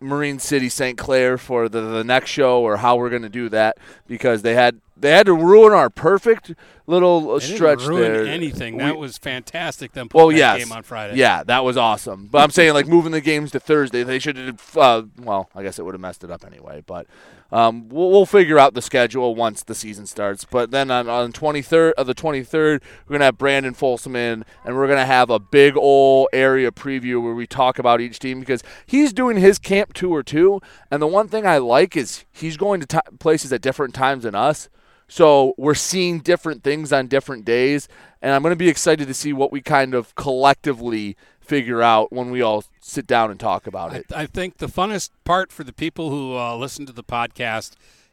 Marine 0.00 0.38
City 0.38 0.68
St. 0.68 0.96
Clair 0.98 1.36
for 1.38 1.68
the, 1.68 1.80
the 1.80 2.04
next 2.04 2.30
show 2.30 2.60
or 2.62 2.78
how 2.78 2.96
we're 2.96 3.10
going 3.10 3.22
to 3.22 3.28
do 3.28 3.48
that 3.50 3.76
because 4.06 4.42
they 4.42 4.54
had 4.54 4.80
they 4.96 5.10
had 5.12 5.26
to 5.26 5.34
ruin 5.34 5.72
our 5.72 5.88
perfect 5.90 6.52
little 6.90 7.30
uh, 7.30 7.38
They 7.38 7.46
didn't 7.46 7.56
stretch 7.56 7.86
ruin 7.86 8.12
there. 8.12 8.26
anything. 8.26 8.76
We- 8.76 8.82
that 8.82 8.98
was 8.98 9.18
fantastic. 9.18 9.92
Them 9.92 10.08
putting 10.08 10.18
well, 10.18 10.28
that 10.28 10.58
yes. 10.58 10.64
game 10.64 10.72
on 10.72 10.82
Friday. 10.82 11.16
Yeah, 11.16 11.42
that 11.44 11.64
was 11.64 11.76
awesome. 11.76 12.28
But 12.30 12.42
I'm 12.42 12.50
saying 12.50 12.74
like 12.74 12.86
moving 12.86 13.12
the 13.12 13.20
games 13.20 13.50
to 13.52 13.60
Thursday, 13.60 14.02
they 14.02 14.18
should 14.18 14.36
have. 14.36 14.76
Uh, 14.76 15.02
well, 15.18 15.48
I 15.54 15.62
guess 15.62 15.78
it 15.78 15.84
would 15.84 15.94
have 15.94 16.00
messed 16.00 16.24
it 16.24 16.30
up 16.30 16.44
anyway. 16.44 16.82
But 16.86 17.06
um, 17.52 17.88
we'll, 17.88 18.10
we'll 18.10 18.26
figure 18.26 18.58
out 18.58 18.74
the 18.74 18.82
schedule 18.82 19.34
once 19.34 19.62
the 19.62 19.74
season 19.74 20.06
starts. 20.06 20.44
But 20.44 20.70
then 20.70 20.90
on, 20.90 21.08
on 21.08 21.32
23rd 21.32 21.92
of 21.92 22.06
the 22.06 22.14
23rd, 22.14 22.80
we're 23.06 23.14
gonna 23.14 23.24
have 23.24 23.38
Brandon 23.38 23.74
Folsom 23.74 24.14
in, 24.14 24.44
and 24.64 24.76
we're 24.76 24.88
gonna 24.88 25.06
have 25.06 25.30
a 25.30 25.38
big 25.38 25.76
old 25.76 26.28
area 26.32 26.70
preview 26.70 27.22
where 27.22 27.34
we 27.34 27.46
talk 27.46 27.78
about 27.78 28.00
each 28.00 28.18
team 28.18 28.40
because 28.40 28.62
he's 28.86 29.12
doing 29.12 29.36
his 29.36 29.58
camp 29.58 29.92
tour 29.92 30.22
too. 30.22 30.60
And 30.90 31.02
the 31.02 31.06
one 31.06 31.28
thing 31.28 31.46
I 31.46 31.58
like 31.58 31.96
is 31.96 32.24
he's 32.32 32.56
going 32.56 32.80
to 32.80 32.86
ti 32.86 32.98
places 33.18 33.52
at 33.52 33.60
different 33.60 33.94
times 33.94 34.24
than 34.24 34.34
us. 34.34 34.68
So 35.10 35.54
we're 35.56 35.74
seeing 35.74 36.20
different 36.20 36.62
things 36.62 36.92
on 36.92 37.08
different 37.08 37.44
days, 37.44 37.88
and 38.22 38.32
I'm 38.32 38.42
going 38.42 38.52
to 38.52 38.56
be 38.56 38.68
excited 38.68 39.08
to 39.08 39.14
see 39.14 39.32
what 39.32 39.50
we 39.50 39.60
kind 39.60 39.92
of 39.92 40.14
collectively 40.14 41.16
figure 41.40 41.82
out 41.82 42.12
when 42.12 42.30
we 42.30 42.40
all 42.42 42.62
sit 42.80 43.08
down 43.08 43.28
and 43.28 43.40
talk 43.40 43.66
about 43.66 43.92
it. 43.92 44.06
I 44.14 44.26
think 44.26 44.58
the 44.58 44.68
funnest 44.68 45.10
part 45.24 45.50
for 45.50 45.64
the 45.64 45.72
people 45.72 46.10
who 46.10 46.36
uh, 46.36 46.56
listen 46.56 46.86
to 46.86 46.92
the 46.92 47.02
podcast 47.02 47.72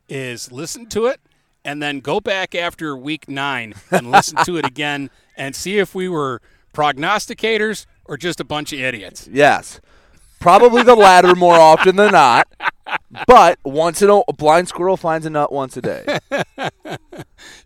is 0.10 0.52
listen 0.52 0.88
to 0.88 1.06
it 1.06 1.22
and 1.64 1.84
then 1.84 2.00
go 2.00 2.20
back 2.20 2.56
after 2.56 2.98
week 2.98 3.30
nine 3.30 3.76
and 3.92 4.10
listen 4.10 4.44
to 4.46 4.58
it 4.58 4.66
again 4.66 5.12
and 5.36 5.56
see 5.56 5.78
if 5.78 5.94
we 5.94 6.10
were 6.10 6.42
prognosticators 6.74 7.86
or 8.06 8.18
just 8.18 8.40
a 8.40 8.44
bunch 8.44 8.74
of 8.74 8.80
idiots. 8.80 9.30
Yes. 9.32 9.80
Probably 10.40 10.82
the 10.82 10.96
latter 10.96 11.36
more 11.36 11.60
often 11.60 11.96
than 11.96 12.14
not. 12.14 12.48
But 13.26 13.60
once 13.64 14.02
in 14.02 14.10
a, 14.10 14.22
blind 14.34 14.68
squirrel 14.68 14.98
finds 14.98 15.26
a 15.26 15.30
nut 15.30 15.52
once 15.52 15.76
a 15.78 15.82
day. 15.82 16.20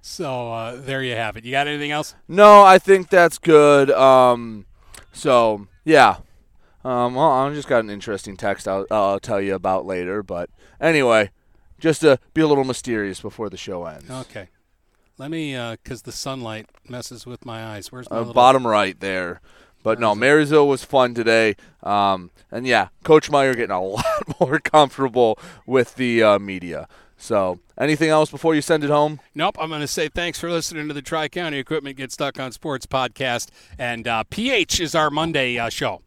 So 0.02 0.52
uh, 0.52 0.76
there 0.78 1.04
you 1.04 1.16
have 1.16 1.38
it. 1.38 1.46
You 1.46 1.52
got 1.52 1.68
anything 1.68 1.92
else? 1.92 2.16
No, 2.28 2.64
I 2.64 2.78
think 2.80 3.10
that's 3.10 3.38
good. 3.38 3.90
Um, 3.92 4.66
so 5.14 5.68
yeah. 5.86 6.18
Um, 6.84 7.16
well, 7.16 7.30
I 7.32 7.54
just 7.54 7.68
got 7.68 7.84
an 7.84 7.90
interesting 7.90 8.36
text 8.36 8.68
I'll, 8.68 8.86
I'll 8.92 9.20
tell 9.20 9.40
you 9.40 9.54
about 9.56 9.86
later. 9.86 10.24
But 10.24 10.50
anyway, 10.80 11.32
just 11.80 12.02
to 12.02 12.20
be 12.34 12.42
a 12.42 12.48
little 12.48 12.64
mysterious 12.64 13.22
before 13.22 13.50
the 13.50 13.58
show 13.58 13.86
ends. 13.86 14.10
Okay. 14.10 14.50
Let 15.18 15.30
me, 15.30 15.54
because 15.72 16.02
the 16.02 16.12
sunlight 16.12 16.66
messes 16.90 17.26
with 17.28 17.46
my 17.46 17.64
eyes. 17.64 17.92
Where's 17.92 18.10
my 18.10 18.18
Uh, 18.18 18.20
little- 18.20 18.34
bottom 18.34 18.66
right 18.66 19.00
there. 19.00 19.40
But 19.84 20.00
no, 20.00 20.16
Marysville 20.16 20.68
was 20.68 20.84
fun 20.84 21.14
today. 21.14 21.56
Um, 21.84 22.32
and 22.52 22.68
yeah, 22.68 22.90
Coach 23.04 23.30
Meyer 23.30 23.54
getting 23.54 23.72
a 23.72 23.82
lot 23.84 24.40
more 24.40 24.60
comfortable 24.60 25.40
with 25.66 25.96
the 25.96 26.24
uh, 26.24 26.40
media. 26.40 26.88
So, 27.18 27.60
anything 27.78 28.10
else 28.10 28.32
before 28.32 28.56
you 28.56 28.62
send 28.62 28.84
it 28.84 28.90
home? 28.90 29.20
Nope. 29.36 29.56
I'm 29.60 29.70
going 29.70 29.82
to 29.82 29.88
say 29.88 30.10
thanks 30.10 30.40
for 30.40 30.50
listening 30.50 30.88
to 30.88 30.94
the 30.94 31.04
Tri 31.04 31.28
County 31.28 31.60
Equipment 31.60 31.98
Get 31.98 32.12
Stuck 32.12 32.40
on 32.40 32.52
Sports 32.52 32.88
podcast. 32.88 33.50
And 33.78 34.08
uh, 34.08 34.24
PH 34.24 34.80
is 34.80 34.96
our 34.96 35.12
Monday 35.12 35.60
uh, 35.60 35.70
show. 35.70 36.02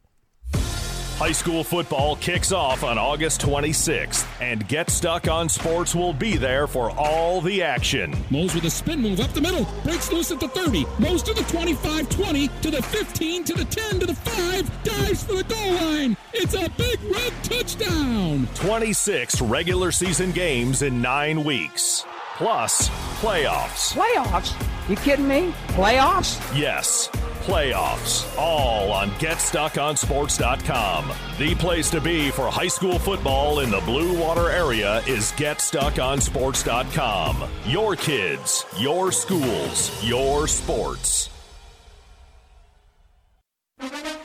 High 1.17 1.31
school 1.31 1.63
football 1.63 2.17
kicks 2.17 2.51
off 2.51 2.83
on 2.83 2.97
August 2.97 3.39
26th, 3.39 4.27
and 4.41 4.67
Get 4.67 4.89
Stuck 4.89 5.29
on 5.29 5.47
Sports 5.47 5.95
will 5.95 6.11
be 6.11 6.35
there 6.35 6.67
for 6.67 6.91
all 6.91 7.39
the 7.39 7.63
action. 7.63 8.13
Mose 8.29 8.53
with 8.53 8.65
a 8.65 8.69
spin 8.69 8.99
move 8.99 9.21
up 9.21 9.31
the 9.31 9.39
middle, 9.39 9.65
breaks 9.83 10.11
loose 10.11 10.31
at 10.31 10.41
the 10.41 10.49
30, 10.49 10.85
Mose 10.99 11.23
to 11.23 11.33
the 11.33 11.43
25 11.43 12.09
20, 12.09 12.47
to 12.49 12.69
the 12.69 12.81
15, 12.83 13.43
to 13.45 13.53
the 13.53 13.63
10, 13.63 13.99
to 14.01 14.05
the 14.07 14.13
5, 14.13 14.83
dives 14.83 15.23
for 15.23 15.35
the 15.35 15.43
goal 15.45 15.73
line. 15.75 16.17
It's 16.33 16.53
a 16.53 16.69
big 16.71 16.99
red 17.03 17.31
touchdown. 17.43 18.45
26 18.55 19.41
regular 19.41 19.93
season 19.93 20.33
games 20.33 20.81
in 20.81 21.01
nine 21.01 21.45
weeks, 21.45 22.05
plus 22.35 22.89
playoffs. 23.21 23.93
Playoffs? 23.93 24.89
You 24.89 24.97
kidding 24.97 25.29
me? 25.29 25.53
Playoffs? 25.69 26.41
Yes, 26.59 27.07
playoffs. 27.45 28.37
All 28.37 28.91
on 28.91 29.09
GetStuckOnSports.com. 29.11 31.13
The 31.37 31.55
place 31.55 31.89
to 31.91 32.01
be 32.01 32.31
for 32.31 32.49
high 32.49 32.67
school 32.67 32.99
football 32.99 33.59
in 33.59 33.71
the 33.71 33.79
Blue 33.81 34.19
Water 34.19 34.49
area 34.49 34.97
is 35.07 35.31
GetStuckOnSports.com. 35.33 37.43
Your 37.65 37.95
kids, 37.95 38.65
your 38.77 39.11
schools, 39.11 40.03
your 40.03 40.47
sports. 40.47 41.29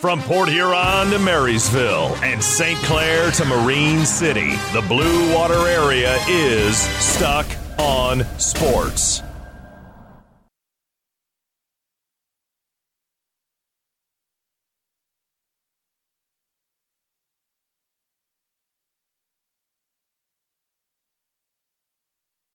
From 0.01 0.23
Port 0.23 0.49
Huron 0.49 1.11
to 1.11 1.19
Marysville 1.19 2.17
and 2.23 2.43
St. 2.43 2.79
Clair 2.85 3.31
to 3.33 3.45
Marine 3.45 4.07
City, 4.07 4.53
the 4.73 4.83
Blue 4.89 5.35
Water 5.35 5.69
area 5.69 6.17
is 6.27 6.79
stuck 6.79 7.47
on 7.79 8.25
sports. 8.39 9.23